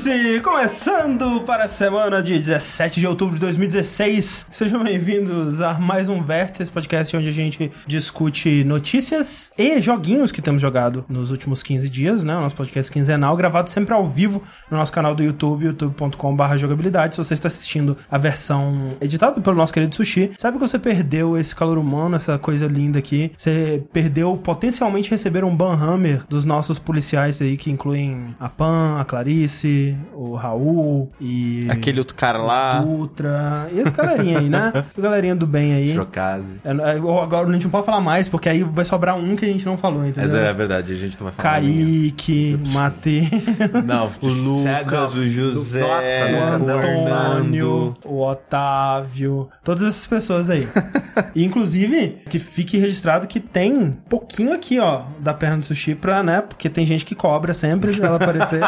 Vértice, 0.00 0.40
começando 0.40 1.42
para 1.42 1.64
a 1.64 1.68
semana 1.68 2.22
de 2.22 2.38
17 2.38 3.00
de 3.00 3.06
outubro 3.06 3.34
de 3.34 3.40
2016. 3.40 4.46
Sejam 4.50 4.82
bem-vindos 4.82 5.60
a 5.60 5.74
mais 5.74 6.08
um 6.08 6.22
Vértice, 6.22 6.72
podcast 6.72 7.14
onde 7.14 7.28
a 7.28 7.32
gente 7.32 7.70
discute 7.86 8.64
notícias 8.64 9.52
e 9.58 9.78
joguinhos 9.78 10.32
que 10.32 10.40
temos 10.40 10.62
jogado 10.62 11.04
nos 11.06 11.30
últimos 11.30 11.62
15 11.62 11.88
dias, 11.90 12.24
né? 12.24 12.34
O 12.34 12.40
nosso 12.40 12.56
podcast 12.56 12.90
quinzenal, 12.90 13.36
gravado 13.36 13.68
sempre 13.68 13.92
ao 13.92 14.08
vivo 14.08 14.42
no 14.70 14.78
nosso 14.78 14.90
canal 14.90 15.14
do 15.14 15.22
YouTube, 15.22 15.66
youtube.com.br 15.66 16.56
jogabilidade. 16.56 17.14
Se 17.14 17.22
você 17.22 17.34
está 17.34 17.48
assistindo 17.48 17.94
a 18.10 18.16
versão 18.16 18.96
editada 19.02 19.38
pelo 19.38 19.56
nosso 19.56 19.72
querido 19.72 19.94
Sushi, 19.94 20.32
sabe 20.38 20.56
que 20.56 20.66
você 20.66 20.78
perdeu 20.78 21.36
esse 21.36 21.54
calor 21.54 21.76
humano, 21.76 22.16
essa 22.16 22.38
coisa 22.38 22.66
linda 22.66 22.98
aqui. 22.98 23.32
Você 23.36 23.82
perdeu 23.92 24.34
potencialmente 24.38 25.10
receber 25.10 25.44
um 25.44 25.54
banhammer 25.54 26.22
dos 26.26 26.46
nossos 26.46 26.78
policiais 26.78 27.42
aí, 27.42 27.58
que 27.58 27.70
incluem 27.70 28.34
a 28.40 28.48
Pan, 28.48 28.98
a 28.98 29.04
Clarice, 29.04 29.89
o 30.14 30.34
Raul 30.34 31.10
e... 31.20 31.66
Aquele 31.70 31.98
outro 31.98 32.14
cara 32.14 32.38
lá. 32.38 32.82
Ultra. 32.82 33.68
E 33.72 33.80
esse 33.80 33.92
galerinha 33.92 34.38
aí, 34.38 34.48
né? 34.48 34.72
Essa 34.90 35.00
galerinha 35.00 35.34
do 35.34 35.46
bem 35.46 35.72
aí. 35.74 35.92
Trocase. 35.92 36.58
É, 36.64 36.70
é, 36.70 36.96
agora 36.96 37.48
a 37.48 37.52
gente 37.52 37.64
não 37.64 37.70
pode 37.70 37.86
falar 37.86 38.00
mais, 38.00 38.28
porque 38.28 38.48
aí 38.48 38.62
vai 38.62 38.84
sobrar 38.84 39.16
um 39.16 39.36
que 39.36 39.44
a 39.44 39.48
gente 39.48 39.64
não 39.64 39.76
falou, 39.76 40.02
entendeu? 40.02 40.22
Mas 40.22 40.34
é 40.34 40.52
verdade, 40.52 40.92
a 40.92 40.96
gente 40.96 41.18
não 41.18 41.24
vai 41.24 41.32
falar. 41.32 41.60
Kaique, 41.60 42.58
Mate, 42.72 43.28
Não, 43.84 44.10
O 44.22 44.26
Lucas, 44.28 45.14
o 45.14 45.28
José, 45.28 45.80
Nossa, 45.80 46.26
o 46.26 46.58
não, 46.58 46.80
não, 46.80 47.36
Antônio, 47.36 47.96
o 48.04 48.22
Otávio, 48.22 49.48
todas 49.62 49.82
essas 49.82 50.06
pessoas 50.06 50.50
aí. 50.50 50.68
E, 51.34 51.44
inclusive, 51.44 52.22
que 52.28 52.38
fique 52.38 52.78
registrado 52.78 53.26
que 53.26 53.40
tem 53.40 53.96
pouquinho 54.08 54.52
aqui, 54.52 54.78
ó, 54.78 55.02
da 55.18 55.32
perna 55.34 55.58
do 55.58 55.64
sushi 55.64 55.94
pra, 55.94 56.22
né? 56.22 56.40
Porque 56.40 56.68
tem 56.68 56.86
gente 56.86 57.04
que 57.04 57.14
cobra 57.14 57.54
sempre 57.54 57.98
ela 58.00 58.16
aparecer. 58.16 58.60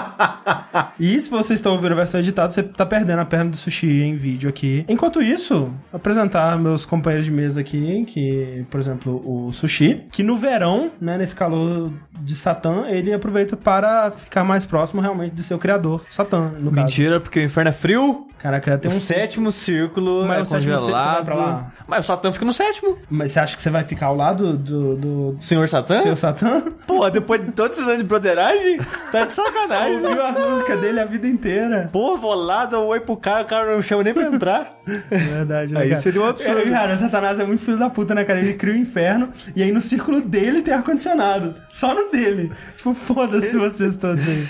e 0.99 1.12
se 1.19 1.31
você 1.31 1.55
está 1.55 1.71
ouvindo 1.71 1.93
a 1.93 1.97
versão 1.97 2.21
editada, 2.21 2.51
você 2.51 2.63
tá 2.63 2.85
perdendo 2.87 3.21
a 3.21 3.25
perna 3.25 3.51
do 3.51 3.57
sushi 3.57 4.03
em 4.03 4.17
vídeo 4.17 4.49
aqui. 4.49 4.85
Enquanto 4.89 5.23
isso, 5.23 5.73
apresentar 5.93 6.59
meus 6.59 6.85
companheiros 6.85 7.25
de 7.25 7.31
mesa 7.31 7.61
aqui, 7.61 8.05
que, 8.07 8.65
por 8.71 8.81
exemplo, 8.81 9.23
o 9.25 9.53
sushi, 9.53 10.05
que 10.11 10.23
no 10.23 10.37
verão, 10.37 10.91
né, 11.01 11.19
nesse 11.19 11.35
calor 11.35 11.93
de 12.25 12.37
Satã, 12.37 12.85
ele 12.89 13.13
aproveita 13.13 13.57
para 13.57 14.11
ficar 14.11 14.45
mais 14.45 14.65
próximo 14.65 15.01
realmente 15.01 15.35
de 15.35 15.43
seu 15.43 15.59
criador, 15.59 16.05
Satã, 16.09 16.51
no 16.59 16.71
caso. 16.71 16.87
Mentira, 16.87 17.21
porque 17.21 17.41
o 17.41 17.43
inferno 17.43 17.69
é 17.71 17.73
frio. 17.73 18.27
Caraca, 18.39 18.77
tem 18.77 18.91
O 18.91 18.95
um 18.95 18.99
sétimo 18.99 19.53
círculo 19.53 20.27
Mas 20.27 20.39
é 20.39 20.43
o 20.43 20.45
sétimo 20.47 20.63
círculo, 20.79 20.87
você 20.87 20.91
vai 20.91 21.01
congelado. 21.05 21.25
pra 21.25 21.35
lá? 21.37 21.73
Mas 21.87 22.05
o 22.05 22.09
Satã 22.09 22.33
fica 22.33 22.45
no 22.45 22.53
sétimo. 22.53 22.99
Mas 23.09 23.31
você 23.31 23.39
acha 23.39 23.55
que 23.55 23.63
você 23.63 23.71
vai 23.71 23.85
ficar 23.85 24.07
ao 24.07 24.17
lado 24.17 24.55
do, 24.57 24.97
do, 24.97 25.37
Senhor 25.41 25.69
Satã? 25.69 26.03
seu 26.03 26.17
Satã? 26.17 26.61
Pô, 26.85 27.09
depois 27.09 27.41
de 27.45 27.53
todos 27.53 27.77
esses 27.77 27.87
anos 27.87 28.03
de 28.03 28.05
broderagem, 28.09 28.79
tá 29.13 29.25
de 29.25 29.33
sacanagem. 29.33 30.05
Ouviu 30.05 30.27
as 30.27 30.41
músicas 30.41 30.81
dele 30.81 30.99
a 30.99 31.05
vida 31.05 31.29
inteira. 31.29 31.89
Pô, 31.93 32.17
vou 32.17 32.35
lá, 32.35 32.67
dou 32.67 32.85
um 32.85 32.89
oi 32.89 32.99
pro 32.99 33.17
cara, 33.17 33.43
o 33.45 33.47
cara 33.47 33.77
não 33.77 33.81
chama 33.83 34.03
nem 34.03 34.13
pra 34.13 34.25
entrar. 34.25 34.71
Verdade, 35.09 35.73
né, 35.73 35.81
Aí 35.83 35.89
cara? 35.91 36.01
seria 36.01 36.21
um 36.21 36.27
absurdo. 36.27 36.59
É, 36.59 36.71
cara, 36.71 36.95
o 36.97 36.99
Satanás 36.99 37.39
é 37.39 37.45
muito 37.45 37.63
filho 37.63 37.79
da 37.79 37.91
puta, 37.91 38.13
né, 38.13 38.25
cara? 38.25 38.41
Ele 38.41 38.55
cria 38.55 38.75
o 38.75 38.77
inferno 38.77 39.29
e 39.55 39.63
aí 39.63 39.71
no 39.71 39.81
círculo 39.81 40.21
dele 40.21 40.63
tem 40.63 40.75
ar-condicionado. 40.75 41.55
Só 41.71 41.95
no 41.95 42.11
dele. 42.13 42.53
Tipo, 42.77 42.95
foda-se 42.95 43.57
vocês 43.57 43.97
todos 43.97 44.27
aí. 44.29 44.47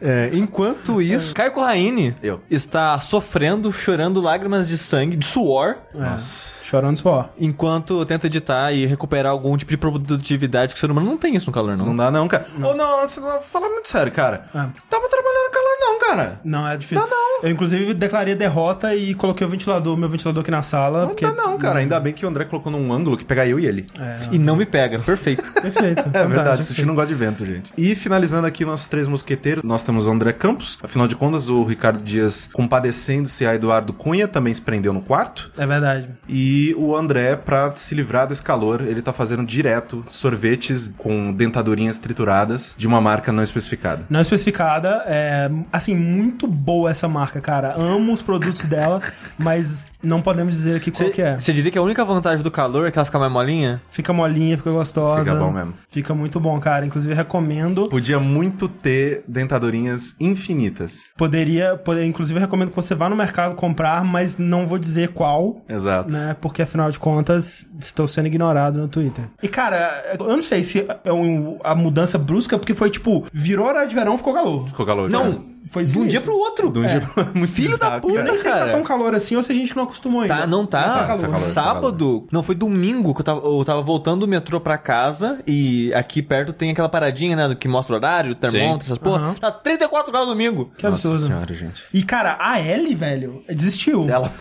É, 0.00 0.30
enquanto 0.32 1.02
isso, 1.02 1.34
Caio 1.34 1.52
Corraine 1.52 2.14
Eu. 2.22 2.40
está 2.50 2.98
sofrendo, 3.00 3.70
chorando 3.70 4.18
lágrimas 4.20 4.66
de 4.66 4.78
sangue, 4.78 5.14
de 5.16 5.26
suor, 5.26 5.76
Nossa. 5.92 6.52
Chorando 6.70 6.98
suor. 6.98 7.30
enquanto 7.38 8.06
tenta 8.06 8.28
editar 8.28 8.70
e 8.72 8.86
recuperar 8.86 9.32
algum 9.32 9.56
tipo 9.56 9.70
de 9.70 9.76
produtividade 9.76 10.72
que 10.72 10.78
o 10.78 10.80
ser 10.80 10.88
humano 10.90 11.06
não 11.08 11.18
tem 11.18 11.34
isso 11.34 11.46
no 11.46 11.52
calor, 11.52 11.76
não. 11.76 11.86
Não 11.86 11.96
dá 11.96 12.10
não, 12.12 12.28
cara. 12.28 12.46
Ô, 12.62 12.74
não, 12.74 13.08
você 13.08 13.18
não 13.20 13.40
fala 13.40 13.68
muito 13.68 13.88
sério, 13.88 14.12
cara. 14.12 14.44
Ah. 14.54 14.68
Tava 14.88 15.08
trabalhando 15.08 15.44
no 15.46 15.50
calor 15.50 15.70
não, 15.80 15.98
cara. 15.98 16.40
Não, 16.44 16.68
é 16.68 16.76
difícil. 16.76 17.02
Não, 17.02 17.10
não. 17.10 17.30
Eu, 17.42 17.50
inclusive, 17.50 17.94
declarei 17.94 18.34
derrota 18.34 18.94
e 18.94 19.14
coloquei 19.14 19.46
o 19.46 19.50
ventilador, 19.50 19.96
meu 19.96 20.08
ventilador 20.08 20.42
aqui 20.42 20.50
na 20.50 20.62
sala. 20.62 21.00
Não 21.00 21.08
porque... 21.08 21.24
dá 21.24 21.32
não, 21.32 21.58
cara. 21.58 21.78
Ainda 21.80 21.98
bem 21.98 22.12
que 22.12 22.24
o 22.24 22.28
André 22.28 22.44
colocou 22.44 22.70
num 22.70 22.92
ângulo 22.92 23.16
que 23.16 23.24
pega 23.24 23.46
eu 23.46 23.58
e 23.58 23.66
ele. 23.66 23.86
É, 23.98 24.18
E 24.30 24.38
não 24.38 24.54
me 24.54 24.66
pega, 24.66 24.98
perfeito. 25.00 25.42
perfeito. 25.52 26.04
É 26.12 26.26
verdade, 26.26 26.64
Sushi 26.64 26.84
não 26.84 26.94
gosta 26.94 27.08
de 27.08 27.14
vento, 27.14 27.44
gente. 27.44 27.72
E 27.76 27.94
finalizando 27.96 28.46
aqui 28.46 28.64
nossos 28.64 28.86
três 28.86 29.08
mosqueteiros, 29.08 29.64
nós 29.64 29.82
temos 29.82 30.06
o 30.06 30.10
André 30.10 30.32
Campos. 30.32 30.78
Afinal 30.82 31.08
de 31.08 31.16
contas, 31.16 31.48
o 31.48 31.64
Ricardo 31.64 32.02
Dias, 32.02 32.48
compadecendo-se 32.52 33.46
a 33.46 33.54
Eduardo 33.54 33.92
Cunha, 33.92 34.28
também 34.28 34.52
se 34.52 34.60
prendeu 34.60 34.92
no 34.92 35.00
quarto. 35.00 35.50
É 35.56 35.66
verdade. 35.66 36.10
E 36.28 36.59
o 36.76 36.96
André, 36.96 37.36
pra 37.36 37.72
se 37.74 37.94
livrar 37.94 38.26
desse 38.26 38.42
calor, 38.42 38.82
ele 38.82 39.02
tá 39.02 39.12
fazendo 39.12 39.44
direto 39.44 40.04
sorvetes 40.08 40.92
com 40.96 41.32
dentadurinhas 41.32 41.98
trituradas 41.98 42.74
de 42.76 42.86
uma 42.86 43.00
marca 43.00 43.32
não 43.32 43.42
especificada. 43.42 44.06
Não 44.08 44.20
especificada, 44.20 45.04
é 45.06 45.50
assim, 45.72 45.94
muito 45.94 46.46
boa 46.46 46.90
essa 46.90 47.08
marca, 47.08 47.40
cara. 47.40 47.74
Amo 47.76 48.12
os 48.12 48.22
produtos 48.22 48.66
dela, 48.66 49.00
mas 49.38 49.86
não 50.02 50.22
podemos 50.22 50.54
dizer 50.54 50.76
aqui 50.76 50.90
qual 50.90 51.10
que 51.10 51.22
é. 51.22 51.38
Você 51.38 51.52
diria 51.52 51.70
que 51.70 51.78
a 51.78 51.82
única 51.82 52.04
vantagem 52.04 52.42
do 52.42 52.50
calor 52.50 52.88
é 52.88 52.90
que 52.90 52.98
ela 52.98 53.04
fica 53.04 53.18
mais 53.18 53.30
molinha? 53.30 53.82
Fica 53.90 54.12
molinha, 54.12 54.56
fica 54.56 54.70
gostosa. 54.70 55.24
Fica 55.24 55.36
bom 55.36 55.52
mesmo. 55.52 55.74
Fica 55.88 56.14
muito 56.14 56.40
bom, 56.40 56.58
cara. 56.58 56.86
Inclusive, 56.86 57.14
recomendo. 57.14 57.88
Podia 57.88 58.18
muito 58.18 58.68
ter 58.68 59.22
dentadurinhas 59.28 60.14
infinitas. 60.18 61.10
Poderia, 61.16 61.76
poder, 61.76 62.04
inclusive, 62.04 62.38
recomendo 62.38 62.70
que 62.70 62.76
você 62.76 62.94
vá 62.94 63.08
no 63.08 63.16
mercado 63.16 63.54
comprar, 63.54 64.04
mas 64.04 64.38
não 64.38 64.66
vou 64.66 64.78
dizer 64.78 65.08
qual. 65.08 65.62
Exato. 65.68 66.12
Né? 66.12 66.34
Porque 66.40 66.49
afinal 66.62 66.90
de 66.90 66.98
contas, 66.98 67.66
estou 67.78 68.06
sendo 68.08 68.26
ignorado 68.26 68.78
no 68.78 68.88
Twitter. 68.88 69.24
E 69.42 69.48
cara, 69.48 70.16
eu 70.18 70.26
não 70.36 70.42
sei 70.42 70.62
se 70.62 70.86
é 71.04 71.12
um- 71.12 71.58
a 71.62 71.74
mudança 71.74 72.16
brusca, 72.18 72.58
porque 72.58 72.74
foi 72.74 72.90
tipo, 72.90 73.26
virou 73.32 73.66
hora 73.66 73.84
de 73.86 73.94
verão, 73.94 74.16
ficou 74.18 74.34
calor. 74.34 74.68
Ficou 74.68 74.84
calor. 74.86 75.08
Não, 75.10 75.32
cara. 75.32 75.44
Foi 75.66 75.84
De 75.84 75.98
um 75.98 76.06
dia 76.06 76.20
pro 76.20 76.34
outro. 76.34 76.70
De 76.70 76.78
um 76.78 76.86
dia 76.86 77.00
pro... 77.00 77.26
Muito 77.34 77.52
Filho 77.52 77.78
da 77.78 78.00
puta, 78.00 78.14
cara. 78.14 78.28
Não 78.28 78.38
sei 78.38 78.38
se 78.38 78.44
tá 78.44 78.58
cara. 78.58 78.70
tão 78.70 78.82
calor 78.82 79.14
assim 79.14 79.36
ou 79.36 79.42
se 79.42 79.52
a 79.52 79.54
gente 79.54 79.76
não 79.76 79.84
acostumou 79.84 80.22
ainda. 80.22 80.36
Tá, 80.38 80.46
não 80.46 80.66
tá. 80.66 80.86
Não 80.86 80.94
tá 80.94 81.06
calor. 81.06 81.20
Tá 81.20 81.26
calor. 81.26 81.38
Sábado, 81.38 82.26
não, 82.32 82.42
foi 82.42 82.54
domingo 82.54 83.14
que 83.14 83.20
eu 83.20 83.24
tava, 83.24 83.40
eu 83.46 83.64
tava 83.64 83.82
voltando 83.82 84.20
do 84.20 84.28
metrô 84.28 84.60
pra 84.60 84.78
casa 84.78 85.40
e 85.46 85.92
aqui 85.94 86.22
perto 86.22 86.52
tem 86.52 86.70
aquela 86.70 86.88
paradinha, 86.88 87.36
né, 87.36 87.54
que 87.54 87.68
mostra 87.68 87.94
o 87.94 87.96
horário, 87.96 88.32
o 88.32 88.34
termômetro, 88.34 88.86
essas 88.86 88.98
porra. 88.98 89.20
Aham. 89.20 89.34
Tá 89.34 89.50
34 89.50 90.10
graus 90.10 90.26
domingo. 90.26 90.70
Que 90.76 90.84
Nossa 90.84 91.08
absurdo. 91.08 91.26
senhora, 91.26 91.54
gente. 91.54 91.82
E, 91.92 92.02
cara, 92.02 92.36
a 92.40 92.60
Ellie, 92.60 92.94
velho, 92.94 93.42
desistiu. 93.48 94.08
Ela... 94.08 94.32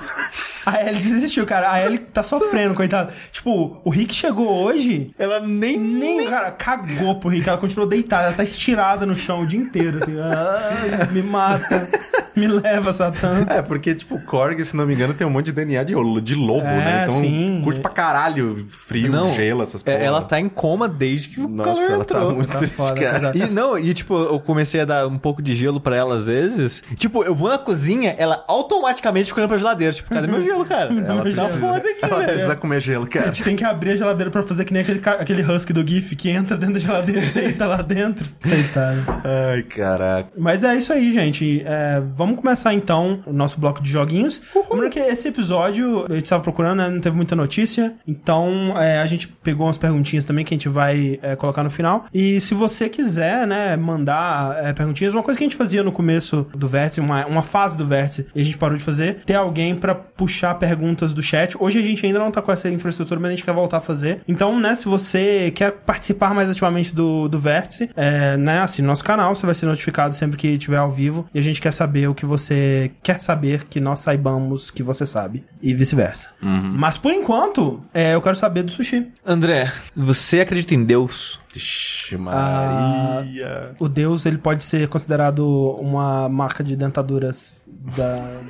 A 0.66 0.82
Ellie 0.82 1.02
desistiu, 1.02 1.46
cara. 1.46 1.72
A 1.72 1.84
Ellie 1.84 2.00
tá 2.00 2.22
sofrendo, 2.22 2.76
coitada. 2.76 3.14
Tipo, 3.32 3.82
o 3.84 3.90
Rick 3.90 4.14
chegou 4.14 4.48
hoje, 4.48 5.12
Ela 5.18 5.40
nem... 5.40 5.80
nem, 5.80 6.30
cara, 6.30 6.52
cagou 6.52 7.16
pro 7.16 7.30
Rick. 7.30 7.48
Ela 7.48 7.58
continuou 7.58 7.88
deitada, 7.90 8.26
ela 8.26 8.34
tá 8.34 8.44
estirada 8.44 9.06
no 9.06 9.16
chão 9.16 9.42
o 9.42 9.48
dia 9.48 9.60
inteiro, 9.60 10.00
assim. 10.00 10.20
Ah, 10.20 11.08
me 11.14 11.22
mata, 11.22 11.88
me 12.36 12.48
leva, 12.48 12.94
Satã. 12.94 13.46
É, 13.50 13.62
porque, 13.62 13.94
tipo, 13.96 14.20
Korg, 14.26 14.64
se 14.64 14.76
não 14.76 14.86
me 14.86 14.94
engano, 14.94 15.14
tem 15.14 15.26
um 15.28 15.30
monte 15.30 15.48
de 15.48 15.52
DNA 15.52 15.84
de, 15.84 15.94
de 16.22 16.36
lobo, 16.36 16.66
É, 16.68 16.76
né? 16.76 17.04
Então, 17.04 17.20
sim. 17.20 17.62
curte 17.64 17.80
pra 17.82 17.92
caralho 17.92 18.64
frio, 18.68 19.12
Não, 19.12 19.34
gelo, 19.34 19.62
essas 19.64 19.82
é, 19.86 19.92
porra. 19.94 20.04
ela 20.06 20.22
tá 20.22 20.40
em 20.40 20.48
coma 20.48 20.88
desde 20.88 21.30
que 21.30 21.42
o 21.42 21.48
Nossa, 21.50 21.82
ela 21.82 22.04
entrou. 22.04 22.28
tá 22.30 22.34
muito 22.36 22.48
Tá 22.52 22.58
triste, 22.60 22.76
foda, 22.76 23.00
cara. 23.02 23.32
tá 23.32 23.38
E 23.38 23.50
não, 23.50 23.78
e 23.78 23.94
tipo, 23.94 24.18
eu 24.18 24.40
comecei 24.40 24.82
a 24.82 24.86
dar 24.86 25.08
um 25.08 25.18
pouco 25.18 25.42
de 25.42 25.54
gelo 25.56 25.80
pra 25.82 25.96
ela 25.96 26.16
às 26.16 26.28
vezes. 26.28 26.82
Tipo, 26.96 27.24
eu 27.24 27.36
vou 27.36 27.50
na 27.50 27.58
cozinha, 27.58 28.16
ela 28.18 28.44
automaticamente 28.48 29.28
fica 29.28 29.42
olhando 29.42 29.50
pra 29.50 29.58
geladeira. 29.58 29.94
Tipo, 29.94 30.10
cadê 30.10 30.28
meu 30.28 30.42
gelo, 30.44 30.66
cara? 30.66 30.90
Ela 31.10 31.16
tá 31.16 31.22
precisa, 31.22 31.50
foda 31.60 31.78
aqui, 31.90 32.00
ela 32.04 32.16
velho. 32.18 32.28
precisa 32.30 32.56
comer 32.56 32.82
gelo, 32.82 33.08
cara. 33.08 33.26
A 33.26 33.28
gente 33.32 33.44
tem 33.44 33.56
que 33.56 33.64
abrir 33.66 33.92
a 33.92 33.96
geladeira 33.96 34.30
pra 34.32 34.44
fazer 34.44 34.64
que 34.66 34.72
nem 34.74 34.82
aquele, 34.82 35.02
aquele 35.04 35.42
husky 35.44 35.74
do 35.74 35.86
GIF 35.86 36.16
que 36.16 36.30
entra 36.30 36.56
dentro 36.58 36.76
da 36.76 36.80
geladeira 36.80 37.22
e 37.22 37.30
deita 37.30 37.66
lá 37.66 37.82
dentro. 37.82 38.28
Coitado. 38.42 39.04
Ai, 39.54 39.64
caraca. 39.64 40.30
Mas 40.38 40.64
é 40.64 40.76
isso 40.76 40.92
aí, 40.94 40.99
gente. 41.12 41.64
É, 41.66 42.02
vamos 42.16 42.38
começar 42.38 42.74
então 42.74 43.22
o 43.26 43.34
nosso 43.34 43.60
bloco 43.60 43.82
de 43.82 43.90
joguinhos. 43.90 44.42
Lembrando 44.70 44.92
que 44.92 45.00
esse 45.00 45.28
episódio 45.28 46.06
a 46.10 46.14
gente 46.14 46.30
tava 46.30 46.44
procurando, 46.44 46.78
né? 46.78 46.90
Não 46.90 47.00
teve 47.00 47.16
muita 47.16 47.36
notícia. 47.36 47.94
Então 48.08 48.74
é, 48.78 49.00
a 49.00 49.06
gente 49.06 49.28
pegou 49.28 49.66
umas 49.66 49.78
perguntinhas 49.78 50.26
também 50.26 50.46
que 50.46 50.54
a 50.54 50.58
gente 50.58 50.70
vai 50.70 51.20
é, 51.22 51.36
colocar 51.36 51.64
no 51.64 51.70
final. 51.70 52.06
E 52.14 52.40
se 52.42 52.54
você 52.54 52.90
quiser, 52.90 53.48
né, 53.48 53.76
mandar 53.76 54.64
é, 54.64 54.74
perguntinhas, 54.74 55.14
uma 55.14 55.24
coisa 55.24 55.38
que 55.38 55.44
a 55.44 55.48
gente 55.48 55.56
fazia 55.56 55.84
no 55.84 55.92
começo 55.92 56.46
do 56.56 56.68
Vértice, 56.68 57.00
uma, 57.00 57.26
uma 57.26 57.42
fase 57.42 57.78
do 57.78 57.86
Vértice, 57.86 58.28
e 58.36 58.42
a 58.42 58.46
gente 58.46 58.58
parou 58.58 58.78
de 58.78 58.84
fazer, 58.84 59.22
ter 59.26 59.36
alguém 59.36 59.76
pra 59.76 59.96
puxar 59.96 60.56
perguntas 60.56 61.14
do 61.14 61.22
chat. 61.22 61.56
Hoje 61.60 61.80
a 61.80 61.82
gente 61.82 62.06
ainda 62.06 62.20
não 62.20 62.32
tá 62.32 62.42
com 62.42 62.52
essa 62.52 62.70
infraestrutura, 62.70 63.20
mas 63.20 63.30
a 63.30 63.36
gente 63.36 63.44
quer 63.44 63.54
voltar 63.54 63.78
a 63.78 63.82
fazer. 63.82 64.22
Então, 64.28 64.60
né, 64.60 64.76
se 64.76 64.86
você 64.86 65.52
quer 65.52 65.72
participar 65.72 66.34
mais 66.34 66.50
ativamente 66.50 66.94
do, 66.94 67.28
do 67.28 67.40
Vértice, 67.40 67.90
é, 67.96 68.38
né, 68.38 68.60
assine 68.60 68.88
nosso 68.88 69.04
canal, 69.04 69.36
você 69.36 69.46
vai 69.46 69.56
ser 69.56 69.66
notificado 69.66 70.14
sempre 70.14 70.38
que 70.38 70.58
tiver 70.58 70.78
ao 70.90 70.96
vivo. 70.96 71.28
E 71.34 71.40
a 71.40 71.42
gente 71.42 71.62
quer 71.62 71.72
saber 71.72 72.10
o 72.10 72.16
que 72.16 72.26
você 72.26 72.92
quer 73.04 73.22
saber 73.22 73.66
que 73.66 73.80
nós 73.80 74.00
saibamos 74.00 74.72
que 74.72 74.82
você 74.84 75.06
sabe. 75.06 75.44
E 75.62 75.74
vice-versa. 75.74 76.30
Mas 76.42 76.98
por 76.98 77.14
enquanto, 77.14 77.82
é, 77.94 78.16
eu 78.16 78.22
quero 78.22 78.36
saber 78.36 78.64
do 78.64 78.72
sushi. 78.72 79.08
André, 79.26 79.72
você 79.96 80.42
acredita 80.42 80.74
em 80.74 80.84
Deus? 80.84 81.40
Ixi, 81.56 82.16
Ah, 82.28 83.22
Maria. 83.24 83.76
O 83.80 83.88
Deus, 83.90 84.26
ele 84.26 84.38
pode 84.38 84.64
ser 84.64 84.88
considerado 84.88 85.48
uma 85.80 86.30
marca 86.30 86.64
de 86.64 86.76
dentaduras 86.76 87.54
da, 87.96 88.42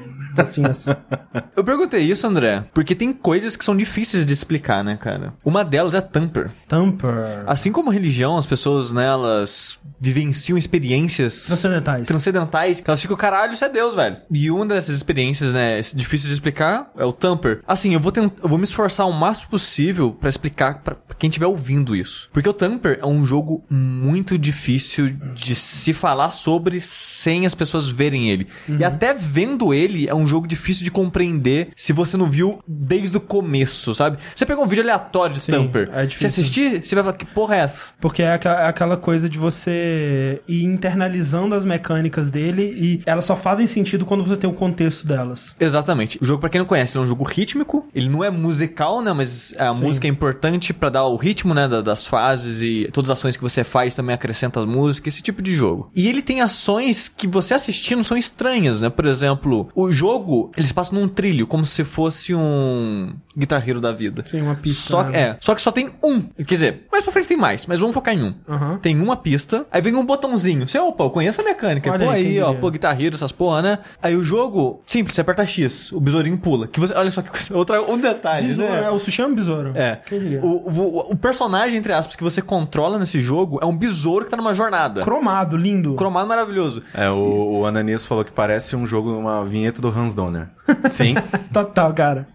assim, 0.42 0.64
ciência. 0.64 0.98
Eu 1.56 1.64
perguntei 1.64 2.02
isso, 2.02 2.26
André, 2.26 2.64
porque 2.74 2.96
tem 2.96 3.12
coisas 3.12 3.56
que 3.56 3.66
são 3.66 3.76
difíceis 3.76 4.26
de 4.26 4.34
explicar, 4.34 4.84
né, 4.84 4.98
cara? 4.98 5.34
Uma 5.44 5.64
delas 5.64 5.94
é 5.94 6.02
Tamper. 6.02 6.52
Tamper. 6.68 7.44
Assim 7.46 7.72
como 7.72 7.90
religião, 7.90 8.38
as 8.38 8.46
pessoas, 8.46 8.92
né, 8.92 9.06
elas 9.06 9.78
vivenciam 10.00 10.58
experiências 10.58 11.46
Transcendentais. 11.46 12.08
transcendentais, 12.08 12.82
que 12.82 12.90
elas 12.90 13.02
ficam, 13.02 13.18
caralho, 13.18 13.54
isso 13.54 13.66
é 13.66 13.70
Deus, 13.70 13.94
velho. 13.94 14.18
E 14.32 14.50
uma 14.50 14.66
dessas 14.66 14.96
experiências, 14.96 15.54
né, 15.54 15.82
difíceis 15.94 16.28
de 16.28 16.34
explicar 16.34 16.92
é 16.98 17.04
o 17.04 17.12
Tamper. 17.12 17.62
Assim, 17.68 17.94
eu 17.94 18.00
vou 18.00 18.12
tentar, 18.12 18.42
eu 18.42 18.48
vou 18.50 18.58
me 18.58 18.64
esforçar 18.64 19.08
o 19.08 19.12
máximo 19.14 19.50
possível 19.50 20.12
pra 20.12 20.30
explicar 20.30 20.82
pra 20.82 20.96
pra 20.96 21.16
quem 21.18 21.28
estiver 21.30 21.48
ouvindo 21.48 21.96
isso. 21.96 22.30
Porque 22.32 22.48
o 22.48 22.54
Tamper 22.54 23.00
é 23.02 23.06
um 23.06 23.26
jogo 23.26 23.64
muito 23.70 24.38
difícil 24.38 25.10
de 25.34 25.56
se 25.56 25.92
falar 25.92 26.32
sobre 26.32 26.80
sem 26.80 27.46
as 27.46 27.56
pessoas 27.56 27.90
verem 27.90 28.30
ele. 28.30 28.48
E 28.68 28.84
até 28.84 29.14
vendo 29.14 29.74
ele, 29.74 30.08
é 30.08 30.14
um 30.14 30.28
jogo 30.30 30.48
difícil 30.48 30.84
de 30.84 30.92
compreender 30.92 31.70
se 31.76 31.92
você 31.94 32.16
não 32.18 32.30
viu 32.30 32.60
desde 32.68 33.18
o 33.18 33.22
começo, 33.22 33.94
sabe? 33.96 34.18
Você 34.36 34.46
pegou 34.46 34.64
um 34.64 34.68
vídeo 34.68 34.84
aleatório 34.84 35.36
de 35.36 35.42
Sim, 35.42 35.52
Tamper. 35.52 35.90
é 35.94 36.02
se 36.02 36.08
difícil. 36.08 36.28
assistir, 36.28 36.86
você 36.86 36.96
vai 36.96 37.04
falar, 37.04 37.18
que 37.18 37.26
porra 37.26 37.56
é 37.56 37.60
essa? 37.60 37.80
Porque 38.00 38.22
é 38.24 38.30
é 38.30 38.68
aquela 38.68 38.96
coisa 38.96 39.28
de 39.30 39.38
você 39.38 40.42
ir 40.48 40.64
internalizando 40.64 41.56
as 41.56 41.66
mecânicas 41.66 42.30
dele 42.30 42.64
e 42.78 43.02
elas 43.06 43.26
só 43.26 43.36
fazem 43.36 43.68
sentido 43.68 44.06
quando 44.06 44.24
você 44.24 44.36
tem 44.38 44.50
o 44.50 44.54
contexto 44.54 45.06
delas. 45.06 45.56
Exatamente. 45.60 46.18
O 46.22 46.26
jogo, 46.26 46.40
pra 46.42 46.50
quem 46.50 46.60
não 46.60 46.66
conhece, 46.68 46.98
é 46.98 47.00
um 47.00 47.08
jogo 47.08 47.24
rítmico. 47.24 47.88
Ele 47.94 48.10
não 48.10 48.24
é 48.24 48.30
musical, 48.30 49.02
né? 49.02 49.12
Mas 49.14 49.54
a 49.58 49.74
Sim. 49.74 49.84
música 49.84 50.08
é 50.08 50.10
importante 50.10 50.74
pra 50.74 50.90
dar 50.90 51.06
o 51.06 51.16
ritmo, 51.16 51.54
né? 51.54 51.68
da- 51.68 51.82
Das 51.82 52.06
fases 52.06 52.62
e 52.62 52.90
todas 52.94 53.10
as 53.10 53.18
ações 53.20 53.36
que 53.36 53.44
você 53.44 53.64
faz 53.64 53.96
também 53.96 54.14
acrescenta 54.14 54.60
as 54.60 54.66
músicas, 54.66 55.14
esse 55.14 55.24
tipo 55.24 55.42
de 55.42 55.54
jogo. 55.56 55.90
E 55.96 56.08
ele 56.08 56.22
tem 56.22 56.42
ações 56.42 57.08
que 57.10 57.28
você 57.28 57.54
assistindo 57.54 58.04
são 58.04 58.18
estranhas, 58.18 58.82
né? 58.82 58.90
Por 58.90 59.06
exemplo, 59.06 59.70
o 59.74 59.92
jogo, 59.92 60.09
eles 60.58 60.72
passam 60.72 61.00
num 61.00 61.08
trilho, 61.08 61.46
como 61.48 61.66
se 61.66 61.84
fosse 61.84 62.34
um 62.34 63.14
Guitar 63.38 63.68
Hero 63.68 63.80
da 63.80 63.92
vida. 63.92 64.24
Sim, 64.26 64.42
uma 64.42 64.56
pista, 64.56 64.90
Só, 64.90 65.04
né? 65.04 65.20
é, 65.20 65.38
só 65.40 65.56
que 65.56 65.62
só 65.62 65.72
tem 65.72 65.90
um. 66.04 66.22
Quer 66.22 66.56
dizer, 66.56 66.88
mais 66.92 67.04
pra 67.04 67.14
frente 67.14 67.28
tem 67.28 67.38
mais, 67.38 67.66
mas 67.66 67.80
vamos 67.80 67.94
focar 67.94 68.14
em 68.14 68.24
um. 68.24 68.34
Tem 68.82 69.00
uma 69.00 69.16
pista, 69.16 69.66
aí 69.72 69.82
vem 69.82 69.96
um 69.96 70.06
botãozinho. 70.06 70.68
Você, 70.68 70.78
opa, 70.80 71.04
eu 71.04 71.10
conheço 71.10 71.42
a 71.42 71.44
mecânica. 71.44 71.92
Olha 71.92 72.06
pô, 72.06 72.12
aí, 72.12 72.28
aí, 72.28 72.42
ó, 72.42 72.54
pô, 72.54 72.70
Guitar 72.70 73.00
Hero, 73.00 73.16
essas 73.16 73.32
porra, 73.32 73.62
né? 73.62 73.80
Aí 74.02 74.16
o 74.16 74.24
jogo, 74.24 74.82
simples, 74.86 75.16
você 75.16 75.22
aperta 75.22 75.46
X, 75.46 75.92
o 75.92 76.00
besourinho 76.00 76.38
pula. 76.38 76.68
Que 76.68 76.80
você, 76.80 76.94
olha 76.94 77.12
só 77.12 77.22
que 77.22 77.30
coisa, 77.30 77.56
outra, 77.58 77.82
um 77.82 77.98
detalhe, 77.98 78.48
Besouro, 78.48 78.72
né? 78.72 78.84
é, 78.86 78.90
o 78.90 79.00
sushi 79.00 79.22
é 79.22 79.26
um 79.26 79.34
besouro. 79.36 79.72
É. 79.76 80.00
O, 80.42 80.48
o, 80.48 81.12
o 81.12 81.16
personagem, 81.16 81.78
entre 81.78 81.94
aspas, 81.94 82.16
que 82.16 82.24
você 82.24 82.42
controla 82.42 82.98
nesse 82.98 83.22
jogo 83.22 83.60
é 83.62 83.66
um 83.66 83.76
besouro 83.76 84.26
que 84.26 84.32
tá 84.32 84.38
numa 84.38 84.54
jornada. 84.54 85.02
Cromado, 85.02 85.56
lindo. 85.58 85.96
Cromado 85.96 86.28
maravilhoso. 86.28 86.84
É, 86.94 87.10
o, 87.10 87.60
o 87.60 87.66
Ananias 87.66 88.06
falou 88.06 88.24
que 88.26 88.32
parece 88.32 88.76
um 88.76 88.86
jogo, 88.86 89.12
uma 89.12 89.44
vinheta 89.46 89.82
do 89.82 89.90
Hans 90.00 90.14
Donner. 90.14 90.50
Sim. 90.90 91.16
Total, 91.54 91.94
cara. 91.94 92.28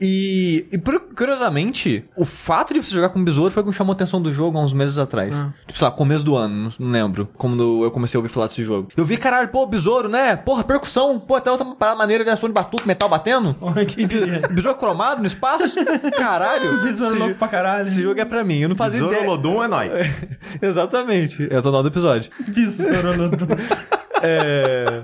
E, 0.00 0.66
e 0.72 0.76
por- 0.78 1.00
curiosamente, 1.16 2.04
o 2.18 2.24
fato 2.24 2.74
de 2.74 2.82
você 2.82 2.92
jogar 2.92 3.10
com 3.10 3.22
besouro 3.22 3.50
foi 3.52 3.62
o 3.62 3.64
que 3.64 3.70
me 3.70 3.74
chamou 3.76 3.92
a 3.92 3.94
atenção 3.94 4.20
do 4.20 4.32
jogo 4.32 4.58
há 4.58 4.62
uns 4.62 4.72
meses 4.72 4.98
atrás. 4.98 5.34
Ah. 5.36 5.52
Tipo, 5.66 5.78
sei 5.78 5.84
lá, 5.86 5.90
começo 5.92 6.24
do 6.24 6.36
ano, 6.36 6.68
não, 6.78 6.90
lembro. 6.90 7.28
Quando 7.38 7.84
eu 7.84 7.90
comecei 7.90 8.18
a 8.18 8.20
ouvir 8.20 8.28
falar 8.28 8.48
desse 8.48 8.64
jogo. 8.64 8.88
Eu 8.96 9.04
vi, 9.04 9.16
caralho, 9.16 9.48
pô, 9.48 9.64
besouro, 9.66 10.08
né? 10.08 10.34
Porra, 10.36 10.64
percussão. 10.64 11.18
Pô, 11.20 11.36
até 11.36 11.50
outra 11.50 11.64
parada 11.76 11.96
maneira 11.96 12.24
de 12.24 12.30
ação 12.30 12.48
de 12.48 12.52
batuque, 12.52 12.86
metal 12.86 13.08
batendo. 13.08 13.56
Que 13.86 14.04
besouro 14.52 14.76
cromado 14.76 15.20
no 15.20 15.26
espaço. 15.26 15.76
Caralho. 16.18 16.82
Besouro 16.82 17.10
esse, 17.12 17.18
louco 17.18 17.34
pra 17.36 17.48
caralho. 17.48 17.84
esse 17.86 18.02
jogo 18.02 18.20
é 18.20 18.24
pra 18.24 18.42
mim. 18.44 18.58
Eu 18.58 18.68
não 18.68 18.76
fazia 18.76 18.98
Zoro 18.98 19.12
ideia. 19.12 19.26
Lodum 19.26 19.62
é 19.62 19.68
nóis. 19.68 19.90
Exatamente. 20.60 21.46
Eu 21.50 21.62
tô 21.62 21.70
no 21.70 21.82
do 21.82 21.88
episódio. 21.88 22.30
Besouro 22.48 23.16
Lodum. 23.16 23.46
É. 24.22 25.02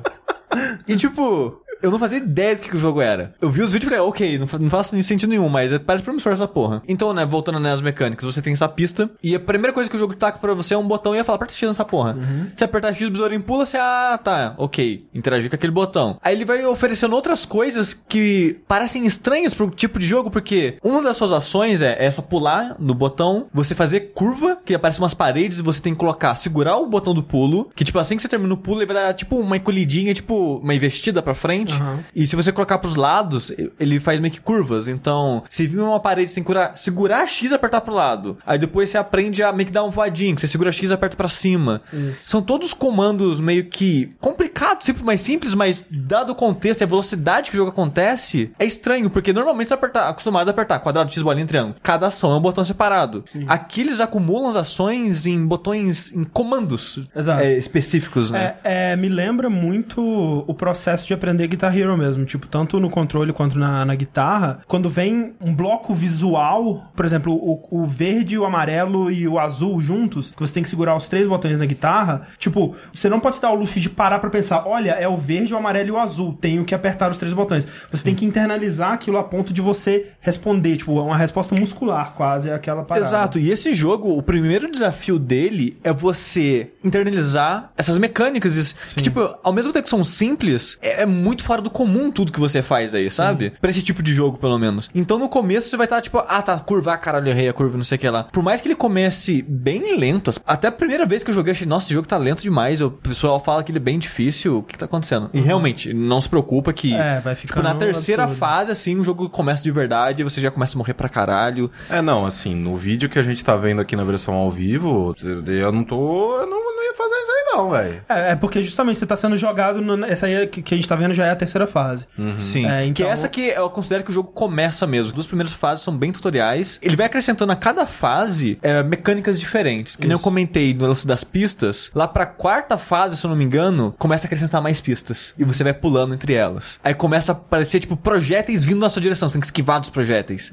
E 0.88 0.96
tipo. 0.96 1.62
Eu 1.82 1.90
não 1.90 1.98
fazia 1.98 2.18
ideia 2.18 2.54
do 2.56 2.62
que, 2.62 2.68
que 2.70 2.76
o 2.76 2.80
jogo 2.80 3.00
era. 3.00 3.34
Eu 3.40 3.50
vi 3.50 3.62
os 3.62 3.72
vídeos 3.72 3.90
e 3.90 3.94
falei, 3.94 4.08
ok, 4.08 4.38
não, 4.38 4.46
fa- 4.46 4.58
não 4.58 4.70
faz 4.70 4.86
sentido 4.88 5.28
nenhum, 5.28 5.48
mas 5.48 5.76
parece 5.78 6.04
promissor 6.04 6.32
essa 6.32 6.46
porra. 6.48 6.82
Então, 6.88 7.12
né, 7.12 7.24
voltando 7.24 7.58
nas 7.60 7.80
mecânicas, 7.80 8.24
você 8.24 8.42
tem 8.42 8.52
essa 8.52 8.68
pista, 8.68 9.10
e 9.22 9.34
a 9.34 9.40
primeira 9.40 9.72
coisa 9.72 9.88
que 9.88 9.96
o 9.96 9.98
jogo 9.98 10.14
taca 10.14 10.38
pra 10.38 10.54
você 10.54 10.74
é 10.74 10.78
um 10.78 10.86
botão 10.86 11.14
e 11.14 11.18
ia 11.18 11.24
falar, 11.24 11.36
aperta 11.36 11.54
X 11.54 11.68
nessa 11.68 11.84
porra. 11.84 12.16
Se 12.56 12.64
apertar 12.64 12.92
X, 12.94 13.06
o 13.08 13.10
besourinho 13.10 13.42
pula, 13.42 13.64
você, 13.66 13.76
ah, 13.78 14.18
tá, 14.22 14.54
ok, 14.58 15.06
interagir 15.14 15.48
com 15.50 15.56
aquele 15.56 15.72
botão. 15.72 16.18
Aí 16.22 16.34
ele 16.34 16.44
vai 16.44 16.64
oferecendo 16.64 17.14
outras 17.14 17.44
coisas 17.46 17.94
que 17.94 18.58
parecem 18.68 19.06
estranhas 19.06 19.54
pro 19.54 19.70
tipo 19.70 19.98
de 19.98 20.06
jogo, 20.06 20.30
porque 20.30 20.76
uma 20.82 21.02
das 21.02 21.16
suas 21.16 21.32
ações 21.32 21.80
é 21.82 21.96
essa 22.04 22.20
pular 22.22 22.76
no 22.78 22.94
botão, 22.94 23.46
você 23.52 23.74
fazer 23.74 24.12
curva, 24.14 24.58
que 24.64 24.74
aparece 24.74 24.98
umas 24.98 25.14
paredes 25.14 25.58
e 25.58 25.62
você 25.62 25.80
tem 25.80 25.92
que 25.92 25.98
colocar, 25.98 26.34
segurar 26.34 26.76
o 26.78 26.86
botão 26.86 27.14
do 27.14 27.22
pulo, 27.22 27.70
que 27.74 27.84
tipo, 27.84 27.98
assim 27.98 28.16
que 28.16 28.22
você 28.22 28.28
termina 28.28 28.52
o 28.54 28.56
pulo, 28.56 28.78
ele 28.80 28.92
vai 28.92 29.02
dar 29.02 29.14
tipo 29.14 29.36
uma 29.36 29.56
encolhidinha, 29.56 30.12
tipo 30.14 30.56
uma 30.62 30.74
investida 30.74 31.22
pra 31.22 31.34
frente. 31.34 31.69
Aham. 31.74 32.00
E 32.14 32.26
se 32.26 32.36
você 32.36 32.52
colocar 32.52 32.78
pros 32.78 32.96
lados, 32.96 33.52
ele 33.78 34.00
faz 34.00 34.20
meio 34.20 34.32
que 34.32 34.40
curvas. 34.40 34.88
Então, 34.88 35.42
se 35.48 35.66
vir 35.66 35.80
uma 35.80 36.00
parede, 36.00 36.30
você 36.30 36.36
tem 36.36 36.44
que 36.44 36.46
curar, 36.46 36.76
segurar 36.76 37.26
X 37.26 37.50
e 37.50 37.54
apertar 37.54 37.80
pro 37.80 37.94
lado. 37.94 38.38
Aí 38.46 38.58
depois 38.58 38.90
você 38.90 38.98
aprende 38.98 39.42
a 39.42 39.52
meio 39.52 39.66
que 39.66 39.72
dar 39.72 39.84
um 39.84 39.90
voadinho, 39.90 40.34
que 40.34 40.40
você 40.40 40.48
segura 40.48 40.72
X 40.72 40.90
e 40.90 40.94
aperta 40.94 41.16
pra 41.16 41.28
cima. 41.28 41.82
Isso. 41.92 42.28
São 42.28 42.42
todos 42.42 42.74
comandos 42.74 43.40
meio 43.40 43.64
que 43.66 44.14
complicados, 44.20 44.86
sempre 44.86 45.02
mais 45.02 45.20
simples, 45.20 45.54
mas 45.54 45.86
dado 45.90 46.32
o 46.32 46.34
contexto 46.34 46.80
e 46.80 46.84
a 46.84 46.86
velocidade 46.86 47.50
que 47.50 47.56
o 47.56 47.58
jogo 47.58 47.70
acontece, 47.70 48.50
é 48.58 48.64
estranho, 48.64 49.10
porque 49.10 49.32
normalmente 49.32 49.68
você 49.68 49.74
tá 49.74 49.80
apertar, 49.80 50.08
acostumado 50.08 50.48
a 50.48 50.50
apertar 50.50 50.78
quadrado, 50.78 51.12
X, 51.12 51.22
bolinha, 51.22 51.46
triângulo. 51.46 51.76
Cada 51.82 52.06
ação 52.06 52.32
é 52.32 52.36
um 52.36 52.40
botão 52.40 52.64
separado. 52.64 53.24
Aqui 53.46 53.80
eles 53.80 54.00
acumulam 54.00 54.50
as 54.50 54.56
ações 54.56 55.26
em 55.26 55.46
botões, 55.46 56.12
em 56.12 56.24
comandos 56.24 57.00
é, 57.40 57.56
específicos, 57.56 58.30
né? 58.30 58.56
É, 58.62 58.92
é, 58.92 58.96
me 58.96 59.08
lembra 59.08 59.48
muito 59.50 60.00
o 60.46 60.54
processo 60.54 61.06
de 61.06 61.14
aprender 61.14 61.44
Guitar 61.60 61.76
Hero 61.76 61.96
mesmo. 61.96 62.24
Tipo, 62.24 62.46
tanto 62.46 62.80
no 62.80 62.88
controle 62.88 63.32
quanto 63.32 63.58
na, 63.58 63.84
na 63.84 63.94
guitarra. 63.94 64.62
Quando 64.66 64.88
vem 64.88 65.34
um 65.40 65.54
bloco 65.54 65.94
visual, 65.94 66.90
por 66.96 67.04
exemplo, 67.04 67.34
o, 67.34 67.60
o 67.70 67.86
verde, 67.86 68.38
o 68.38 68.44
amarelo 68.46 69.10
e 69.10 69.28
o 69.28 69.38
azul 69.38 69.80
juntos, 69.80 70.30
que 70.30 70.40
você 70.40 70.54
tem 70.54 70.62
que 70.62 70.68
segurar 70.68 70.96
os 70.96 71.08
três 71.08 71.28
botões 71.28 71.58
na 71.58 71.66
guitarra, 71.66 72.22
tipo, 72.38 72.74
você 72.92 73.08
não 73.08 73.20
pode 73.20 73.40
dar 73.40 73.50
o 73.50 73.54
luxo 73.54 73.78
de 73.78 73.90
parar 73.90 74.18
pra 74.18 74.30
pensar, 74.30 74.66
olha, 74.66 74.92
é 74.92 75.06
o 75.06 75.16
verde, 75.16 75.52
o 75.52 75.56
amarelo 75.56 75.88
e 75.88 75.92
o 75.92 75.98
azul. 75.98 76.36
Tenho 76.40 76.64
que 76.64 76.74
apertar 76.74 77.10
os 77.10 77.18
três 77.18 77.34
botões. 77.34 77.66
Você 77.90 78.02
tem 78.02 78.14
que 78.14 78.24
internalizar 78.24 78.92
aquilo 78.92 79.18
a 79.18 79.24
ponto 79.24 79.52
de 79.52 79.60
você 79.60 80.12
responder, 80.20 80.78
tipo, 80.78 80.92
uma 80.92 81.16
resposta 81.16 81.54
muscular 81.54 82.14
quase, 82.14 82.48
é 82.48 82.54
aquela 82.54 82.82
parada. 82.84 83.06
Exato, 83.06 83.38
e 83.38 83.50
esse 83.50 83.74
jogo, 83.74 84.16
o 84.16 84.22
primeiro 84.22 84.70
desafio 84.70 85.18
dele 85.18 85.78
é 85.84 85.92
você 85.92 86.70
internalizar 86.82 87.70
essas 87.76 87.98
mecânicas. 87.98 88.74
Que, 88.94 89.02
tipo, 89.02 89.36
ao 89.42 89.52
mesmo 89.52 89.72
tempo 89.72 89.84
que 89.84 89.90
são 89.90 90.02
simples, 90.02 90.78
é, 90.82 91.02
é 91.02 91.06
muito 91.06 91.42
fora 91.50 91.60
do 91.62 91.68
comum 91.70 92.12
tudo 92.12 92.32
que 92.32 92.38
você 92.38 92.62
faz 92.62 92.94
aí, 92.94 93.10
sabe? 93.10 93.52
Pra 93.60 93.70
esse 93.70 93.82
tipo 93.82 94.04
de 94.04 94.14
jogo, 94.14 94.38
pelo 94.38 94.56
menos. 94.56 94.88
Então 94.94 95.18
no 95.18 95.28
começo 95.28 95.68
você 95.68 95.76
vai 95.76 95.86
estar, 95.86 96.00
tipo, 96.00 96.18
ah, 96.18 96.40
tá, 96.42 96.56
curva, 96.60 96.92
ah, 96.92 96.96
caralho, 96.96 97.28
errei 97.28 97.48
a 97.48 97.52
curva, 97.52 97.76
não 97.76 97.82
sei 97.82 97.96
o 97.96 97.98
que 97.98 98.08
lá. 98.08 98.22
Por 98.22 98.40
mais 98.40 98.60
que 98.60 98.68
ele 98.68 98.76
comece 98.76 99.42
bem 99.42 99.98
lento, 99.98 100.30
até 100.46 100.68
a 100.68 100.72
primeira 100.72 101.04
vez 101.04 101.24
que 101.24 101.30
eu 101.30 101.34
joguei, 101.34 101.50
eu 101.50 101.54
achei, 101.56 101.66
nossa, 101.66 101.86
esse 101.86 101.94
jogo 101.94 102.06
tá 102.06 102.16
lento 102.16 102.40
demais. 102.40 102.80
O 102.80 102.88
pessoal 102.92 103.40
fala 103.40 103.64
que 103.64 103.72
ele 103.72 103.78
é 103.78 103.82
bem 103.82 103.98
difícil, 103.98 104.58
o 104.58 104.62
que 104.62 104.78
tá 104.78 104.84
acontecendo? 104.84 105.28
E 105.34 105.40
realmente, 105.40 105.92
não 105.92 106.20
se 106.20 106.28
preocupa 106.28 106.72
que. 106.72 106.94
É, 106.94 107.18
vai 107.18 107.34
Tipo, 107.34 107.48
ficando 107.48 107.64
na 107.64 107.74
terceira 107.74 108.22
absurdo. 108.22 108.38
fase, 108.38 108.70
assim, 108.70 108.96
o 108.96 109.02
jogo 109.02 109.28
começa 109.28 109.64
de 109.64 109.72
verdade, 109.72 110.22
você 110.22 110.40
já 110.40 110.52
começa 110.52 110.76
a 110.76 110.78
morrer 110.78 110.94
pra 110.94 111.08
caralho. 111.08 111.68
É, 111.88 112.00
não, 112.00 112.24
assim, 112.26 112.54
no 112.54 112.76
vídeo 112.76 113.08
que 113.08 113.18
a 113.18 113.24
gente 113.24 113.44
tá 113.44 113.56
vendo 113.56 113.80
aqui 113.80 113.96
na 113.96 114.04
versão 114.04 114.34
ao 114.34 114.50
vivo, 114.52 115.16
eu 115.48 115.72
não 115.72 115.82
tô. 115.82 116.36
Eu 116.38 116.46
não, 116.46 116.62
não 116.76 116.84
ia 116.84 116.94
fazer 116.94 117.14
isso 117.16 117.32
aí, 117.32 117.39
não, 117.52 117.70
velho. 117.70 118.02
É, 118.08 118.32
é 118.32 118.36
porque 118.36 118.62
justamente 118.62 118.98
você 118.98 119.06
tá 119.06 119.16
sendo 119.16 119.36
jogado. 119.36 119.80
No, 119.80 120.04
essa 120.04 120.26
aí 120.26 120.46
que, 120.46 120.62
que 120.62 120.74
a 120.74 120.76
gente 120.76 120.88
tá 120.88 120.96
vendo 120.96 121.14
já 121.14 121.26
é 121.26 121.30
a 121.30 121.36
terceira 121.36 121.66
fase. 121.66 122.06
Sim. 122.38 122.66
É, 122.66 122.84
então- 122.84 122.94
Que 122.94 123.02
é 123.04 123.08
essa 123.12 123.28
que 123.28 123.40
eu 123.48 123.68
considero 123.70 124.04
que 124.04 124.10
o 124.10 124.14
jogo 124.14 124.30
começa 124.30 124.86
mesmo. 124.86 125.08
As 125.08 125.12
duas 125.12 125.26
primeiras 125.26 125.52
fases 125.52 125.84
são 125.84 125.96
bem 125.96 126.12
tutoriais. 126.12 126.78
Ele 126.82 126.96
vai 126.96 127.06
acrescentando 127.06 127.52
a 127.52 127.56
cada 127.56 127.86
fase 127.86 128.58
é, 128.62 128.82
mecânicas 128.82 129.38
diferentes. 129.38 129.96
Que 129.96 130.02
nem 130.02 130.12
eu 130.12 130.16
Isso. 130.16 130.24
comentei 130.24 130.74
no 130.74 130.86
lance 130.86 131.06
das 131.06 131.24
pistas. 131.24 131.90
Lá 131.94 132.06
pra 132.08 132.26
quarta 132.26 132.76
fase, 132.78 133.16
se 133.16 133.24
eu 133.24 133.30
não 133.30 133.36
me 133.36 133.44
engano, 133.44 133.94
começa 133.98 134.26
a 134.26 134.28
acrescentar 134.28 134.62
mais 134.62 134.80
pistas. 134.80 135.34
E 135.38 135.44
você 135.44 135.64
vai 135.64 135.72
pulando 135.72 136.14
entre 136.14 136.34
elas. 136.34 136.78
Aí 136.84 136.94
começa 136.94 137.32
a 137.32 137.34
aparecer, 137.34 137.80
tipo, 137.80 137.96
projéteis 137.96 138.64
vindo 138.64 138.80
na 138.80 138.88
sua 138.88 139.02
direção. 139.02 139.28
Você 139.28 139.34
tem 139.34 139.40
que 139.40 139.46
esquivar 139.46 139.80
dos 139.80 139.90
projéteis. 139.90 140.52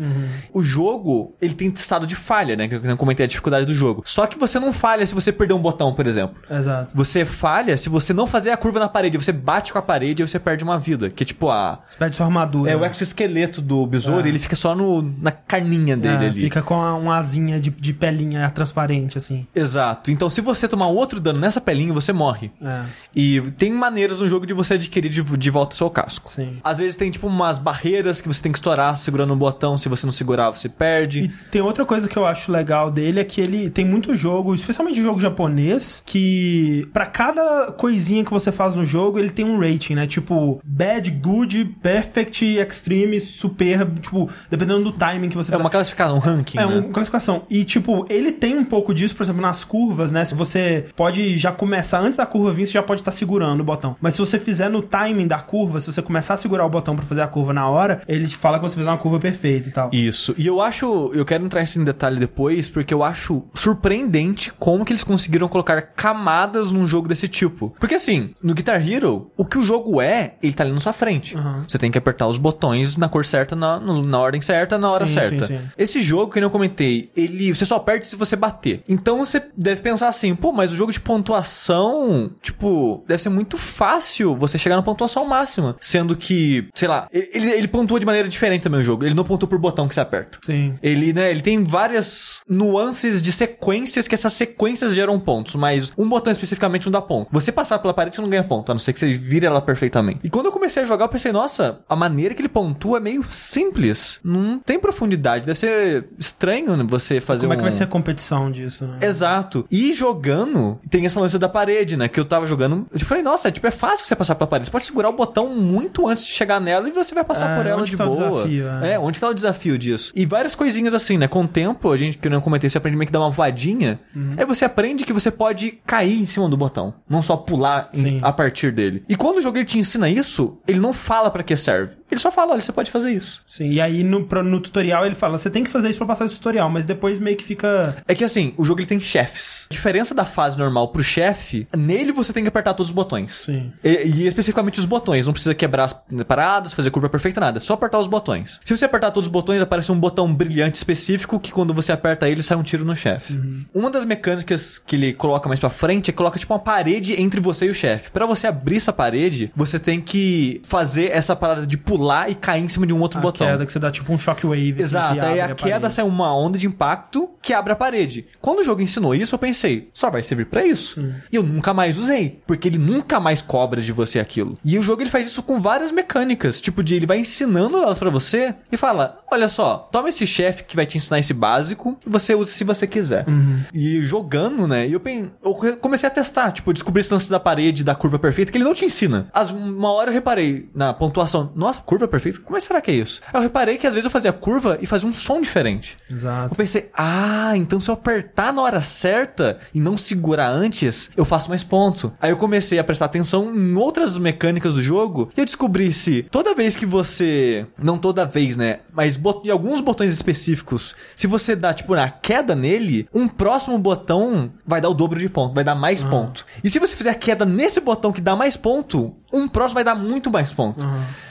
O 0.54 0.64
jogo, 0.64 1.36
ele 1.42 1.54
tem 1.54 1.72
estado 1.76 2.08
de 2.08 2.16
falha, 2.16 2.56
né? 2.56 2.68
Que 2.68 2.76
eu 2.76 2.82
não 2.84 2.98
comentei 2.98 3.26
a 3.26 3.28
dificuldade 3.28 3.66
do 3.66 3.74
jogo. 3.74 4.02
Só 4.06 4.26
que 4.26 4.38
você 4.38 4.60
não 4.60 4.72
falha 4.74 5.06
se 5.06 5.14
você 5.14 5.32
perder 5.32 5.54
um 5.54 5.60
botão, 5.60 5.94
por 5.94 6.08
exemplo. 6.08 6.38
Exato. 6.50 6.87
Você 6.94 7.26
falha 7.26 7.78
se 7.78 7.90
você 7.90 8.14
não 8.14 8.28
fazer 8.28 8.52
a 8.52 8.58
curva 8.58 8.80
na 8.80 8.88
parede. 8.90 9.18
Você 9.18 9.32
bate 9.32 9.72
com 9.74 9.80
a 9.80 9.82
parede 9.82 10.22
e 10.24 10.28
você 10.28 10.40
perde 10.40 10.64
uma 10.64 10.78
vida. 10.80 11.10
Que 11.10 11.24
é 11.24 11.26
tipo 11.26 11.50
a. 11.50 11.80
Você 11.88 11.98
perde 11.98 12.16
sua 12.16 12.26
armadura. 12.26 12.72
É 12.72 12.76
o 12.76 12.86
exoesqueleto 12.86 13.62
do 13.62 13.86
besouro, 13.86 14.26
É. 14.26 14.30
ele 14.30 14.40
fica 14.40 14.56
só 14.56 14.76
no, 14.76 15.02
na 15.22 15.32
carninha 15.32 15.96
dele 15.98 16.26
É, 16.26 16.30
ali. 16.30 16.42
Fica 16.42 16.62
com 16.62 16.76
uma 16.76 17.18
asinha 17.18 17.60
de, 17.60 17.70
de 17.70 17.94
pelinha 17.94 18.50
transparente, 18.50 19.18
assim. 19.18 19.46
Exato. 19.56 20.12
Então, 20.12 20.30
se 20.30 20.42
você 20.42 20.68
tomar 20.68 20.88
outro 20.88 21.20
dano 21.20 21.40
nessa 21.40 21.60
pelinha, 21.62 21.94
você 21.94 22.12
morre. 22.14 22.52
É. 22.62 22.82
E 23.16 23.42
tem 23.58 23.72
maneiras 23.72 24.20
no 24.20 24.28
jogo 24.28 24.46
de 24.46 24.54
você 24.54 24.76
adquirir 24.76 25.10
de, 25.10 25.22
de 25.24 25.50
volta 25.50 25.74
o 25.74 25.78
seu 25.78 25.90
casco. 25.90 26.30
Sim. 26.30 26.58
Às 26.64 26.78
vezes 26.78 26.96
tem, 26.96 27.10
tipo, 27.12 27.28
umas 27.28 27.60
barreiras 27.60 28.22
que 28.22 28.28
você 28.28 28.42
tem 28.42 28.52
que 28.52 28.58
estourar 28.58 28.96
segurando 28.98 29.34
um 29.34 29.38
botão. 29.38 29.78
Se 29.78 29.90
você 29.90 30.06
não 30.06 30.14
segurar, 30.14 30.50
você 30.52 30.70
perde. 30.70 31.22
E 31.24 31.28
tem 31.52 31.62
outra 31.62 31.86
coisa 31.86 32.08
que 32.08 32.18
eu 32.18 32.26
acho 32.26 32.52
legal 32.52 32.92
dele 32.92 33.20
é 33.20 33.24
que 33.24 33.42
ele 33.42 33.70
tem 33.70 33.86
muito 33.86 34.16
jogo, 34.16 34.54
especialmente 34.54 35.02
jogo 35.02 35.20
japonês, 35.20 36.02
que 36.06 36.77
pra 36.86 37.06
cada 37.06 37.72
coisinha 37.72 38.24
que 38.24 38.32
você 38.32 38.52
faz 38.52 38.76
no 38.76 38.84
jogo, 38.86 39.20
ele 39.20 39.30
tem 39.30 39.46
um 39.46 39.60
rating, 39.60 39.96
né? 39.96 40.08
Tipo, 40.08 40.62
bad, 40.64 41.10
good, 41.12 41.66
perfect, 41.82 42.46
extreme, 42.46 43.20
super, 43.20 43.86
tipo, 44.00 44.30
dependendo 44.50 44.84
do 44.84 44.92
timing 44.92 45.30
que 45.30 45.38
você 45.38 45.54
É 45.54 45.58
uma 45.58 45.70
classificação, 45.70 46.16
um 46.18 46.20
ranking, 46.20 46.58
É, 46.58 46.66
né? 46.66 46.80
uma 46.80 46.90
classificação. 46.90 47.44
E, 47.50 47.64
tipo, 47.64 48.06
ele 48.10 48.32
tem 48.32 48.58
um 48.58 48.66
pouco 48.66 48.94
disso, 48.94 49.16
por 49.16 49.24
exemplo, 49.24 49.42
nas 49.42 49.64
curvas, 49.64 50.12
né? 50.12 50.24
Se 50.26 50.36
você 50.36 50.86
pode 50.96 51.38
já 51.38 51.52
começar, 51.52 52.00
antes 52.00 52.18
da 52.18 52.26
curva 52.26 52.52
vir, 52.52 52.66
você 52.66 52.74
já 52.74 52.84
pode 52.84 53.02
estar 53.02 53.12
segurando 53.12 53.62
o 53.62 53.64
botão. 53.64 53.96
Mas 54.02 54.14
se 54.16 54.20
você 54.20 54.38
fizer 54.40 54.70
no 54.70 54.82
timing 54.82 55.28
da 55.28 55.40
curva, 55.40 55.80
se 55.80 55.92
você 55.92 56.02
começar 56.02 56.36
a 56.36 56.38
segurar 56.38 56.66
o 56.66 56.70
botão 56.70 56.96
pra 56.96 57.06
fazer 57.06 57.22
a 57.22 57.28
curva 57.28 57.54
na 57.54 57.68
hora, 57.68 58.02
ele 58.08 58.28
fala 58.28 58.60
que 58.60 58.66
você 58.66 58.76
fez 58.76 58.88
uma 58.88 58.98
curva 58.98 59.20
perfeita 59.20 59.70
e 59.70 59.72
tal. 59.72 59.90
Isso. 59.94 60.34
E 60.38 60.46
eu 60.46 60.62
acho, 60.62 61.12
eu 61.14 61.26
quero 61.26 61.46
entrar 61.46 61.62
nisso 61.62 61.80
em 61.80 61.84
detalhe 61.84 62.20
depois, 62.20 62.70
porque 62.70 62.94
eu 62.94 63.04
acho 63.04 63.44
surpreendente 63.54 64.52
como 64.58 64.84
que 64.84 64.92
eles 64.92 65.04
conseguiram 65.04 65.48
colocar 65.48 65.82
camadas 65.82 66.67
num 66.72 66.88
jogo 66.88 67.08
desse 67.08 67.28
tipo. 67.28 67.76
Porque 67.80 67.96
assim, 67.96 68.32
no 68.42 68.54
Guitar 68.54 68.88
Hero, 68.88 69.32
o 69.38 69.46
que 69.46 69.58
o 69.58 69.64
jogo 69.64 70.02
é, 70.02 70.36
ele 70.42 70.54
tá 70.54 70.64
ali 70.64 70.72
na 70.72 70.80
sua 70.80 70.94
frente. 70.94 71.36
Uhum. 71.36 71.64
Você 71.68 71.78
tem 71.78 71.92
que 71.92 71.98
apertar 71.98 72.28
os 72.28 72.38
botões 72.38 72.98
na 72.98 73.10
cor 73.10 73.26
certa, 73.26 73.56
na, 73.56 73.80
na 73.80 74.20
ordem 74.20 74.42
certa, 74.42 74.78
na 74.78 74.90
hora 74.90 75.08
Sim, 75.08 75.14
certa. 75.14 75.48
sim, 75.48 75.58
sim. 75.58 75.64
Esse 75.78 76.02
jogo, 76.02 76.32
que 76.32 76.40
eu 76.40 76.50
comentei, 76.50 77.10
ele 77.16 77.54
você 77.54 77.66
só 77.66 77.76
aperta 77.76 78.06
se 78.06 78.16
você 78.16 78.36
bater. 78.36 78.82
Então 78.88 79.20
você 79.20 79.42
deve 79.56 79.82
pensar 79.82 80.10
assim, 80.10 80.36
pô, 80.36 80.52
mas 80.52 80.72
o 80.72 80.76
jogo 80.76 80.92
de 80.92 81.00
pontuação, 81.00 82.32
tipo, 82.42 83.04
deve 83.08 83.22
ser 83.22 83.30
muito 83.30 83.58
fácil 83.58 84.36
você 84.36 84.58
chegar 84.58 84.76
na 84.76 84.82
pontuação 84.82 85.26
máxima. 85.26 85.76
Sendo 85.80 86.16
que, 86.16 86.68
sei 86.74 86.88
lá, 86.88 87.08
ele, 87.12 87.50
ele 87.52 87.68
pontua 87.68 88.00
de 88.00 88.06
maneira 88.06 88.28
diferente 88.28 88.64
também 88.64 88.80
o 88.80 88.84
jogo. 88.84 89.06
Ele 89.06 89.16
não 89.16 89.24
pontua 89.24 89.48
por 89.48 89.60
botão 89.60 89.88
que 89.88 89.94
você 89.94 90.00
aperta. 90.00 90.40
Sim. 90.44 90.76
Ele, 90.82 91.14
né, 91.14 91.32
ele 91.32 91.42
tem 91.42 91.64
várias 91.64 92.42
nuances 92.48 93.22
de 93.22 93.32
sequências 93.32 94.08
que 94.08 94.16
essas 94.16 94.34
sequências 94.34 94.94
geram 94.94 95.20
pontos, 95.20 95.56
mas 95.56 95.92
um 95.98 96.08
botão 96.08 96.32
especificamente 96.58 96.86
não 96.86 96.92
dá 96.92 97.02
ponto. 97.02 97.30
Você 97.32 97.52
passar 97.52 97.80
pela 97.80 97.94
parede, 97.94 98.16
você 98.16 98.22
não 98.22 98.30
ganha 98.30 98.44
ponto, 98.44 98.72
a 98.72 98.76
não 98.76 98.80
ser 98.80 98.94
que 98.94 99.00
você 99.00 99.14
vire 99.14 99.46
ela 99.46 99.62
perfeitamente. 99.62 100.20
E 100.24 100.30
quando 100.30 100.48
eu 100.48 100.52
comecei 100.52 100.84
a 100.84 100.86
jogar, 100.86 101.06
eu 101.06 101.10
pensei, 101.10 101.32
nossa, 101.32 101.80
a 101.88 101.96
maneira 101.96 102.34
que 102.34 102.42
ele 102.42 102.50
pontua 102.50 102.98
é 102.98 103.02
meio 103.02 103.24
simples. 103.30 104.20
Não 104.24 104.60
tem 104.60 104.80
profundidade. 104.80 105.46
Deve 105.46 105.60
ser 105.60 106.06
estranho 106.18 106.76
né, 106.76 106.86
você 106.88 107.22
fazer 107.22 107.42
Como 107.42 107.54
é 107.54 107.56
um... 107.56 107.60
que 107.60 107.64
vai 107.64 107.72
ser 107.72 107.84
a 107.84 107.88
competição 107.88 108.52
disso, 108.52 108.86
né? 108.86 109.00
Exato. 109.02 109.66
E 109.72 109.94
jogando, 109.94 110.80
tem 110.90 111.06
essa 111.06 111.20
lance 111.20 111.38
da 111.38 111.48
parede, 111.48 111.96
né? 111.96 112.08
Que 112.08 112.20
eu 112.20 112.26
tava 112.26 112.46
jogando. 112.46 112.88
Eu 112.92 113.00
falei, 113.02 113.24
nossa, 113.24 113.52
tipo, 113.52 113.68
é 113.68 113.72
fácil 113.72 114.06
você 114.06 114.16
passar 114.16 114.36
pela 114.36 114.48
parede. 114.48 114.68
Você 114.68 114.72
pode 114.72 114.86
segurar 114.86 115.10
o 115.10 115.14
botão 115.14 115.48
muito 115.56 116.08
antes 116.08 116.26
de 116.26 116.32
chegar 116.32 116.60
nela 116.60 116.88
e 116.88 116.92
você 116.92 117.14
vai 117.14 117.24
passar 117.24 117.52
É, 117.52 117.58
por 117.58 117.66
ela 117.66 117.82
onde 117.82 117.92
de 117.92 117.98
tá 117.98 118.06
o 118.06 118.14
boa. 118.16 118.30
desafio, 118.44 118.68
é. 118.84 118.94
é, 118.94 119.00
onde 119.00 119.20
tá 119.20 119.30
o 119.30 119.34
desafio 119.34 119.78
disso? 119.78 120.12
E 120.16 120.26
várias 120.26 120.56
coisinhas 120.56 120.94
assim, 120.94 121.18
né? 121.18 121.28
Com 121.28 121.44
o 121.44 121.48
tempo, 121.48 121.92
a 121.92 121.98
gente, 121.98 122.18
que 122.18 122.28
eu 122.28 122.32
não 122.32 122.42
comentei, 122.42 122.70
você 122.70 122.78
aprende 122.78 122.98
meio 122.98 123.08
que 123.08 123.12
dar 123.14 123.20
uma 123.20 123.30
voadinha. 123.30 124.00
Uhum. 124.16 124.34
Aí 124.38 124.46
você 124.46 124.66
aprende 124.66 125.06
que 125.06 125.14
você 125.14 125.30
pode 125.32 125.80
cair 125.86 126.20
em 126.22 126.26
cima 126.26 126.37
do 126.50 126.58
botão. 126.58 126.94
Não 127.10 127.22
só 127.24 127.36
pular 127.38 127.90
em- 127.94 128.20
a 128.22 128.32
partir 128.32 128.72
dele. 128.72 129.04
E 129.10 129.16
quando 129.16 129.38
o 129.38 129.42
jogo 129.42 129.58
ele 129.58 129.66
te 129.66 129.80
ensina 129.80 130.10
isso, 130.10 130.60
ele 130.68 130.80
não 130.80 130.94
fala 130.94 131.32
pra 131.32 131.42
que 131.44 131.56
serve. 131.58 131.96
Ele 132.10 132.20
só 132.20 132.32
fala, 132.32 132.54
olha, 132.54 132.62
você 132.62 132.72
pode 132.72 132.90
fazer 132.90 133.12
isso. 133.12 133.42
Sim, 133.46 133.70
e 133.72 133.82
aí 133.82 134.04
no, 134.04 134.24
pro- 134.24 134.44
no 134.44 134.62
tutorial 134.62 135.06
ele 135.06 135.16
fala, 135.16 135.38
você 135.38 135.50
tem 135.50 135.64
que 135.64 135.70
fazer 135.70 135.90
isso 135.90 135.98
pra 135.98 136.08
passar 136.08 136.26
esse 136.26 136.36
tutorial, 136.36 136.70
mas 136.70 136.86
depois 136.86 137.20
meio 137.20 137.36
que 137.36 137.44
fica... 137.44 137.98
É 138.08 138.16
que 138.16 138.24
assim, 138.24 138.54
o 138.58 138.64
jogo 138.64 138.80
ele 138.80 138.88
tem 138.88 139.00
chefes. 139.00 139.68
A 139.70 139.74
diferença 139.74 140.16
da 140.16 140.24
fase 140.26 140.58
normal 140.58 140.88
pro 140.90 141.04
chefe, 141.04 141.68
nele 141.76 142.12
você 142.12 142.32
tem 142.32 142.44
que 142.44 142.50
apertar 142.50 142.74
todos 142.74 142.90
os 142.90 142.96
botões. 142.96 143.36
Sim. 143.36 143.72
E, 143.84 143.90
e 144.06 144.28
especificamente 144.28 144.80
os 144.80 144.86
botões. 144.86 145.26
Não 145.26 145.34
precisa 145.34 145.54
quebrar 145.54 145.84
as 145.86 145.94
paradas, 146.26 146.74
fazer 146.74 146.90
curva 146.92 147.10
perfeita, 147.10 147.40
nada. 147.42 147.58
É 147.58 147.60
só 147.60 147.74
apertar 147.74 148.00
os 148.00 148.08
botões. 148.08 148.60
Se 148.64 148.76
você 148.76 148.86
apertar 148.86 149.12
todos 149.12 149.28
os 149.28 149.32
botões, 149.32 149.62
aparece 149.62 149.92
um 149.92 150.00
botão 150.00 150.34
brilhante 150.34 150.78
específico 150.78 151.40
que 151.40 151.52
quando 151.52 151.74
você 151.74 151.92
aperta 151.92 152.30
ele, 152.30 152.42
sai 152.42 152.58
um 152.58 152.64
tiro 152.64 152.86
no 152.86 152.96
chefe. 152.96 153.38
Uma 153.74 153.90
das 153.92 154.06
mecânicas 154.06 154.78
que 154.78 154.96
ele 154.96 155.14
coloca 155.14 155.48
mais 155.50 155.60
pra 155.60 155.70
frente 155.70 156.10
é 156.10 156.14
que 156.14 156.18
coloca 156.18 156.40
tipo 156.40 156.54
uma 156.54 156.60
parede 156.60 157.22
entre 157.22 157.42
você 157.42 157.66
e 157.66 157.70
o 157.70 157.74
chefe. 157.74 158.12
Pra 158.12 158.26
você 158.26 158.48
abrir 158.48 158.78
essa 158.78 158.94
parede, 158.94 159.52
você 159.56 159.78
tem 159.78 160.00
que 160.00 160.62
fazer 160.64 161.12
essa 161.12 161.36
parada 161.36 161.68
de 161.68 161.78
pular 161.78 161.97
e 162.30 162.36
cair 162.36 162.64
em 162.64 162.70
cima 162.70 162.86
de 162.86 162.94
um 162.94 163.00
outro 163.02 163.20
A 163.20 163.22
botão. 163.22 163.48
queda 163.48 163.66
que 163.66 163.72
você 163.72 163.80
dá 163.80 163.92
tipo 163.92 164.12
um 164.14 164.18
shockwave. 164.18 164.74
assim, 164.74 164.82
Exato, 164.84 165.14
que 165.16 165.20
aí 165.26 165.40
abre 165.40 165.54
a 165.54 165.56
queda 165.56 165.90
sai 165.90 166.06
uma 166.06 166.36
onda 166.36 166.58
de 166.58 166.68
impacto 166.68 167.30
que 167.42 167.54
abre 167.54 167.74
a 167.74 167.76
parede. 167.76 168.26
Quando 168.42 168.60
o 168.60 168.64
jogo 168.64 168.82
ensinou 168.82 169.16
isso, 169.16 169.34
eu 169.36 169.40
pensei, 169.40 169.90
só 169.94 170.10
vai 170.10 170.24
servir 170.24 170.46
pra 170.46 170.66
isso. 170.66 171.04
E 171.32 171.36
eu 171.36 171.44
nunca 171.44 171.74
mais 171.74 171.98
usei, 171.98 172.42
porque 172.46 172.68
ele 172.68 172.78
nunca 172.78 173.20
mais 173.20 173.42
cobra 173.42 173.82
de 173.82 173.92
você 173.92 174.20
aquilo. 174.20 174.58
E 174.64 174.78
o 174.78 174.84
jogo 174.84 175.02
ele 175.02 175.10
faz 175.10 175.28
isso 175.28 175.42
com 175.44 175.62
várias 175.62 175.92
mecânicas, 175.92 176.60
tipo 176.62 176.84
de 176.84 176.96
ele 176.96 177.06
vai 177.06 177.20
ensinando 177.20 177.78
elas 177.78 177.98
pra 177.98 178.10
você 178.10 178.54
e 178.72 178.78
fala: 178.78 179.20
"Olha 179.32 179.50
só, 179.50 179.90
toma 179.92 180.10
esse 180.10 180.26
chefe 180.28 180.64
que 180.64 180.76
vai 180.76 180.86
te 180.86 180.98
ensinar 180.98 181.20
esse 181.20 181.34
básico 181.34 181.98
e 182.06 182.10
você 182.10 182.36
usa 182.36 182.52
se 182.52 182.64
você 182.64 182.86
quiser". 182.88 183.26
E 183.74 184.02
jogando, 184.04 184.68
né? 184.68 184.88
Eu, 184.88 185.02
eu 185.44 185.78
comecei 185.78 186.08
a 186.08 186.12
testar, 186.12 186.52
tipo, 186.52 186.74
descobrir 186.74 187.02
esse 187.02 187.14
lance 187.14 187.30
da 187.30 187.40
parede, 187.40 187.84
da 187.84 187.96
curva 187.96 188.20
perfeita 188.20 188.52
que 188.52 188.58
ele 188.58 188.64
não 188.66 188.74
te 188.74 188.86
ensina. 188.86 189.28
As, 189.34 189.52
uma 189.52 189.92
hora 189.92 190.10
eu 190.10 190.14
reparei 190.14 190.70
na 190.74 190.94
pontuação, 190.94 191.52
nossa, 191.56 191.82
curva 191.88 192.06
perfeita? 192.06 192.40
Como 192.44 192.58
é 192.58 192.60
será 192.60 192.82
que 192.82 192.92
é 192.92 192.96
isso? 192.96 193.22
Aí 193.28 193.40
eu 193.40 193.42
reparei 193.42 193.78
que 193.78 193.88
às 193.88 193.94
vezes 193.94 194.04
eu 194.04 194.12
fazia 194.12 194.34
curva 194.34 194.78
e 194.82 194.86
fazia 194.86 195.08
um 195.08 195.14
som 195.14 195.42
diferente. 195.42 195.96
Eu 196.10 196.18
Exato. 196.18 196.56
pensei, 196.56 196.90
ah, 196.94 197.54
então 197.56 197.80
se 197.80 197.90
eu 197.90 197.94
apertar 197.94 198.52
na 198.52 198.62
hora 198.62 198.82
certa 198.82 199.58
e 199.74 199.80
não 199.80 199.98
segurar 199.98 200.50
antes, 200.50 201.10
eu 201.16 201.24
faço 201.24 201.48
mais 201.50 201.64
ponto. 201.64 202.12
Aí 202.22 202.30
eu 202.30 202.38
comecei 202.38 202.78
a 202.78 202.84
prestar 202.84 203.06
atenção 203.06 203.56
em 203.56 203.74
outras 203.76 204.18
mecânicas 204.18 204.74
do 204.74 204.84
jogo 204.84 205.32
e 205.36 205.40
eu 205.40 205.46
descobri 205.46 205.94
se 205.94 206.24
toda 206.24 206.54
vez 206.54 206.76
que 206.76 206.86
você. 206.86 207.66
Não 207.82 207.98
toda 207.98 208.26
vez, 208.26 208.58
né? 208.58 208.80
Mas 208.92 209.18
em 209.46 209.50
alguns 209.50 209.80
botões 209.80 210.12
específicos, 210.12 210.94
se 211.16 211.26
você 211.26 211.56
dá, 211.56 211.74
tipo, 211.74 211.96
na 211.96 212.10
queda 212.10 212.54
nele, 212.54 213.08
um 213.14 213.30
próximo 213.30 213.80
botão 213.80 214.52
vai 214.66 214.82
dar 214.82 214.90
o 214.90 214.94
dobro 214.94 215.18
de 215.18 215.30
ponto, 215.30 215.56
vai 215.56 215.64
dar 215.64 215.76
mais 215.76 216.04
ponto. 216.04 216.46
E 216.62 216.70
se 216.70 216.80
você 216.80 216.96
fizer 216.98 217.12
a 217.12 217.16
queda 217.16 217.46
nesse 217.46 217.80
botão 217.80 218.12
que 218.12 218.20
dá 218.20 218.36
mais 218.36 218.58
ponto, 218.58 219.16
um 219.32 219.48
próximo 219.48 219.76
vai 219.76 219.84
dar 219.84 219.96
muito 219.96 220.30
mais 220.30 220.52
ponto. 220.52 220.86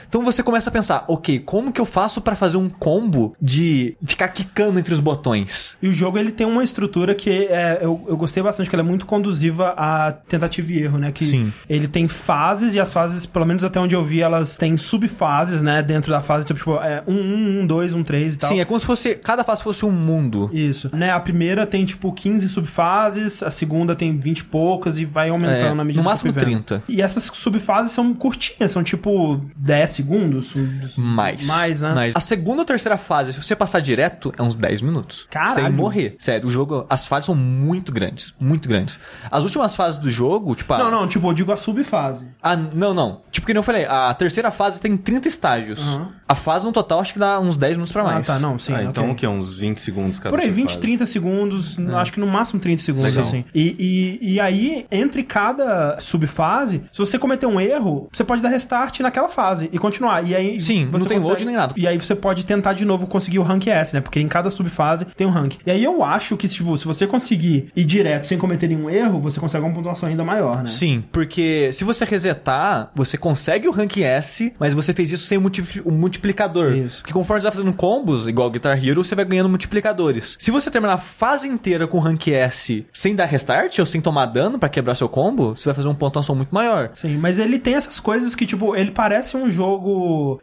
Então 0.07 0.23
você 0.23 0.41
começa 0.43 0.69
a 0.69 0.73
pensar, 0.73 1.05
ok, 1.07 1.39
como 1.39 1.71
que 1.71 1.81
eu 1.81 1.85
faço 1.85 2.21
pra 2.21 2.35
fazer 2.35 2.57
um 2.57 2.69
combo 2.69 3.35
de 3.41 3.95
ficar 4.03 4.27
quicando 4.29 4.79
entre 4.79 4.93
os 4.93 4.99
botões? 4.99 5.77
E 5.81 5.87
o 5.87 5.93
jogo 5.93 6.17
ele 6.17 6.31
tem 6.31 6.47
uma 6.47 6.63
estrutura 6.63 7.13
que 7.13 7.29
é, 7.29 7.79
eu, 7.81 8.03
eu 8.07 8.17
gostei 8.17 8.41
bastante, 8.41 8.69
que 8.69 8.75
ela 8.75 8.83
é 8.83 8.87
muito 8.87 9.05
conduziva 9.05 9.73
a 9.77 10.11
tentativa 10.11 10.71
e 10.71 10.83
erro, 10.83 10.97
né? 10.97 11.11
Que 11.11 11.25
Sim. 11.25 11.53
ele 11.69 11.87
tem 11.87 12.07
fases 12.07 12.73
e 12.73 12.79
as 12.79 12.91
fases, 12.91 13.25
pelo 13.25 13.45
menos 13.45 13.63
até 13.63 13.79
onde 13.79 13.95
eu 13.95 14.03
vi, 14.03 14.21
elas 14.21 14.55
têm 14.55 14.77
subfases, 14.77 15.61
né? 15.61 15.81
Dentro 15.81 16.11
da 16.11 16.21
fase, 16.21 16.45
tipo, 16.45 16.59
tipo 16.59 16.75
é, 16.75 17.03
um, 17.07 17.13
um, 17.13 17.61
um, 17.61 17.67
dois, 17.67 17.93
um, 17.93 18.03
três 18.03 18.35
e 18.35 18.37
tal. 18.37 18.49
Sim, 18.49 18.59
é 18.59 18.65
como 18.65 18.79
se 18.79 18.85
fosse. 18.85 19.15
Cada 19.15 19.43
fase 19.43 19.63
fosse 19.63 19.85
um 19.85 19.91
mundo. 19.91 20.49
Isso. 20.53 20.89
Né, 20.93 21.11
a 21.11 21.19
primeira 21.19 21.65
tem, 21.65 21.85
tipo, 21.85 22.11
15 22.11 22.49
subfases, 22.49 23.43
a 23.43 23.51
segunda 23.51 23.95
tem 23.95 24.17
20 24.17 24.39
e 24.39 24.43
poucas 24.43 24.97
e 24.97 25.05
vai 25.05 25.29
aumentando 25.29 25.57
É, 25.57 25.73
na 25.73 25.83
medida 25.83 26.01
no 26.01 26.03
que 26.03 26.11
máximo 26.11 26.33
fui 26.33 26.43
vendo. 26.45 26.63
30. 26.63 26.83
E 26.87 27.01
essas 27.01 27.29
subfases 27.33 27.91
são 27.91 28.13
curtinhas, 28.13 28.71
são 28.71 28.83
tipo 28.83 29.41
10 29.55 29.96
segundos. 29.97 30.53
Mais. 30.95 31.45
Mais, 31.45 31.81
né? 31.81 31.93
Mais. 31.93 32.15
A 32.15 32.19
segunda 32.19 32.61
ou 32.61 32.65
terceira 32.65 32.97
fase, 32.97 33.33
se 33.33 33.41
você 33.43 33.55
passar 33.55 33.79
direto, 33.79 34.31
é 34.37 34.41
uns 34.41 34.55
10 34.55 34.81
minutos. 34.81 35.27
Caralho. 35.29 35.55
Sem 35.55 35.69
morrer. 35.71 36.15
Sério, 36.19 36.47
o 36.47 36.51
jogo. 36.51 36.85
As 36.89 37.05
fases 37.05 37.25
são 37.25 37.35
muito 37.35 37.91
grandes. 37.91 38.33
Muito 38.39 38.67
grandes. 38.69 38.99
As 39.31 39.43
últimas 39.43 39.75
fases 39.75 39.99
do 39.99 40.09
jogo, 40.09 40.55
tipo. 40.55 40.73
a- 40.73 40.77
Não, 40.77 40.91
não, 40.91 41.07
tipo, 41.07 41.27
eu 41.29 41.33
digo 41.33 41.51
a 41.51 41.57
subfase. 41.57 42.27
Ah, 42.41 42.55
não, 42.55 42.93
não. 42.93 43.21
Tipo, 43.31 43.45
que 43.47 43.53
nem 43.53 43.59
eu 43.59 43.63
falei, 43.63 43.85
a 43.85 44.13
terceira 44.13 44.51
fase 44.51 44.79
tem 44.79 44.95
30 44.95 45.27
estágios. 45.27 45.79
Aham. 45.81 46.09
A 46.29 46.35
fase 46.35 46.65
no 46.65 46.71
total 46.73 46.99
acho 46.99 47.13
que 47.13 47.19
dá 47.19 47.39
uns 47.39 47.55
10 47.55 47.73
minutos 47.75 47.91
pra 47.91 48.01
Ah, 48.01 48.05
mais. 48.05 48.27
tá, 48.27 48.37
não, 48.37 48.59
sim. 48.59 48.73
ah, 48.73 48.83
então 48.83 49.03
ok. 49.05 49.13
o 49.13 49.15
que? 49.15 49.27
Uns 49.27 49.53
20 49.53 49.79
segundos 49.79 50.19
cada 50.19 50.29
Por 50.35 50.39
aí, 50.43 50.51
20, 50.51 50.69
fase. 50.69 50.79
30 50.81 51.05
segundos, 51.05 51.77
acho 51.95 52.11
que 52.11 52.19
no 52.19 52.27
máximo 52.27 52.59
30 52.59 52.81
segundos, 52.81 53.09
Legal. 53.11 53.23
assim. 53.23 53.45
E, 53.55 54.19
e, 54.21 54.33
e 54.33 54.39
aí, 54.39 54.85
entre 54.91 55.23
cada 55.23 55.97
subfase, 55.99 56.83
se 56.91 56.99
você 56.99 57.17
cometer 57.17 57.45
um 57.45 57.59
erro, 57.61 58.09
você 58.11 58.23
pode 58.23 58.41
dar 58.41 58.49
restart 58.49 58.99
naquela 58.99 59.29
fase. 59.29 59.69
E 59.71 59.77
quando 59.79 59.86
continuar. 59.87 60.25
E 60.27 60.35
aí 60.35 60.61
Sim, 60.61 60.87
você 60.91 60.99
não 60.99 61.05
tem 61.05 61.17
consegue- 61.17 61.23
load 61.27 61.45
nem 61.45 61.55
nada. 61.55 61.73
E 61.77 61.87
aí 61.87 61.97
você 61.97 62.15
pode 62.15 62.45
tentar 62.45 62.73
de 62.73 62.85
novo 62.85 63.07
conseguir 63.07 63.39
o 63.39 63.43
rank 63.43 63.67
S, 63.67 63.93
né? 63.93 64.01
Porque 64.01 64.19
em 64.19 64.27
cada 64.27 64.49
subfase 64.49 65.05
tem 65.15 65.25
um 65.27 65.29
rank. 65.29 65.55
E 65.65 65.71
aí 65.71 65.83
eu 65.83 66.03
acho 66.03 66.35
que, 66.37 66.47
tipo, 66.47 66.77
se 66.77 66.85
você 66.85 67.05
conseguir 67.07 67.71
ir 67.75 67.85
direto 67.85 68.27
sem 68.27 68.37
cometer 68.37 68.67
nenhum 68.67 68.89
erro, 68.89 69.19
você 69.19 69.39
consegue 69.39 69.65
uma 69.65 69.73
pontuação 69.73 70.09
ainda 70.09 70.23
maior, 70.23 70.57
né? 70.57 70.65
Sim, 70.67 71.03
porque 71.11 71.71
se 71.73 71.83
você 71.83 72.05
resetar, 72.05 72.91
você 72.95 73.17
consegue 73.17 73.67
o 73.67 73.71
rank 73.71 73.97
S, 73.97 74.53
mas 74.59 74.73
você 74.73 74.93
fez 74.93 75.11
isso 75.11 75.25
sem 75.25 75.37
o, 75.37 75.41
multi- 75.41 75.81
o 75.83 75.91
multiplicador. 75.91 76.73
Isso. 76.75 77.01
Porque 77.01 77.13
conforme 77.13 77.41
você 77.41 77.47
vai 77.47 77.55
fazendo 77.55 77.73
combos, 77.73 78.27
igual 78.27 78.49
Guitar 78.49 78.77
Hero, 78.83 79.03
você 79.03 79.15
vai 79.15 79.25
ganhando 79.25 79.49
multiplicadores. 79.49 80.35
Se 80.39 80.51
você 80.51 80.69
terminar 80.71 80.93
a 80.93 80.97
fase 80.97 81.47
inteira 81.47 81.87
com 81.87 81.99
rank 81.99 82.27
S 82.29 82.85
sem 82.93 83.15
dar 83.15 83.25
restart 83.25 83.77
ou 83.79 83.85
sem 83.85 84.01
tomar 84.01 84.25
dano 84.27 84.57
pra 84.59 84.69
quebrar 84.69 84.95
seu 84.95 85.07
combo, 85.09 85.55
você 85.55 85.65
vai 85.65 85.73
fazer 85.73 85.87
uma 85.87 85.95
pontuação 85.95 86.35
muito 86.35 86.53
maior. 86.53 86.89
Sim, 86.93 87.17
mas 87.17 87.39
ele 87.39 87.59
tem 87.59 87.75
essas 87.75 87.99
coisas 87.99 88.35
que, 88.35 88.45
tipo, 88.45 88.75
ele 88.75 88.91
parece 88.91 89.37
um 89.37 89.49
jogo 89.49 89.76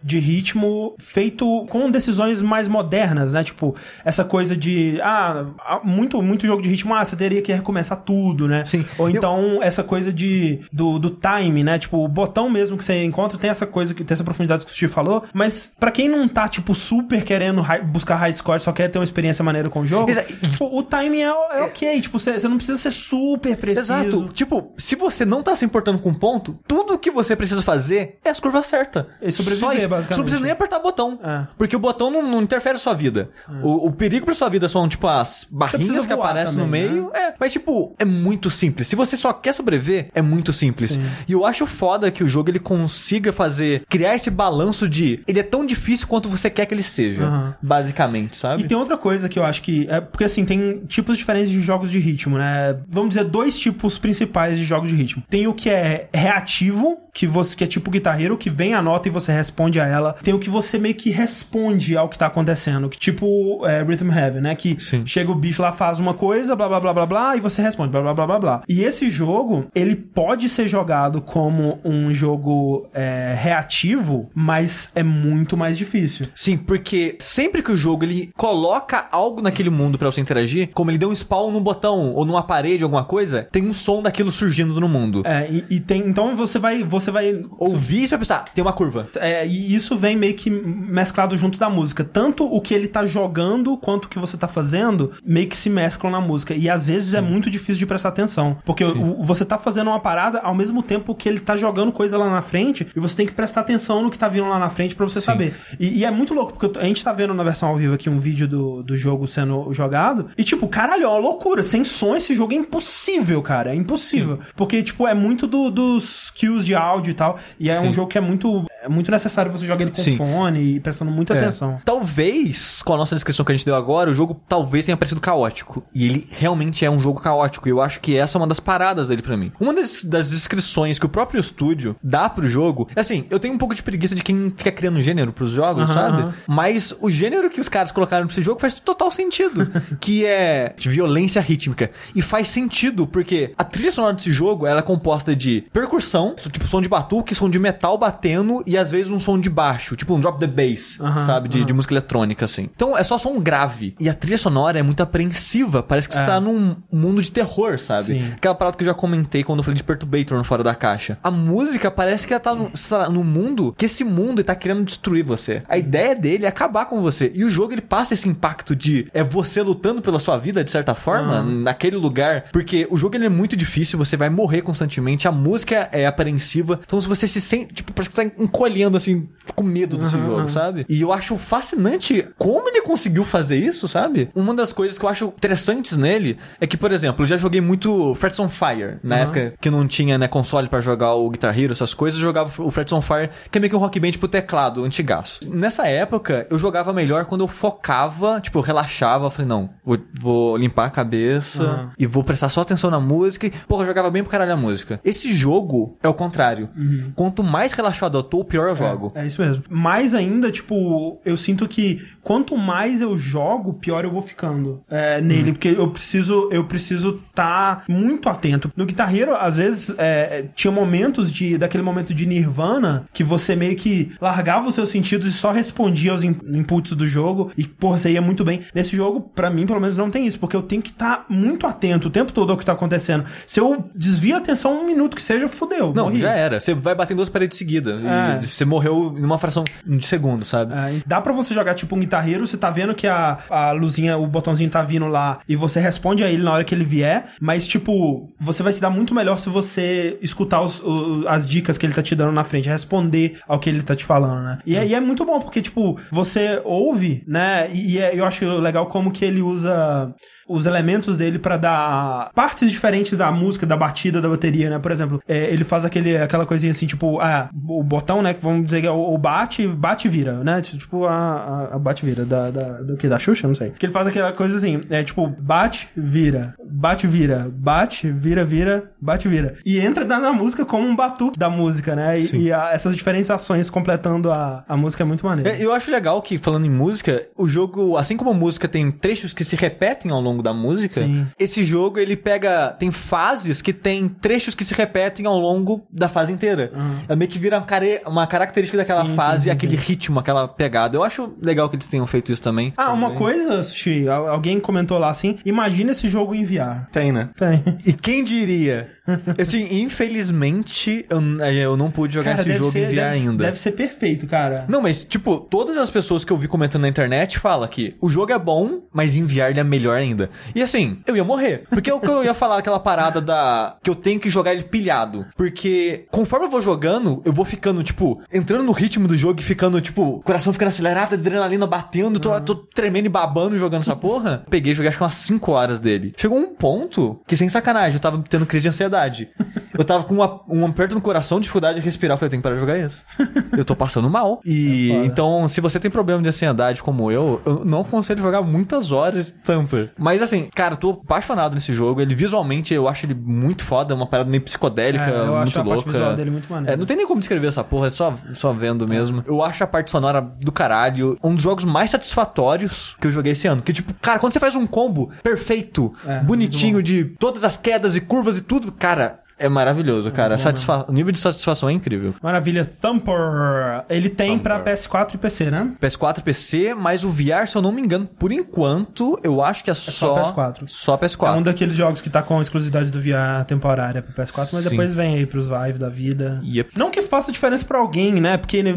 de 0.02 0.18
ritmo 0.18 0.94
feito 0.98 1.66
com 1.68 1.90
decisões 1.90 2.40
mais 2.40 2.68
modernas, 2.68 3.32
né? 3.34 3.42
Tipo, 3.44 3.74
essa 4.04 4.24
coisa 4.24 4.56
de. 4.56 4.98
Ah, 5.02 5.44
muito, 5.82 6.20
muito 6.22 6.46
jogo 6.46 6.62
de 6.62 6.68
ritmo, 6.68 6.94
ah, 6.94 7.04
você 7.04 7.16
teria 7.16 7.42
que 7.42 7.52
recomeçar 7.52 7.98
tudo, 8.02 8.46
né? 8.48 8.64
Sim. 8.64 8.84
Ou 8.98 9.08
Eu- 9.08 9.16
então 9.16 9.58
essa 9.62 9.82
coisa 9.82 10.12
de 10.12 10.60
do, 10.72 10.98
do 10.98 11.10
time, 11.10 11.62
né? 11.62 11.78
Tipo, 11.78 12.04
o 12.04 12.08
botão 12.08 12.48
mesmo 12.50 12.76
que 12.76 12.84
você 12.84 13.02
encontra 13.04 13.38
tem 13.38 13.50
essa 13.50 13.66
coisa, 13.66 13.94
que 13.94 14.04
tem 14.04 14.14
essa 14.14 14.24
profundidade 14.24 14.64
que 14.64 14.70
o 14.70 14.74
Steve 14.74 14.92
falou, 14.92 15.24
mas 15.32 15.72
pra 15.78 15.90
quem 15.90 16.08
não 16.08 16.26
tá, 16.28 16.48
tipo, 16.48 16.74
super 16.74 17.24
querendo 17.24 17.60
high- 17.60 17.82
buscar 17.82 18.16
high 18.16 18.32
score, 18.32 18.60
só 18.60 18.72
quer 18.72 18.88
ter 18.88 18.98
uma 18.98 19.04
experiência 19.04 19.44
maneira 19.44 19.68
com 19.68 19.80
o 19.80 19.86
jogo, 19.86 20.10
tipo, 20.50 20.64
o 20.76 20.82
timing 20.82 21.22
é, 21.22 21.26
é 21.58 21.62
ok, 21.64 22.00
tipo, 22.00 22.18
você 22.18 22.34
você 22.38 22.48
não 22.48 22.56
precisa 22.56 22.78
ser 22.78 22.90
super 22.90 23.56
preciso. 23.56 23.92
Exato. 23.92 24.28
Tipo, 24.32 24.72
se 24.76 24.96
você 24.96 25.24
não 25.24 25.42
tá 25.42 25.54
se 25.56 25.64
importando 25.64 25.98
com 25.98 26.12
ponto, 26.12 26.58
tudo 26.66 26.98
que 26.98 27.10
você 27.10 27.34
precisa 27.36 27.62
fazer 27.62 28.18
é 28.24 28.30
as 28.30 28.40
curvas 28.40 28.66
certas. 28.66 29.06
É 29.24 29.30
sobreviver, 29.30 29.58
Só 29.58 29.72
isso. 29.72 29.80
Você 29.80 29.88
basicamente. 29.88 30.16
não 30.16 30.24
precisa 30.24 30.42
nem 30.42 30.52
apertar 30.52 30.78
botão. 30.78 31.18
É. 31.22 31.46
Porque 31.56 31.74
o 31.74 31.78
botão 31.78 32.10
não, 32.10 32.22
não 32.22 32.42
interfere 32.42 32.74
na 32.74 32.78
sua 32.78 32.94
vida. 32.94 33.30
O, 33.62 33.88
o 33.88 33.92
perigo 33.92 34.26
pra 34.26 34.34
sua 34.34 34.48
vida 34.48 34.68
são, 34.68 34.88
tipo, 34.88 35.06
as 35.06 35.46
barrinhas 35.50 36.06
que 36.06 36.12
aparecem 36.12 36.56
no 36.56 36.64
também, 36.64 36.90
meio. 36.90 37.10
É. 37.14 37.34
Mas, 37.38 37.52
tipo, 37.52 37.94
é 37.98 38.04
muito 38.04 38.50
simples. 38.50 38.88
Se 38.88 38.96
você 38.96 39.16
só 39.16 39.32
quer 39.32 39.52
sobreviver, 39.52 40.08
é 40.14 40.22
muito 40.22 40.52
simples. 40.52 40.98
E 41.26 41.32
eu 41.32 41.44
acho 41.44 41.66
foda 41.66 42.10
que 42.10 42.22
o 42.22 42.28
jogo 42.28 42.50
ele 42.50 42.58
consiga 42.58 43.32
fazer. 43.32 43.84
criar 43.88 44.14
esse 44.14 44.30
balanço 44.30 44.88
de. 44.88 45.22
Ele 45.26 45.40
é 45.40 45.42
tão 45.42 45.64
difícil 45.64 46.06
quanto 46.06 46.28
você 46.28 46.50
quer 46.50 46.66
que 46.66 46.74
ele 46.74 46.82
seja. 46.82 47.24
Aham. 47.24 47.54
Basicamente, 47.62 48.36
sabe? 48.36 48.62
E 48.62 48.66
tem 48.66 48.76
outra 48.76 48.96
coisa 48.96 49.28
que 49.28 49.38
eu 49.38 49.44
acho 49.44 49.62
que. 49.62 49.86
É 49.88 50.00
porque 50.00 50.24
assim, 50.24 50.44
tem 50.44 50.82
tipos 50.86 51.16
diferentes 51.16 51.50
de 51.50 51.60
jogos 51.60 51.90
de 51.90 51.98
ritmo, 51.98 52.38
né? 52.38 52.76
Vamos 52.88 53.10
dizer, 53.10 53.24
dois 53.24 53.58
tipos 53.58 53.98
principais 53.98 54.58
de 54.58 54.64
jogos 54.64 54.88
de 54.88 54.94
ritmo. 54.94 55.22
Tem 55.28 55.46
o 55.46 55.54
que 55.54 55.70
é 55.70 56.08
reativo, 56.12 56.98
que 57.12 57.26
você 57.26 57.56
que 57.56 57.64
é 57.64 57.66
tipo 57.66 57.90
guitarreiro, 57.90 58.36
que 58.36 58.50
vem 58.50 58.74
a 58.74 58.82
nota 58.82 59.08
e 59.08 59.10
você 59.14 59.32
responde 59.32 59.80
a 59.80 59.86
ela. 59.86 60.14
Tem 60.22 60.34
o 60.34 60.38
que 60.38 60.50
você 60.50 60.78
meio 60.78 60.94
que 60.94 61.10
responde 61.10 61.96
ao 61.96 62.08
que 62.08 62.18
tá 62.18 62.26
acontecendo. 62.26 62.88
Que 62.88 62.98
tipo 62.98 63.66
é, 63.66 63.82
Rhythm 63.82 64.10
Heavy, 64.10 64.40
né? 64.40 64.54
Que 64.54 64.78
Sim. 64.78 65.06
chega 65.06 65.30
o 65.30 65.34
bicho 65.34 65.62
lá, 65.62 65.72
faz 65.72 65.98
uma 65.98 66.14
coisa, 66.14 66.54
blá 66.54 66.68
blá 66.68 66.80
blá 66.80 66.92
blá 66.92 67.06
blá, 67.06 67.36
e 67.36 67.40
você 67.40 67.62
responde, 67.62 67.90
blá 67.90 68.02
blá 68.02 68.14
blá 68.14 68.26
blá 68.26 68.38
blá. 68.38 68.62
E 68.68 68.82
esse 68.82 69.08
jogo, 69.08 69.66
ele 69.74 69.94
pode 69.94 70.48
ser 70.48 70.66
jogado 70.68 71.20
como 71.22 71.78
um 71.84 72.12
jogo 72.12 72.86
é, 72.92 73.34
reativo, 73.38 74.30
mas 74.34 74.90
é 74.94 75.02
muito 75.02 75.56
mais 75.56 75.78
difícil. 75.78 76.26
Sim, 76.34 76.56
porque 76.56 77.16
sempre 77.20 77.62
que 77.62 77.72
o 77.72 77.76
jogo 77.76 78.04
ele 78.04 78.30
coloca 78.36 79.06
algo 79.10 79.40
naquele 79.40 79.70
mundo 79.70 79.98
pra 79.98 80.10
você 80.10 80.20
interagir, 80.20 80.70
como 80.74 80.90
ele 80.90 80.98
deu 80.98 81.08
um 81.08 81.14
spawn 81.14 81.50
num 81.50 81.60
botão 81.60 82.12
ou 82.12 82.24
numa 82.24 82.42
parede, 82.42 82.82
alguma 82.82 83.04
coisa, 83.04 83.48
tem 83.50 83.64
um 83.64 83.72
som 83.72 84.02
daquilo 84.02 84.30
surgindo 84.30 84.80
no 84.80 84.88
mundo. 84.88 85.22
É, 85.24 85.48
e, 85.50 85.64
e 85.70 85.80
tem. 85.80 86.00
Então 86.06 86.34
você 86.34 86.58
vai. 86.58 86.82
Você 86.82 87.10
vai. 87.10 87.42
Ouvir 87.58 88.02
e 88.02 88.08
você 88.08 88.16
vai 88.16 88.18
pensar, 88.20 88.44
tem 88.54 88.62
uma 88.62 88.72
curva. 88.72 89.03
É, 89.16 89.46
e 89.46 89.74
isso 89.74 89.96
vem 89.96 90.16
meio 90.16 90.34
que 90.34 90.50
mesclado 90.50 91.36
junto 91.36 91.58
da 91.58 91.68
música. 91.70 92.04
Tanto 92.04 92.44
o 92.44 92.60
que 92.60 92.74
ele 92.74 92.88
tá 92.88 93.04
jogando 93.06 93.76
quanto 93.76 94.04
o 94.06 94.08
que 94.08 94.18
você 94.18 94.36
tá 94.36 94.48
fazendo 94.48 95.12
meio 95.24 95.48
que 95.48 95.56
se 95.56 95.68
mesclam 95.70 96.10
na 96.12 96.20
música. 96.20 96.54
E 96.54 96.68
às 96.68 96.86
vezes 96.86 97.14
é 97.14 97.20
muito 97.20 97.50
difícil 97.50 97.78
de 97.78 97.86
prestar 97.86 98.10
atenção. 98.10 98.56
Porque 98.64 98.84
o- 98.84 99.22
você 99.24 99.44
tá 99.44 99.58
fazendo 99.58 99.88
uma 99.88 100.00
parada 100.00 100.38
ao 100.40 100.54
mesmo 100.54 100.82
tempo 100.82 101.14
que 101.14 101.28
ele 101.28 101.40
tá 101.40 101.56
jogando 101.56 101.92
coisa 101.92 102.16
lá 102.18 102.30
na 102.30 102.42
frente 102.42 102.86
e 102.94 103.00
você 103.00 103.16
tem 103.16 103.26
que 103.26 103.32
prestar 103.32 103.60
atenção 103.62 104.02
no 104.02 104.10
que 104.10 104.18
tá 104.18 104.28
vindo 104.28 104.48
lá 104.48 104.58
na 104.58 104.70
frente 104.70 104.94
pra 104.94 105.04
você 105.06 105.20
saber. 105.20 105.54
E, 105.78 105.98
e 106.00 106.04
é 106.04 106.10
muito 106.10 106.34
louco, 106.34 106.52
porque 106.58 106.78
a 106.78 106.84
gente 106.84 107.02
tá 107.02 107.12
vendo 107.12 107.34
na 107.34 107.42
versão 107.42 107.68
ao 107.68 107.76
vivo 107.76 107.94
aqui 107.94 108.08
um 108.10 108.18
vídeo 108.18 108.46
do, 108.48 108.82
do 108.82 108.96
jogo 108.96 109.26
sendo 109.26 109.72
jogado. 109.72 110.28
E 110.36 110.44
tipo, 110.44 110.68
caralho, 110.68 111.04
é 111.04 111.08
uma 111.08 111.18
loucura. 111.18 111.62
Sem 111.62 111.84
som 111.84 112.14
esse 112.16 112.34
jogo 112.34 112.52
é 112.52 112.56
impossível, 112.56 113.40
cara. 113.42 113.72
É 113.72 113.74
impossível. 113.74 114.38
Porque, 114.56 114.82
tipo, 114.82 115.06
é 115.06 115.14
muito 115.14 115.46
do- 115.46 115.70
dos 115.70 116.30
cues 116.38 116.64
de 116.64 116.74
áudio 116.74 117.10
e 117.10 117.14
tal. 117.14 117.38
E 117.58 117.70
é 117.70 117.80
um 117.80 117.92
jogo 117.92 118.08
que 118.08 118.18
é 118.18 118.20
muito, 118.20 118.64
é 118.82 118.88
muito 118.94 119.10
necessário 119.10 119.50
você 119.50 119.66
jogar 119.66 119.82
ele 119.82 119.90
com 119.90 120.00
Sim. 120.00 120.16
fone 120.16 120.76
e 120.76 120.80
prestando 120.80 121.10
muita 121.10 121.34
É. 121.34 121.40
atenção. 121.40 121.80
Talvez, 121.84 122.82
com 122.82 122.94
a 122.94 122.96
nossa 122.96 123.14
descrição 123.14 123.44
que 123.44 123.52
a 123.52 123.54
gente 123.54 123.64
deu 123.64 123.74
agora, 123.74 124.10
o 124.10 124.14
jogo 124.14 124.40
talvez 124.48 124.84
tenha 124.84 124.96
parecido 124.96 125.20
caótico. 125.20 125.82
E 125.94 126.04
ele 126.06 126.28
realmente 126.30 126.84
é 126.84 126.90
um 126.90 127.00
jogo 127.00 127.20
caótico. 127.20 127.68
E 127.68 127.70
eu 127.70 127.80
acho 127.82 128.00
que 128.00 128.16
essa 128.16 128.36
é 128.36 128.40
uma 128.40 128.46
das 128.46 128.60
paradas 128.60 129.08
dele 129.08 129.22
pra 129.22 129.36
mim. 129.36 129.50
Uma 129.60 129.74
das, 129.74 130.04
das 130.04 130.30
descrições 130.30 130.98
que 130.98 131.06
o 131.06 131.08
próprio 131.08 131.40
estúdio 131.40 131.96
dá 132.02 132.28
pro 132.28 132.48
jogo. 132.48 132.88
Assim, 132.94 133.26
eu 133.30 133.40
tenho 133.40 133.54
um 133.54 133.58
pouco 133.58 133.74
de 133.74 133.82
preguiça 133.82 134.14
de 134.14 134.22
quem 134.22 134.52
fica 134.56 134.70
criando 134.70 135.00
gênero 135.00 135.32
pros 135.32 135.50
jogos, 135.50 135.90
sabe? 135.90 136.32
Mas 136.46 136.94
o 137.00 137.10
gênero 137.10 137.50
que 137.50 137.60
os 137.60 137.68
caras 137.68 137.90
colocaram 137.90 138.26
pra 138.26 138.32
esse 138.32 138.42
jogo 138.42 138.60
faz 138.60 138.74
total 138.74 139.10
sentido. 139.10 139.68
que 140.00 140.24
é 140.24 140.74
de 140.76 140.88
violência 140.88 141.40
rítmica. 141.40 141.90
E 142.14 142.22
faz 142.22 142.48
sentido, 142.48 143.06
porque 143.06 143.52
a 143.58 143.64
trilha 143.64 143.90
sonora 143.90 144.14
desse 144.14 144.30
jogo 144.30 144.66
ela 144.66 144.80
é 144.80 144.82
composta 144.82 145.34
de 145.34 145.64
percussão, 145.72 146.34
tipo 146.36 146.66
som 146.66 146.80
de 146.80 146.88
batuque, 146.88 147.34
som 147.34 147.48
de 147.48 147.58
metal 147.58 147.96
batendo 147.98 148.62
e 148.66 148.76
às 148.84 148.90
vezes 148.90 149.10
um 149.10 149.18
som 149.18 149.38
de 149.38 149.48
baixo, 149.50 149.96
tipo 149.96 150.14
um 150.14 150.20
drop 150.20 150.38
the 150.38 150.46
bass, 150.46 150.98
sabe? 151.24 151.48
De, 151.48 151.64
de 151.64 151.72
música 151.72 151.94
eletrônica, 151.94 152.44
assim. 152.44 152.68
Então 152.74 152.96
é 152.96 153.02
só 153.02 153.16
som 153.18 153.38
grave. 153.40 153.94
E 153.98 154.08
a 154.08 154.14
trilha 154.14 154.38
sonora 154.38 154.78
é 154.78 154.82
muito 154.82 155.02
apreensiva. 155.02 155.82
Parece 155.82 156.08
que 156.08 156.14
você 156.14 156.20
É. 156.20 156.26
tá 156.26 156.40
num 156.40 156.76
mundo 156.92 157.22
de 157.22 157.30
terror, 157.30 157.78
sabe? 157.78 158.04
Sim. 158.06 158.32
Aquela 158.36 158.54
parada 158.54 158.76
que 158.76 158.82
eu 158.82 158.86
já 158.86 158.94
comentei 158.94 159.42
quando 159.42 159.58
eu 159.60 159.64
falei 159.64 159.76
de 159.76 159.82
Perturbator 159.84 160.36
no 160.38 160.44
Fora 160.44 160.62
da 160.62 160.74
Caixa. 160.74 161.18
A 161.22 161.30
música 161.30 161.90
parece 161.90 162.26
que 162.26 162.32
ela 162.32 162.40
tá 162.40 162.54
no, 162.54 162.70
você 162.74 162.88
tá 162.88 163.08
no 163.08 163.24
mundo, 163.24 163.74
que 163.76 163.86
esse 163.86 164.04
mundo 164.04 164.42
tá 164.44 164.54
querendo 164.54 164.84
destruir 164.84 165.24
você. 165.24 165.62
A 165.68 165.78
ideia 165.78 166.14
dele 166.14 166.44
é 166.44 166.48
acabar 166.48 166.86
com 166.86 167.00
você. 167.00 167.30
E 167.34 167.44
o 167.44 167.50
jogo 167.50 167.72
ele 167.72 167.80
passa 167.80 168.14
esse 168.14 168.28
impacto 168.28 168.74
de 168.76 169.08
é 169.14 169.22
você 169.22 169.62
lutando 169.62 170.02
pela 170.02 170.18
sua 170.18 170.36
vida, 170.36 170.62
de 170.62 170.70
certa 170.70 170.94
forma, 170.94 171.42
naquele 171.42 171.96
lugar. 171.96 172.44
Porque 172.52 172.86
o 172.90 172.96
jogo 172.96 173.16
ele 173.16 173.26
é 173.26 173.30
muito 173.30 173.56
difícil, 173.56 173.98
você 173.98 174.16
vai 174.16 174.28
morrer 174.30 174.62
constantemente, 174.62 175.26
a 175.28 175.32
música 175.32 175.88
é 175.92 176.06
apreensiva. 176.06 176.80
Então 176.84 177.00
se 177.00 177.08
você 177.08 177.26
se 177.26 177.40
sente, 177.40 177.74
tipo, 177.74 177.92
parece 177.92 178.10
que 178.10 178.16
você 178.16 178.30
tá 178.30 178.34
encolhendo 178.64 178.96
assim, 178.96 179.28
com 179.54 179.62
medo 179.62 179.96
desse 179.96 180.18
jogo, 180.18 180.48
sabe? 180.48 180.86
E 180.88 181.00
eu 181.00 181.12
acho 181.12 181.36
fascinante 181.36 182.26
como 182.38 182.68
ele 182.68 182.80
conseguiu 182.80 183.24
fazer 183.24 183.58
isso, 183.58 183.86
sabe? 183.86 184.28
Uma 184.34 184.54
das 184.54 184.72
coisas 184.72 184.98
que 184.98 185.04
eu 185.04 185.08
acho 185.08 185.26
interessantes 185.26 185.96
nele 185.96 186.38
é 186.60 186.66
que, 186.66 186.76
por 186.76 186.92
exemplo, 186.92 187.24
eu 187.24 187.28
já 187.28 187.36
joguei 187.36 187.60
muito 187.60 188.14
Frets 188.14 188.40
on 188.40 188.48
Fire, 188.48 188.98
na 189.02 189.18
época 189.18 189.54
que 189.60 189.70
não 189.70 189.86
tinha, 189.86 190.16
né, 190.16 190.26
console 190.28 190.68
pra 190.68 190.80
jogar 190.80 191.14
o 191.14 191.28
Guitar 191.30 191.58
Hero, 191.58 191.72
essas 191.72 191.92
coisas, 191.94 192.18
eu 192.18 192.24
jogava 192.24 192.62
o 192.62 192.70
Frets 192.70 192.92
on 192.92 193.02
Fire, 193.02 193.30
que 193.50 193.58
é 193.58 193.60
meio 193.60 193.70
que 193.70 193.76
um 193.76 193.80
rock 193.80 194.00
band 194.00 194.12
pro 194.12 194.28
teclado, 194.28 194.84
antigaço. 194.84 195.40
Nessa 195.46 195.86
época, 195.86 196.46
eu 196.50 196.58
jogava 196.58 196.92
melhor 196.92 197.26
quando 197.26 197.42
eu 197.42 197.48
focava, 197.48 198.40
tipo, 198.40 198.58
eu 198.58 198.62
relaxava, 198.62 199.26
eu 199.26 199.30
falei, 199.30 199.48
não, 199.48 199.70
vou, 199.84 199.98
vou 200.18 200.56
limpar 200.56 200.86
a 200.86 200.90
cabeça 200.90 201.62
Aham. 201.62 201.92
e 201.98 202.06
vou 202.06 202.24
prestar 202.24 202.48
só 202.48 202.62
atenção 202.62 202.90
na 202.90 203.00
música. 203.00 203.46
E, 203.46 203.50
porra, 203.50 203.82
eu 203.82 203.86
jogava 203.86 204.10
bem 204.10 204.22
pro 204.22 204.30
caralho 204.30 204.52
a 204.52 204.56
música. 204.56 205.00
Esse 205.04 205.32
jogo 205.34 205.96
é 206.02 206.08
o 206.08 206.14
contrário. 206.14 206.68
Quanto 207.14 207.42
mais 207.42 207.72
relaxado 207.72 208.18
eu 208.18 208.22
tô, 208.22 208.44
pior 208.54 208.68
eu 208.68 208.76
jogo. 208.76 209.12
É 209.14 209.26
isso 209.26 209.40
mesmo. 209.42 209.64
Mais 209.68 210.14
ainda, 210.14 210.50
tipo, 210.50 211.20
eu 211.24 211.36
sinto 211.36 211.66
que 211.66 212.02
quanto 212.22 212.56
mais 212.56 213.00
eu 213.00 213.18
jogo, 213.18 213.74
pior 213.74 214.04
eu 214.04 214.10
vou 214.10 214.22
ficando 214.22 214.82
é, 214.88 215.20
nele, 215.20 215.52
porque 215.52 215.68
eu 215.68 215.88
preciso 215.90 216.48
eu 216.52 216.64
preciso 216.64 217.20
estar 217.30 217.84
muito 217.88 218.28
atento. 218.28 218.70
No 218.76 218.86
guitarreiro, 218.86 219.34
às 219.34 219.56
vezes, 219.56 219.90
é, 219.98 220.38
é, 220.40 220.48
tinha 220.54 220.70
momentos 220.70 221.30
de 221.32 221.58
daquele 221.58 221.82
momento 221.82 222.14
de 222.14 222.26
nirvana 222.26 223.06
que 223.12 223.24
você 223.24 223.56
meio 223.56 223.74
que 223.76 224.12
largava 224.20 224.68
os 224.68 224.74
seus 224.74 224.88
sentidos 224.88 225.26
e 225.26 225.32
só 225.32 225.50
respondia 225.50 226.12
aos 226.12 226.22
in- 226.22 226.36
inputs 226.52 226.92
do 226.94 227.06
jogo 227.06 227.50
e, 227.56 227.66
porra, 227.66 227.98
você 227.98 228.10
ia 228.12 228.22
muito 228.22 228.44
bem. 228.44 228.60
Nesse 228.74 228.96
jogo, 228.96 229.20
pra 229.34 229.50
mim, 229.50 229.66
pelo 229.66 229.80
menos, 229.80 229.96
não 229.96 230.10
tem 230.10 230.26
isso, 230.26 230.38
porque 230.38 230.54
eu 230.56 230.62
tenho 230.62 230.80
que 230.82 230.90
estar 230.90 231.24
muito 231.28 231.66
atento 231.66 232.08
o 232.08 232.10
tempo 232.10 232.32
todo 232.32 232.50
ao 232.52 232.56
que 232.56 232.64
tá 232.64 232.72
acontecendo. 232.72 233.24
Se 233.46 233.58
eu 233.60 233.84
desvio 233.94 234.34
a 234.36 234.38
atenção 234.38 234.72
um 234.82 234.86
minuto 234.86 235.16
que 235.16 235.22
seja, 235.22 235.48
fudeu. 235.48 235.92
Não, 235.94 236.04
morri. 236.04 236.20
já 236.20 236.30
era. 236.32 236.60
Você 236.60 236.74
vai 236.74 236.94
bater 236.94 237.12
em 237.12 237.16
duas 237.16 237.28
paredes 237.28 237.58
seguidas. 237.58 238.00
É. 238.04 238.38
Você 238.46 238.64
morreu 238.64 239.14
em 239.18 239.24
uma 239.24 239.38
fração 239.38 239.64
de 239.86 240.06
segundo, 240.06 240.44
sabe? 240.44 240.72
É, 240.74 241.02
dá 241.06 241.20
pra 241.20 241.32
você 241.32 241.52
jogar 241.54 241.74
tipo 241.74 241.94
um 241.96 242.00
guitarreiro, 242.00 242.46
você 242.46 242.56
tá 242.56 242.70
vendo 242.70 242.94
que 242.94 243.06
a, 243.06 243.38
a 243.50 243.72
luzinha, 243.72 244.16
o 244.16 244.26
botãozinho 244.26 244.70
tá 244.70 244.82
vindo 244.82 245.06
lá 245.06 245.40
e 245.48 245.56
você 245.56 245.80
responde 245.80 246.22
a 246.24 246.30
ele 246.30 246.42
na 246.42 246.52
hora 246.52 246.64
que 246.64 246.74
ele 246.74 246.84
vier, 246.84 247.26
mas 247.40 247.66
tipo, 247.66 248.28
você 248.40 248.62
vai 248.62 248.72
se 248.72 248.80
dar 248.80 248.90
muito 248.90 249.14
melhor 249.14 249.38
se 249.38 249.48
você 249.48 250.18
escutar 250.22 250.60
os- 250.62 250.80
o- 250.80 251.24
as 251.28 251.46
dicas 251.46 251.78
que 251.78 251.86
ele 251.86 251.94
tá 251.94 252.02
te 252.02 252.14
dando 252.14 252.32
na 252.32 252.44
frente, 252.44 252.68
responder 252.68 253.38
ao 253.46 253.58
que 253.58 253.68
ele 253.70 253.82
tá 253.82 253.94
te 253.94 254.04
falando, 254.04 254.42
né? 254.44 254.58
E, 254.66 254.76
é, 254.76 254.86
e 254.86 254.94
é 254.94 255.00
muito 255.00 255.24
bom, 255.24 255.38
porque 255.40 255.60
tipo, 255.62 255.98
você 256.10 256.60
ouve, 256.64 257.24
né? 257.26 257.68
E, 257.72 257.94
e 257.94 257.98
é- 257.98 258.18
eu 258.18 258.24
acho 258.24 258.44
legal 258.58 258.86
como 258.86 259.10
que 259.10 259.24
ele 259.24 259.40
usa 259.42 260.12
os 260.46 260.66
elementos 260.66 261.16
dele 261.16 261.38
pra 261.38 261.56
dar 261.56 262.30
partes 262.34 262.70
diferentes 262.70 263.16
da 263.16 263.32
música, 263.32 263.64
da 263.64 263.76
batida, 263.76 264.20
da 264.20 264.28
bateria, 264.28 264.68
né? 264.68 264.78
Por 264.78 264.92
exemplo, 264.92 265.22
é, 265.26 265.44
ele 265.50 265.64
faz 265.64 265.86
aquele, 265.86 266.16
aquela 266.18 266.44
coisinha 266.44 266.70
assim, 266.70 266.86
tipo, 266.86 267.18
ah, 267.18 267.48
o 267.66 267.82
botão, 267.82 268.20
né? 268.20 268.33
Né? 268.34 268.38
Vamos 268.42 268.66
dizer 268.66 268.80
que 268.82 268.86
é 268.86 268.90
o, 268.90 269.14
o 269.14 269.18
bate, 269.18 269.66
bate 269.66 270.08
vira, 270.08 270.42
né? 270.44 270.60
Tipo 270.60 271.06
a, 271.06 271.14
a, 271.14 271.74
a 271.76 271.78
bate 271.78 272.04
vira 272.04 272.24
da, 272.24 272.50
da, 272.50 272.62
do 272.82 272.96
que? 272.96 273.08
Da 273.08 273.18
Xuxa? 273.18 273.46
Não 273.46 273.54
sei. 273.54 273.70
Que 273.70 273.86
ele 273.86 273.92
faz 273.92 274.06
aquela 274.06 274.32
coisa 274.32 274.58
assim, 274.58 274.80
é 274.90 275.02
tipo, 275.02 275.26
bate, 275.26 275.88
vira, 275.96 276.54
bate, 276.66 277.06
vira, 277.06 277.50
bate, 277.52 278.10
vira, 278.10 278.44
vira, 278.44 278.90
bate, 279.00 279.28
vira. 279.28 279.54
E 279.64 279.78
entra 279.78 280.04
na, 280.04 280.18
na 280.18 280.32
música 280.32 280.64
como 280.64 280.86
um 280.86 280.94
batuque 280.96 281.38
da 281.38 281.48
música, 281.50 281.94
né? 281.96 282.18
E, 282.18 282.36
e 282.44 282.52
a- 282.52 282.70
essas 282.72 282.94
diferenciações 282.96 283.70
completando 283.70 284.30
a, 284.30 284.64
a 284.68 284.76
música 284.76 285.02
é 285.02 285.06
muito 285.06 285.24
maneiro. 285.26 285.48
É, 285.50 285.62
Eu 285.64 285.72
acho 285.72 285.90
legal 285.90 286.20
que, 286.22 286.38
falando 286.38 286.66
em 286.66 286.70
música, 286.70 287.26
o 287.36 287.46
jogo, 287.48 287.96
assim 287.96 288.16
como 288.16 288.30
a 288.30 288.34
música 288.34 288.68
tem 288.68 288.90
trechos 288.90 289.32
que 289.32 289.44
se 289.44 289.56
repetem 289.56 290.10
ao 290.10 290.20
longo 290.20 290.42
da 290.42 290.52
música, 290.52 291.00
Sim. 291.02 291.26
esse 291.38 291.64
jogo 291.64 291.98
ele 291.98 292.16
pega. 292.16 292.70
Tem 292.78 292.90
fases 292.90 293.60
que 293.62 293.72
tem 293.72 294.08
trechos 294.08 294.54
que 294.54 294.64
se 294.64 294.74
repetem 294.74 295.26
ao 295.26 295.38
longo 295.38 295.86
da 295.90 296.08
fase 296.08 296.32
inteira. 296.32 296.72
É 297.08 297.14
meio 297.16 297.30
que 297.30 297.38
vira 297.38 297.58
uma, 297.58 297.66
care- 297.66 298.02
uma 298.06 298.23
característica 298.26 298.78
daquela 298.78 299.04
Sim, 299.06 299.14
fase, 299.14 299.38
sim, 299.38 299.44
sim, 299.44 299.50
aquele 299.50 299.76
ritmo, 299.76 300.20
aquela 300.20 300.46
pegada. 300.48 300.96
Eu 300.96 301.02
acho 301.02 301.32
legal 301.42 301.68
que 301.68 301.76
eles 301.76 301.86
tenham 301.86 302.06
feito 302.06 302.32
isso 302.32 302.42
também. 302.42 302.72
Ah, 302.76 302.92
uma 302.92 303.10
coisa, 303.12 303.62
Sushi, 303.62 304.08
al- 304.08 304.28
alguém 304.28 304.58
comentou 304.60 304.98
lá 304.98 305.10
assim, 305.10 305.38
imagina 305.44 305.92
esse 305.92 306.08
jogo 306.08 306.34
em 306.34 306.44
VR. 306.44 306.86
Tem, 306.92 307.12
né? 307.12 307.28
Tem. 307.36 307.62
E 307.86 307.92
quem 307.92 308.22
diria? 308.24 308.88
Assim, 309.40 309.66
infelizmente, 309.82 311.04
eu, 311.08 311.20
eu 311.52 311.76
não 311.76 311.90
pude 311.90 312.14
jogar 312.14 312.34
esse 312.34 312.44
deve 312.44 312.58
jogo 312.58 312.70
ser, 312.70 312.86
VR 312.86 312.94
deve, 312.94 313.00
ainda. 313.00 313.44
Deve 313.44 313.58
ser 313.58 313.72
perfeito, 313.72 314.26
cara. 314.26 314.64
Não, 314.68 314.80
mas, 314.80 315.04
tipo, 315.04 315.38
todas 315.38 315.76
as 315.76 315.90
pessoas 315.90 316.24
que 316.24 316.32
eu 316.32 316.36
vi 316.36 316.48
comentando 316.48 316.82
na 316.82 316.88
internet 316.88 317.38
falam 317.38 317.68
que 317.68 317.94
o 318.00 318.08
jogo 318.08 318.32
é 318.32 318.38
bom, 318.38 318.82
mas 318.92 319.14
em 319.14 319.24
VR 319.24 319.50
ele 319.50 319.60
é 319.60 319.64
melhor 319.64 319.96
ainda. 319.96 320.30
E 320.54 320.62
assim, 320.62 320.98
eu 321.06 321.16
ia 321.16 321.24
morrer. 321.24 321.64
Porque 321.68 321.92
o 321.92 322.00
que 322.00 322.08
eu 322.08 322.24
ia 322.24 322.34
falar 322.34 322.58
aquela 322.58 322.80
parada 322.80 323.20
da. 323.20 323.76
que 323.82 323.90
eu 323.90 323.94
tenho 323.94 324.18
que 324.18 324.30
jogar 324.30 324.52
ele 324.52 324.64
pilhado. 324.64 325.26
Porque 325.36 326.06
conforme 326.10 326.46
eu 326.46 326.50
vou 326.50 326.62
jogando, 326.62 327.20
eu 327.24 327.32
vou 327.32 327.44
ficando, 327.44 327.82
tipo, 327.82 328.22
entrando 328.32 328.64
no 328.64 328.72
ritmo 328.72 329.06
do 329.06 329.16
jogo 329.16 329.40
e 329.40 329.42
ficando, 329.42 329.80
tipo, 329.80 330.20
coração 330.24 330.52
ficando 330.52 330.68
acelerado, 330.68 331.14
adrenalina 331.14 331.66
batendo, 331.66 332.18
tô, 332.18 332.40
tô 332.40 332.54
tremendo 332.54 333.06
e 333.06 333.10
babando 333.10 333.58
jogando 333.58 333.82
essa 333.82 333.96
porra. 333.96 334.44
Peguei 334.48 334.72
e 334.72 334.74
joguei 334.74 334.88
acho 334.88 334.98
que 334.98 335.04
umas 335.04 335.14
5 335.14 335.52
horas 335.52 335.78
dele. 335.78 336.14
Chegou 336.16 336.38
um 336.38 336.54
ponto 336.54 337.20
que, 337.26 337.36
sem 337.36 337.48
sacanagem, 337.48 337.94
eu 337.94 338.00
tava 338.00 338.22
tendo 338.28 338.46
crise 338.46 338.62
de 338.62 338.68
ansiedade. 338.68 338.93
Eu 339.76 339.84
tava 339.84 340.04
com 340.04 340.14
uma- 340.14 340.40
um 340.48 340.64
aperto 340.66 340.94
no 340.94 341.00
coração, 341.00 341.40
dificuldade 341.40 341.80
de 341.80 341.84
respirar. 341.84 342.14
Eu 342.14 342.18
falei, 342.18 342.28
eu 342.28 342.30
tenho 342.30 342.40
que 342.40 342.44
parar 342.44 342.54
de 342.54 342.60
jogar 342.60 342.78
isso. 342.78 343.02
Eu 343.58 343.64
tô 343.64 343.74
passando 343.74 344.08
mal. 344.08 344.40
E 344.44 344.92
É 344.92 345.04
então, 345.04 345.48
se 345.48 345.60
você 345.60 345.80
tem 345.80 345.90
problema 345.90 346.22
de 346.22 346.28
ansiedade 346.28 346.80
como 346.80 347.10
eu, 347.10 347.42
eu 347.44 347.64
não 347.64 347.80
aconselho 347.80 348.22
jogar 348.22 348.40
muitas 348.42 348.92
horas 348.92 349.26
de 349.26 349.32
Tamper. 349.32 349.90
Mas 349.98 350.22
assim, 350.22 350.48
cara, 350.54 350.74
eu 350.74 350.78
tô 350.78 350.90
apaixonado 350.90 351.54
nesse 351.54 351.72
jogo. 351.72 352.00
Ele 352.00 352.14
visualmente 352.14 352.72
eu 352.72 352.86
acho 352.88 353.04
ele 353.06 353.14
muito 353.14 353.64
foda, 353.64 353.92
é 353.92 353.96
uma 353.96 354.06
parada 354.06 354.30
meio 354.30 354.42
psicodélica, 354.42 355.04
É, 355.06 355.10
eu 355.10 355.26
muito 355.26 355.38
acho 355.48 355.60
a 355.60 355.64
parte 355.64 355.74
louca. 355.74 355.90
visual 355.90 356.14
dele 356.16 356.30
muito 356.30 356.52
maneira. 356.52 356.74
É, 356.74 356.76
não 356.76 356.86
tem 356.86 356.96
nem 356.96 357.06
como 357.06 357.18
descrever 357.18 357.48
essa 357.48 357.64
porra, 357.64 357.88
é 357.88 357.90
só, 357.90 358.14
só 358.34 358.52
vendo 358.52 358.86
mesmo. 358.86 359.24
Eu 359.26 359.42
acho 359.42 359.64
a 359.64 359.66
parte 359.66 359.90
sonora 359.90 360.20
do 360.20 360.52
caralho 360.52 361.18
um 361.22 361.34
dos 361.34 361.42
jogos 361.42 361.64
mais 361.64 361.90
satisfatórios 361.90 362.96
que 363.00 363.06
eu 363.08 363.10
joguei 363.10 363.32
esse 363.32 363.46
ano. 363.48 363.60
Que 363.60 363.72
tipo, 363.72 363.92
cara, 364.00 364.18
quando 364.20 364.32
você 364.32 364.40
faz 364.40 364.54
um 364.54 364.66
combo 364.68 365.10
perfeito, 365.22 365.92
É, 366.06 366.20
bonitinho, 366.20 366.82
de 366.82 367.04
todas 367.18 367.44
as 367.44 367.56
quedas 367.56 367.96
e 367.96 368.00
curvas 368.00 368.38
e 368.38 368.42
tudo, 368.42 368.70
cara. 368.84 369.20
É 369.36 369.48
maravilhoso, 369.48 370.10
cara. 370.12 370.38
Satisfa... 370.38 370.86
O 370.88 370.92
nível 370.92 371.10
de 371.10 371.18
satisfação 371.18 371.68
é 371.68 371.72
incrível. 371.72 372.14
Maravilha. 372.22 372.64
Thumper. 372.80 373.84
Ele 373.88 374.08
tem 374.08 374.38
pra 374.38 374.62
PS4 374.62 375.14
e 375.14 375.18
PC, 375.18 375.50
né? 375.50 375.72
PS4 375.80 376.22
PC, 376.22 376.74
mas 376.74 377.02
o 377.02 377.10
VR, 377.10 377.46
se 377.46 377.56
eu 377.56 377.62
não 377.62 377.72
me 377.72 377.82
engano, 377.82 378.06
por 378.06 378.30
enquanto, 378.30 379.18
eu 379.24 379.42
acho 379.42 379.64
que 379.64 379.70
é 379.70 379.74
só. 379.74 379.90
só 379.90 380.32
PS4. 380.32 380.62
Só 380.68 380.96
PS4. 380.96 381.34
É 381.34 381.38
um 381.38 381.42
daqueles 381.42 381.74
jogos 381.74 382.00
que 382.00 382.08
tá 382.08 382.22
com 382.22 382.40
exclusividade 382.40 382.90
do 382.92 383.00
VR 383.00 383.44
temporária 383.46 384.02
pro 384.02 384.12
PS4, 384.12 384.50
mas 384.52 384.64
Sim. 384.64 384.70
depois 384.70 384.94
vem 384.94 385.16
aí 385.16 385.26
pros 385.26 385.48
Vive 385.48 385.78
da 385.78 385.88
vida. 385.88 386.40
Yep. 386.44 386.70
Não 386.78 386.90
que 386.90 387.02
faça 387.02 387.32
diferença 387.32 387.64
pra 387.64 387.78
alguém, 387.78 388.12
né? 388.14 388.36
Porque 388.36 388.62
né, 388.62 388.72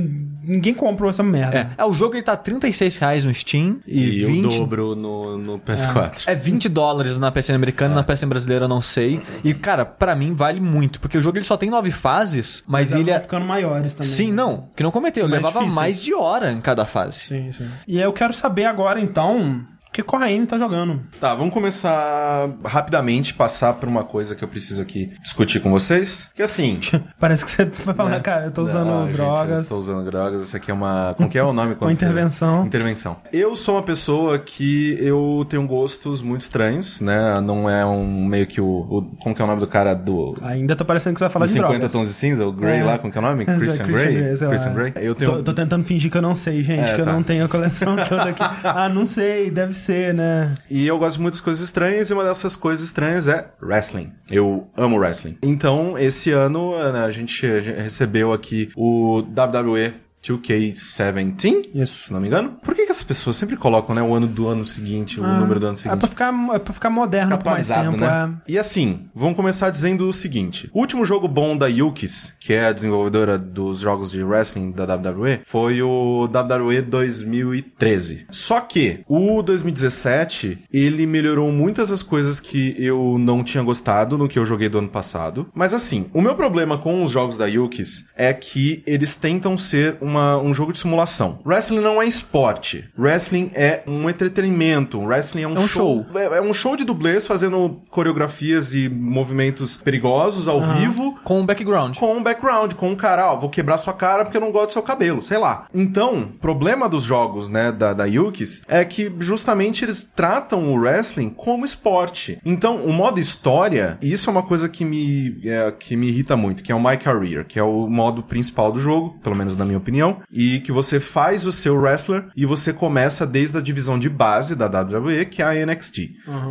ninguém 0.47 0.73
comprou 0.73 1.09
essa 1.09 1.21
merda. 1.23 1.57
É. 1.77 1.81
é, 1.81 1.85
o 1.85 1.93
jogo 1.93 2.15
ele 2.15 2.23
tá 2.23 2.35
36 2.35 2.97
reais 2.97 3.25
no 3.25 3.33
Steam 3.33 3.79
e, 3.85 4.21
E, 4.21 4.25
20 4.25 4.45
o 4.45 4.59
dobro 4.59 4.95
no, 4.95 5.37
no 5.37 5.59
PS4. 5.59 6.23
É 6.25 6.33
20 6.35 6.69
dólares 6.69 7.17
na 7.17 7.31
PSN 7.31 7.55
americana, 7.55 7.95
na 7.95 8.03
PSN 8.03 8.27
brasileira 8.27 8.65
eu 8.65 8.69
não 8.69 8.81
sei. 8.81 9.21
E, 9.43 9.53
cara, 9.53 9.85
pra 9.85 10.15
mim 10.15 10.33
vale 10.33 10.59
muito, 10.59 10.99
porque 10.99 11.17
o 11.17 11.21
jogo 11.21 11.37
ele 11.37 11.45
só 11.45 11.57
tem 11.57 11.69
nove 11.69 11.91
fases, 11.91 12.63
mas, 12.67 12.91
Mas 12.91 12.99
ele 12.99 13.11
é... 13.11 13.19
ficando 13.19 13.45
maiores 13.45 13.93
também. 13.93 14.07
Sim, 14.11 14.31
não, 14.31 14.69
que 14.75 14.83
não 14.83 14.91
cometeu. 14.91 15.25
Eu 15.25 15.29
Mais 15.29 15.43
levava 15.43 15.59
difíceis. 15.59 15.75
mais 15.75 16.03
de 16.03 16.13
hora 16.13 16.51
em 16.51 16.61
cada 16.61 16.85
fase. 16.85 17.19
Sim, 17.19 17.51
sim. 17.51 17.69
E 17.87 17.99
eu 17.99 18.13
quero 18.13 18.33
saber 18.33 18.65
agora, 18.65 18.99
então, 18.99 19.65
o 19.89 19.91
que 19.91 20.03
Corraine 20.03 20.45
tá 20.45 20.57
jogando. 20.57 21.01
Tá, 21.19 21.33
vamos 21.33 21.53
começar 21.53 22.49
rapidamente, 22.63 23.33
passar 23.33 23.73
por 23.73 23.87
uma 23.89 24.03
coisa 24.03 24.35
que 24.35 24.43
eu 24.43 24.47
preciso 24.47 24.81
aqui 24.81 25.11
discutir 25.21 25.59
com 25.59 25.71
vocês. 25.71 26.29
Que 26.35 26.41
assim. 26.43 26.79
Parece 27.19 27.45
que 27.45 27.51
você 27.51 27.65
vai 27.83 27.95
falar, 27.95 28.19
cara, 28.21 28.45
eu 28.45 28.51
tô 28.51 28.63
usando 28.63 28.87
Não, 28.87 29.05
gente, 29.07 29.15
drogas. 29.15 29.57
eu 29.57 29.63
estou 29.63 29.79
usando 29.79 30.05
drogas. 30.05 30.43
Isso 30.43 30.55
aqui 30.57 30.69
é 30.71 30.73
uma. 30.73 31.13
Como 31.17 31.29
que 31.29 31.37
é 31.37 31.43
o 31.43 31.53
nome? 31.53 31.75
Uma 31.79 31.89
você- 31.89 32.05
intervenção. 32.05 32.65
Intervenção. 32.65 33.17
Eu 33.31 33.55
sou 33.55 33.75
uma 33.75 33.83
pessoa 33.83 34.37
que 34.37 34.97
eu 35.01 35.45
tenho 35.49 35.65
gostos 35.65 36.21
muito 36.21 36.41
estranhos, 36.41 37.01
né? 37.01 37.39
Não 37.41 37.69
é 37.69 37.85
um 37.85 38.25
meio 38.25 38.45
que 38.47 38.61
o. 38.61 38.65
o- 38.67 39.01
como 39.21 39.33
que 39.35 39.41
é 39.41 39.45
o 39.45 39.47
nome 39.47 39.61
do 39.61 39.67
cara 39.67 39.93
do. 39.93 40.35
Ainda 40.41 40.75
tá 40.75 40.85
parecendo 40.85 41.13
que 41.15 41.19
você 41.19 41.25
vai 41.25 41.31
falar 41.31 41.45
de 41.45 41.53
de 41.53 41.57
50 41.57 41.73
drogas. 41.73 41.91
tons 41.91 42.07
de 42.07 42.13
cinza, 42.13 42.45
o 42.45 42.51
Grey 42.51 42.79
É. 42.79 42.83
lá, 42.83 42.97
como 42.99 43.11
que 43.11 43.17
é 43.17 43.21
o 43.21 43.23
nome? 43.23 43.45
É, 43.47 43.55
Christian, 43.57 43.87
Grey? 43.87 44.35
Christian 44.37 44.73
Grey. 44.73 44.93
Eu 44.97 45.15
tenho. 45.15 45.31
Tô, 45.37 45.43
tô 45.43 45.53
tentando 45.53 45.83
fingir 45.83 46.11
que 46.11 46.17
eu 46.17 46.21
não 46.21 46.35
sei, 46.35 46.61
gente, 46.63 46.89
É, 46.89 46.93
que 46.93 47.01
eu 47.01 47.05
tá. 47.05 47.13
não 47.13 47.23
tenho 47.23 47.45
a 47.45 47.49
coleção 47.49 47.95
toda 48.07 48.23
aqui. 48.29 48.43
ah, 48.63 48.89
não 48.89 49.05
sei, 49.05 49.49
deve 49.49 49.73
ser, 49.77 50.13
né? 50.13 50.55
E 50.69 50.85
eu 50.85 50.97
gosto 50.99 51.17
de 51.17 51.21
muitas 51.21 51.41
coisas 51.41 51.63
estranhas, 51.63 52.09
e 52.09 52.13
uma 52.13 52.23
dessas 52.23 52.55
coisas 52.55 52.83
estranhas 52.83 53.27
é 53.27 53.51
wrestling. 53.61 54.11
Eu 54.29 54.67
amo 54.75 54.97
wrestling. 54.97 55.37
Então, 55.41 55.97
esse 55.97 56.31
ano, 56.31 56.73
a 56.75 57.09
gente 57.11 57.45
recebeu 57.47 58.33
aqui 58.33 58.69
o 58.75 59.19
WWE 59.19 59.93
2K17, 60.33 61.69
Isso. 61.73 62.03
se 62.05 62.13
não 62.13 62.19
me 62.19 62.27
engano. 62.27 62.57
Por 62.63 62.73
que, 62.75 62.85
que 62.85 62.91
as 62.91 63.03
pessoas 63.03 63.35
sempre 63.35 63.55
colocam, 63.57 63.93
né, 63.95 64.01
o 64.01 64.13
ano 64.13 64.27
do 64.27 64.47
ano 64.47 64.65
seguinte, 64.65 65.19
o 65.19 65.23
número 65.23 65.59
do 65.59 65.65
ano 65.67 65.73
É 65.75 65.77
seguinte? 65.77 65.99
pra 65.99 66.09
ficar, 66.09 66.33
é 66.53 66.59
pra 66.59 66.73
ficar 66.73 66.89
moderno 66.89 67.37
por 67.37 67.51
mais 67.51 67.67
tempo. 67.67 67.97
né? 67.97 68.33
E 68.47 68.57
assim, 68.57 69.07
vamos 69.13 69.35
começar 69.35 69.69
dizendo 69.69 70.07
o 70.07 70.13
seguinte: 70.13 70.69
o 70.73 70.79
último 70.79 71.05
jogo 71.05 71.27
bom 71.27 71.55
da 71.57 71.67
Yukis, 71.67 72.33
que 72.39 72.53
é 72.53 72.67
a 72.67 72.71
desenvolvedora 72.71 73.37
dos 73.37 73.79
jogos 73.79 74.11
de 74.11 74.23
wrestling 74.23 74.71
da 74.71 74.83
WWE, 74.95 75.41
foi 75.43 75.81
o 75.81 76.25
WWE 76.25 76.81
2013. 76.81 78.25
Só 78.31 78.59
que 78.61 79.01
o 79.07 79.41
2017 79.41 80.59
ele 80.71 81.05
melhorou 81.05 81.51
muitas 81.51 81.89
das 81.89 82.03
coisas 82.03 82.39
que 82.39 82.75
eu 82.77 83.17
não 83.19 83.43
tinha 83.43 83.63
gostado 83.63 84.17
no 84.17 84.27
que 84.27 84.37
eu 84.39 84.45
joguei 84.45 84.69
do 84.69 84.79
ano 84.79 84.89
passado. 84.89 85.47
Mas 85.53 85.73
assim, 85.73 86.07
o 86.13 86.21
meu 86.21 86.35
problema 86.35 86.77
com 86.77 87.03
os 87.03 87.11
jogos 87.11 87.37
da 87.37 87.45
Yukis 87.45 88.05
é 88.15 88.33
que 88.33 88.83
eles 88.85 89.15
tentam 89.15 89.57
ser 89.57 89.97
uma, 90.01 90.16
um 90.43 90.53
jogo 90.53 90.73
de 90.73 90.79
simulação. 90.79 91.39
Wrestling 91.45 91.79
não 91.79 92.01
é 92.01 92.07
esporte. 92.07 92.89
Wrestling 92.97 93.51
é 93.53 93.83
um 93.87 94.09
entretenimento. 94.09 94.99
Wrestling 94.99 95.43
é 95.43 95.47
um, 95.47 95.55
É 95.55 95.59
um 95.59 95.67
show. 95.67 96.05
É, 96.15 96.37
é 96.37 96.41
um 96.41 96.53
show 96.53 96.75
de 96.75 96.83
dublês 96.83 97.25
fazendo 97.27 97.81
coreografias 97.89 98.73
e 98.73 98.89
movimentos 98.89 99.77
perigosos 99.77 100.47
ao 100.47 100.61
vivo. 100.61 101.13
Com 101.23 101.41
o 101.41 101.45
background. 101.45 101.97
Com 101.97 102.15
um 102.15 102.23
background, 102.23 102.73
com 102.73 102.89
um 102.89 102.95
cara, 102.95 103.31
ó, 103.31 103.35
vou 103.35 103.49
quebrar 103.49 103.77
sua 103.77 103.93
cara 103.93 104.23
porque 104.23 104.37
eu 104.37 104.41
não 104.41 104.51
gosto 104.51 104.67
do 104.67 104.73
seu 104.73 104.83
cabelo, 104.83 105.21
sei 105.21 105.37
lá. 105.37 105.67
Então, 105.73 106.29
problema 106.41 106.87
dos 106.89 107.03
jogos, 107.03 107.49
né, 107.49 107.71
da, 107.71 107.93
da 107.93 108.05
Yukis, 108.05 108.61
é 108.67 108.83
que 108.83 109.11
justamente 109.19 109.83
eles 109.83 110.03
tratam 110.03 110.71
o 110.73 110.77
wrestling 110.79 111.29
como 111.29 111.65
esporte. 111.65 112.39
Então, 112.45 112.77
o 112.77 112.93
modo 112.93 113.19
história, 113.19 113.97
e 114.01 114.11
isso 114.11 114.29
é 114.29 114.31
uma 114.31 114.43
coisa 114.43 114.69
que 114.69 114.83
me, 114.85 115.39
é, 115.43 115.71
que 115.71 115.95
me 115.95 116.07
irrita 116.07 116.35
muito, 116.35 116.63
que 116.63 116.71
é 116.71 116.75
o 116.75 116.83
My 116.83 116.97
Career, 116.97 117.45
que 117.45 117.59
é 117.59 117.63
o 117.63 117.87
modo 117.87 118.23
principal 118.23 118.71
do 118.71 118.79
jogo, 118.79 119.17
pelo 119.23 119.35
menos 119.35 119.55
na 119.55 119.65
minha 119.65 119.77
opinião, 119.77 120.06
e 120.31 120.59
que 120.59 120.71
você 120.71 120.99
faz 120.99 121.45
o 121.45 121.51
seu 121.51 121.75
wrestler 121.77 122.25
e 122.35 122.45
você 122.45 122.73
começa 122.73 123.25
desde 123.25 123.57
a 123.57 123.61
divisão 123.61 123.97
de 123.97 124.09
base 124.09 124.55
da 124.55 124.65
WWE, 124.67 125.25
que 125.25 125.41
é 125.41 125.45
a 125.45 125.65
NXT, 125.65 125.97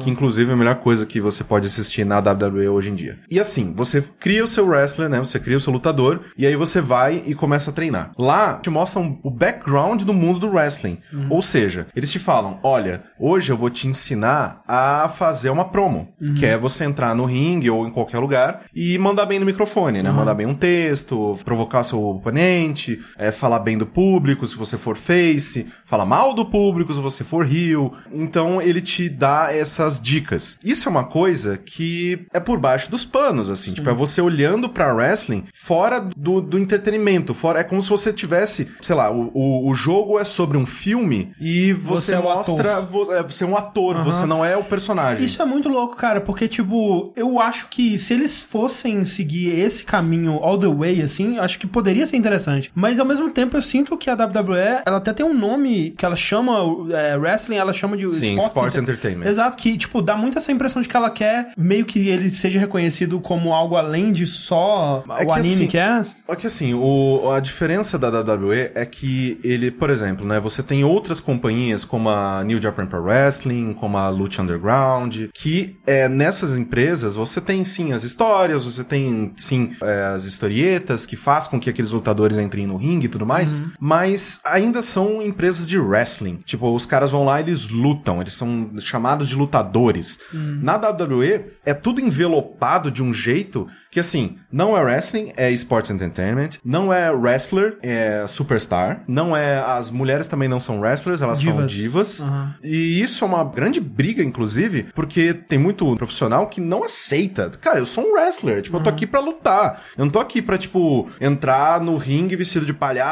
que 0.00 0.10
inclusive 0.10 0.50
é 0.50 0.54
a 0.54 0.56
melhor 0.56 0.76
coisa 0.76 1.06
que 1.06 1.20
você 1.20 1.44
pode 1.44 1.66
assistir 1.66 2.04
na 2.04 2.18
WWE 2.18 2.68
hoje 2.68 2.90
em 2.90 2.94
dia. 2.94 3.18
E 3.30 3.38
assim, 3.38 3.72
você 3.74 4.02
cria 4.18 4.44
o 4.44 4.46
seu 4.46 4.66
wrestler, 4.66 5.08
né? 5.08 5.18
Você 5.18 5.38
cria 5.38 5.56
o 5.56 5.60
seu 5.60 5.72
lutador 5.72 6.20
e 6.36 6.46
aí 6.46 6.56
você 6.56 6.80
vai 6.80 7.22
e 7.26 7.34
começa 7.34 7.70
a 7.70 7.72
treinar. 7.72 8.12
Lá 8.18 8.54
te 8.54 8.70
mostram 8.70 9.18
o 9.22 9.30
background 9.30 10.02
do 10.02 10.14
mundo 10.14 10.38
do 10.40 10.50
wrestling. 10.50 10.98
Ou 11.30 11.42
seja, 11.42 11.86
eles 11.94 12.10
te 12.10 12.18
falam: 12.18 12.58
"Olha, 12.62 13.04
hoje 13.18 13.52
eu 13.52 13.56
vou 13.56 13.70
te 13.70 13.88
ensinar 13.88 14.62
a 14.66 15.08
fazer 15.08 15.50
uma 15.50 15.64
promo, 15.64 16.08
que 16.38 16.46
é 16.46 16.56
você 16.56 16.84
entrar 16.84 17.14
no 17.14 17.24
ringue 17.24 17.70
ou 17.70 17.86
em 17.86 17.90
qualquer 17.90 18.18
lugar 18.18 18.62
e 18.74 18.96
mandar 18.98 19.26
bem 19.26 19.38
no 19.38 19.46
microfone, 19.46 20.02
né? 20.02 20.10
Mandar 20.10 20.34
bem 20.34 20.46
um 20.46 20.54
texto, 20.54 21.38
provocar 21.44 21.84
seu 21.84 22.02
oponente, 22.02 22.98
é, 23.18 23.30
falar 23.37 23.61
bem 23.61 23.77
do 23.79 23.87
público, 23.87 24.46
se 24.46 24.57
você 24.57 24.77
for 24.77 24.96
face, 24.96 25.66
falar 25.85 26.05
mal 26.07 26.35
do 26.35 26.44
público, 26.46 26.92
se 26.92 27.01
você 27.01 27.22
for 27.22 27.46
heel. 27.51 27.92
Então 28.12 28.61
ele 28.61 28.81
te 28.81 29.09
dá 29.09 29.55
essas 29.55 30.01
dicas. 30.01 30.59
Isso 30.64 30.88
é 30.88 30.90
uma 30.90 31.05
coisa 31.05 31.57
que 31.57 32.27
é 32.33 32.40
por 32.40 32.59
baixo 32.59 32.90
dos 32.90 33.05
panos, 33.05 33.49
assim. 33.51 33.72
Tipo, 33.72 33.90
é 33.90 33.94
você 33.94 34.20
olhando 34.20 34.68
pra 34.68 34.92
wrestling 34.92 35.44
fora 35.53 36.01
do, 36.16 36.40
do 36.40 36.59
entretenimento. 36.59 37.35
Fora, 37.35 37.61
é 37.61 37.64
como 37.64 37.81
se 37.83 37.88
você 37.88 38.12
tivesse, 38.12 38.68
sei 38.81 38.94
lá, 38.96 39.11
o, 39.11 39.31
o, 39.35 39.68
o 39.70 39.75
jogo 39.75 40.18
é 40.18 40.25
sobre 40.25 40.57
um 40.57 40.66
filme 40.66 41.33
e 41.40 41.72
você, 41.72 42.07
Você 42.07 42.14
é 42.14 42.18
o 42.18 42.22
mostra. 42.22 42.70
é, 43.16 43.22
Você 43.22 43.44
é 43.44 43.46
um 43.46 43.57
ator, 43.57 44.03
você 44.03 44.25
não 44.27 44.44
é 44.44 44.57
o 44.57 44.64
personagem. 44.64 45.25
Isso 45.25 45.40
é 45.40 45.44
muito 45.44 45.68
louco, 45.68 45.96
cara, 45.96 46.20
porque, 46.20 46.49
tipo, 46.49 47.12
eu 47.16 47.38
acho 47.40 47.68
que 47.68 47.99
se 47.99 48.14
eles 48.14 48.42
fossem 48.42 49.05
seguir 49.05 49.59
esse 49.59 49.85
caminho 49.85 50.35
all 50.42 50.59
the 50.59 50.66
way, 50.66 51.03
assim, 51.03 51.38
acho 51.38 51.59
que 51.59 51.66
poderia 51.66 52.07
ser 52.07 52.16
interessante. 52.16 52.70
Mas, 52.75 52.99
ao 53.01 53.07
mesmo 53.07 53.25
tempo, 53.30 53.56
eu 53.56 53.62
sinto 53.62 53.96
que 53.96 54.10
a 54.10 54.14
WWE, 54.14 54.82
ela 54.84 54.98
até 54.98 55.12
tem 55.12 55.24
um 55.24 55.34
nome 55.34 55.90
que 55.96 56.04
ela 56.04 56.16
chama, 56.16 56.58
é, 56.92 57.16
wrestling, 57.16 57.56
ela 57.56 57.72
chama 57.72 57.96
de 57.96 58.08
Sim, 58.10 58.38
Sports 58.38 58.76
Entertainment. 58.76 59.26
Exato, 59.26 59.56
que, 59.56 59.76
tipo, 59.76 60.02
dá 60.02 60.16
muito 60.16 60.38
essa 60.38 60.52
impressão 60.52 60.82
de 60.82 60.88
que 60.88 60.96
ela 60.96 61.10
quer 61.10 61.52
meio 61.56 61.84
que 61.84 62.08
ele 62.08 62.30
seja 62.30 62.58
reconhecido 62.58 63.20
como 63.20 63.52
algo 63.52 63.76
além 63.76 64.12
de 64.12 64.26
só 64.26 65.04
É 65.18 65.24
o 65.24 65.26
que, 65.26 65.32
anime 65.32 65.54
assim, 65.54 65.66
que 65.66 65.78
é. 65.78 66.02
É 66.28 66.36
que 66.36 66.46
assim, 66.46 66.74
o, 66.74 67.30
a 67.30 67.40
diferença 67.40 67.98
da 67.98 68.08
WWE 68.08 68.70
é 68.74 68.84
que 68.84 69.38
ele, 69.42 69.70
por 69.70 69.90
exemplo, 69.90 70.26
né, 70.26 70.38
você 70.38 70.62
tem 70.62 70.84
outras 70.84 71.20
companhias 71.20 71.84
como 71.84 72.08
a 72.08 72.42
New 72.44 72.60
Japan 72.60 72.86
Pro 72.86 73.02
Wrestling, 73.02 73.74
como 73.74 73.96
a 73.96 74.08
Lucha 74.08 74.42
Underground, 74.42 75.28
que 75.34 75.76
é, 75.86 76.08
nessas 76.08 76.56
empresas 76.56 77.14
você 77.14 77.40
tem 77.40 77.64
sim 77.64 77.92
as 77.92 78.04
histórias, 78.04 78.64
você 78.64 78.84
tem 78.84 79.32
sim 79.36 79.70
é, 79.82 80.14
as 80.14 80.24
historietas 80.24 81.06
que 81.06 81.16
faz 81.16 81.46
com 81.46 81.58
que 81.58 81.70
aqueles 81.70 81.90
lutadores 81.90 82.38
entrem 82.38 82.66
no 82.66 82.76
ringue 82.76 83.06
e 83.06 83.08
tudo 83.16 83.26
mais, 83.26 83.62
mas 83.81 84.40
ainda 84.44 84.83
são 84.83 85.22
empresas 85.22 85.66
de 85.66 85.79
wrestling. 85.79 86.37
Tipo, 86.44 86.74
os 86.74 86.85
caras 86.87 87.11
vão 87.11 87.24
lá 87.24 87.40
e 87.40 87.44
eles 87.44 87.68
lutam, 87.68 88.20
eles 88.20 88.35
são 88.35 88.70
chamados 88.79 89.29
de 89.29 89.35
lutadores. 89.35 90.18
Na 90.33 90.76
WWE 90.76 91.46
é 91.64 91.72
tudo 91.74 92.00
envelopado 92.00 92.90
de 92.90 93.02
um 93.02 93.12
jeito 93.12 93.66
que 93.90 94.00
assim, 94.00 94.37
não 94.52 94.76
é 94.76 94.83
wrestling, 94.83 95.33
é 95.37 95.50
sports 95.52 95.90
entertainment, 95.90 96.50
não 96.62 96.92
é 96.92 97.11
wrestler, 97.11 97.79
é 97.83 98.26
superstar, 98.29 99.02
não 99.09 99.35
é 99.35 99.59
as 99.59 99.90
mulheres 99.90 100.26
também 100.26 100.48
não 100.48 100.61
são 100.61 100.81
wrestlers, 100.81 101.22
elas 101.22 101.38
são 101.38 101.52
Divas. 101.52 101.72
divas. 101.72 102.20
Aham. 102.20 102.55
E 102.62 103.00
isso 103.00 103.24
é 103.24 103.26
uma 103.26 103.44
grande 103.44 103.81
briga 103.81 104.22
inclusive, 104.22 104.87
porque 104.94 105.33
tem 105.33 105.59
muito 105.59 105.94
profissional 105.96 106.46
que 106.48 106.61
não 106.61 106.85
aceita. 106.85 107.50
Cara, 107.61 107.79
eu 107.79 107.87
sou 107.87 108.05
um 108.05 108.12
wrestler, 108.12 108.61
tipo, 108.62 108.76
eu 108.76 108.83
tô 108.83 108.90
aqui 108.90 109.07
pra 109.07 109.20
lutar. 109.20 109.83
Eu 109.96 110.05
não 110.05 110.12
tô 110.12 110.18
aqui 110.18 110.42
pra 110.42 110.59
tipo 110.59 111.09
entrar 111.20 111.81
no 111.81 111.96
ringue 111.96 112.37
vestido 112.37 112.66
de 112.66 112.74
palhaço 112.74 113.05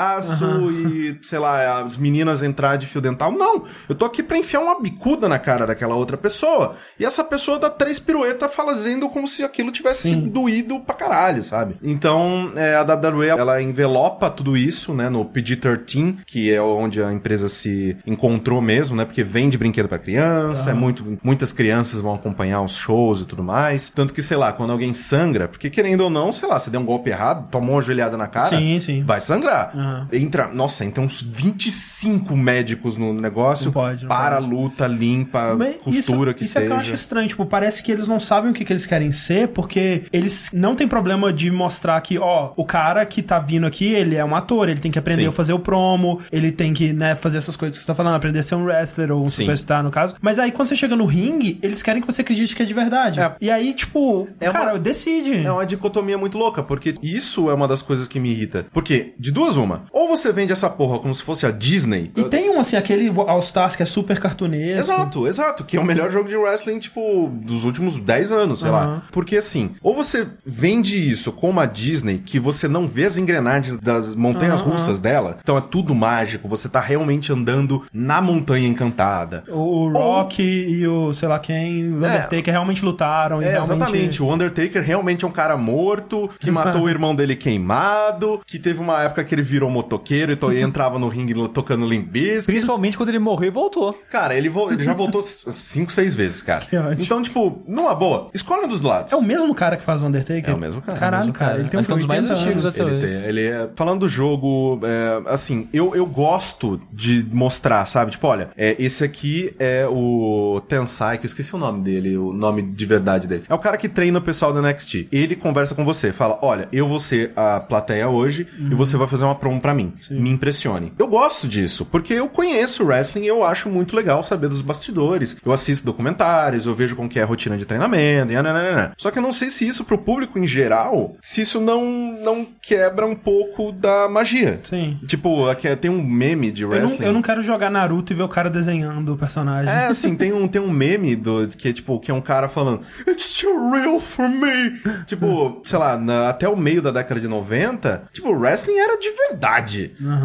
e, 0.70 1.18
sei 1.22 1.38
lá, 1.38 1.80
as 1.82 1.96
meninas 1.96 2.42
entrar 2.42 2.76
de 2.76 2.86
fio 2.86 3.00
dental. 3.00 3.32
Não, 3.32 3.62
eu 3.88 3.94
tô 3.94 4.04
aqui 4.04 4.22
pra 4.22 4.36
enfiar 4.38 4.60
uma 4.60 4.80
bicuda 4.80 5.28
na 5.28 5.38
cara 5.38 5.66
daquela 5.66 5.94
outra 5.94 6.16
pessoa. 6.16 6.74
E 6.98 7.04
essa 7.04 7.22
pessoa 7.24 7.58
dá 7.58 7.70
três 7.70 7.98
piruetas 7.98 8.54
fazendo 8.54 9.08
como 9.08 9.26
se 9.26 9.42
aquilo 9.42 9.70
tivesse 9.70 10.10
Sim. 10.10 10.28
doído 10.28 10.80
pra 10.80 10.94
caralho, 10.94 11.42
sabe? 11.44 11.76
Então, 11.82 12.52
é, 12.54 12.74
a 12.74 12.82
WWE, 12.82 13.28
ela 13.28 13.60
envelopa 13.62 14.30
tudo 14.30 14.56
isso, 14.56 14.92
né, 14.94 15.08
no 15.08 15.24
PG-13, 15.24 16.18
que 16.26 16.52
é 16.52 16.60
onde 16.60 17.02
a 17.02 17.12
empresa 17.12 17.48
se 17.48 17.96
encontrou 18.06 18.60
mesmo, 18.60 18.96
né, 18.96 19.04
porque 19.04 19.22
vende 19.22 19.56
brinquedo 19.58 19.88
pra 19.88 19.98
criança, 19.98 20.70
é 20.70 20.74
muito, 20.74 21.18
muitas 21.22 21.52
crianças 21.52 22.00
vão 22.00 22.14
acompanhar 22.14 22.60
os 22.62 22.76
shows 22.76 23.20
e 23.20 23.24
tudo 23.24 23.42
mais. 23.42 23.90
Tanto 23.90 24.12
que, 24.12 24.22
sei 24.22 24.36
lá, 24.36 24.52
quando 24.52 24.70
alguém 24.72 24.92
sangra, 24.94 25.48
porque 25.48 25.70
querendo 25.70 26.02
ou 26.02 26.10
não, 26.10 26.32
sei 26.32 26.48
lá, 26.48 26.58
você 26.58 26.70
deu 26.70 26.80
um 26.80 26.84
golpe 26.84 27.10
errado, 27.10 27.48
tomou 27.50 27.76
uma 27.76 27.82
joelhada 27.82 28.16
na 28.16 28.26
cara, 28.26 28.56
Sim, 28.56 28.80
sim. 28.80 29.02
vai 29.02 29.20
sangrar. 29.20 29.72
Aham. 29.84 30.08
Entra, 30.12 30.48
nossa, 30.48 30.84
entra 30.84 31.02
uns 31.02 31.20
25 31.20 32.36
médicos 32.36 32.96
no 32.96 33.12
negócio, 33.12 33.66
Não 33.66 33.72
pode, 33.72 34.02
não 34.02 34.08
para 34.08 34.36
a 34.36 34.40
pode. 34.40 34.54
luta, 34.54 34.86
limpa, 34.86 35.54
Mas 35.58 35.76
costura 35.76 36.30
isso, 36.30 36.38
que 36.38 36.44
isso 36.44 36.52
seja. 36.54 36.64
é 36.64 36.68
que 36.68 36.72
eu 36.72 36.76
acho 36.78 36.94
estranho, 36.94 37.28
tipo, 37.28 37.44
parece 37.46 37.82
que 37.82 37.92
eles 37.92 38.06
não 38.08 38.18
sabem 38.20 38.50
o 38.50 38.54
que, 38.54 38.64
que 38.64 38.72
eles 38.72 38.86
querem 38.86 39.12
ser, 39.12 39.48
porque 39.48 40.04
eles 40.12 40.50
não 40.52 40.74
têm 40.74 40.86
problema 40.88 41.32
de 41.32 41.50
mostrar 41.50 42.00
que, 42.00 42.18
ó, 42.18 42.52
o 42.56 42.64
cara 42.64 43.04
que 43.06 43.22
tá 43.22 43.38
vindo 43.38 43.66
aqui, 43.66 43.86
ele 43.86 44.16
é 44.16 44.24
um 44.24 44.34
ator, 44.34 44.68
ele 44.68 44.80
tem 44.80 44.90
que 44.90 44.98
aprender 44.98 45.22
Sim. 45.22 45.28
a 45.28 45.32
fazer 45.32 45.52
o 45.52 45.58
promo, 45.58 46.20
ele 46.32 46.50
tem 46.52 46.72
que, 46.72 46.92
né, 46.92 47.14
fazer 47.14 47.38
essas 47.38 47.56
coisas 47.56 47.76
que 47.78 47.82
você 47.84 47.86
tá 47.86 47.94
falando, 47.94 48.14
aprender 48.16 48.38
a 48.40 48.42
ser 48.42 48.54
um 48.54 48.64
wrestler 48.64 49.10
ou 49.12 49.24
um 49.24 49.28
Sim. 49.28 49.42
superstar, 49.44 49.82
no 49.82 49.90
caso. 49.90 50.14
Mas 50.20 50.38
aí, 50.38 50.50
quando 50.52 50.68
você 50.68 50.76
chega 50.76 50.96
no 50.96 51.04
ringue, 51.06 51.58
eles 51.62 51.82
querem 51.82 52.00
que 52.00 52.06
você 52.06 52.22
acredite 52.22 52.54
que 52.54 52.62
é 52.62 52.66
de 52.66 52.74
verdade. 52.74 53.20
É. 53.20 53.32
E 53.40 53.50
aí, 53.50 53.72
tipo, 53.74 54.28
É 54.40 54.50
cara, 54.50 54.72
uma- 54.72 54.78
decide. 54.78 55.44
É 55.44 55.50
uma 55.52 55.66
dicotomia 55.66 56.16
muito 56.18 56.38
louca, 56.38 56.62
porque 56.62 56.94
isso 57.02 57.50
é 57.50 57.54
uma 57.54 57.66
das 57.68 57.82
coisas 57.82 58.06
que 58.06 58.18
me 58.20 58.30
irrita. 58.30 58.66
Porque, 58.72 59.14
de 59.18 59.30
duas 59.32 59.56
uma, 59.56 59.73
ou 59.92 60.08
você 60.08 60.32
vende 60.32 60.52
essa 60.52 60.68
porra 60.70 60.98
como 60.98 61.14
se 61.14 61.22
fosse 61.22 61.46
a 61.46 61.50
Disney. 61.50 62.10
E 62.16 62.24
tem 62.24 62.50
um, 62.50 62.60
assim, 62.60 62.76
aquele 62.76 63.08
All 63.26 63.40
Stars 63.40 63.76
que 63.76 63.82
é 63.82 63.86
super 63.86 64.18
cartunesco. 64.20 64.80
Exato, 64.80 65.26
exato, 65.26 65.64
que 65.64 65.76
é 65.76 65.80
o 65.80 65.84
melhor 65.84 66.10
jogo 66.10 66.28
de 66.28 66.36
wrestling, 66.36 66.78
tipo, 66.78 67.30
dos 67.32 67.64
últimos 67.64 67.98
10 67.98 68.32
anos, 68.32 68.60
sei 68.60 68.68
Aham. 68.68 68.76
lá. 68.94 69.02
Porque 69.12 69.36
assim, 69.36 69.70
ou 69.82 69.94
você 69.94 70.26
vende 70.44 70.96
isso 71.10 71.32
como 71.32 71.60
a 71.60 71.66
Disney, 71.66 72.18
que 72.18 72.38
você 72.38 72.68
não 72.68 72.86
vê 72.86 73.04
as 73.04 73.16
engrenagens 73.16 73.78
das 73.78 74.14
montanhas 74.14 74.60
Aham, 74.60 74.70
russas 74.72 75.00
dela, 75.00 75.38
então 75.42 75.56
é 75.56 75.60
tudo 75.60 75.94
mágico, 75.94 76.48
você 76.48 76.68
tá 76.68 76.80
realmente 76.80 77.32
andando 77.32 77.82
na 77.92 78.20
montanha 78.20 78.68
encantada. 78.68 79.44
O, 79.48 79.86
o 79.86 79.92
Rock 79.92 80.42
e 80.42 80.86
o, 80.86 81.12
sei 81.12 81.28
lá 81.28 81.38
quem, 81.38 81.90
o 81.92 81.96
Undertaker 81.96 82.52
realmente 82.52 82.84
lutaram. 82.84 83.42
e 83.42 83.44
É, 83.44 83.50
realmente... 83.52 83.74
exatamente. 83.74 84.22
O 84.22 84.32
Undertaker 84.32 84.82
realmente 84.82 85.24
é 85.24 85.28
um 85.28 85.32
cara 85.32 85.56
morto, 85.56 86.30
que 86.38 86.50
Exato. 86.50 86.66
matou 86.68 86.82
o 86.82 86.88
irmão 86.88 87.14
dele 87.14 87.36
queimado, 87.36 88.40
que 88.46 88.58
teve 88.58 88.80
uma 88.80 89.02
época 89.02 89.24
que 89.24 89.34
ele 89.34 89.42
virou 89.42 89.63
motoqueiro 89.70 90.32
e, 90.32 90.36
to- 90.36 90.52
e 90.52 90.60
entrava 90.60 90.98
no 90.98 91.08
ringue 91.08 91.34
tocando 91.48 91.86
Limp 91.86 92.08
Bizkit. 92.08 92.46
Principalmente 92.46 92.96
quando 92.96 93.08
ele 93.08 93.18
morreu 93.18 93.48
e 93.48 93.50
voltou. 93.50 93.92
Cara, 94.10 94.34
ele, 94.34 94.48
vo- 94.48 94.70
ele 94.70 94.82
já 94.84 94.92
voltou 94.94 95.20
cinco, 95.22 95.92
seis 95.92 96.14
vezes, 96.14 96.42
cara. 96.42 96.64
Então, 96.98 97.20
tipo, 97.22 97.62
numa 97.66 97.94
boa, 97.94 98.28
escolhe 98.34 98.64
um 98.64 98.68
dos 98.68 98.80
lados. 98.80 99.12
É 99.12 99.16
o 99.16 99.22
mesmo 99.22 99.54
cara 99.54 99.76
que 99.76 99.82
faz 99.84 100.02
o 100.02 100.06
Undertaker? 100.06 100.50
É 100.50 100.54
o 100.54 100.58
mesmo 100.58 100.80
cara. 100.82 100.98
Caralho, 100.98 101.22
É 101.22 101.26
mesmo 101.26 101.32
cara. 101.34 101.50
cara. 101.50 101.60
Ele 101.60 101.68
tem 101.68 101.80
Acho 101.80 101.86
que 101.86 101.92
é 101.92 101.94
um 101.94 101.98
dos 101.98 102.06
mais 102.06 102.24
80 102.26 102.40
antigos 102.40 102.66
até 102.66 102.82
Ele, 102.82 103.06
tem, 103.06 103.14
ele 103.28 103.40
é. 103.46 103.68
Falando 103.74 104.00
do 104.00 104.08
jogo, 104.08 104.80
é, 104.82 105.22
assim, 105.32 105.68
eu, 105.72 105.94
eu 105.94 106.06
gosto 106.06 106.80
de 106.92 107.26
mostrar, 107.32 107.84
sabe? 107.86 108.10
Tipo, 108.12 108.26
olha, 108.26 108.50
é, 108.56 108.76
esse 108.78 109.04
aqui 109.04 109.54
é 109.58 109.86
o 109.88 110.60
Tensai, 110.68 111.18
que 111.18 111.24
eu 111.24 111.28
esqueci 111.28 111.54
o 111.54 111.58
nome 111.58 111.82
dele, 111.82 112.16
o 112.16 112.32
nome 112.32 112.62
de 112.62 112.86
verdade 112.86 113.26
dele. 113.28 113.44
É 113.48 113.54
o 113.54 113.58
cara 113.58 113.76
que 113.76 113.88
treina 113.88 114.18
o 114.18 114.22
pessoal 114.22 114.52
do 114.52 114.60
NXT. 114.62 115.08
Ele 115.12 115.36
conversa 115.36 115.74
com 115.74 115.84
você, 115.84 116.12
fala: 116.12 116.38
olha, 116.42 116.68
eu 116.72 116.86
vou 116.88 116.98
ser 116.98 117.32
a 117.36 117.60
plateia 117.60 118.08
hoje 118.08 118.46
e 118.58 118.74
você 118.74 118.96
vai 118.96 119.06
fazer 119.06 119.24
uma 119.24 119.34
promo 119.54 119.60
pra 119.60 119.74
mim. 119.74 119.92
Me 120.10 120.30
impressione. 120.30 120.92
Eu 120.98 121.06
gosto 121.08 121.46
disso, 121.48 121.84
porque 121.84 122.14
eu 122.14 122.28
conheço 122.28 122.82
o 122.82 122.86
wrestling 122.86 123.24
e 123.24 123.28
eu 123.28 123.44
acho 123.44 123.68
muito 123.68 123.94
legal 123.96 124.22
saber 124.22 124.48
dos 124.48 124.60
bastidores. 124.62 125.36
Eu 125.44 125.52
assisto 125.52 125.84
documentários, 125.86 126.66
eu 126.66 126.74
vejo 126.74 126.96
como 126.96 127.08
que 127.08 127.18
é 127.18 127.22
a 127.22 127.26
rotina 127.26 127.56
de 127.56 127.64
treinamento, 127.64 128.32
e 128.32 128.34
nananana. 128.36 128.92
Só 128.96 129.10
que 129.10 129.18
eu 129.18 129.22
não 129.22 129.32
sei 129.32 129.50
se 129.50 129.66
isso 129.66 129.84
pro 129.84 129.98
público 129.98 130.38
em 130.38 130.46
geral, 130.46 131.16
se 131.22 131.40
isso 131.40 131.60
não, 131.60 131.84
não 132.22 132.46
quebra 132.62 133.06
um 133.06 133.14
pouco 133.14 133.72
da 133.72 134.08
magia. 134.08 134.60
Sim. 134.64 134.98
Tipo, 135.06 135.48
aqui 135.48 135.74
tem 135.76 135.90
um 135.90 136.02
meme 136.02 136.50
de 136.50 136.62
Eu 136.62 136.70
não, 136.70 136.76
wrestling. 136.78 137.06
eu 137.06 137.12
não 137.12 137.22
quero 137.22 137.42
jogar 137.42 137.70
Naruto 137.70 138.12
e 138.12 138.16
ver 138.16 138.22
o 138.22 138.28
cara 138.28 138.50
desenhando 138.50 139.14
o 139.14 139.16
personagem. 139.16 139.72
É, 139.72 139.86
assim, 139.88 140.16
tem 140.16 140.32
um, 140.32 140.46
tem 140.48 140.60
um 140.60 140.70
meme 140.70 141.14
do, 141.16 141.48
que, 141.48 141.68
é, 141.68 141.72
tipo, 141.72 141.98
que 142.00 142.10
é 142.10 142.14
um 142.14 142.20
cara 142.20 142.48
falando 142.48 142.82
It's 143.08 143.40
too 143.40 143.70
real 143.70 144.00
for 144.00 144.28
me. 144.28 144.78
Tipo, 145.06 145.62
sei 145.64 145.78
lá, 145.78 145.96
na- 145.96 146.28
até 146.28 146.48
o 146.48 146.56
meio 146.56 146.80
da 146.82 146.90
década 146.90 147.20
de 147.20 147.28
90, 147.28 148.04
tipo, 148.12 148.28
o 148.30 148.38
wrestling 148.38 148.78
era 148.78 148.98
de 148.98 149.08
verdade. 149.10 149.33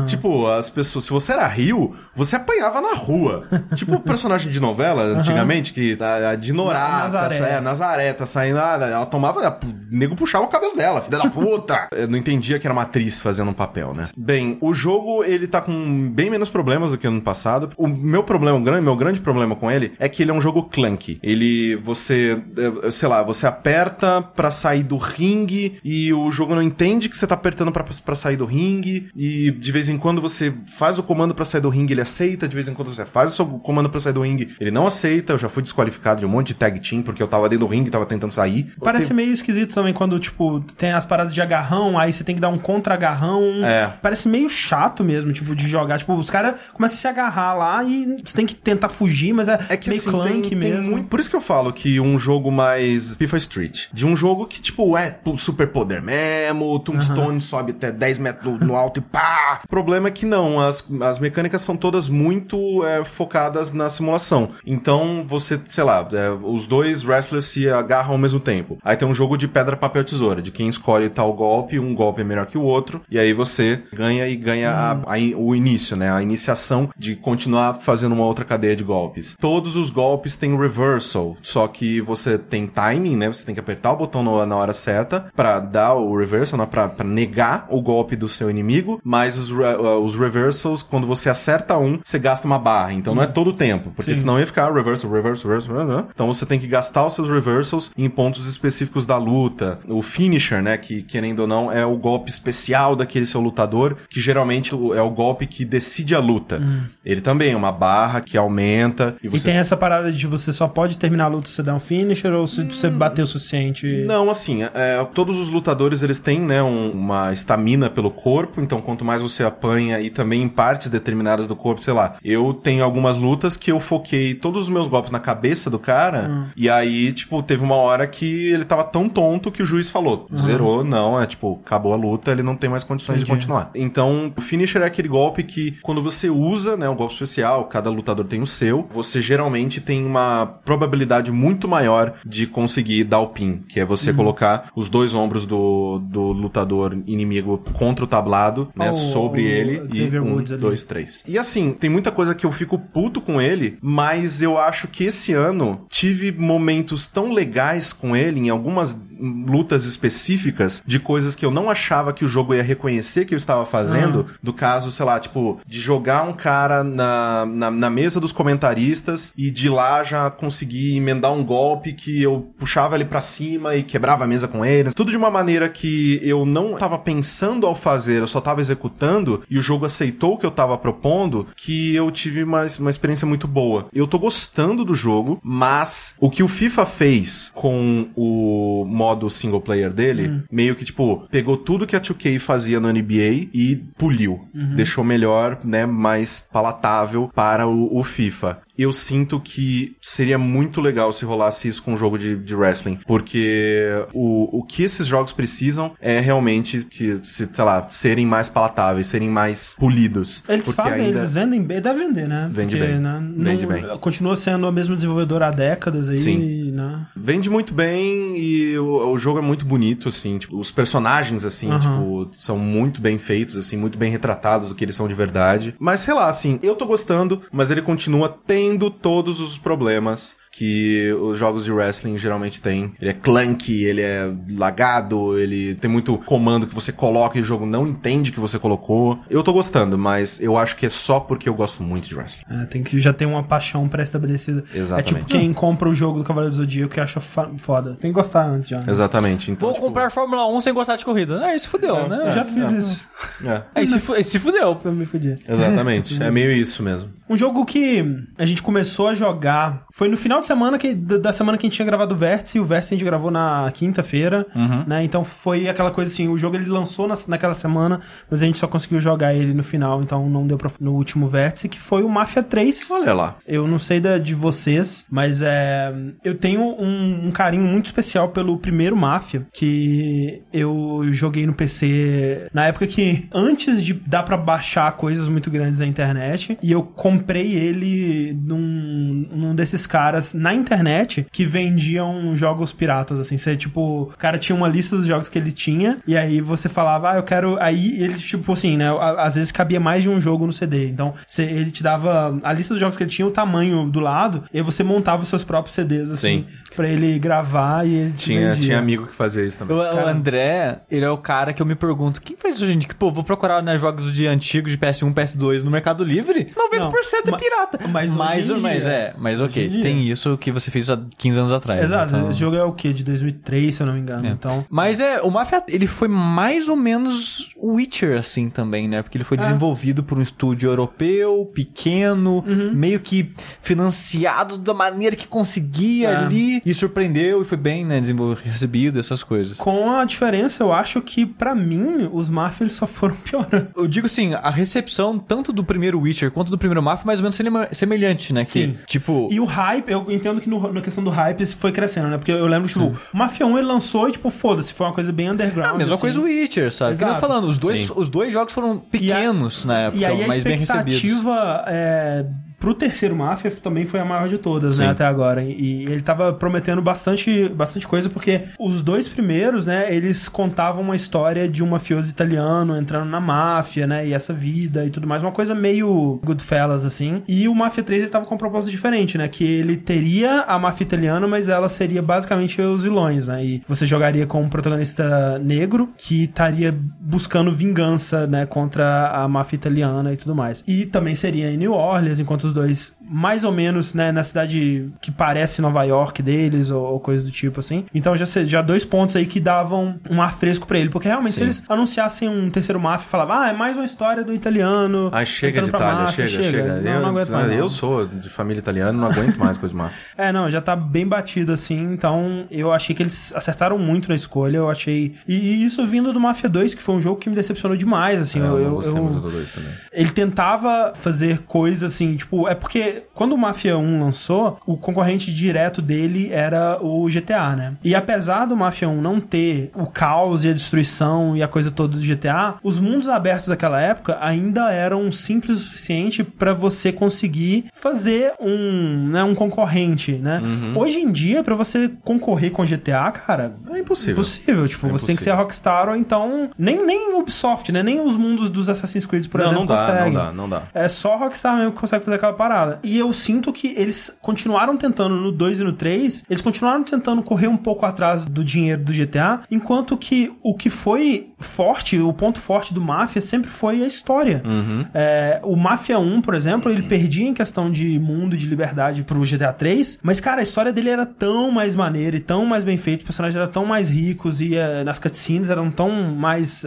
Tipo, 0.05 0.47
as 0.47 0.69
pessoas, 0.69 1.05
se 1.05 1.09
você 1.11 1.33
era 1.33 1.47
rio, 1.47 1.95
você 2.15 2.35
apanhava 2.35 2.81
na 2.81 2.93
rua. 2.95 3.47
tipo 3.75 3.95
o 3.95 3.99
personagem 3.99 4.51
de 4.51 4.59
novela, 4.59 5.03
antigamente, 5.03 5.73
que 5.73 5.97
a, 6.01 6.31
a 6.31 6.35
Dinorata, 6.35 7.03
Nazaré. 7.03 7.35
sa- 7.35 7.47
é, 7.47 7.61
Nazaré 7.61 8.13
tá 8.13 8.25
saindo, 8.25 8.59
ah, 8.59 8.77
ela 8.81 9.05
tomava, 9.05 9.39
o 9.39 9.95
nego 9.95 10.15
puxava 10.15 10.45
o 10.45 10.47
cabelo 10.47 10.75
dela, 10.75 11.01
filha 11.01 11.17
da 11.17 11.29
puta. 11.29 11.87
Eu 11.91 12.07
não 12.07 12.17
entendia 12.17 12.59
que 12.59 12.67
era 12.67 12.73
uma 12.73 12.83
atriz 12.83 13.19
fazendo 13.21 13.49
um 13.51 13.53
papel, 13.53 13.93
né? 13.93 14.07
Bem, 14.17 14.57
o 14.61 14.73
jogo, 14.73 15.23
ele 15.23 15.47
tá 15.47 15.61
com 15.61 16.09
bem 16.09 16.29
menos 16.29 16.49
problemas 16.49 16.91
do 16.91 16.97
que 16.97 17.07
ano 17.07 17.21
passado. 17.21 17.69
O 17.77 17.87
meu 17.87 18.23
problema, 18.23 18.57
o 18.57 18.61
grande, 18.61 18.81
meu 18.81 18.95
grande 18.95 19.19
problema 19.19 19.55
com 19.55 19.69
ele 19.69 19.91
é 19.99 20.07
que 20.09 20.21
ele 20.23 20.31
é 20.31 20.33
um 20.33 20.41
jogo 20.41 20.63
clunky. 20.63 21.19
Ele, 21.23 21.75
você, 21.77 22.41
eh, 22.85 22.91
sei 22.91 23.07
lá, 23.07 23.21
você 23.23 23.45
aperta 23.47 24.21
pra 24.21 24.51
sair 24.51 24.83
do 24.83 24.97
ringue 24.97 25.79
e 25.83 26.11
o 26.13 26.31
jogo 26.31 26.55
não 26.55 26.61
entende 26.61 27.09
que 27.09 27.17
você 27.17 27.27
tá 27.27 27.35
apertando 27.35 27.71
pra, 27.71 27.85
pra 28.05 28.15
sair 28.15 28.35
do 28.37 28.45
ringue 28.45 28.98
e 29.15 29.51
de 29.51 29.71
vez 29.71 29.89
em 29.89 29.97
quando 29.97 30.21
você 30.21 30.53
faz 30.67 30.97
o 30.99 31.03
comando 31.03 31.33
pra 31.35 31.45
sair 31.45 31.61
do 31.61 31.69
ringue, 31.69 31.93
ele 31.93 32.01
aceita, 32.01 32.47
de 32.47 32.55
vez 32.55 32.67
em 32.67 32.73
quando 32.73 32.93
você 32.93 33.05
faz 33.05 33.31
o 33.33 33.35
seu 33.35 33.45
comando 33.45 33.89
pra 33.89 33.99
sair 33.99 34.13
do 34.13 34.21
ringue, 34.21 34.49
ele 34.59 34.71
não 34.71 34.87
aceita. 34.87 35.33
Eu 35.33 35.37
já 35.37 35.49
fui 35.49 35.61
desqualificado 35.63 36.19
de 36.19 36.25
um 36.25 36.29
monte 36.29 36.47
de 36.47 36.53
tag 36.55 36.79
team 36.79 37.01
porque 37.01 37.21
eu 37.21 37.27
tava 37.27 37.47
dentro 37.49 37.65
do 37.65 37.71
ringue 37.71 37.87
e 37.89 37.91
tava 37.91 38.05
tentando 38.05 38.33
sair. 38.33 38.67
Parece 38.81 39.13
meio 39.13 39.31
esquisito 39.31 39.73
também 39.73 39.93
quando, 39.93 40.17
tipo, 40.19 40.59
tem 40.77 40.91
as 40.91 41.05
paradas 41.05 41.33
de 41.33 41.41
agarrão, 41.41 41.97
aí 41.97 42.11
você 42.11 42.23
tem 42.23 42.35
que 42.35 42.41
dar 42.41 42.49
um 42.49 42.57
contra-agarrão. 42.57 43.43
É. 43.65 43.93
Parece 44.01 44.27
meio 44.27 44.49
chato 44.49 45.03
mesmo, 45.03 45.31
tipo, 45.31 45.55
de 45.55 45.67
jogar. 45.67 45.99
Tipo, 45.99 46.13
os 46.15 46.29
caras 46.29 46.55
começam 46.73 46.95
a 46.97 46.99
se 47.01 47.07
agarrar 47.07 47.53
lá 47.55 47.83
e 47.83 48.21
você 48.23 48.35
tem 48.35 48.45
que 48.45 48.55
tentar 48.55 48.89
fugir, 48.89 49.33
mas 49.33 49.47
é, 49.47 49.59
É 49.69 49.77
que 49.77 49.89
meio 49.89 50.01
assim, 50.01 50.11
clunky 50.11 50.31
tem, 50.31 50.41
tem 50.41 50.55
mesmo. 50.57 50.91
muito. 50.91 51.07
Por 51.07 51.19
isso 51.19 51.29
que 51.29 51.35
eu 51.35 51.41
falo 51.41 51.71
que 51.71 51.99
um 51.99 52.17
jogo 52.17 52.51
mais 52.51 53.15
FIFA 53.17 53.37
Street. 53.37 53.85
De 53.93 54.05
um 54.05 54.15
jogo 54.15 54.45
que, 54.45 54.61
tipo, 54.61 54.97
é 54.97 55.19
super 55.37 55.67
poder 55.67 56.01
mesmo, 56.01 56.65
o 56.65 56.79
Tombstone 56.79 57.39
sobe 57.41 57.71
até 57.71 57.91
10 57.91 58.19
metros 58.19 58.59
no 58.59 58.75
alto 58.75 58.88
e 58.97 59.01
pá! 59.01 59.59
O 59.63 59.67
problema 59.67 60.07
é 60.07 60.11
que 60.11 60.25
não, 60.25 60.59
as, 60.59 60.83
as 61.01 61.19
mecânicas 61.19 61.61
são 61.61 61.75
todas 61.77 62.07
muito 62.09 62.83
é, 62.85 63.03
focadas 63.03 63.71
na 63.71 63.89
simulação. 63.89 64.49
Então, 64.65 65.23
você, 65.27 65.59
sei 65.67 65.83
lá, 65.83 66.07
é, 66.11 66.29
os 66.43 66.65
dois 66.65 67.03
wrestlers 67.03 67.45
se 67.45 67.69
agarram 67.69 68.11
ao 68.13 68.17
mesmo 68.17 68.39
tempo. 68.39 68.77
Aí 68.83 68.95
tem 68.95 69.07
um 69.07 69.13
jogo 69.13 69.37
de 69.37 69.47
pedra, 69.47 69.75
papel, 69.77 70.03
tesoura, 70.03 70.41
de 70.41 70.51
quem 70.51 70.67
escolhe 70.69 71.09
tal 71.09 71.33
golpe, 71.33 71.79
um 71.79 71.93
golpe 71.93 72.21
é 72.21 72.23
melhor 72.23 72.45
que 72.45 72.57
o 72.57 72.61
outro, 72.63 73.01
e 73.09 73.19
aí 73.19 73.33
você 73.33 73.81
ganha 73.93 74.27
e 74.27 74.35
ganha 74.35 74.71
a- 74.71 75.13
a 75.13 75.19
in- 75.19 75.35
o 75.35 75.53
início, 75.55 75.95
né? 75.97 76.11
A 76.11 76.21
iniciação 76.21 76.89
de 76.97 77.15
continuar 77.15 77.73
fazendo 77.73 78.13
uma 78.13 78.25
outra 78.25 78.45
cadeia 78.45 78.75
de 78.75 78.83
golpes. 78.83 79.35
Todos 79.39 79.75
os 79.75 79.89
golpes 79.91 80.35
têm 80.35 80.57
reversal, 80.57 81.35
só 81.41 81.67
que 81.67 82.01
você 82.01 82.37
tem 82.37 82.67
timing, 82.67 83.15
né? 83.17 83.27
Você 83.27 83.43
tem 83.43 83.53
que 83.53 83.59
apertar 83.61 83.91
o 83.93 83.97
botão 83.97 84.23
no- 84.23 84.45
na 84.45 84.55
hora 84.55 84.73
certa 84.73 85.25
pra 85.35 85.59
dar 85.59 85.93
o 85.93 86.15
reversal, 86.17 86.57
né? 86.59 86.65
pra 86.69 86.89
negar 87.03 87.65
o 87.69 87.81
golpe 87.81 88.15
do 88.15 88.29
seu 88.29 88.49
inimigo, 88.49 88.69
mas 89.03 89.37
os, 89.37 89.49
re- 89.49 89.75
uh, 89.75 89.99
os 90.03 90.15
reversals, 90.15 90.81
quando 90.83 91.05
você 91.07 91.29
acerta 91.29 91.77
um, 91.77 91.99
você 92.03 92.19
gasta 92.19 92.45
uma 92.47 92.59
barra. 92.59 92.93
Então 92.93 93.13
não 93.15 93.23
é 93.23 93.27
todo 93.27 93.49
o 93.49 93.53
tempo, 93.53 93.91
porque 93.95 94.13
Sim. 94.13 94.21
senão 94.21 94.39
ia 94.39 94.45
ficar 94.45 94.71
reversal, 94.73 95.11
reversal, 95.11 95.49
reversal, 95.51 95.77
reversal. 95.77 96.07
Então 96.13 96.27
você 96.27 96.45
tem 96.45 96.59
que 96.59 96.67
gastar 96.67 97.05
os 97.05 97.13
seus 97.13 97.27
reversals 97.29 97.91
em 97.97 98.09
pontos 98.09 98.47
específicos 98.47 99.05
da 99.05 99.17
luta. 99.17 99.79
O 99.87 100.01
finisher, 100.01 100.61
né? 100.61 100.77
Que 100.77 101.01
querendo 101.01 101.41
ou 101.41 101.47
não 101.47 101.71
é 101.71 101.85
o 101.85 101.97
golpe 101.97 102.29
especial 102.29 102.95
daquele 102.95 103.25
seu 103.25 103.41
lutador, 103.41 103.95
que 104.09 104.19
geralmente 104.19 104.71
é 104.73 105.01
o 105.01 105.09
golpe 105.09 105.45
que 105.45 105.65
decide 105.65 106.15
a 106.15 106.19
luta. 106.19 106.61
Ele 107.05 107.21
também 107.21 107.51
é 107.51 107.55
uma 107.55 107.71
barra 107.71 108.21
que 108.21 108.37
aumenta 108.37 109.15
e 109.23 109.27
E 109.27 109.29
você 109.29 109.45
tem 109.45 109.57
essa 109.57 109.75
parada 109.77 110.11
de 110.11 110.27
você 110.27 110.51
só 110.53 110.67
pode 110.67 110.97
terminar 110.97 111.25
a 111.25 111.27
luta 111.27 111.47
se 111.47 111.55
você 111.55 111.63
der 111.63 111.73
um 111.73 111.79
finisher 111.79 112.33
ou 112.33 112.45
se 112.47 112.63
você 112.65 112.89
bater 112.89 113.21
o 113.23 113.27
suficiente. 113.27 114.03
Não, 114.07 114.29
assim, 114.29 114.63
é, 114.73 115.03
todos 115.13 115.37
os 115.37 115.49
lutadores 115.49 116.03
eles 116.03 116.19
têm, 116.19 116.39
né, 116.39 116.61
um- 116.61 116.91
uma 116.91 117.31
estamina 117.33 117.89
pelo 117.89 118.11
corpo, 118.11 118.61
então 118.69 118.81
quanto 118.81 119.03
mais 119.03 119.19
você 119.19 119.43
apanha 119.43 119.99
e 119.99 120.11
também 120.11 120.43
em 120.43 120.47
partes 120.47 120.91
determinadas 120.91 121.47
do 121.47 121.55
corpo, 121.55 121.81
sei 121.81 121.93
lá. 121.93 122.13
Eu 122.23 122.53
tenho 122.53 122.83
algumas 122.83 123.17
lutas 123.17 123.57
que 123.57 123.71
eu 123.71 123.79
foquei 123.79 124.35
todos 124.35 124.63
os 124.63 124.69
meus 124.69 124.87
golpes 124.87 125.11
na 125.11 125.19
cabeça 125.19 125.71
do 125.71 125.79
cara, 125.79 126.47
e 126.55 126.69
aí, 126.69 127.11
tipo, 127.11 127.41
teve 127.41 127.63
uma 127.63 127.75
hora 127.75 128.05
que 128.05 128.51
ele 128.51 128.63
tava 128.63 128.83
tão 128.83 129.09
tonto 129.09 129.51
que 129.51 129.63
o 129.63 129.65
juiz 129.65 129.89
falou, 129.89 130.27
zerou, 130.37 130.83
não, 130.83 131.19
é 131.19 131.25
tipo, 131.25 131.59
acabou 131.65 131.93
a 131.93 131.95
luta, 131.95 132.31
ele 132.31 132.43
não 132.43 132.55
tem 132.55 132.69
mais 132.69 132.83
condições 132.83 133.17
de 133.17 133.23
Entendi. 133.23 133.39
continuar. 133.39 133.71
Então, 133.73 134.31
o 134.37 134.41
finisher 134.41 134.83
é 134.83 134.85
aquele 134.85 135.07
golpe 135.07 135.41
que 135.41 135.79
quando 135.81 136.03
você 136.03 136.29
usa, 136.29 136.77
né, 136.77 136.87
um 136.87 136.95
golpe 136.95 137.13
especial, 137.13 137.65
cada 137.65 137.89
lutador 137.89 138.25
tem 138.25 138.41
o 138.41 138.47
seu, 138.47 138.87
você 138.93 139.19
geralmente 139.19 139.81
tem 139.81 140.05
uma 140.05 140.45
probabilidade 140.63 141.31
muito 141.31 141.67
maior 141.67 142.13
de 142.23 142.45
conseguir 142.45 143.03
dar 143.03 143.19
o 143.19 143.29
pin, 143.29 143.63
que 143.67 143.79
é 143.79 143.85
você 143.85 144.13
colocar 144.13 144.69
os 144.75 144.89
dois 144.89 145.15
ombros 145.15 145.45
do, 145.45 145.99
do 145.99 146.31
lutador 146.31 146.97
inimigo 147.07 147.57
contra 147.73 148.05
o 148.05 148.07
tablado, 148.07 148.58
né, 148.75 148.89
Oh, 148.89 148.93
sobre 148.93 149.43
ele 149.43 149.81
e 149.93 150.19
um, 150.19 150.37
ali. 150.39 150.57
dois, 150.57 150.83
três. 150.83 151.23
E 151.27 151.37
assim, 151.37 151.71
tem 151.71 151.89
muita 151.89 152.11
coisa 152.11 152.33
que 152.35 152.45
eu 152.45 152.51
fico 152.51 152.77
puto 152.77 153.21
com 153.21 153.41
ele, 153.41 153.77
mas 153.81 154.41
eu 154.41 154.57
acho 154.57 154.87
que 154.87 155.03
esse 155.05 155.33
ano 155.33 155.85
tive 155.89 156.31
momentos 156.31 157.07
tão 157.07 157.31
legais 157.31 157.93
com 157.93 158.15
ele 158.15 158.39
em 158.39 158.49
algumas 158.49 158.97
lutas 159.19 159.85
específicas 159.85 160.83
de 160.85 160.99
coisas 160.99 161.35
que 161.35 161.45
eu 161.45 161.51
não 161.51 161.69
achava 161.69 162.13
que 162.13 162.25
o 162.25 162.27
jogo 162.27 162.53
ia 162.53 162.63
reconhecer 162.63 163.25
que 163.25 163.33
eu 163.33 163.37
estava 163.37 163.65
fazendo, 163.65 164.25
do 164.41 164.53
caso, 164.53 164.91
sei 164.91 165.05
lá, 165.05 165.19
tipo, 165.19 165.59
de 165.67 165.79
jogar 165.79 166.23
um 166.23 166.33
cara 166.33 166.83
na, 166.83 167.45
na, 167.45 167.71
na 167.71 167.89
mesa 167.89 168.19
dos 168.19 168.31
comentaristas 168.31 169.33
e 169.37 169.51
de 169.51 169.69
lá 169.69 170.03
já 170.03 170.29
conseguir 170.29 170.95
emendar 170.95 171.31
um 171.31 171.43
golpe 171.43 171.93
que 171.93 172.21
eu 172.21 172.53
puxava 172.57 172.95
ele 172.95 173.05
pra 173.05 173.21
cima 173.21 173.75
e 173.75 173.83
quebrava 173.83 174.23
a 174.23 174.27
mesa 174.27 174.47
com 174.47 174.65
ele. 174.65 174.91
Tudo 174.91 175.11
de 175.11 175.17
uma 175.17 175.29
maneira 175.29 175.69
que 175.69 176.19
eu 176.23 176.45
não 176.45 176.75
tava 176.75 176.97
pensando 176.97 177.67
ao 177.67 177.75
fazer, 177.75 178.19
eu 178.19 178.27
só 178.27 178.41
tava 178.41 178.61
executando 178.61 179.43
e 179.49 179.57
o 179.57 179.61
jogo 179.61 179.85
aceitou 179.85 180.33
o 180.33 180.37
que 180.37 180.45
eu 180.45 180.51
tava 180.51 180.77
propondo, 180.77 181.47
que 181.55 181.95
eu 181.95 182.09
tive 182.11 182.43
uma, 182.43 182.65
uma 182.79 182.89
experiência 182.89 183.27
muito 183.27 183.47
boa. 183.47 183.87
Eu 183.93 184.07
tô 184.07 184.17
gostando 184.19 184.85
do 184.85 184.95
jogo, 184.95 185.39
mas 185.43 186.15
o 186.19 186.29
que 186.29 186.43
o 186.43 186.47
FIFA 186.47 186.85
fez 186.85 187.51
com 187.53 188.09
o 188.15 188.85
modo 188.87 189.08
single 189.29 189.61
player 189.61 189.91
dele, 189.91 190.43
meio 190.51 190.75
que 190.75 190.83
tipo, 190.85 191.27
pegou 191.31 191.55
tudo 191.57 191.87
que 191.87 191.95
a 191.95 192.01
2K 192.01 192.37
fazia 192.39 192.79
no 192.79 192.89
NBA 192.91 193.47
e 193.53 193.83
puliu. 193.97 194.47
Deixou 194.75 195.03
melhor, 195.03 195.59
né, 195.63 195.85
mais 195.85 196.39
palatável 196.39 197.29
para 197.33 197.67
o, 197.67 197.97
o 197.97 198.03
FIFA. 198.03 198.59
Eu 198.77 198.93
sinto 198.93 199.41
que 199.41 199.97
seria 200.01 200.37
muito 200.37 200.79
legal 200.79 201.11
se 201.11 201.25
rolasse 201.25 201.67
isso 201.67 201.83
com 201.83 201.93
um 201.93 201.97
jogo 201.97 202.17
de, 202.17 202.37
de 202.37 202.55
wrestling, 202.55 202.97
porque 203.05 203.89
o, 204.13 204.59
o 204.59 204.63
que 204.63 204.83
esses 204.83 205.05
jogos 205.05 205.33
precisam 205.33 205.91
é 206.01 206.19
realmente 206.19 206.85
que, 206.85 207.19
se, 207.23 207.49
sei 207.51 207.63
lá, 207.65 207.89
serem 207.89 208.25
mais 208.25 208.47
palatáveis, 208.47 209.07
serem 209.07 209.29
mais 209.29 209.75
polidos. 209.77 210.43
Eles 210.47 210.65
porque 210.65 210.81
fazem, 210.81 211.07
ainda- 211.07 211.19
eles 211.19 211.33
vendem 211.33 211.61
bem, 211.61 211.81
deve 211.81 211.99
vender, 211.99 212.27
né? 212.27 212.49
Vende 212.51 212.77
Porque, 212.77 212.91
bem. 212.91 212.99
Né, 213.01 213.21
Vende 213.35 213.65
não- 213.65 213.73
bem. 213.73 213.97
Continua 213.99 214.35
sendo 214.37 214.65
a 214.65 214.71
mesma 214.71 214.95
desenvolvedora 214.95 215.47
há 215.47 215.51
décadas 215.51 216.09
aí, 216.09 216.17
Sim. 216.17 216.68
Né? 216.79 217.05
Vende 217.15 217.49
muito 217.49 217.73
bem 217.73 218.37
e 218.37 218.77
o, 218.77 219.11
o 219.11 219.17
jogo 219.17 219.39
é 219.39 219.41
muito 219.41 219.65
bonito, 219.65 220.09
assim. 220.09 220.37
Tipo, 220.37 220.59
os 220.59 220.71
personagens, 220.71 221.45
assim, 221.45 221.69
Aham. 221.69 221.79
tipo, 221.79 222.29
são 222.33 222.57
muito 222.57 223.01
bem 223.01 223.17
feitos, 223.17 223.57
assim, 223.57 223.77
muito 223.77 223.97
bem 223.97 224.11
retratados 224.11 224.69
do 224.69 224.75
que 224.75 224.85
eles 224.85 224.95
são 224.95 225.07
de 225.07 225.13
verdade. 225.13 225.75
Mas 225.79 226.01
sei 226.01 226.13
lá, 226.13 226.27
assim, 226.29 226.59
eu 226.63 226.75
tô 226.75 226.85
gostando, 226.85 227.41
mas 227.51 227.71
ele 227.71 227.81
continua 227.81 228.29
tendo 228.29 228.89
todos 228.89 229.39
os 229.39 229.57
problemas 229.57 230.37
que 230.59 231.13
os 231.13 231.37
jogos 231.37 231.63
de 231.63 231.71
wrestling 231.71 232.17
geralmente 232.17 232.61
têm. 232.61 232.91
Ele 233.01 233.11
é 233.11 233.13
clunky, 233.13 233.85
ele 233.85 234.01
é 234.01 234.29
lagado, 234.57 235.39
ele 235.39 235.73
tem 235.75 235.89
muito 235.89 236.17
comando 236.17 236.67
que 236.67 236.75
você 236.75 236.91
coloca 236.91 237.37
e 237.37 237.41
o 237.41 237.43
jogo 237.45 237.65
não 237.65 237.87
entende 237.87 238.29
que 238.31 238.39
você 238.41 238.59
colocou. 238.59 239.19
Eu 239.29 239.41
tô 239.41 239.53
gostando, 239.53 239.97
mas 239.97 240.37
eu 240.41 240.57
acho 240.57 240.75
que 240.75 240.85
é 240.85 240.89
só 240.89 241.19
porque 241.21 241.47
eu 241.47 241.53
gosto 241.53 241.81
muito 241.81 242.09
de 242.09 242.15
wrestling. 242.15 242.43
É, 242.49 242.65
tem 242.65 242.83
que 242.83 242.99
já 242.99 243.13
ter 243.13 243.25
uma 243.25 243.41
paixão 243.41 243.87
pré-estabelecida. 243.87 244.65
Exatamente. 244.75 245.09
É 245.15 245.17
tipo 245.19 245.25
quem 245.29 245.53
compra 245.53 245.87
o 245.87 245.93
jogo 245.93 246.17
do 246.19 246.25
Cavaleiro 246.25 246.53
do 246.53 246.57
Zodíaco 246.57 246.93
que 246.93 246.99
acha 246.99 247.21
foda. 247.21 247.97
Tem 248.01 248.11
que 248.11 248.15
gostar 248.15 248.45
antes 248.45 248.69
já. 248.69 248.79
né? 248.79 248.83
Exatamente. 248.87 249.51
Então, 249.51 249.67
Vou 249.69 249.73
tipo, 249.75 249.87
comprar 249.87 250.11
Fórmula 250.11 250.45
1 250.49 250.59
sem 250.61 250.73
gostar 250.73 250.97
de 250.97 251.05
corrida. 251.05 251.41
É, 251.49 251.55
isso 251.55 251.69
fudeu, 251.69 252.07
né? 252.09 252.23
Eu 252.25 252.31
já 252.31 252.43
fiz 252.43 252.69
isso. 252.71 253.07
é. 253.45 253.61
É, 253.81 253.85
se, 253.85 253.99
fu- 254.01 254.21
se 254.23 254.37
fudeu. 254.39 254.75
Pra 254.75 254.91
me 254.91 255.05
fudir. 255.05 255.39
Exatamente. 255.47 256.21
é 256.21 256.29
meio 256.29 256.51
isso 256.51 256.83
mesmo. 256.83 257.09
Um 257.29 257.37
jogo 257.37 257.63
que 257.65 258.03
a 258.37 258.45
gente 258.45 258.61
começou 258.63 259.07
a 259.07 259.13
jogar 259.13 259.85
foi 259.93 260.07
no 260.07 260.17
final 260.17 260.41
de 260.41 260.47
semana 260.49 260.79
que, 260.79 260.95
da 260.95 261.31
semana 261.31 261.57
que 261.57 261.65
a 261.65 261.69
gente 261.69 261.75
tinha 261.75 261.85
gravado 261.85 262.15
o 262.15 262.17
Vértice, 262.17 262.57
e 262.57 262.61
o 262.61 262.65
Vértice 262.65 262.93
a 262.93 262.97
gente 262.97 263.05
gravou 263.05 263.29
na 263.29 263.71
quinta-feira, 263.71 264.47
né? 264.87 265.03
Então 265.03 265.23
foi 265.23 265.69
aquela 265.69 265.91
coisa 265.91 266.11
assim, 266.11 266.27
o 266.27 266.37
jogo 266.37 266.55
ele 266.55 266.65
lançou 266.65 267.07
na, 267.07 267.13
naquela 267.27 267.53
semana, 267.53 268.01
mas 268.29 268.41
a 268.41 268.45
gente 268.45 268.57
só 268.57 268.67
conseguiu 268.67 268.99
jogar 268.99 269.33
ele 269.33 269.53
no 269.53 269.63
final, 269.63 270.01
então 270.01 270.27
não 270.27 270.47
deu 270.47 270.57
pra, 270.57 270.71
no 270.79 270.93
último 270.93 271.27
Vértice, 271.27 271.69
que 271.69 271.79
foi 271.79 272.01
o 272.01 272.09
Mafia 272.09 272.41
3. 272.41 272.89
Olha 272.89 273.13
lá. 273.13 273.35
Eu 273.47 273.67
não 273.67 273.77
sei 273.77 273.99
da, 273.99 274.17
de 274.17 274.33
vocês, 274.33 275.05
mas 275.09 275.41
é, 275.43 275.93
eu 276.23 276.33
tenho 276.33 276.61
um, 276.61 277.27
um 277.27 277.31
carinho 277.31 277.63
muito 277.63 277.85
especial 277.85 278.29
pelo 278.29 278.57
primeiro 278.57 278.95
Mafia, 278.95 279.45
que 279.53 280.41
eu 280.51 281.03
joguei 281.11 281.45
no 281.45 281.53
PC 281.53 282.49
na 282.51 282.65
época 282.65 282.87
que, 282.87 283.27
antes 283.33 283.83
de 283.83 283.93
dar 283.93 284.23
pra 284.23 284.35
baixar 284.35 284.91
coisas 284.93 285.27
muito 285.27 285.51
grandes 285.51 285.79
na 285.79 285.85
internet, 285.85 286.57
e 286.63 286.71
eu 286.71 286.81
comprei 286.81 287.53
ele 287.53 288.33
num, 288.33 289.27
num 289.31 289.53
desses 289.53 289.85
caras 289.85 290.28
na 290.33 290.53
internet 290.53 291.25
que 291.31 291.45
vendiam 291.45 292.35
jogos 292.35 292.71
piratas, 292.71 293.19
assim. 293.19 293.37
Você, 293.37 293.55
tipo, 293.55 294.03
o 294.03 294.17
cara 294.17 294.37
tinha 294.37 294.55
uma 294.55 294.67
lista 294.67 294.95
dos 294.95 295.05
jogos 295.05 295.29
que 295.29 295.37
ele 295.37 295.51
tinha, 295.51 295.99
e 296.07 296.15
aí 296.17 296.41
você 296.41 296.67
falava, 296.69 297.11
ah, 297.11 297.15
eu 297.17 297.23
quero. 297.23 297.57
Aí 297.59 298.01
ele, 298.01 298.15
tipo 298.15 298.51
assim, 298.53 298.77
né? 298.77 298.85
Às 299.17 299.35
vezes 299.35 299.51
cabia 299.51 299.79
mais 299.79 300.03
de 300.03 300.09
um 300.09 300.19
jogo 300.19 300.45
no 300.45 300.53
CD. 300.53 300.87
Então, 300.89 301.13
você, 301.25 301.43
ele 301.43 301.71
te 301.71 301.83
dava 301.83 302.39
a 302.43 302.53
lista 302.53 302.73
dos 302.73 302.79
jogos 302.81 302.97
que 302.97 303.03
ele 303.03 303.09
tinha, 303.11 303.27
o 303.27 303.31
tamanho 303.31 303.89
do 303.89 303.99
lado, 303.99 304.43
e 304.53 304.57
aí 304.57 304.63
você 304.63 304.83
montava 304.83 305.23
os 305.23 305.29
seus 305.29 305.43
próprios 305.43 305.75
CDs, 305.75 306.09
assim, 306.11 306.19
Sim. 306.39 306.45
pra 306.75 306.87
ele 306.87 307.17
gravar 307.19 307.85
e 307.87 307.93
ele 307.93 308.11
te 308.11 308.25
Tinha, 308.25 308.49
vendia. 308.53 308.61
tinha 308.67 308.79
amigo 308.79 309.07
que 309.07 309.15
fazia 309.15 309.43
isso 309.45 309.57
O, 309.63 309.67
também. 309.67 309.77
o 309.77 310.07
André, 310.07 310.79
ele 310.89 311.05
é 311.05 311.09
o 311.09 311.17
cara 311.17 311.53
que 311.53 311.61
eu 311.61 311.65
me 311.65 311.75
pergunto, 311.75 312.21
quem 312.21 312.35
faz 312.37 312.55
isso, 312.55 312.65
gente? 312.67 312.87
Que, 312.87 312.95
pô, 312.95 313.11
vou 313.11 313.23
procurar 313.23 313.61
né, 313.63 313.77
jogos 313.77 314.11
de 314.11 314.27
antigos 314.27 314.71
de 314.71 314.77
PS1, 314.77 315.13
PS2 315.13 315.63
no 315.63 315.71
Mercado 315.71 316.03
Livre? 316.03 316.47
90% 316.55 317.27
é 317.27 317.31
ma- 317.31 317.37
pirata. 317.37 317.79
mas 317.87 318.11
hoje 318.49 318.59
em 318.59 318.61
mas 318.61 318.83
dia- 318.83 318.91
é, 318.91 319.13
mas 319.17 319.41
ok, 319.41 319.67
hoje 319.67 319.81
tem 319.81 320.03
isso 320.07 320.18
que 320.37 320.51
você 320.51 320.69
fez 320.71 320.89
há 320.89 320.99
15 321.17 321.39
anos 321.39 321.53
atrás. 321.53 321.83
Exato, 321.83 322.15
então- 322.15 322.29
esse 322.29 322.39
jogo 322.39 322.55
é 322.55 322.63
o 322.63 322.71
quê? 322.73 322.91
De 322.93 323.03
2003, 323.03 323.75
se 323.75 323.81
eu 323.81 323.87
não 323.87 323.93
me 323.93 323.99
engano. 323.99 324.25
É. 324.25 324.29
Então. 324.29 324.65
Mas 324.69 324.99
é, 324.99 325.21
o 325.21 325.29
Mafia, 325.29 325.63
ele 325.67 325.87
foi 325.87 326.07
mais 326.07 326.67
ou 326.69 326.75
menos 326.75 327.49
o 327.55 327.73
Witcher, 327.75 328.17
assim, 328.17 328.49
também, 328.49 328.87
né? 328.87 329.01
Porque 329.01 329.17
ele 329.17 329.23
foi 329.25 329.37
desenvolvido 329.37 330.03
por 330.03 330.17
um 330.17 330.21
estúdio 330.21 330.69
europeu, 330.69 331.45
pequeno, 331.53 332.43
meio 332.73 332.99
que 332.99 333.31
financiado 333.61 334.57
da 334.57 334.73
maneira 334.73 335.15
que 335.15 335.27
conseguia 335.27 336.09
É. 336.09 336.15
ali, 336.17 336.61
e 336.65 336.73
surpreendeu, 336.73 337.41
e 337.41 337.45
foi 337.45 337.57
bem, 337.57 337.85
né, 337.85 338.01
recebido, 338.43 338.99
essas 338.99 339.23
coisas. 339.23 339.55
Com 339.57 339.91
a 339.91 340.03
diferença, 340.05 340.63
eu 340.63 340.73
acho 340.73 341.01
que, 341.01 341.25
pra 341.25 341.55
mim, 341.55 342.09
os 342.11 342.29
Mafia 342.29 342.65
eles 342.65 342.73
só 342.73 342.85
foram 342.87 343.15
piorando. 343.23 343.67
Eu 343.75 343.87
digo 343.87 344.05
assim, 344.07 344.33
a 344.33 344.49
recepção 344.49 345.17
tanto 345.17 345.53
do 345.53 345.63
primeiro 345.63 345.99
Witcher 345.99 346.31
quanto 346.31 346.49
do 346.51 346.57
primeiro 346.57 346.81
Mafia 346.81 347.03
é 347.03 347.07
mais 347.07 347.19
ou 347.19 347.23
menos 347.23 347.35
seme- 347.35 347.67
semelhante, 347.71 348.33
né? 348.33 348.43
Sim. 348.43 348.75
Que, 348.81 348.85
tipo, 348.87 349.29
E 349.31 349.39
o 349.39 349.45
hype, 349.45 349.89
eu, 349.89 350.08
eu 350.09 350.15
entendo 350.17 350.41
que 350.41 350.49
no, 350.49 350.71
na 350.73 350.81
questão 350.81 351.03
do 351.03 351.09
hype 351.09 351.41
isso 351.41 351.57
foi 351.57 351.71
crescendo, 351.71 352.07
né? 352.07 352.17
Porque 352.17 352.31
eu 352.31 352.47
lembro, 352.47 352.67
tipo, 352.67 352.85
o 353.13 353.17
Mafia 353.17 353.45
1 353.45 353.57
ele 353.57 353.67
lançou 353.67 354.07
e, 354.09 354.11
tipo, 354.11 354.29
foda-se, 354.29 354.73
foi 354.73 354.87
uma 354.87 354.93
coisa 354.93 355.11
bem 355.11 355.29
underground. 355.29 355.71
É 355.71 355.75
a 355.75 355.77
mesma 355.77 355.93
assim. 355.95 356.01
coisa 356.01 356.19
o 356.19 356.23
Witcher, 356.23 356.71
sabe? 356.71 356.97
Que 356.97 357.03
nem 357.03 357.11
eu 357.13 357.17
Exato. 357.17 357.27
falando, 357.27 357.47
os 357.47 357.57
dois, 357.57 357.79
Sim. 357.87 357.93
os 357.95 358.09
dois 358.09 358.31
jogos 358.33 358.53
foram 358.53 358.77
pequenos 358.79 359.65
na 359.65 359.79
época, 359.79 359.97
E 360.01 360.05
aí 360.05 360.23
a 360.23 360.27
mas 360.27 360.43
bem 360.43 360.57
recebidos. 360.57 360.93
expectativa 360.93 361.63
é, 361.67 362.25
pro 362.59 362.73
terceiro 362.73 363.15
Mafia 363.15 363.49
também 363.51 363.85
foi 363.85 363.99
a 363.99 364.05
maior 364.05 364.27
de 364.27 364.37
todas, 364.37 364.77
né, 364.77 364.85
Sim. 364.85 364.91
até 364.91 365.05
agora. 365.05 365.43
E 365.43 365.85
ele 365.85 366.01
tava 366.01 366.33
prometendo 366.33 366.81
bastante, 366.81 367.47
bastante 367.49 367.87
coisa, 367.87 368.09
porque 368.09 368.43
os 368.59 368.81
dois 368.81 369.07
primeiros, 369.07 369.67
né, 369.67 369.93
eles 369.93 370.27
contavam 370.27 370.81
uma 370.81 370.95
história 370.95 371.47
de 371.47 371.63
um 371.63 371.67
mafioso 371.67 372.09
italiano 372.09 372.77
entrando 372.77 373.09
na 373.09 373.19
máfia, 373.19 373.87
né, 373.87 374.07
e 374.07 374.13
essa 374.13 374.33
vida 374.33 374.85
e 374.85 374.89
tudo 374.89 375.07
mais, 375.07 375.23
uma 375.23 375.31
coisa 375.31 375.55
meio 375.55 376.19
Goodfellas, 376.23 376.85
assim. 376.85 377.23
E 377.27 377.47
o 377.47 377.55
Mafia 377.55 377.83
3 377.83 378.01
ele 378.01 378.11
tava 378.11 378.25
com 378.25 378.35
um 378.35 378.37
propósito 378.37 378.71
diferente, 378.71 379.17
né, 379.17 379.27
que 379.27 379.43
ele 379.43 379.77
teria 379.77 380.41
a 380.41 380.59
máfia 380.59 380.83
italiana, 380.83 381.27
mas 381.27 381.47
ela 381.47 381.69
seria 381.69 382.01
basicamente 382.01 382.61
os 382.61 382.83
vilões, 382.83 383.27
né, 383.27 383.43
e 383.43 383.61
você 383.67 383.85
jogaria 383.85 384.25
com 384.25 384.41
um 384.41 384.49
protagonista 384.49 385.39
negro 385.39 385.89
que 385.97 386.23
estaria 386.23 386.75
buscando 386.99 387.53
vingança, 387.53 388.27
né, 388.27 388.45
contra 388.45 389.09
a 389.09 389.27
máfia 389.27 389.55
italiana 389.55 390.13
e 390.13 390.17
tudo 390.17 390.35
mais. 390.35 390.63
E 390.67 390.85
também 390.85 391.15
seria 391.15 391.51
em 391.51 391.57
New 391.57 391.71
Orleans, 391.71 392.19
enquanto 392.19 392.48
os 392.49 392.53
dois, 392.53 392.93
mais 393.11 393.43
ou 393.43 393.51
menos, 393.51 393.93
né, 393.93 394.11
na 394.11 394.23
cidade 394.23 394.89
que 395.01 395.11
parece 395.11 395.61
Nova 395.61 395.83
York 395.83 396.21
deles, 396.21 396.69
ou, 396.69 396.83
ou 396.93 396.99
coisa 396.99 397.23
do 397.23 397.31
tipo 397.31 397.59
assim. 397.59 397.85
Então 397.93 398.15
já, 398.15 398.25
se- 398.25 398.45
já 398.45 398.61
dois 398.61 398.85
pontos 398.85 399.15
aí 399.15 399.25
que 399.25 399.39
davam 399.39 399.99
um 400.09 400.21
ar 400.21 400.33
fresco 400.35 400.67
pra 400.67 400.77
ele, 400.77 400.89
porque 400.89 401.07
realmente 401.07 401.31
se 401.33 401.37
Sim. 401.39 401.43
eles 401.45 401.63
anunciassem 401.67 402.29
um 402.29 402.49
terceiro 402.49 402.79
máfia 402.79 403.05
e 403.05 403.09
falavam, 403.09 403.35
ah, 403.37 403.49
é 403.49 403.53
mais 403.53 403.75
uma 403.75 403.85
história 403.85 404.23
do 404.23 404.33
italiano. 404.33 405.09
Ai, 405.11 405.25
chega 405.25 405.61
de 405.61 405.69
Itália, 405.69 406.03
máfia, 406.03 406.27
chega, 406.27 406.43
chega. 406.43 406.75
Não, 406.81 406.91
eu, 406.91 407.01
não 407.01 407.09
aguento 407.09 407.29
mais. 407.31 407.51
eu 407.51 407.57
não. 407.59 407.69
sou 407.69 408.05
de 408.05 408.29
família 408.29 408.59
italiana, 408.59 408.91
não 408.93 409.07
aguento 409.09 409.37
mais 409.37 409.57
coisa 409.57 409.73
de 409.73 409.77
máfia. 409.77 409.97
É, 410.19 410.31
não, 410.33 410.49
já 410.49 410.59
tá 410.59 410.75
bem 410.75 411.07
batido 411.07 411.53
assim, 411.53 411.79
então 411.93 412.45
eu 412.51 412.73
achei 412.73 412.93
que 412.93 413.01
eles 413.01 413.33
acertaram 413.33 413.77
muito 413.77 414.09
na 414.09 414.15
escolha, 414.15 414.57
eu 414.57 414.69
achei... 414.69 415.15
E, 415.27 415.63
isso 415.63 415.85
vindo 415.87 416.11
do 416.11 416.19
Mafia 416.19 416.49
2, 416.49 416.73
que 416.73 416.81
foi 416.81 416.95
um 416.95 416.99
jogo 417.01 417.19
que 417.21 417.29
me 417.29 417.35
decepcionou 417.35 417.77
demais, 417.77 418.19
assim, 418.21 418.39
É, 418.39 418.43
eu, 418.43 418.57
eu... 418.59 418.81
eu- 418.83 418.95
muito 419.03 419.21
do 419.21 419.31
2 419.31 419.49
também. 419.51 419.71
ele 419.93 420.09
tentava 420.11 420.91
fazer 420.95 421.39
coisas 421.47 421.93
assim, 421.93 422.15
tipo, 422.17 422.47
é 422.49 422.53
porque 422.55 422.98
quando 423.13 423.33
o 423.33 423.37
Mafia 423.37 423.77
1 423.77 423.99
lançou, 423.99 424.59
o 424.65 424.77
concorrente 424.77 425.33
direto 425.33 425.81
dele 425.81 426.29
era 426.31 426.77
o 426.81 427.07
GTA, 427.09 427.55
né? 427.55 427.73
E 427.83 427.95
apesar 427.95 428.45
do 428.45 428.55
Mafia 428.55 428.87
1 428.89 429.01
não 429.01 429.19
ter 429.19 429.71
o 429.75 429.85
caos 429.85 430.43
e 430.43 430.49
a 430.49 430.53
destruição 430.53 431.35
e 431.35 431.43
a 431.43 431.47
coisa 431.47 431.71
toda 431.71 431.97
do 431.97 432.03
GTA, 432.03 432.55
os 432.63 432.79
mundos 432.79 433.07
abertos 433.07 433.47
daquela 433.47 433.81
época 433.81 434.17
ainda 434.21 434.71
eram 434.71 435.11
simples 435.11 435.59
o 435.59 435.63
suficiente 435.63 436.23
pra 436.23 436.53
você 436.53 436.91
conseguir 436.91 437.65
fazer 437.73 438.33
um, 438.39 439.07
né, 439.09 439.23
um 439.23 439.35
concorrente, 439.35 440.13
né? 440.13 440.41
Hoje 440.75 440.99
em 440.99 441.11
dia, 441.11 441.43
pra 441.43 441.55
você 441.55 441.91
concorrer 442.03 442.51
com 442.51 442.63
GTA, 442.65 443.11
cara, 443.11 443.55
É 443.71 443.79
impossível. 443.79 444.13
Impossível, 444.13 444.67
tipo, 444.67 444.87
É 444.87 444.89
você 444.89 445.07
tem 445.07 445.15
que 445.15 445.23
ser. 445.23 445.29
Rockstar 445.39 445.87
ou 445.87 445.95
então. 445.95 446.49
Nem, 446.57 446.85
nem 446.85 447.13
Ubisoft, 447.15 447.71
né? 447.71 447.81
Nem 447.81 448.01
os 448.01 448.17
mundos 448.17 448.49
dos 448.49 448.67
Assassin's 448.67 449.05
Creed, 449.05 449.27
por 449.27 449.39
não, 449.39 449.45
exemplo, 449.47 449.59
não 449.61 449.65
dá, 449.67 449.75
conseguem. 449.77 450.13
não 450.13 450.23
dá, 450.25 450.31
não 450.33 450.49
dá. 450.49 450.63
É 450.73 450.89
só 450.89 451.17
Rockstar 451.17 451.55
mesmo 451.55 451.71
que 451.71 451.79
consegue 451.79 452.03
fazer 452.03 452.17
aquela 452.17 452.33
parada. 452.33 452.79
E 452.89 452.97
eu 452.97 453.13
sinto 453.13 453.53
que 453.53 453.67
eles 453.77 454.11
continuaram 454.21 454.75
tentando 454.75 455.15
no 455.15 455.31
2 455.31 455.59
e 455.59 455.63
no 455.63 455.73
3, 455.73 456.25
eles 456.29 456.41
continuaram 456.41 456.83
tentando 456.83 457.21
correr 457.21 457.47
um 457.47 457.55
pouco 457.57 457.85
atrás 457.85 458.25
do 458.25 458.43
dinheiro 458.43 458.83
do 458.83 458.91
GTA, 458.91 459.41
enquanto 459.51 459.95
que 459.95 460.31
o 460.41 460.55
que 460.55 460.69
foi 460.71 461.29
forte, 461.37 461.99
o 461.99 462.11
ponto 462.11 462.39
forte 462.39 462.73
do 462.73 462.81
Mafia 462.81 463.21
sempre 463.21 463.49
foi 463.51 463.83
a 463.83 463.87
história. 463.87 464.41
Uhum. 464.43 464.85
É, 464.93 465.39
o 465.43 465.55
Mafia 465.55 465.99
1, 465.99 466.21
por 466.21 466.33
exemplo, 466.33 466.71
ele 466.71 466.81
perdia 466.81 467.27
em 467.27 467.33
questão 467.33 467.69
de 467.69 467.99
mundo 467.99 468.35
e 468.35 468.37
de 468.39 468.47
liberdade 468.47 469.03
pro 469.03 469.21
GTA 469.21 469.53
3, 469.53 469.99
mas, 470.01 470.19
cara, 470.19 470.39
a 470.39 470.43
história 470.43 470.73
dele 470.73 470.89
era 470.89 471.05
tão 471.05 471.51
mais 471.51 471.75
maneira 471.75 472.17
e 472.17 472.19
tão 472.19 472.45
mais 472.45 472.63
bem 472.63 472.77
feita, 472.77 473.03
os 473.03 473.07
personagens 473.07 473.35
eram 473.39 473.51
tão 473.51 473.65
mais 473.65 473.87
ricos 473.89 474.41
e 474.41 474.55
eh, 474.55 474.83
nas 474.83 474.97
cutscenes 474.97 475.49
eram 475.49 475.69
tão 475.69 475.91
mais 476.15 476.65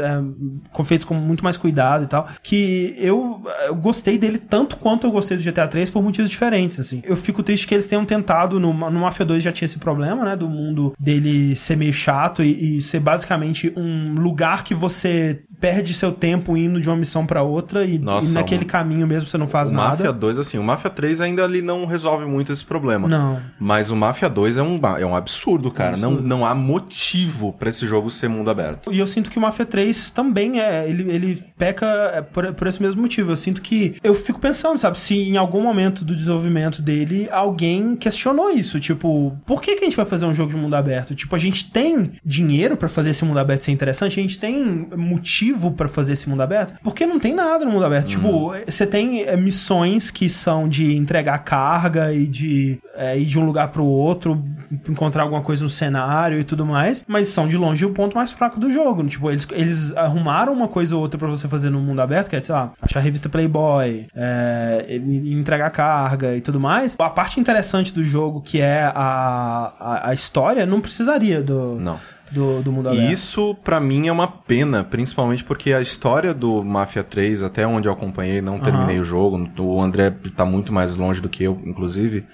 com- 0.72 0.84
feitos 0.84 1.04
com 1.06 1.14
muito 1.14 1.42
mais 1.42 1.56
cuidado 1.56 2.04
e 2.04 2.06
tal, 2.06 2.28
que 2.42 2.94
eu, 2.98 3.42
eu 3.66 3.74
gostei 3.74 4.16
dele 4.18 4.38
tanto 4.38 4.76
quanto 4.76 5.06
eu 5.06 5.10
gostei 5.10 5.36
do 5.36 5.42
GTA 5.42 5.66
3 5.66 5.90
por 5.90 6.02
motivos 6.12 6.30
diferentes, 6.30 6.78
assim. 6.78 7.02
Eu 7.04 7.16
fico 7.16 7.42
triste 7.42 7.66
que 7.66 7.74
eles 7.74 7.86
tenham 7.86 8.04
tentado, 8.04 8.60
no, 8.60 8.72
no 8.72 9.00
Mafia 9.00 9.24
2 9.24 9.42
já 9.42 9.50
tinha 9.50 9.66
esse 9.66 9.78
problema, 9.78 10.24
né, 10.24 10.36
do 10.36 10.48
mundo 10.48 10.92
dele 10.98 11.56
ser 11.56 11.76
meio 11.76 11.92
chato 11.92 12.42
e, 12.42 12.78
e 12.78 12.82
ser 12.82 13.00
basicamente 13.00 13.72
um 13.76 14.14
lugar 14.14 14.62
que 14.62 14.74
você 14.74 15.42
perde 15.62 15.94
seu 15.94 16.10
tempo 16.10 16.56
indo 16.56 16.80
de 16.80 16.88
uma 16.90 16.96
missão 16.96 17.24
pra 17.24 17.42
outra 17.42 17.84
e, 17.84 17.96
Nossa, 17.96 18.28
e 18.28 18.32
naquele 18.32 18.64
o- 18.64 18.66
caminho 18.66 19.06
mesmo 19.06 19.28
você 19.28 19.38
não 19.38 19.46
faz 19.46 19.70
O 19.70 19.74
nada. 19.74 19.90
Mafia 19.90 20.12
2, 20.12 20.38
assim, 20.40 20.58
o 20.58 20.62
Mafia 20.64 20.90
3 20.90 21.20
ainda 21.20 21.44
ali 21.44 21.62
não 21.62 21.86
resolve 21.86 22.26
muito 22.26 22.52
esse 22.52 22.64
problema. 22.64 23.06
Não. 23.06 23.40
Mas 23.60 23.88
o 23.90 23.94
Mafia 23.96 24.28
2 24.28 24.58
é 24.58 24.62
um, 24.62 24.80
é 24.98 25.06
um 25.06 25.14
absurdo, 25.14 25.70
cara. 25.70 25.96
Não, 25.96 26.10
não 26.10 26.44
há 26.44 26.52
motivo 26.54 27.52
pra 27.52 27.70
esse 27.70 27.86
jogo 27.86 28.10
ser 28.10 28.28
mundo 28.28 28.50
aberto. 28.50 28.92
E 28.92 28.98
eu 28.98 29.06
sinto 29.06 29.30
que 29.30 29.38
o 29.38 29.40
Mafia 29.40 29.64
3 29.64 30.10
também 30.10 30.60
é. 30.60 30.88
Ele, 30.88 31.08
ele 31.10 31.44
peca 31.56 31.86
é, 32.14 32.20
por, 32.22 32.52
por 32.54 32.66
esse 32.66 32.82
mesmo 32.82 33.00
motivo. 33.00 33.30
Eu 33.30 33.36
sinto 33.36 33.62
que. 33.62 33.94
Eu 34.02 34.14
fico 34.14 34.40
pensando, 34.40 34.78
sabe, 34.78 34.98
se 34.98 35.14
em 35.14 35.36
algum 35.36 35.62
momento 35.62 36.04
do 36.04 36.16
desenvolvimento 36.16 36.82
dele 36.82 37.28
alguém 37.30 37.94
questionou 37.94 38.50
isso. 38.50 38.80
Tipo, 38.80 39.36
por 39.46 39.62
que, 39.62 39.76
que 39.76 39.82
a 39.82 39.84
gente 39.84 39.96
vai 39.96 40.06
fazer 40.06 40.26
um 40.26 40.34
jogo 40.34 40.50
de 40.50 40.56
mundo 40.56 40.74
aberto? 40.74 41.14
Tipo, 41.14 41.36
a 41.36 41.38
gente 41.38 41.70
tem 41.70 42.12
dinheiro 42.24 42.76
pra 42.76 42.88
fazer 42.88 43.10
esse 43.10 43.24
mundo 43.24 43.38
aberto 43.38 43.62
ser 43.62 43.70
interessante? 43.70 44.18
A 44.18 44.22
gente 44.22 44.38
tem 44.38 44.88
motivo 44.96 45.51
pra 45.72 45.88
fazer 45.88 46.12
esse 46.12 46.28
mundo 46.28 46.42
aberto? 46.42 46.74
Porque 46.82 47.06
não 47.06 47.18
tem 47.18 47.34
nada 47.34 47.64
no 47.64 47.70
mundo 47.70 47.84
aberto. 47.84 48.08
Tipo, 48.08 48.52
você 48.66 48.86
tem 48.86 49.22
é, 49.22 49.36
missões 49.36 50.10
que 50.10 50.28
são 50.28 50.68
de 50.68 50.96
entregar 50.96 51.38
carga 51.38 52.12
e 52.12 52.26
de 52.26 52.78
é, 52.94 53.18
ir 53.18 53.24
de 53.24 53.38
um 53.38 53.44
lugar 53.44 53.68
pro 53.68 53.84
outro, 53.84 54.42
encontrar 54.88 55.22
alguma 55.22 55.42
coisa 55.42 55.62
no 55.62 55.70
cenário 55.70 56.38
e 56.38 56.44
tudo 56.44 56.64
mais, 56.64 57.04
mas 57.06 57.28
são 57.28 57.48
de 57.48 57.56
longe 57.56 57.84
o 57.84 57.90
ponto 57.90 58.16
mais 58.16 58.32
fraco 58.32 58.58
do 58.58 58.72
jogo. 58.72 59.04
Tipo, 59.04 59.30
eles, 59.30 59.46
eles 59.52 59.96
arrumaram 59.96 60.52
uma 60.52 60.68
coisa 60.68 60.94
ou 60.94 61.02
outra 61.02 61.18
pra 61.18 61.28
você 61.28 61.48
fazer 61.48 61.70
no 61.70 61.80
mundo 61.80 62.00
aberto, 62.00 62.28
que 62.28 62.36
é, 62.36 62.40
sei 62.40 62.54
lá, 62.54 62.72
achar 62.80 63.00
a 63.00 63.02
revista 63.02 63.28
Playboy, 63.28 64.06
é, 64.14 65.00
entregar 65.24 65.70
carga 65.70 66.36
e 66.36 66.40
tudo 66.40 66.60
mais. 66.60 66.96
A 66.98 67.10
parte 67.10 67.40
interessante 67.40 67.92
do 67.92 68.04
jogo, 68.04 68.40
que 68.40 68.60
é 68.60 68.82
a, 68.82 69.72
a, 69.78 70.10
a 70.10 70.14
história, 70.14 70.66
não 70.66 70.80
precisaria 70.80 71.42
do, 71.42 71.78
Não. 71.80 71.98
Do, 72.32 72.62
do 72.62 72.72
mundo 72.72 72.88
aberto. 72.88 73.08
E 73.08 73.12
isso, 73.12 73.54
pra 73.62 73.80
mim, 73.80 74.08
é 74.08 74.12
uma 74.12 74.26
pena, 74.26 74.82
principalmente 74.82 75.44
porque 75.44 75.72
a 75.72 75.80
história 75.80 76.32
do 76.32 76.64
Mafia 76.64 77.04
3, 77.04 77.42
até 77.42 77.66
onde 77.66 77.88
eu 77.88 77.92
acompanhei, 77.92 78.40
não 78.40 78.58
terminei 78.58 78.98
o 78.98 79.04
jogo, 79.04 79.48
o 79.58 79.80
André 79.80 80.10
tá 80.34 80.44
muito 80.44 80.72
mais 80.72 80.96
longe 80.96 81.20
do 81.20 81.28
que 81.28 81.44
eu, 81.44 81.60
inclusive. 81.64 82.24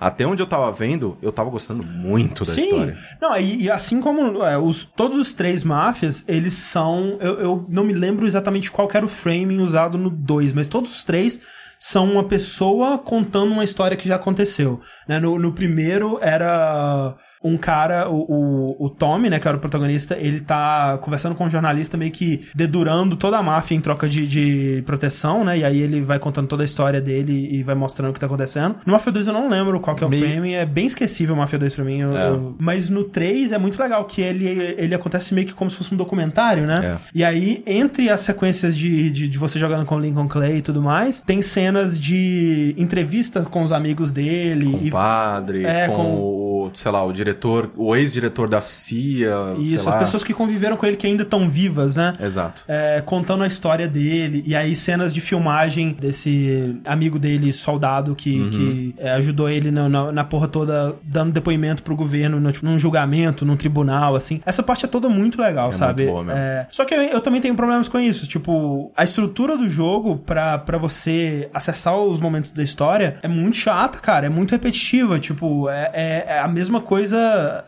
Até 0.00 0.26
onde 0.26 0.42
eu 0.42 0.46
tava 0.46 0.72
vendo, 0.72 1.18
eu 1.20 1.30
tava 1.30 1.50
gostando 1.50 1.84
muito 1.84 2.42
da 2.42 2.54
Sim. 2.54 2.62
história. 2.62 2.96
Não, 3.20 3.36
e, 3.36 3.64
e 3.64 3.70
assim 3.70 4.00
como 4.00 4.42
é, 4.42 4.56
os, 4.56 4.86
todos 4.86 5.18
os 5.18 5.34
três 5.34 5.62
máfias, 5.62 6.24
eles 6.26 6.54
são. 6.54 7.18
Eu, 7.20 7.38
eu 7.38 7.66
não 7.70 7.84
me 7.84 7.92
lembro 7.92 8.26
exatamente 8.26 8.70
qual 8.70 8.88
era 8.94 9.04
o 9.04 9.08
framing 9.08 9.60
usado 9.60 9.98
no 9.98 10.08
2, 10.08 10.54
mas 10.54 10.68
todos 10.68 10.90
os 10.90 11.04
três 11.04 11.38
são 11.78 12.10
uma 12.10 12.24
pessoa 12.24 12.96
contando 12.96 13.52
uma 13.52 13.64
história 13.64 13.96
que 13.96 14.08
já 14.08 14.16
aconteceu. 14.16 14.80
Né? 15.06 15.20
No, 15.20 15.38
no 15.38 15.52
primeiro 15.52 16.18
era 16.22 17.14
um 17.42 17.56
cara, 17.56 18.08
o, 18.10 18.26
o, 18.78 18.86
o 18.86 18.90
Tommy, 18.90 19.30
né, 19.30 19.38
que 19.38 19.48
era 19.48 19.56
o 19.56 19.60
protagonista, 19.60 20.16
ele 20.18 20.40
tá 20.40 20.98
conversando 21.00 21.34
com 21.34 21.44
um 21.46 21.50
jornalista 21.50 21.96
meio 21.96 22.10
que 22.10 22.42
dedurando 22.54 23.16
toda 23.16 23.38
a 23.38 23.42
máfia 23.42 23.74
em 23.74 23.80
troca 23.80 24.06
de, 24.08 24.26
de 24.26 24.82
proteção, 24.84 25.42
né? 25.44 25.58
E 25.58 25.64
aí 25.64 25.80
ele 25.80 26.02
vai 26.02 26.18
contando 26.18 26.48
toda 26.48 26.62
a 26.62 26.66
história 26.66 27.00
dele 27.00 27.48
e 27.50 27.62
vai 27.62 27.74
mostrando 27.74 28.10
o 28.10 28.12
que 28.12 28.20
tá 28.20 28.26
acontecendo. 28.26 28.76
No 28.84 28.92
Mafia 28.92 29.10
2 29.12 29.26
eu 29.28 29.32
não 29.32 29.48
lembro 29.48 29.80
qual 29.80 29.96
que 29.96 30.04
é 30.04 30.06
o 30.06 30.10
Meio- 30.10 30.22
frame, 30.28 30.52
é 30.52 30.66
bem 30.66 30.84
esquecível 30.86 31.34
o 31.34 31.38
Mafia 31.38 31.58
2 31.58 31.74
pra 31.74 31.84
mim. 31.84 32.00
eu- 32.00 32.16
É. 32.16 32.28
eu- 32.28 32.54
mas 32.58 32.90
no 32.90 33.04
3 33.04 33.52
é 33.52 33.58
muito 33.58 33.80
legal 33.80 34.04
que 34.04 34.20
ele, 34.20 34.74
ele 34.76 34.94
acontece 34.94 35.32
meio 35.32 35.46
que 35.46 35.54
como 35.54 35.70
se 35.70 35.76
fosse 35.76 35.94
um 35.94 35.96
documentário, 35.96 36.66
né? 36.66 36.80
É. 36.84 36.96
E 37.14 37.24
aí, 37.24 37.62
entre 37.66 38.10
as 38.10 38.20
sequências 38.20 38.76
de, 38.76 39.10
de, 39.10 39.28
de 39.28 39.38
você 39.38 39.58
jogando 39.58 39.86
com 39.86 39.98
Lincoln 39.98 40.28
Clay 40.28 40.58
e 40.58 40.62
tudo 40.62 40.82
mais, 40.82 41.20
tem 41.22 41.40
cenas 41.40 41.98
de 41.98 42.74
entrevista 42.76 43.42
com 43.42 43.62
os 43.62 43.72
amigos 43.72 44.10
dele. 44.12 44.72
Com 44.72 44.84
e 44.84 44.88
o 44.88 44.92
padre, 44.92 45.64
É, 45.64 45.86
com, 45.86 45.94
com- 45.94 46.14
o, 46.66 46.70
sei 46.74 46.90
lá, 46.92 47.02
o 47.04 47.12
diretor, 47.12 47.29
o 47.76 47.94
ex-diretor 47.96 48.48
da 48.48 48.60
CIA, 48.60 49.54
Isso, 49.58 49.88
as 49.88 49.98
pessoas 49.98 50.24
que 50.24 50.32
conviveram 50.34 50.76
com 50.76 50.86
ele 50.86 50.96
que 50.96 51.06
ainda 51.06 51.22
estão 51.22 51.48
vivas, 51.48 51.96
né? 51.96 52.14
Exato. 52.20 52.62
É, 52.68 53.02
contando 53.04 53.42
a 53.44 53.46
história 53.46 53.86
dele, 53.88 54.42
e 54.46 54.54
aí 54.54 54.74
cenas 54.76 55.12
de 55.12 55.20
filmagem 55.20 55.96
desse 55.98 56.76
amigo 56.84 57.18
dele, 57.18 57.52
soldado, 57.52 58.14
que, 58.14 58.40
Uhum. 58.40 58.50
que 58.50 58.94
é, 58.98 59.10
ajudou 59.12 59.48
ele 59.48 59.70
na, 59.70 59.88
na, 59.88 60.12
na 60.12 60.24
porra 60.24 60.48
toda, 60.48 60.94
dando 61.02 61.32
depoimento 61.32 61.82
pro 61.82 61.96
governo, 61.96 62.38
no, 62.40 62.52
tipo, 62.52 62.64
num 62.66 62.78
julgamento, 62.78 63.44
num 63.44 63.56
tribunal, 63.56 64.14
assim. 64.16 64.40
Essa 64.46 64.62
parte 64.62 64.84
é 64.84 64.88
toda 64.88 65.08
muito 65.08 65.40
legal, 65.40 65.70
É 65.70 65.72
sabe? 65.72 66.02
muito 66.02 66.12
boa 66.12 66.24
mesmo. 66.24 66.38
É, 66.40 66.66
só 66.70 66.84
que 66.84 66.94
eu, 66.94 67.02
eu 67.02 67.20
também 67.20 67.40
tenho 67.40 67.54
problemas 67.54 67.88
com 67.88 67.98
isso, 67.98 68.26
tipo, 68.26 68.92
a 68.96 69.04
estrutura 69.04 69.56
do 69.56 69.68
jogo 69.68 70.16
pra, 70.18 70.58
pra 70.58 70.78
você 70.78 71.48
acessar 71.52 71.96
os 71.96 72.20
momentos 72.20 72.50
da 72.52 72.62
história 72.62 73.16
é 73.22 73.28
muito 73.28 73.56
chata, 73.56 73.98
cara, 73.98 74.26
é 74.26 74.28
muito 74.28 74.52
repetitiva, 74.52 75.18
tipo, 75.18 75.68
é, 75.68 75.90
é- 75.92 76.24
é 76.28 76.38
a 76.40 76.48
mesma 76.48 76.80
coisa 76.80 77.18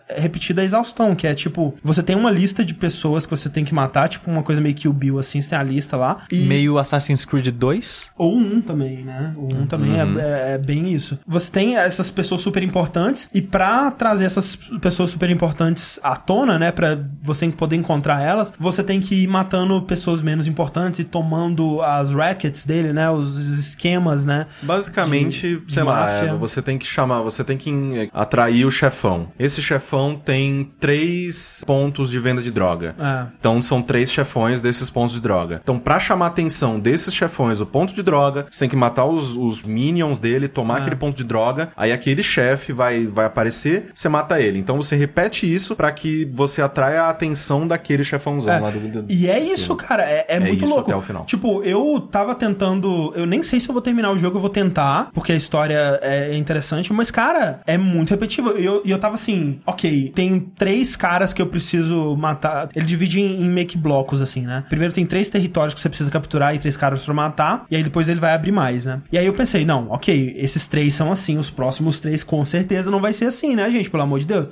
repetida 0.08 0.62
a 0.62 0.64
exaustão, 0.64 1.14
que 1.14 1.26
é 1.26 1.34
tipo, 1.34 1.74
você 1.82 2.02
tem 2.02 2.16
uma 2.16 2.30
lista 2.30 2.64
de 2.64 2.74
pessoas 2.74 3.26
que 3.26 3.30
você 3.30 3.48
tem 3.48 3.64
que 3.64 3.74
matar, 3.74 4.08
tipo 4.08 4.30
uma 4.30 4.42
coisa 4.42 4.60
meio 4.60 4.74
que 4.74 4.88
o 4.88 4.92
Bill, 4.92 5.18
assim, 5.18 5.40
você 5.40 5.50
tem 5.50 5.58
a 5.58 5.62
lista 5.62 5.96
lá. 5.96 6.24
E... 6.30 6.38
Meio 6.38 6.78
Assassin's 6.78 7.24
Creed 7.24 7.48
2. 7.48 8.10
Ou 8.16 8.36
um 8.36 8.60
também, 8.60 9.04
né? 9.04 9.34
O 9.36 9.54
um 9.54 9.66
também 9.66 9.98
é, 9.98 10.02
é, 10.02 10.54
é 10.54 10.58
bem 10.58 10.92
isso. 10.92 11.18
Você 11.26 11.50
tem 11.50 11.76
essas 11.76 12.10
pessoas 12.10 12.40
super 12.40 12.62
importantes, 12.62 13.28
e 13.32 13.40
pra 13.40 13.90
trazer 13.90 14.24
essas 14.24 14.56
pessoas 14.80 15.10
super 15.10 15.30
importantes 15.30 15.98
à 16.02 16.16
tona, 16.16 16.58
né? 16.58 16.72
Pra 16.72 16.98
você 17.22 17.48
poder 17.48 17.76
encontrar 17.76 18.22
elas, 18.22 18.52
você 18.58 18.82
tem 18.82 19.00
que 19.00 19.14
ir 19.22 19.26
matando 19.26 19.80
pessoas 19.82 20.22
menos 20.22 20.46
importantes 20.46 21.00
e 21.00 21.04
tomando 21.04 21.82
as 21.82 22.10
rackets 22.10 22.64
dele, 22.64 22.92
né? 22.92 23.10
Os 23.10 23.36
esquemas, 23.36 24.24
né? 24.24 24.46
Basicamente, 24.62 25.62
de 25.66 25.72
sei 25.72 25.82
lá, 25.82 26.00
máfia. 26.00 26.30
é, 26.30 26.34
você 26.34 26.62
tem 26.62 26.78
que 26.78 26.86
chamar, 26.86 27.20
você 27.22 27.44
tem 27.44 27.56
que 27.56 28.10
atrair 28.12 28.64
o 28.64 28.70
chefão. 28.70 29.28
Esse 29.42 29.60
chefão 29.62 30.14
tem 30.16 30.70
três 30.78 31.64
pontos 31.66 32.10
de 32.10 32.18
venda 32.18 32.40
de 32.42 32.50
droga. 32.50 32.94
É. 32.98 33.26
Então 33.38 33.60
são 33.60 33.82
três 33.82 34.12
chefões 34.12 34.60
desses 34.60 34.88
pontos 34.90 35.14
de 35.14 35.20
droga. 35.20 35.60
Então, 35.62 35.78
pra 35.78 35.98
chamar 35.98 36.26
a 36.26 36.28
atenção 36.28 36.78
desses 36.78 37.14
chefões, 37.14 37.60
o 37.60 37.66
ponto 37.66 37.94
de 37.94 38.02
droga, 38.02 38.46
você 38.50 38.60
tem 38.60 38.68
que 38.68 38.76
matar 38.76 39.04
os, 39.04 39.36
os 39.36 39.62
minions 39.62 40.18
dele, 40.18 40.48
tomar 40.48 40.78
É. 40.78 40.80
aquele 40.82 40.96
ponto 40.96 41.16
de 41.16 41.24
droga, 41.24 41.70
aí 41.76 41.92
aquele 41.92 42.22
chefe 42.22 42.72
vai, 42.72 43.06
vai 43.06 43.24
aparecer, 43.26 43.86
você 43.94 44.08
mata 44.08 44.40
ele. 44.40 44.58
Então 44.58 44.76
você 44.76 44.94
repete 44.96 45.52
isso 45.52 45.74
pra 45.74 45.90
que 45.90 46.24
você 46.32 46.62
atraia 46.62 47.02
a 47.02 47.10
atenção 47.10 47.66
daquele 47.66 48.04
chefãozão 48.04 48.52
É, 48.52 48.58
lá 48.60 48.70
do, 48.70 49.02
do 49.02 49.12
E 49.12 49.28
é 49.28 49.40
cima. 49.40 49.54
isso, 49.54 49.74
cara, 49.76 50.04
é, 50.04 50.24
é 50.28 50.40
muito 50.40 50.64
isso 50.64 50.72
louco. 50.74 50.90
até 50.90 50.96
o 50.98 51.02
final. 51.02 51.24
Tipo, 51.24 51.62
eu 51.64 52.00
tava 52.10 52.34
tentando. 52.34 53.12
Eu 53.16 53.26
nem 53.26 53.42
sei 53.42 53.58
se 53.60 53.68
eu 53.68 53.72
vou 53.72 53.82
terminar 53.82 54.12
o 54.12 54.16
jogo, 54.18 54.36
eu 54.36 54.40
vou 54.40 54.50
tentar, 54.50 55.10
porque 55.12 55.32
a 55.32 55.36
história 55.36 55.98
é 56.02 56.36
interessante, 56.36 56.92
mas, 56.92 57.10
cara, 57.10 57.60
é 57.66 57.76
muito 57.78 58.10
repetitivo. 58.10 58.58
E 58.58 58.64
eu, 58.64 58.82
e 58.84 58.90
eu 58.90 58.98
tava 58.98 59.14
assim, 59.14 59.31
ok, 59.66 60.12
tem 60.14 60.40
três 60.40 60.96
caras 60.96 61.32
que 61.32 61.40
eu 61.40 61.46
preciso 61.46 62.16
matar. 62.16 62.68
Ele 62.74 62.86
divide 62.86 63.20
em, 63.20 63.42
em 63.42 63.48
meio 63.48 63.66
que 63.66 63.78
blocos, 63.78 64.20
assim, 64.20 64.42
né? 64.42 64.64
Primeiro 64.68 64.92
tem 64.92 65.06
três 65.06 65.30
territórios 65.30 65.74
que 65.74 65.80
você 65.80 65.88
precisa 65.88 66.10
capturar 66.10 66.54
e 66.54 66.58
três 66.58 66.76
caras 66.76 67.04
pra 67.04 67.14
matar, 67.14 67.66
e 67.70 67.76
aí 67.76 67.82
depois 67.82 68.08
ele 68.08 68.20
vai 68.20 68.32
abrir 68.32 68.52
mais, 68.52 68.84
né? 68.84 69.00
E 69.10 69.18
aí 69.18 69.26
eu 69.26 69.32
pensei, 69.32 69.64
não, 69.64 69.88
ok, 69.90 70.34
esses 70.36 70.66
três 70.66 70.94
são 70.94 71.10
assim, 71.12 71.38
os 71.38 71.50
próximos 71.50 72.00
três 72.00 72.22
com 72.22 72.44
certeza 72.44 72.90
não 72.90 73.00
vai 73.00 73.12
ser 73.12 73.26
assim, 73.26 73.54
né, 73.54 73.70
gente? 73.70 73.90
Pelo 73.90 74.02
amor 74.02 74.20
de 74.20 74.26
Deus. 74.26 74.48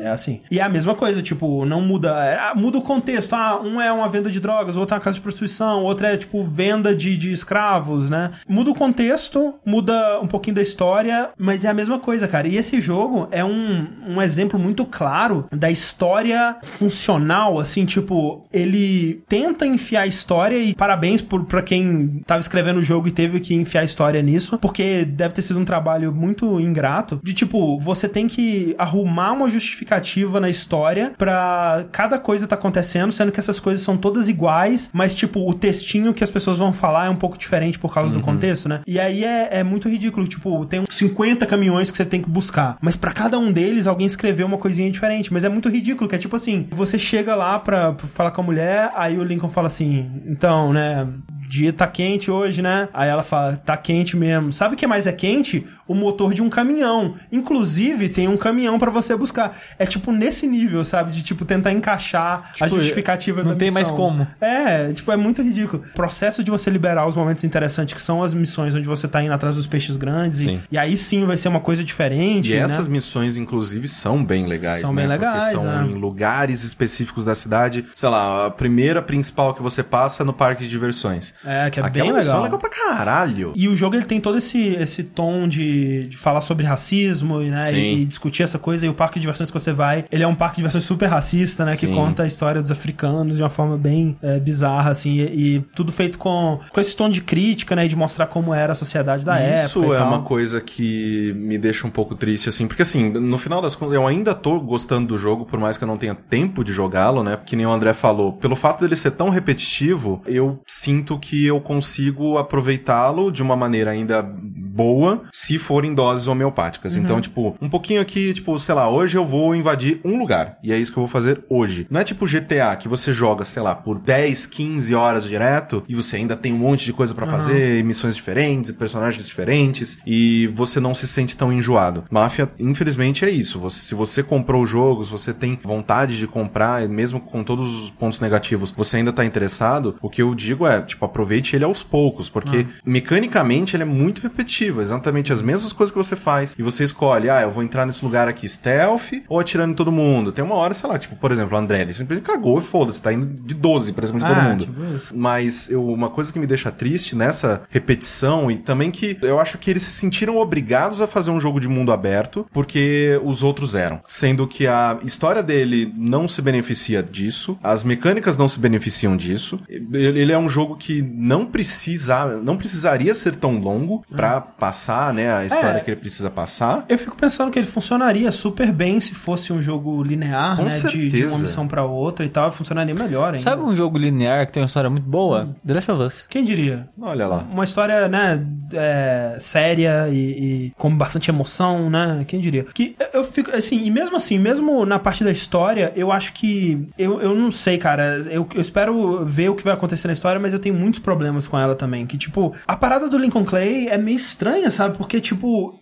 É 0.00 0.08
assim. 0.08 0.40
E 0.50 0.58
é 0.58 0.62
a 0.62 0.68
mesma 0.68 0.94
coisa, 0.94 1.22
tipo, 1.22 1.64
não 1.64 1.80
muda. 1.80 2.10
é, 2.24 2.54
muda 2.54 2.78
o 2.78 2.82
contexto. 2.82 3.34
Ah, 3.34 3.60
um 3.62 3.80
é 3.80 3.92
uma 3.92 4.08
venda 4.08 4.30
de 4.30 4.40
drogas, 4.40 4.76
outro 4.76 4.94
é 4.94 4.98
uma 4.98 5.04
casa 5.04 5.16
de 5.16 5.20
prostituição, 5.20 5.82
outro 5.82 6.06
é, 6.06 6.16
tipo, 6.16 6.44
venda 6.44 6.94
de, 6.94 7.16
de 7.16 7.30
escravos, 7.30 8.10
né? 8.10 8.32
Muda 8.48 8.70
o 8.70 8.74
contexto, 8.74 9.54
muda 9.64 10.20
um 10.20 10.26
pouquinho 10.26 10.56
da 10.56 10.62
história, 10.62 11.30
mas 11.38 11.64
é 11.64 11.68
a 11.68 11.74
mesma 11.74 11.98
coisa, 11.98 12.26
cara. 12.26 12.48
E 12.48 12.56
esse 12.56 12.80
jogo 12.80 13.28
é 13.30 13.44
um, 13.44 13.86
um 14.08 14.20
exemplo 14.22 14.58
muito 14.58 14.84
claro 14.84 15.46
da 15.50 15.70
história 15.70 16.56
funcional, 16.62 17.58
assim, 17.58 17.84
tipo, 17.84 18.44
ele 18.52 19.22
tenta 19.28 19.66
enfiar 19.66 20.02
a 20.02 20.06
história 20.06 20.58
e 20.58 20.74
parabéns 20.74 21.20
por, 21.22 21.44
pra 21.44 21.62
quem 21.62 22.22
tava 22.26 22.40
escrevendo 22.40 22.78
o 22.78 22.82
jogo 22.82 23.08
e 23.08 23.12
teve 23.12 23.40
que 23.40 23.54
enfiar 23.54 23.82
a 23.82 23.84
história 23.84 24.22
nisso, 24.22 24.58
porque 24.58 25.04
deve 25.04 25.34
ter 25.34 25.42
sido 25.42 25.58
um 25.58 25.64
trabalho 25.64 26.12
muito 26.12 26.60
ingrato, 26.60 27.20
de 27.22 27.34
tipo, 27.34 27.78
você 27.78 28.08
tem 28.08 28.26
que 28.26 28.74
arrumar 28.78 29.32
uma 29.32 29.48
justificativa 29.48 30.40
na 30.40 30.48
história 30.48 31.12
pra 31.16 31.84
cada 31.92 32.18
coisa 32.18 32.46
tá 32.46 32.54
acontecendo, 32.54 33.12
sendo 33.12 33.32
que 33.32 33.40
essas 33.40 33.58
coisas 33.58 33.84
são 33.84 33.96
todas 33.96 34.28
iguais, 34.28 34.90
mas 34.92 35.14
tipo, 35.14 35.48
o 35.48 35.54
textinho 35.54 36.14
que 36.14 36.24
as 36.24 36.30
pessoas 36.30 36.58
vão 36.58 36.72
falar 36.72 37.06
é 37.06 37.10
um 37.10 37.16
pouco 37.16 37.38
diferente 37.38 37.78
por 37.78 37.92
causa 37.92 38.12
do 38.12 38.20
contexto, 38.20 38.68
né? 38.68 38.80
E 38.86 38.98
aí 38.98 39.24
é, 39.24 39.48
é 39.58 39.62
muito 39.62 39.88
ridículo, 39.88 40.26
tipo, 40.26 40.64
tem 40.66 40.80
uns 40.80 40.94
50 40.94 41.46
caminhões 41.46 41.90
que 41.90 41.96
você 41.96 42.04
tem 42.04 42.22
que 42.22 42.28
buscar, 42.28 42.76
mas 42.80 42.96
pra 42.96 43.12
cada 43.12 43.38
um 43.38 43.52
deles 43.52 43.86
alguém 43.86 44.06
escreveu 44.12 44.46
uma 44.46 44.58
coisinha 44.58 44.90
diferente, 44.90 45.32
mas 45.32 45.44
é 45.44 45.48
muito 45.48 45.68
ridículo, 45.68 46.08
que 46.08 46.14
é 46.14 46.18
tipo 46.18 46.36
assim, 46.36 46.66
você 46.70 46.98
chega 46.98 47.34
lá 47.34 47.58
pra, 47.58 47.92
pra 47.92 48.06
falar 48.06 48.30
com 48.30 48.40
a 48.40 48.44
mulher, 48.44 48.90
aí 48.94 49.18
o 49.18 49.24
Lincoln 49.24 49.48
fala 49.48 49.66
assim, 49.66 50.22
então, 50.26 50.72
né, 50.72 51.06
dia 51.52 51.70
tá 51.70 51.86
quente 51.86 52.30
hoje, 52.30 52.62
né? 52.62 52.88
Aí 52.94 53.10
ela 53.10 53.22
fala, 53.22 53.56
tá 53.56 53.76
quente 53.76 54.16
mesmo. 54.16 54.52
Sabe 54.54 54.74
o 54.74 54.76
que 54.78 54.86
mais 54.86 55.06
é 55.06 55.12
quente? 55.12 55.66
O 55.92 55.94
motor 55.94 56.32
de 56.32 56.42
um 56.42 56.48
caminhão. 56.48 57.14
Inclusive, 57.30 58.08
tem 58.08 58.28
um 58.28 58.36
caminhão 58.36 58.78
pra 58.78 58.90
você 58.90 59.14
buscar. 59.16 59.56
É 59.78 59.84
tipo 59.84 60.10
nesse 60.12 60.46
nível, 60.46 60.84
sabe? 60.84 61.10
De 61.12 61.22
tipo 61.22 61.44
tentar 61.44 61.72
encaixar 61.72 62.50
a 62.60 62.64
Tipo, 62.64 62.76
justificativa 62.76 63.42
não 63.42 63.50
da 63.52 63.56
tem 63.56 63.70
missão. 63.70 63.82
mais 63.82 63.90
como. 63.90 64.26
É, 64.40 64.92
tipo, 64.92 65.10
é 65.12 65.16
muito 65.16 65.42
ridículo. 65.42 65.82
O 65.90 65.92
processo 65.94 66.42
de 66.42 66.50
você 66.50 66.70
liberar 66.70 67.06
os 67.06 67.16
momentos 67.16 67.44
interessantes, 67.44 67.94
que 67.94 68.00
são 68.02 68.22
as 68.22 68.32
missões 68.32 68.74
onde 68.74 68.88
você 68.88 69.06
tá 69.06 69.22
indo 69.22 69.32
atrás 69.34 69.56
dos 69.56 69.66
peixes 69.66 69.96
grandes, 69.96 70.40
e, 70.40 70.44
Sim. 70.44 70.60
e 70.70 70.78
aí 70.78 70.96
sim 70.96 71.24
vai 71.26 71.36
ser 71.36 71.48
uma 71.48 71.60
coisa 71.60 71.82
diferente. 71.84 72.50
E 72.52 72.54
né? 72.56 72.60
essas 72.60 72.88
missões, 72.88 73.36
inclusive, 73.36 73.86
são 73.88 74.24
bem 74.24 74.46
legais, 74.46 74.80
São 74.80 74.92
né? 74.92 75.02
bem 75.02 75.08
legais, 75.10 75.44
Porque 75.44 75.56
são 75.56 75.64
né? 75.64 75.90
em 75.90 75.94
lugares 75.94 76.62
específicos 76.64 77.24
da 77.24 77.34
cidade. 77.34 77.84
Sei 77.94 78.08
lá, 78.08 78.46
a 78.46 78.50
primeira 78.50 79.02
principal 79.02 79.54
que 79.54 79.62
você 79.62 79.82
passa 79.82 80.22
é 80.22 80.24
no 80.24 80.32
parque 80.32 80.62
de 80.62 80.68
diversões. 80.70 81.34
É, 81.44 81.68
que 81.70 81.80
é 81.80 81.82
Aquela 81.84 81.88
bem 82.06 82.12
missão 82.14 82.14
legal. 82.14 82.40
é 82.40 82.44
legal 82.44 82.58
pra 82.58 82.70
caralho. 82.70 83.52
E 83.56 83.68
o 83.68 83.74
jogo 83.74 83.96
ele 83.96 84.04
tem 84.06 84.20
todo 84.20 84.38
esse, 84.38 84.58
esse 84.74 85.02
tom 85.02 85.48
de, 85.48 85.81
de 86.08 86.16
falar 86.16 86.40
sobre 86.40 86.64
racismo 86.64 87.40
né, 87.40 87.72
e, 87.72 88.02
e 88.02 88.04
discutir 88.06 88.42
essa 88.42 88.58
coisa. 88.58 88.86
E 88.86 88.88
o 88.88 88.94
parque 88.94 89.14
de 89.14 89.22
diversões 89.22 89.50
que 89.50 89.58
você 89.58 89.72
vai, 89.72 90.04
ele 90.10 90.22
é 90.22 90.26
um 90.26 90.34
parque 90.34 90.56
de 90.56 90.60
diversões 90.62 90.84
super 90.84 91.06
racista, 91.06 91.64
né? 91.64 91.72
Que 91.72 91.86
Sim. 91.86 91.94
conta 91.94 92.22
a 92.22 92.26
história 92.26 92.60
dos 92.60 92.70
africanos 92.70 93.36
de 93.36 93.42
uma 93.42 93.50
forma 93.50 93.76
bem 93.76 94.16
é, 94.22 94.38
bizarra, 94.38 94.90
assim. 94.90 95.18
E, 95.18 95.56
e 95.56 95.60
tudo 95.74 95.92
feito 95.92 96.18
com, 96.18 96.60
com 96.70 96.80
esse 96.80 96.96
tom 96.96 97.08
de 97.08 97.20
crítica, 97.20 97.76
né? 97.76 97.86
E 97.86 97.88
de 97.88 97.96
mostrar 97.96 98.26
como 98.26 98.54
era 98.54 98.72
a 98.72 98.76
sociedade 98.76 99.24
da 99.24 99.38
época. 99.38 99.66
Isso 99.66 99.94
é 99.94 99.98
tal. 99.98 100.08
uma 100.08 100.22
coisa 100.22 100.60
que 100.60 101.32
me 101.36 101.58
deixa 101.58 101.86
um 101.86 101.90
pouco 101.90 102.14
triste, 102.14 102.48
assim, 102.48 102.66
porque 102.66 102.82
assim, 102.82 103.10
no 103.10 103.38
final 103.38 103.60
das 103.60 103.74
contas, 103.74 103.94
eu 103.94 104.06
ainda 104.06 104.34
tô 104.34 104.60
gostando 104.60 105.08
do 105.08 105.18
jogo, 105.18 105.44
por 105.44 105.58
mais 105.58 105.78
que 105.78 105.84
eu 105.84 105.88
não 105.88 105.98
tenha 105.98 106.14
tempo 106.14 106.64
de 106.64 106.72
jogá-lo, 106.72 107.22
né? 107.22 107.36
Porque 107.36 107.56
nem 107.56 107.66
o 107.66 107.72
André 107.72 107.92
falou, 107.92 108.32
pelo 108.32 108.56
fato 108.56 108.80
dele 108.80 108.96
ser 108.96 109.12
tão 109.12 109.28
repetitivo, 109.28 110.22
eu 110.26 110.60
sinto 110.66 111.18
que 111.18 111.46
eu 111.46 111.60
consigo 111.60 112.38
aproveitá-lo 112.38 113.30
de 113.30 113.42
uma 113.42 113.56
maneira 113.56 113.90
ainda 113.90 114.22
boa, 114.22 115.22
se 115.32 115.58
for 115.62 115.84
em 115.84 115.94
doses 115.94 116.26
homeopáticas. 116.26 116.96
Então, 116.96 117.20
tipo, 117.20 117.56
um 117.62 117.68
pouquinho 117.68 118.00
aqui, 118.00 118.32
tipo, 118.34 118.58
sei 118.58 118.74
lá, 118.74 118.88
hoje 118.90 119.16
eu 119.16 119.24
vou 119.24 119.54
invadir 119.54 120.00
um 120.04 120.18
lugar, 120.18 120.58
e 120.62 120.72
é 120.72 120.78
isso 120.78 120.92
que 120.92 120.98
eu 120.98 121.02
vou 121.02 121.08
fazer 121.08 121.42
hoje. 121.48 121.86
Não 121.90 122.00
é 122.00 122.04
tipo 122.04 122.26
GTA, 122.26 122.76
que 122.76 122.88
você 122.88 123.12
joga, 123.12 123.44
sei 123.44 123.62
lá, 123.62 123.74
por 123.74 123.98
10, 123.98 124.46
15 124.46 124.94
horas 124.94 125.24
direto, 125.24 125.82
e 125.88 125.94
você 125.94 126.16
ainda 126.16 126.36
tem 126.36 126.52
um 126.52 126.58
monte 126.58 126.84
de 126.84 126.92
coisa 126.92 127.14
pra 127.14 127.26
fazer, 127.26 127.78
e 127.78 127.82
missões 127.82 128.14
diferentes, 128.16 128.70
personagens 128.72 129.24
diferentes, 129.26 129.98
e 130.06 130.48
você 130.48 130.80
não 130.80 130.94
se 130.94 131.06
sente 131.08 131.36
tão 131.36 131.52
enjoado. 131.52 132.04
Máfia, 132.10 132.50
infelizmente, 132.58 133.24
é 133.24 133.30
isso. 133.30 133.58
Você- 133.60 133.80
se 133.86 133.94
você 133.94 134.22
comprou 134.22 134.62
o 134.62 134.66
jogo, 134.66 135.04
se 135.04 135.10
você 135.10 135.32
tem 135.32 135.58
vontade 135.62 136.18
de 136.18 136.26
comprar, 136.26 136.88
mesmo 136.88 137.20
com 137.20 137.42
todos 137.44 137.82
os 137.84 137.90
pontos 137.90 138.20
negativos, 138.20 138.72
você 138.76 138.96
ainda 138.96 139.12
tá 139.12 139.24
interessado, 139.24 139.96
o 140.02 140.08
que 140.10 140.22
eu 140.22 140.34
digo 140.34 140.66
é, 140.66 140.80
tipo, 140.80 141.04
aproveite 141.04 141.54
ele 141.54 141.64
aos 141.64 141.82
poucos, 141.82 142.28
porque 142.28 142.66
mecanicamente 142.84 143.76
ele 143.76 143.82
é 143.82 143.86
muito 143.86 144.22
repetitivo, 144.22 144.80
exatamente 144.80 145.32
as 145.32 145.40
mesmas 145.42 145.51
coisas 145.72 145.90
que 145.92 145.98
você 145.98 146.16
faz, 146.16 146.54
e 146.58 146.62
você 146.62 146.84
escolhe, 146.84 147.28
ah, 147.28 147.42
eu 147.42 147.50
vou 147.50 147.62
entrar 147.62 147.84
nesse 147.84 148.04
lugar 148.04 148.28
aqui 148.28 148.48
stealth 148.48 149.12
ou 149.28 149.38
atirando 149.40 149.72
em 149.72 149.76
todo 149.76 149.92
mundo. 149.92 150.32
Tem 150.32 150.44
uma 150.44 150.54
hora, 150.54 150.72
sei 150.72 150.88
lá, 150.88 150.98
tipo, 150.98 151.16
por 151.16 151.30
exemplo, 151.32 151.56
o 151.56 151.60
André, 151.60 151.80
ele 151.82 151.92
simplesmente 151.92 152.26
cagou 152.26 152.58
e 152.58 152.62
foda-se, 152.62 153.02
tá 153.02 153.12
indo 153.12 153.26
de 153.26 153.54
12 153.54 153.92
pra 153.92 154.06
cima 154.06 154.20
de 154.20 154.26
todo 154.26 154.38
Ah, 154.38 154.42
mundo. 154.44 154.66
tipo. 154.66 155.14
Mas 155.14 155.68
eu, 155.70 155.84
uma 155.86 156.08
coisa 156.08 156.32
que 156.32 156.38
me 156.38 156.46
deixa 156.46 156.70
triste 156.70 157.14
nessa 157.16 157.62
repetição 157.70 158.50
e 158.50 158.56
também 158.56 158.90
que 158.90 159.18
eu 159.22 159.38
acho 159.38 159.58
que 159.58 159.70
eles 159.70 159.82
se 159.82 159.92
sentiram 159.92 160.36
obrigados 160.38 161.00
a 161.00 161.06
fazer 161.06 161.30
um 161.30 161.40
jogo 161.40 161.60
de 161.60 161.68
mundo 161.68 161.92
aberto 161.92 162.46
porque 162.52 163.20
os 163.24 163.42
outros 163.42 163.74
eram. 163.74 164.00
Sendo 164.08 164.46
que 164.46 164.66
a 164.66 164.98
história 165.02 165.42
dele 165.42 165.92
não 165.96 166.26
se 166.28 166.40
beneficia 166.40 167.02
disso, 167.02 167.58
as 167.62 167.82
mecânicas 167.84 168.36
não 168.36 168.48
se 168.48 168.58
beneficiam 168.58 169.16
disso. 169.16 169.60
Ele 169.68 170.32
é 170.32 170.38
um 170.38 170.48
jogo 170.48 170.76
que 170.76 171.02
não 171.02 171.44
precisa, 171.46 172.26
não 172.42 172.56
precisaria 172.56 173.14
ser 173.14 173.36
tão 173.36 173.58
longo 173.58 174.04
pra 174.14 174.40
passar, 174.40 175.12
né, 175.12 175.41
a 175.42 175.46
história 175.46 175.78
É. 175.78 175.80
que 175.80 175.90
ele 175.90 176.00
precisa 176.00 176.30
passar. 176.30 176.84
Eu 176.88 176.98
fico 176.98 177.16
pensando 177.16 177.50
que 177.50 177.58
ele 177.58 177.66
funcionaria 177.66 178.30
super 178.32 178.72
bem 178.72 179.00
se 179.00 179.14
fosse 179.14 179.52
um 179.52 179.60
jogo 179.62 180.02
linear, 180.02 180.56
Com 180.56 180.64
né? 180.64 180.70
De, 180.70 181.08
de 181.08 181.26
uma 181.26 181.38
missão 181.38 181.66
pra 181.68 181.84
outra 181.84 182.24
e 182.24 182.28
tal, 182.28 182.50
funcionaria 182.52 182.94
melhor 182.94 183.28
ainda. 183.34 183.38
Sabe 183.42 183.62
um 183.62 183.74
jogo 183.76 183.98
linear 183.98 184.46
que 184.46 184.52
tem 184.52 184.62
uma 184.62 184.66
história 184.66 184.88
muito 184.90 185.08
boa? 185.08 185.54
The 185.66 185.74
Last 185.74 185.90
of 185.90 186.02
Us. 186.02 186.26
Quem 186.28 186.44
diria? 186.44 186.88
Olha 187.00 187.26
lá. 187.26 187.46
Uma 187.50 187.64
história, 187.64 188.08
né, 188.08 188.44
é, 188.72 189.36
séria 189.40 190.08
e, 190.10 190.16
e 190.16 190.72
com 190.76 190.94
bastante 190.94 191.30
emoção, 191.30 191.88
né? 191.90 192.24
Quem 192.26 192.40
diria? 192.40 192.64
Que 192.74 192.96
eu- 192.98 193.22
eu 193.22 193.24
fico, 193.24 193.50
assim, 193.54 193.84
e 193.84 193.90
mesmo 193.90 194.16
assim, 194.16 194.38
mesmo 194.38 194.84
na 194.86 194.98
parte 194.98 195.22
da 195.24 195.30
história, 195.30 195.92
eu 195.94 196.10
acho 196.10 196.32
que. 196.32 196.88
Eu, 196.98 197.20
eu 197.20 197.34
não 197.34 197.52
sei, 197.52 197.78
cara. 197.78 198.18
Eu, 198.30 198.46
eu 198.54 198.60
espero 198.60 199.24
ver 199.24 199.48
o 199.50 199.54
que 199.54 199.62
vai 199.64 199.72
acontecer 199.74 200.06
na 200.06 200.12
história, 200.12 200.40
mas 200.40 200.52
eu 200.52 200.58
tenho 200.58 200.74
muitos 200.74 201.00
problemas 201.00 201.46
com 201.46 201.58
ela 201.58 201.74
também. 201.74 202.06
Que, 202.06 202.16
tipo, 202.18 202.54
a 202.66 202.76
parada 202.76 203.08
do 203.08 203.16
Lincoln 203.18 203.44
Clay 203.44 203.88
é 203.88 203.96
meio 203.98 204.16
estranha, 204.16 204.70
sabe? 204.70 204.96
Porque, 204.96 205.20
tipo, 205.20 205.31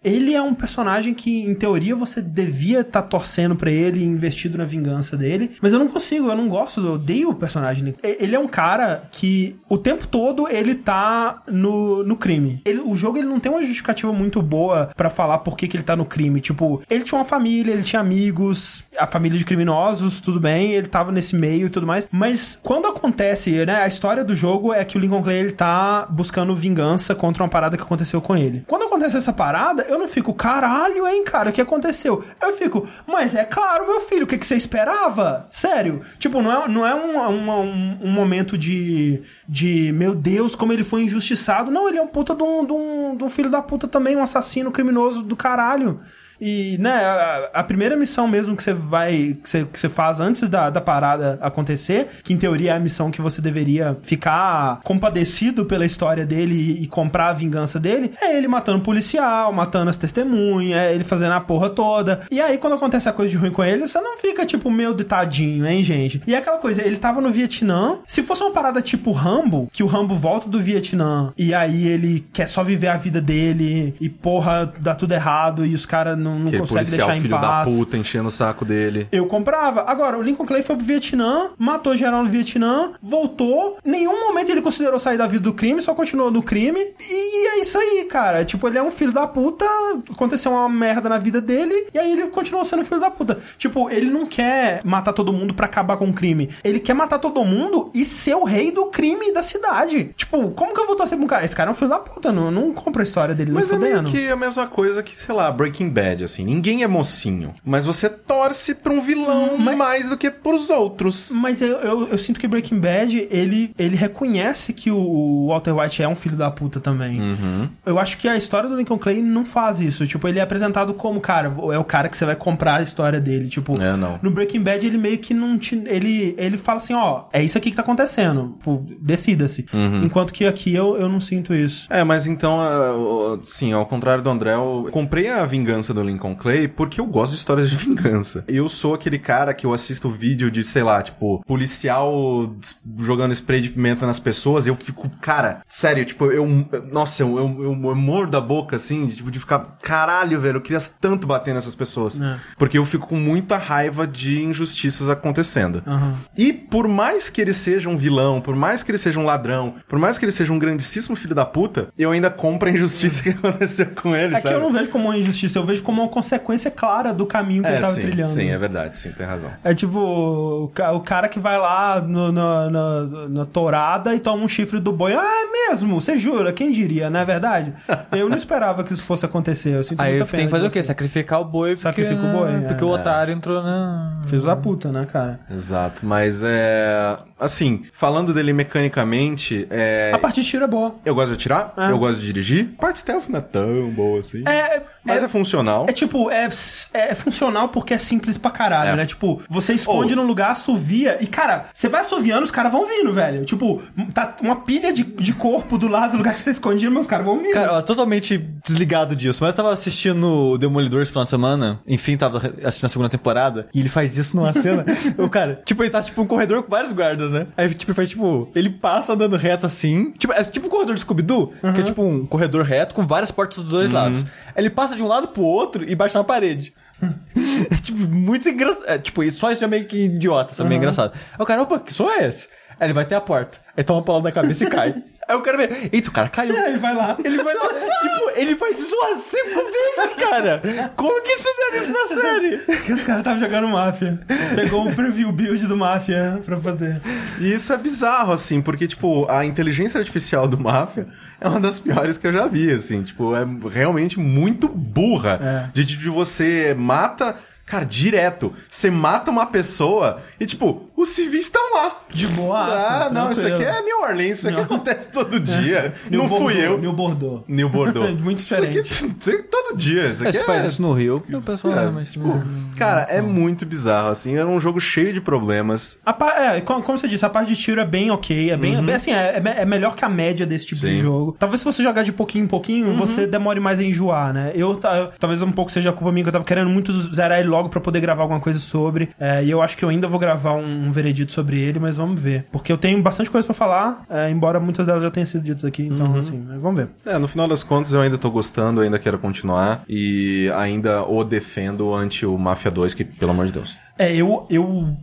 ele 0.02 0.34
é 0.34 0.42
um 0.42 0.54
personagem 0.54 1.14
que, 1.14 1.42
em 1.42 1.54
teoria, 1.54 1.94
você 1.94 2.20
devia 2.20 2.80
estar 2.80 3.02
tá 3.02 3.08
torcendo 3.08 3.56
pra 3.56 3.70
ele 3.70 4.04
investido 4.04 4.58
na 4.58 4.64
vingança 4.64 5.16
dele. 5.16 5.52
Mas 5.60 5.72
eu 5.72 5.78
não 5.78 5.88
consigo, 5.88 6.28
eu 6.28 6.36
não 6.36 6.48
gosto, 6.48 6.84
eu 6.84 6.94
odeio 6.94 7.30
o 7.30 7.34
personagem. 7.34 7.94
Ele 8.02 8.34
é 8.34 8.38
um 8.38 8.48
cara 8.48 9.08
que 9.10 9.56
o 9.68 9.78
tempo 9.78 10.06
todo 10.06 10.48
ele 10.48 10.74
tá 10.74 11.42
no, 11.48 12.02
no 12.04 12.16
crime. 12.16 12.60
Ele, 12.64 12.80
o 12.80 12.94
jogo 12.96 13.18
ele 13.18 13.26
não 13.26 13.40
tem 13.40 13.50
uma 13.50 13.62
justificativa 13.62 14.12
muito 14.12 14.42
boa 14.42 14.90
para 14.96 15.10
falar 15.10 15.38
por 15.38 15.56
que, 15.56 15.68
que 15.68 15.76
ele 15.76 15.84
tá 15.84 15.96
no 15.96 16.04
crime. 16.04 16.40
Tipo, 16.40 16.82
ele 16.88 17.04
tinha 17.04 17.18
uma 17.18 17.24
família, 17.24 17.72
ele 17.72 17.82
tinha 17.82 18.00
amigos, 18.00 18.84
a 18.98 19.06
família 19.06 19.38
de 19.38 19.44
criminosos, 19.44 20.20
tudo 20.20 20.40
bem, 20.40 20.72
ele 20.72 20.88
tava 20.88 21.12
nesse 21.12 21.34
meio 21.34 21.66
e 21.66 21.70
tudo 21.70 21.86
mais. 21.86 22.08
Mas 22.10 22.58
quando 22.62 22.86
acontece, 22.86 23.64
né, 23.64 23.82
a 23.82 23.86
história 23.88 24.24
do 24.24 24.34
jogo 24.34 24.72
é 24.72 24.84
que 24.84 24.96
o 24.96 25.00
Lincoln 25.00 25.22
Clay 25.22 25.38
ele 25.38 25.52
tá 25.52 26.06
buscando 26.10 26.54
vingança 26.54 27.14
contra 27.14 27.42
uma 27.42 27.48
parada 27.48 27.76
que 27.76 27.82
aconteceu 27.82 28.20
com 28.20 28.36
ele. 28.36 28.64
Quando 28.66 28.84
acontece 28.84 29.16
essa 29.16 29.32
parada, 29.40 29.86
eu 29.88 29.98
não 29.98 30.06
fico, 30.06 30.34
caralho, 30.34 31.08
hein, 31.08 31.24
cara, 31.24 31.48
o 31.48 31.52
que 31.52 31.62
aconteceu? 31.62 32.22
Eu 32.42 32.52
fico, 32.52 32.86
mas 33.06 33.34
é 33.34 33.42
claro, 33.42 33.86
meu 33.86 34.02
filho, 34.02 34.24
o 34.24 34.26
que, 34.26 34.36
que 34.36 34.44
você 34.44 34.54
esperava? 34.54 35.48
Sério? 35.50 36.02
Tipo, 36.18 36.42
não 36.42 36.52
é, 36.52 36.68
não 36.68 36.86
é 36.86 36.94
um, 36.94 37.18
um, 37.18 37.98
um 38.02 38.10
momento 38.10 38.58
de, 38.58 39.22
de, 39.48 39.92
meu 39.92 40.14
Deus, 40.14 40.54
como 40.54 40.74
ele 40.74 40.84
foi 40.84 41.04
injustiçado. 41.04 41.70
Não, 41.70 41.88
ele 41.88 41.96
é 41.96 42.02
um 42.02 42.06
puta 42.06 42.34
de 42.34 42.42
um, 42.42 42.66
de 42.66 42.72
um, 42.74 43.16
de 43.16 43.24
um 43.24 43.30
filho 43.30 43.48
da 43.48 43.62
puta 43.62 43.88
também, 43.88 44.14
um 44.14 44.22
assassino 44.22 44.70
criminoso 44.70 45.22
do 45.22 45.34
caralho. 45.34 46.00
E, 46.40 46.76
né, 46.78 46.90
a, 46.90 47.50
a, 47.54 47.64
primeira 47.64 47.96
missão 47.96 48.26
mesmo 48.26 48.56
que 48.56 48.62
você 48.62 48.72
vai, 48.72 49.36
que 49.42 49.48
você, 49.48 49.64
que 49.64 49.78
você 49.78 49.88
faz 49.88 50.20
antes 50.20 50.48
da, 50.48 50.70
da 50.70 50.80
parada 50.80 51.38
acontecer, 51.42 52.08
que 52.22 52.32
em 52.32 52.36
teoria 52.36 52.72
é 52.72 52.76
a 52.76 52.80
missão 52.80 53.10
que 53.10 53.20
você 53.20 53.40
deveria 53.40 53.98
ficar 54.02 54.80
compadecido 54.82 55.64
pela 55.64 55.84
história 55.84 56.24
dele 56.24 56.54
e, 56.54 56.82
e 56.82 56.86
comprar 56.86 57.28
a 57.28 57.32
vingança 57.32 57.78
dele, 57.78 58.12
é 58.20 58.36
ele 58.36 58.48
matando 58.48 58.80
policial, 58.80 59.52
matando 59.52 59.90
as 59.90 59.96
testemunhas, 59.96 60.78
é 60.78 60.94
ele 60.94 61.04
fazendo 61.04 61.32
a 61.32 61.40
porra 61.40 61.70
toda. 61.70 62.20
E 62.30 62.40
aí, 62.40 62.58
quando 62.58 62.74
acontece 62.74 63.08
a 63.08 63.12
coisa 63.12 63.30
de 63.30 63.36
ruim 63.36 63.50
com 63.50 63.64
ele, 63.64 63.86
você 63.86 64.00
não 64.00 64.18
fica 64.18 64.46
tipo, 64.46 64.70
meu 64.70 64.94
ditadinho, 64.94 65.66
hein, 65.66 65.82
gente? 65.82 66.22
E 66.26 66.34
é 66.34 66.38
aquela 66.38 66.58
coisa, 66.58 66.82
ele 66.82 66.96
tava 66.96 67.20
no 67.20 67.30
Vietnã, 67.30 67.98
se 68.06 68.22
fosse 68.22 68.42
uma 68.42 68.52
parada 68.52 68.80
tipo 68.80 69.12
Rambo, 69.12 69.68
que 69.72 69.82
o 69.82 69.86
Rambo 69.86 70.14
volta 70.14 70.48
do 70.48 70.60
Vietnã 70.60 71.32
e 71.36 71.54
aí 71.54 71.86
ele 71.86 72.26
quer 72.32 72.48
só 72.48 72.62
viver 72.62 72.88
a 72.88 72.96
vida 72.96 73.20
dele 73.20 73.94
e 74.00 74.08
porra, 74.08 74.72
dá 74.78 74.94
tudo 74.94 75.12
errado 75.12 75.64
e 75.64 75.74
os 75.74 75.86
caras 75.86 76.18
não 76.18 76.29
não, 76.30 76.38
não 76.38 76.50
consegue 76.50 76.68
policial, 76.68 77.06
deixar 77.08 77.16
em 77.18 77.20
filho 77.22 77.38
paz. 77.40 77.70
da 77.70 77.76
puta 77.76 77.96
enchendo 77.96 78.28
o 78.28 78.30
saco 78.30 78.64
dele. 78.64 79.08
Eu 79.12 79.26
comprava. 79.26 79.82
Agora, 79.86 80.18
o 80.18 80.22
Lincoln 80.22 80.46
Clay 80.46 80.62
foi 80.62 80.76
pro 80.76 80.84
Vietnã, 80.84 81.50
matou 81.58 81.96
geral 81.96 82.22
no 82.24 82.28
Vietnã, 82.30 82.92
voltou. 83.02 83.78
Nenhum 83.84 84.26
momento 84.28 84.50
ele 84.50 84.60
considerou 84.62 84.98
sair 84.98 85.16
da 85.18 85.26
vida 85.26 85.42
do 85.44 85.52
crime, 85.54 85.80
só 85.82 85.94
continuou 85.94 86.30
no 86.30 86.42
crime. 86.42 86.80
E 87.00 87.48
é 87.48 87.60
isso 87.60 87.78
aí, 87.78 88.04
cara. 88.04 88.44
Tipo, 88.44 88.68
ele 88.68 88.78
é 88.78 88.82
um 88.82 88.90
filho 88.90 89.12
da 89.12 89.26
puta, 89.26 89.64
aconteceu 90.10 90.52
uma 90.52 90.68
merda 90.68 91.08
na 91.08 91.18
vida 91.18 91.40
dele, 91.40 91.86
e 91.92 91.98
aí 91.98 92.12
ele 92.12 92.28
continuou 92.28 92.64
sendo 92.64 92.84
filho 92.84 93.00
da 93.00 93.10
puta. 93.10 93.38
Tipo, 93.58 93.90
ele 93.90 94.10
não 94.10 94.26
quer 94.26 94.80
matar 94.84 95.12
todo 95.12 95.32
mundo 95.32 95.54
para 95.54 95.66
acabar 95.66 95.96
com 95.96 96.08
o 96.08 96.12
crime. 96.12 96.50
Ele 96.62 96.80
quer 96.80 96.94
matar 96.94 97.18
todo 97.18 97.44
mundo 97.44 97.90
e 97.94 98.04
ser 98.04 98.34
o 98.34 98.44
rei 98.44 98.70
do 98.70 98.86
crime 98.86 99.32
da 99.32 99.42
cidade. 99.42 100.10
Tipo, 100.16 100.50
como 100.50 100.74
que 100.74 100.80
eu 100.80 100.86
vou 100.86 100.96
torcer 100.96 101.16
pra 101.16 101.24
um 101.24 101.28
cara? 101.28 101.44
Esse 101.44 101.56
cara 101.56 101.70
é 101.70 101.72
um 101.72 101.74
filho 101.74 101.90
da 101.90 101.98
puta, 101.98 102.32
não, 102.32 102.50
não 102.50 102.72
compra 102.72 103.02
a 103.02 103.04
história 103.04 103.34
dele, 103.34 103.50
Mas 103.52 103.70
não 103.70 103.76
é 103.76 103.80
meio 103.80 103.96
fudendo. 103.98 104.10
que 104.16 104.28
a 104.30 104.36
mesma 104.36 104.66
coisa 104.66 105.02
que, 105.02 105.16
sei 105.16 105.34
lá, 105.34 105.50
Breaking 105.50 105.88
Bad, 105.90 106.19
assim. 106.24 106.44
Ninguém 106.44 106.82
é 106.82 106.86
mocinho. 106.86 107.54
Mas 107.64 107.84
você 107.84 108.08
torce 108.08 108.74
pra 108.74 108.92
um 108.92 109.00
vilão 109.00 109.56
Mas- 109.58 109.76
mais 109.76 110.08
do 110.08 110.16
que 110.16 110.30
pros 110.30 110.68
outros. 110.70 111.30
Mas 111.32 111.60
eu, 111.62 111.76
eu, 111.78 112.08
eu 112.08 112.18
sinto 112.18 112.38
que 112.40 112.46
Breaking 112.48 112.78
Bad, 112.80 113.28
ele, 113.30 113.72
ele 113.78 113.96
reconhece 113.96 114.72
que 114.72 114.90
o 114.90 115.46
Walter 115.48 115.72
White 115.72 116.02
é 116.02 116.08
um 116.08 116.14
filho 116.14 116.36
da 116.36 116.50
puta 116.50 116.80
também. 116.80 117.20
Uhum. 117.20 117.68
Eu 117.86 117.98
acho 117.98 118.16
que 118.18 118.28
a 118.28 118.36
história 118.36 118.68
do 118.68 118.76
Lincoln 118.76 118.98
Clay 118.98 119.20
não 119.22 119.44
faz 119.44 119.80
isso. 119.80 120.06
Tipo, 120.06 120.28
ele 120.28 120.38
é 120.38 120.42
apresentado 120.42 120.94
como, 120.94 121.20
cara, 121.20 121.52
é 121.72 121.78
o 121.78 121.84
cara 121.84 122.08
que 122.08 122.16
você 122.16 122.24
vai 122.24 122.36
comprar 122.36 122.76
a 122.76 122.82
história 122.82 123.20
dele. 123.20 123.48
Tipo, 123.48 123.80
É, 123.80 123.96
não. 123.96 124.18
no 124.22 124.30
Breaking 124.30 124.62
Bad 124.62 124.86
ele 124.86 124.98
meio 124.98 125.18
que 125.18 125.32
não 125.34 125.58
te. 125.58 125.80
Ele, 125.86 126.34
ele 126.38 126.56
fala 126.58 126.78
assim, 126.78 126.94
ó, 126.94 127.24
é 127.32 127.42
isso 127.42 127.56
aqui 127.58 127.70
que 127.70 127.76
tá 127.76 127.82
acontecendo. 127.82 128.54
Tipo, 128.58 128.84
decida-se. 129.00 129.66
Uhum. 129.72 130.04
Enquanto 130.04 130.32
que 130.32 130.44
aqui 130.44 130.74
eu, 130.74 130.96
eu 130.96 131.08
não 131.08 131.20
sinto 131.20 131.54
isso. 131.54 131.86
É, 131.90 132.02
mas 132.04 132.26
então, 132.26 132.58
o- 132.58 133.40
sim, 133.42 133.72
ao 133.72 133.86
contrário 133.86 134.22
do 134.22 134.30
André, 134.30 134.54
eu 134.54 134.88
comprei 134.92 135.28
a 135.28 135.44
vingança 135.44 135.92
do 135.94 136.00
Lincoln 136.10 136.34
Clay 136.34 136.68
porque 136.68 137.00
eu 137.00 137.06
gosto 137.06 137.32
de 137.32 137.38
histórias 137.38 137.70
de 137.70 137.76
vingança. 137.84 138.44
Eu 138.48 138.68
sou 138.68 138.94
aquele 138.94 139.18
cara 139.18 139.54
que 139.54 139.66
eu 139.66 139.72
assisto 139.72 140.08
vídeo 140.08 140.50
de, 140.50 140.62
sei 140.64 140.82
lá, 140.82 141.02
tipo, 141.02 141.42
policial 141.46 142.54
jogando 142.98 143.32
spray 143.32 143.60
de 143.60 143.70
pimenta 143.70 144.06
nas 144.06 144.18
pessoas 144.20 144.66
eu 144.66 144.76
fico, 144.76 145.08
cara, 145.20 145.60
sério, 145.68 146.04
tipo, 146.04 146.26
eu, 146.26 146.46
nossa, 146.92 147.22
eu, 147.22 147.36
eu, 147.36 147.74
eu 147.74 147.94
mordo 147.94 148.36
a 148.36 148.40
boca, 148.40 148.76
assim, 148.76 149.06
de, 149.06 149.16
tipo, 149.16 149.30
de 149.30 149.38
ficar, 149.38 149.78
caralho, 149.82 150.40
velho, 150.40 150.56
eu 150.58 150.60
queria 150.60 150.80
tanto 151.00 151.26
bater 151.26 151.54
nessas 151.54 151.74
pessoas. 151.74 152.20
É. 152.20 152.36
Porque 152.56 152.78
eu 152.78 152.84
fico 152.84 153.06
com 153.08 153.16
muita 153.16 153.56
raiva 153.56 154.06
de 154.06 154.42
injustiças 154.42 155.08
acontecendo. 155.08 155.82
Aham. 155.86 156.14
E 156.36 156.52
por 156.52 156.86
mais 156.88 157.30
que 157.30 157.40
ele 157.40 157.52
seja 157.52 157.88
um 157.88 157.96
vilão, 157.96 158.40
por 158.40 158.54
mais 158.54 158.82
que 158.82 158.90
ele 158.90 158.98
seja 158.98 159.18
um 159.18 159.24
ladrão, 159.24 159.74
por 159.88 159.98
mais 159.98 160.18
que 160.18 160.24
ele 160.24 160.32
seja 160.32 160.52
um 160.52 160.58
grandíssimo 160.58 161.16
filho 161.16 161.34
da 161.34 161.44
puta, 161.44 161.88
eu 161.98 162.10
ainda 162.10 162.30
compro 162.30 162.68
a 162.68 162.72
injustiça 162.72 163.22
que 163.24 163.30
aconteceu 163.30 163.86
com 163.94 164.14
ele, 164.14 164.34
É 164.34 164.36
que 164.36 164.42
sabe? 164.42 164.54
eu 164.54 164.60
não 164.60 164.72
vejo 164.72 164.90
como 164.90 165.06
uma 165.06 165.18
injustiça, 165.18 165.58
eu 165.58 165.66
vejo 165.66 165.82
como 165.82 165.89
uma 165.90 166.08
consequência 166.08 166.70
clara 166.70 167.12
do 167.12 167.26
caminho 167.26 167.62
que 167.62 167.68
ele 167.68 167.76
É, 167.76 167.80
tava 167.80 167.92
sim, 167.94 168.00
trilhando. 168.02 168.28
sim, 168.30 168.48
é 168.50 168.58
verdade, 168.58 168.96
sim, 168.98 169.10
tem 169.12 169.26
razão. 169.26 169.50
É 169.64 169.74
tipo 169.74 169.98
o, 169.98 170.68
ca- 170.74 170.92
o 170.92 171.00
cara 171.00 171.28
que 171.28 171.38
vai 171.40 171.58
lá 171.58 172.00
no, 172.00 172.30
no- 172.32 172.70
no- 172.70 173.28
na 173.28 173.44
tourada 173.46 174.14
e 174.14 174.20
toma 174.20 174.42
um 174.44 174.48
chifre 174.48 174.78
do 174.80 174.92
boi. 174.92 175.12
Ah, 175.14 175.22
é 175.46 175.70
mesmo? 175.70 176.00
Você 176.00 176.16
jura? 176.16 176.52
Quem 176.52 176.70
diria, 176.72 177.10
não 177.10 177.20
é 177.20 177.24
verdade? 177.24 177.72
Eu 178.12 178.28
não 178.28 178.36
esperava 178.36 178.82
que 178.84 178.92
isso 178.92 179.04
fosse 179.04 179.24
acontecer. 179.24 179.74
Eu 179.74 179.84
sinto 179.84 180.00
Aí 180.00 180.18
muita 180.18 180.36
tem 180.36 180.46
que 180.46 180.50
fazer 180.50 180.66
o 180.66 180.70
quê? 180.70 180.82
Sacrificar 180.82 181.40
o 181.40 181.44
boi. 181.44 181.70
porque- 181.70 181.82
Sacrifica 181.82 182.22
o 182.22 182.32
boi, 182.32 182.54
é. 182.54 182.60
Porque 182.68 182.84
o 182.84 182.88
otário 182.88 183.32
entrou 183.34 183.62
na... 183.62 184.20
Fez 184.28 184.46
a 184.46 184.56
puta, 184.56 184.90
né, 184.92 185.06
cara? 185.10 185.40
Exato, 185.50 186.04
mas 186.06 186.42
é. 186.44 187.16
Assim, 187.40 187.84
falando 187.92 188.32
dele 188.34 188.52
mecanicamente, 188.52 189.66
é. 189.70 190.10
A 190.14 190.18
parte 190.18 190.40
de 190.40 190.46
tiro 190.46 190.64
é 190.64 190.66
boa. 190.68 190.94
Eu 191.04 191.14
gosto 191.14 191.28
de 191.28 191.34
atirar, 191.34 191.72
É. 191.76 191.90
eu 191.90 191.98
gosto 191.98 192.20
de 192.20 192.26
dirigir. 192.26 192.70
A 192.78 192.80
parte 192.80 192.98
stealth 193.00 193.28
não 193.28 193.38
é 193.38 193.42
tão 193.42 193.90
boa 193.90 194.20
assim. 194.20 194.42
É, 194.46 194.82
Mas 195.04 195.22
é, 195.22 195.24
é, 195.24 195.28
funcional. 195.28 195.86
é 195.88 195.92
tipo, 195.92 196.30
é, 196.30 196.48
é 196.94 197.14
funcional 197.14 197.68
porque 197.68 197.94
é 197.94 197.98
simples 197.98 198.36
pra 198.36 198.50
caralho, 198.50 198.90
É. 198.90 198.96
né? 198.96 199.06
Tipo, 199.06 199.40
você 199.48 199.72
esconde 199.72 200.14
Ou- 200.14 200.20
num 200.20 200.26
lugar, 200.26 200.50
assovia, 200.50 201.18
e 201.20 201.26
cara, 201.26 201.66
você 201.72 201.88
vai 201.88 202.00
assoviando, 202.00 202.42
os 202.42 202.50
caras 202.50 202.72
vão 202.72 202.86
vindo, 202.86 203.12
velho. 203.12 203.44
Tipo, 203.44 203.80
tá 204.12 204.36
uma 204.42 204.56
pilha 204.56 204.92
de, 204.92 205.02
de 205.02 205.32
corpo 205.32 205.78
do 205.78 205.88
lado 205.88 206.12
do 206.12 206.18
lugar 206.18 206.32
que 206.34 206.38
você 206.40 206.44
tá 206.46 206.50
escondido, 206.50 206.92
mas 206.92 207.02
os 207.02 207.06
caras 207.06 207.24
vão 207.24 207.38
vindo. 207.38 207.52
Cara, 207.52 207.74
ó, 207.74 207.82
totalmente 207.82 208.38
desligado 208.64 209.16
disso. 209.16 209.38
Mas 209.42 209.50
eu 209.50 209.56
tava 209.56 209.72
assistindo 209.72 210.24
o 210.52 210.58
Demolidor 210.58 211.02
esse 211.02 211.10
final 211.10 211.24
de 211.24 211.30
semana. 211.30 211.80
Enfim, 211.86 212.16
tava 212.16 212.38
assistindo 212.64 212.86
a 212.86 212.88
segunda 212.88 213.08
temporada. 213.08 213.68
E 213.74 213.80
ele 213.80 213.88
faz 213.88 214.16
isso 214.16 214.36
numa 214.36 214.52
cena. 214.52 214.84
o 215.18 215.28
cara, 215.28 215.62
tipo, 215.64 215.82
ele 215.82 215.90
tá 215.90 216.02
tipo 216.02 216.20
um 216.20 216.26
corredor 216.26 216.62
com 216.62 216.70
vários 216.70 216.92
guardas, 216.92 217.29
né? 217.32 217.46
Aí, 217.56 217.72
tipo, 217.74 217.92
faz 217.94 218.08
tipo. 218.10 218.48
Ele 218.54 218.70
passa 218.70 219.12
andando 219.12 219.36
reto 219.36 219.66
assim. 219.66 220.10
Tipo, 220.12 220.32
é 220.32 220.42
tipo 220.44 220.66
um 220.66 220.70
corredor 220.70 220.94
de 220.94 221.00
Scooby-Doo, 221.00 221.52
que 221.74 221.80
é 221.80 221.84
tipo 221.84 222.02
um 222.02 222.26
corredor 222.26 222.64
reto 222.64 222.94
com 222.94 223.06
várias 223.06 223.30
portas 223.30 223.58
dos 223.58 223.68
dois 223.68 223.90
lados. 223.90 224.24
Aí 224.54 224.62
ele 224.62 224.70
passa 224.70 224.94
de 224.96 225.02
um 225.02 225.06
lado 225.06 225.28
pro 225.28 225.42
outro 225.42 225.84
e 225.88 225.94
bate 225.94 226.14
na 226.14 226.24
parede. 226.24 226.72
É, 227.70 227.74
tipo, 227.76 227.98
muito 227.98 228.48
engraçado. 228.48 228.84
É, 228.88 228.96
tipo, 228.98 229.22
isso- 229.22 229.38
só 229.38 229.50
isso 229.52 229.62
é 229.62 229.66
meio 229.66 229.84
que 229.84 230.04
idiota, 230.06 230.52
isso 230.54 230.62
é 230.62 230.64
meio 230.64 230.78
engraçado. 230.78 231.12
Aí 231.32 231.42
o 231.42 231.44
cara, 231.44 231.60
opa, 231.62 231.78
que 231.78 231.92
som 231.92 232.08
é 232.10 232.26
esse? 232.26 232.48
Aí 232.80 232.86
ele 232.86 232.94
vai 232.94 233.04
até 233.04 233.14
a 233.14 233.20
porta. 233.20 233.58
Aí 233.76 233.84
toma 233.84 233.98
uma 233.98 234.04
palavra 234.04 234.30
na 234.30 234.34
cabeça 234.34 234.64
e 234.64 234.70
cai. 234.70 234.94
Aí 235.28 235.36
o 235.36 235.42
cara 235.42 235.58
vê, 235.58 235.90
eita, 235.92 236.10
o 236.10 236.12
cara 236.12 236.28
caiu. 236.28 236.56
É, 236.56 236.70
ele 236.70 236.78
vai 236.78 236.92
lá. 236.92 237.16
Ele 237.22 237.40
vai 237.40 237.54
lá, 237.54 237.68
tipo, 237.70 238.30
ele 238.34 238.56
faz 238.56 238.80
isso 238.80 238.96
umas 238.96 239.20
cinco 239.20 239.60
vezes, 239.70 240.16
cara. 240.18 240.60
Como 240.96 241.22
que 241.22 241.28
eles 241.28 241.40
fizeram 241.40 241.76
isso 241.76 241.92
na 241.92 242.06
série? 242.22 242.58
Que 242.84 242.92
os 242.92 243.04
caras 243.04 243.20
estavam 243.20 243.38
jogando 243.38 243.68
máfia. 243.68 244.18
Pegou 244.56 244.88
um 244.88 244.92
preview 244.92 245.30
build 245.30 245.68
do 245.68 245.76
máfia 245.76 246.40
pra 246.44 246.56
fazer. 246.56 247.00
E 247.38 247.52
isso 247.52 247.72
é 247.72 247.76
bizarro, 247.76 248.32
assim, 248.32 248.60
porque, 248.60 248.88
tipo, 248.88 249.24
a 249.30 249.44
inteligência 249.44 249.98
artificial 249.98 250.48
do 250.48 250.58
Máfia 250.58 251.06
é 251.40 251.46
uma 251.46 251.60
das 251.60 251.78
piores 251.78 252.18
que 252.18 252.26
eu 252.26 252.32
já 252.32 252.48
vi, 252.48 252.68
assim. 252.72 253.00
Tipo, 253.04 253.36
é 253.36 253.46
realmente 253.70 254.18
muito 254.18 254.66
burra. 254.66 255.38
É. 255.40 255.70
De, 255.72 255.84
de 255.84 256.08
você 256.08 256.74
mata... 256.76 257.36
Cara, 257.66 257.84
direto. 257.84 258.52
Você 258.68 258.90
mata 258.90 259.30
uma 259.30 259.46
pessoa 259.46 260.20
e, 260.40 260.44
tipo, 260.44 260.89
os 261.00 261.08
civis 261.10 261.42
estão 261.42 261.74
lá. 261.74 262.00
De 262.12 262.26
boaça, 262.28 263.06
Ah, 263.06 263.10
não, 263.10 263.30
isso 263.32 263.46
aqui 263.46 263.56
tranquilo. 263.64 263.70
é 263.78 263.82
New 263.82 264.00
Orleans. 264.02 264.38
Isso 264.38 264.48
aqui 264.48 264.56
Não. 264.56 264.64
acontece 264.64 265.12
todo 265.12 265.38
dia. 265.40 265.94
New 266.10 266.20
não 266.22 266.28
fui 266.28 266.38
Bordeaux, 266.54 266.64
eu. 266.64 266.78
New 266.78 266.92
Bordeaux. 266.92 267.42
New 267.48 267.68
Bordeaux. 267.68 268.10
Muito 268.22 268.38
Isso 268.38 268.54
aqui, 268.54 268.82
diferente. 268.82 269.14
isso 269.20 269.30
aqui 269.30 269.42
todo 269.44 269.76
dia. 269.76 270.06
Isso 270.08 270.24
É, 270.24 270.28
aqui 270.28 270.36
se 270.38 270.42
é... 270.42 270.46
faz 270.46 270.64
isso 270.70 270.82
no 270.82 270.92
Rio, 270.92 271.22
o 271.32 271.40
pessoal 271.40 271.72
é, 271.74 271.80
realmente... 271.80 272.10
tipo, 272.10 272.42
cara, 272.76 273.02
é 273.02 273.20
muito 273.22 273.64
bizarro, 273.64 274.08
assim. 274.08 274.36
Era 274.36 274.46
um 274.48 274.58
jogo 274.58 274.80
cheio 274.80 275.12
de 275.12 275.20
problemas. 275.20 275.98
A 276.04 276.12
pa- 276.12 276.34
é, 276.56 276.60
como, 276.60 276.82
como 276.82 276.98
você 276.98 277.06
disse, 277.06 277.24
a 277.24 277.30
parte 277.30 277.54
de 277.54 277.56
tiro 277.56 277.80
é 277.80 277.86
bem 277.86 278.10
ok, 278.10 278.50
é 278.50 278.56
bem, 278.56 278.84
bem 278.84 278.94
assim, 278.94 279.12
é, 279.12 279.36
é 279.36 279.40
me- 279.40 279.50
é 279.50 279.64
melhor 279.64 279.94
que 279.94 280.04
a 280.04 280.08
média 280.08 280.44
desse 280.44 280.66
tipo 280.66 280.80
de 280.80 280.96
Sim. 280.96 281.00
jogo. 281.00 281.36
Talvez 281.38 281.60
se 281.60 281.64
você 281.64 281.82
jogar 281.82 282.02
de 282.02 282.12
pouquinho 282.12 282.44
em 282.44 282.48
pouquinho, 282.48 282.96
você 282.96 283.26
demore 283.26 283.60
mais 283.60 283.78
a 283.78 283.84
enjoar, 283.84 284.32
né? 284.32 284.50
Eu, 284.54 284.74
ta- 284.76 285.10
talvez 285.18 285.40
um 285.42 285.52
pouco 285.52 285.70
seja 285.70 285.90
a 285.90 285.92
culpa 285.92 286.10
minha 286.10 286.24
que 286.24 286.28
eu 286.28 286.32
tava 286.32 286.44
querendo 286.44 286.68
muito 286.68 286.92
zerar 287.14 287.38
ele 287.38 287.48
logo 287.48 287.60
logo 287.60 287.68
pra 287.68 287.78
poder 287.80 288.00
gravar 288.00 288.22
alguma 288.22 288.40
coisa 288.40 288.58
sobre. 288.58 289.10
É, 289.20 289.44
e 289.44 289.50
eu 289.50 289.60
acho 289.60 289.76
que 289.76 289.84
eu 289.84 289.90
ainda 289.90 290.08
vou 290.08 290.18
gravar 290.18 290.54
um, 290.54 290.89
um 290.90 290.92
veredito 290.92 291.32
sobre 291.32 291.58
ele, 291.58 291.78
mas 291.78 291.96
vamos 291.96 292.20
ver. 292.20 292.46
Porque 292.52 292.70
eu 292.70 292.78
tenho 292.78 293.00
bastante 293.02 293.30
coisa 293.30 293.46
pra 293.46 293.54
falar, 293.54 294.04
é, 294.10 294.30
embora 294.30 294.60
muitas 294.60 294.86
delas 294.86 295.02
já 295.02 295.10
tenham 295.10 295.26
sido 295.26 295.44
ditas 295.44 295.64
aqui. 295.64 295.84
Então, 295.84 296.14
assim, 296.16 296.44
vamos 296.60 296.76
ver. 296.76 296.88
É, 297.06 297.18
no 297.18 297.28
final 297.28 297.48
das 297.48 297.62
contas 297.62 297.92
eu 297.92 298.00
ainda 298.00 298.18
tô 298.18 298.30
gostando, 298.30 298.80
ainda 298.80 298.98
quero 298.98 299.18
continuar 299.18 299.82
e 299.88 300.50
ainda 300.56 301.02
o 301.04 301.24
defendo 301.24 301.94
ante 301.94 302.26
o 302.26 302.36
Mafia 302.36 302.70
2, 302.70 302.94
que 302.94 303.04
pelo 303.04 303.30
amor 303.30 303.46
de 303.46 303.52
Deus. 303.52 303.79
É, 304.00 304.16
eu, 304.16 304.46
eu. 304.48 304.96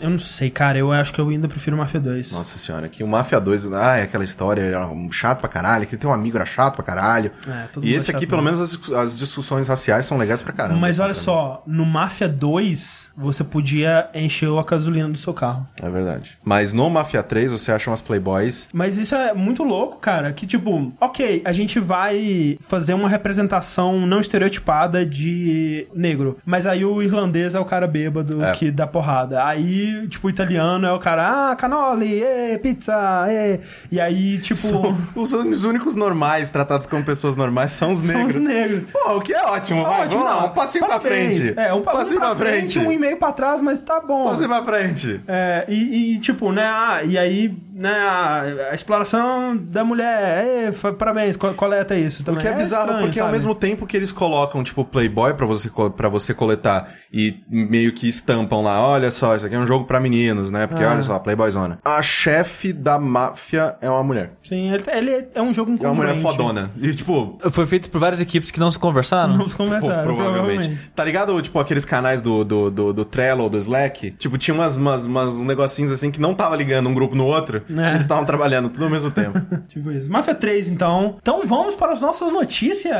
Eu 0.00 0.10
não 0.10 0.18
sei, 0.18 0.48
cara. 0.48 0.78
Eu 0.78 0.92
acho 0.92 1.12
que 1.12 1.20
eu 1.20 1.28
ainda 1.28 1.48
prefiro 1.48 1.76
Mafia 1.76 1.98
2. 1.98 2.30
Nossa 2.30 2.56
senhora, 2.56 2.88
que 2.88 3.02
o 3.02 3.08
Mafia 3.08 3.40
2, 3.40 3.72
ah, 3.72 3.96
é 3.96 4.02
aquela 4.02 4.22
história, 4.22 4.62
era 4.62 4.86
um 4.86 5.10
chato 5.10 5.40
pra 5.40 5.48
caralho, 5.48 5.88
que 5.88 5.96
tem 5.96 6.08
um 6.08 6.12
amigo 6.12 6.36
era 6.36 6.46
chato 6.46 6.76
pra 6.76 6.84
caralho. 6.84 7.32
É, 7.48 7.66
e 7.82 7.92
esse 7.92 8.12
aqui, 8.12 8.28
pelo 8.28 8.40
mesmo. 8.40 8.58
menos, 8.58 8.80
as, 8.88 8.92
as 8.92 9.18
discussões 9.18 9.66
raciais 9.66 10.06
são 10.06 10.16
legais 10.16 10.40
pra 10.40 10.52
caramba. 10.52 10.78
Mas 10.78 11.00
assim, 11.00 11.02
olha 11.02 11.14
só, 11.14 11.64
no 11.66 11.84
Mafia 11.84 12.28
2, 12.28 13.10
você 13.16 13.42
podia 13.42 14.08
encher 14.14 14.48
a 14.56 14.62
gasolina 14.62 15.08
do 15.08 15.18
seu 15.18 15.34
carro. 15.34 15.66
É 15.82 15.90
verdade. 15.90 16.38
Mas 16.44 16.72
no 16.72 16.88
Mafia 16.88 17.24
3, 17.24 17.50
você 17.50 17.72
acha 17.72 17.90
umas 17.90 18.00
Playboys. 18.00 18.68
Mas 18.72 18.98
isso 18.98 19.16
é 19.16 19.34
muito 19.34 19.64
louco, 19.64 19.98
cara. 19.98 20.32
Que 20.32 20.46
tipo, 20.46 20.92
ok, 21.00 21.42
a 21.44 21.52
gente 21.52 21.80
vai 21.80 22.56
fazer 22.60 22.94
uma 22.94 23.08
representação 23.08 24.06
não 24.06 24.20
estereotipada 24.20 25.04
de 25.04 25.88
negro. 25.92 26.38
Mas 26.46 26.68
aí 26.68 26.84
o 26.84 27.02
irlandês 27.02 27.56
é 27.56 27.58
o 27.58 27.64
cara 27.64 27.88
bêbado 27.88 28.43
É. 28.50 28.52
que 28.52 28.70
dá 28.70 28.86
porrada. 28.86 29.44
Aí, 29.44 30.06
tipo, 30.08 30.26
o 30.26 30.30
italiano 30.30 30.86
é 30.86 30.92
o 30.92 30.98
cara, 30.98 31.50
ah, 31.50 31.56
canoli, 31.56 32.22
ê, 32.22 32.58
pizza, 32.58 32.94
ê. 33.28 33.60
E 33.90 34.00
aí, 34.00 34.38
tipo. 34.38 34.54
São- 34.56 34.96
os, 35.14 35.32
os 35.32 35.64
únicos 35.64 35.94
normais, 35.96 36.50
tratados 36.50 36.86
como 36.86 37.04
pessoas 37.04 37.36
normais, 37.36 37.72
são 37.72 37.92
os 37.92 37.98
São 38.00 38.16
negros. 38.16 38.36
os 38.36 38.44
negros. 38.44 38.90
Pô, 38.90 39.16
o 39.16 39.20
que 39.20 39.32
é 39.32 39.42
ótimo, 39.44 39.82
vai, 39.82 40.02
Ótimo, 40.06 40.20
vamos 40.22 40.34
lá, 40.34 40.40
não. 40.42 40.46
um 40.48 40.54
passinho 40.54 40.86
Parabéns. 40.86 41.38
pra 41.38 41.46
frente. 41.46 41.58
É, 41.60 41.74
um, 41.74 41.82
pa- 41.82 41.92
passinho 41.92 42.18
um 42.18 42.20
pra 42.20 42.36
frente, 42.36 42.78
um 42.78 42.92
e 42.92 42.98
meio 42.98 43.16
pra 43.16 43.32
trás, 43.32 43.60
mas 43.62 43.80
tá 43.80 44.00
bom. 44.00 44.26
Um 44.26 44.28
passinho 44.30 44.48
pra 44.48 44.62
frente. 44.62 45.20
É, 45.26 45.64
e, 45.68 46.14
e, 46.14 46.18
tipo, 46.18 46.52
né, 46.52 46.64
ah, 46.66 47.00
e 47.04 47.16
aí, 47.18 47.54
né, 47.74 47.90
a, 47.90 48.40
a 48.70 48.74
exploração 48.74 49.56
da 49.56 49.82
mulher, 49.84 50.72
fa- 50.72 50.92
parabéns, 50.92 51.36
co- 51.36 51.52
coleta 51.54 51.96
isso 51.96 52.22
também. 52.22 52.38
O 52.38 52.42
que 52.42 52.48
é, 52.48 52.54
bizarro, 52.54 52.84
estranho, 52.84 53.04
porque 53.06 53.18
ao 53.18 53.26
sabe? 53.26 53.36
mesmo 53.36 53.54
tempo 53.54 53.86
que 53.86 53.96
eles 53.96 54.12
colocam, 54.12 54.62
tipo, 54.62 54.84
Playboy 54.84 55.34
pra 55.34 55.44
você, 55.46 55.68
pra 55.96 56.08
você 56.08 56.32
coletar 56.32 56.88
e 57.12 57.36
meio 57.50 57.92
que 57.92 58.06
estampam 58.08 58.60
lá, 58.62 58.80
olha 58.86 59.10
só, 59.10 59.34
isso 59.34 59.44
aqui 59.46 59.54
é 59.54 59.58
um 59.58 59.66
jogo 59.66 59.84
pra 59.84 59.98
meninos, 59.98 60.50
né? 60.50 60.66
Porque 60.66 60.84
Ah. 60.84 60.92
olha 60.92 61.02
só, 61.02 61.18
Playboyzona. 61.18 61.78
A 61.84 62.00
chefe 62.00 62.72
da 62.72 62.98
máfia 62.98 63.76
é 63.80 63.90
uma 63.90 64.02
mulher. 64.02 64.32
Sim, 64.42 64.72
ele, 64.72 64.84
ele 64.92 65.26
é 65.34 65.42
um 65.42 65.52
jogo 65.52 65.72
É 65.80 65.86
uma 65.86 65.94
mulher 65.94 66.14
incongruente. 66.16 66.22
fodona. 66.38 66.70
E, 66.80 66.94
tipo, 66.94 67.38
Foi 67.50 67.66
feito 67.66 67.90
por 67.90 67.98
várias 68.00 68.20
equipes 68.20 68.50
que 68.50 68.60
não 68.60 68.70
se 68.70 68.78
conversaram? 68.78 69.36
Não 69.36 69.46
se 69.48 69.56
Pô, 69.56 69.64
conversaram, 69.64 70.02
provavelmente. 70.04 70.34
provavelmente. 70.68 70.90
Tá 70.94 71.04
ligado, 71.04 71.40
tipo, 71.42 71.58
aqueles 71.58 71.84
canais 71.84 72.20
do, 72.20 72.44
do, 72.44 72.70
do, 72.70 72.92
do 72.92 73.04
Trello 73.04 73.44
ou 73.44 73.50
do 73.50 73.58
Slack? 73.58 74.12
Tipo, 74.12 74.38
tinha 74.38 74.54
umas, 74.54 74.76
umas, 74.76 75.06
umas 75.06 75.34
uns 75.34 75.42
negocinhos 75.44 75.90
assim 75.90 76.10
que 76.10 76.20
não 76.20 76.34
tava 76.34 76.54
ligando 76.56 76.88
um 76.88 76.94
grupo 76.94 77.14
no 77.16 77.24
outro. 77.24 77.63
É. 77.70 77.90
Eles 77.92 78.02
estavam 78.02 78.24
trabalhando 78.24 78.68
tudo 78.68 78.84
ao 78.84 78.90
mesmo 78.90 79.10
tempo. 79.10 79.40
Tipo 79.68 79.90
isso. 79.90 80.10
Mafia 80.10 80.34
3, 80.34 80.68
então. 80.68 81.16
Então 81.20 81.42
vamos 81.46 81.74
para 81.74 81.92
as 81.92 82.00
nossas 82.00 82.30
notícias. 82.32 82.96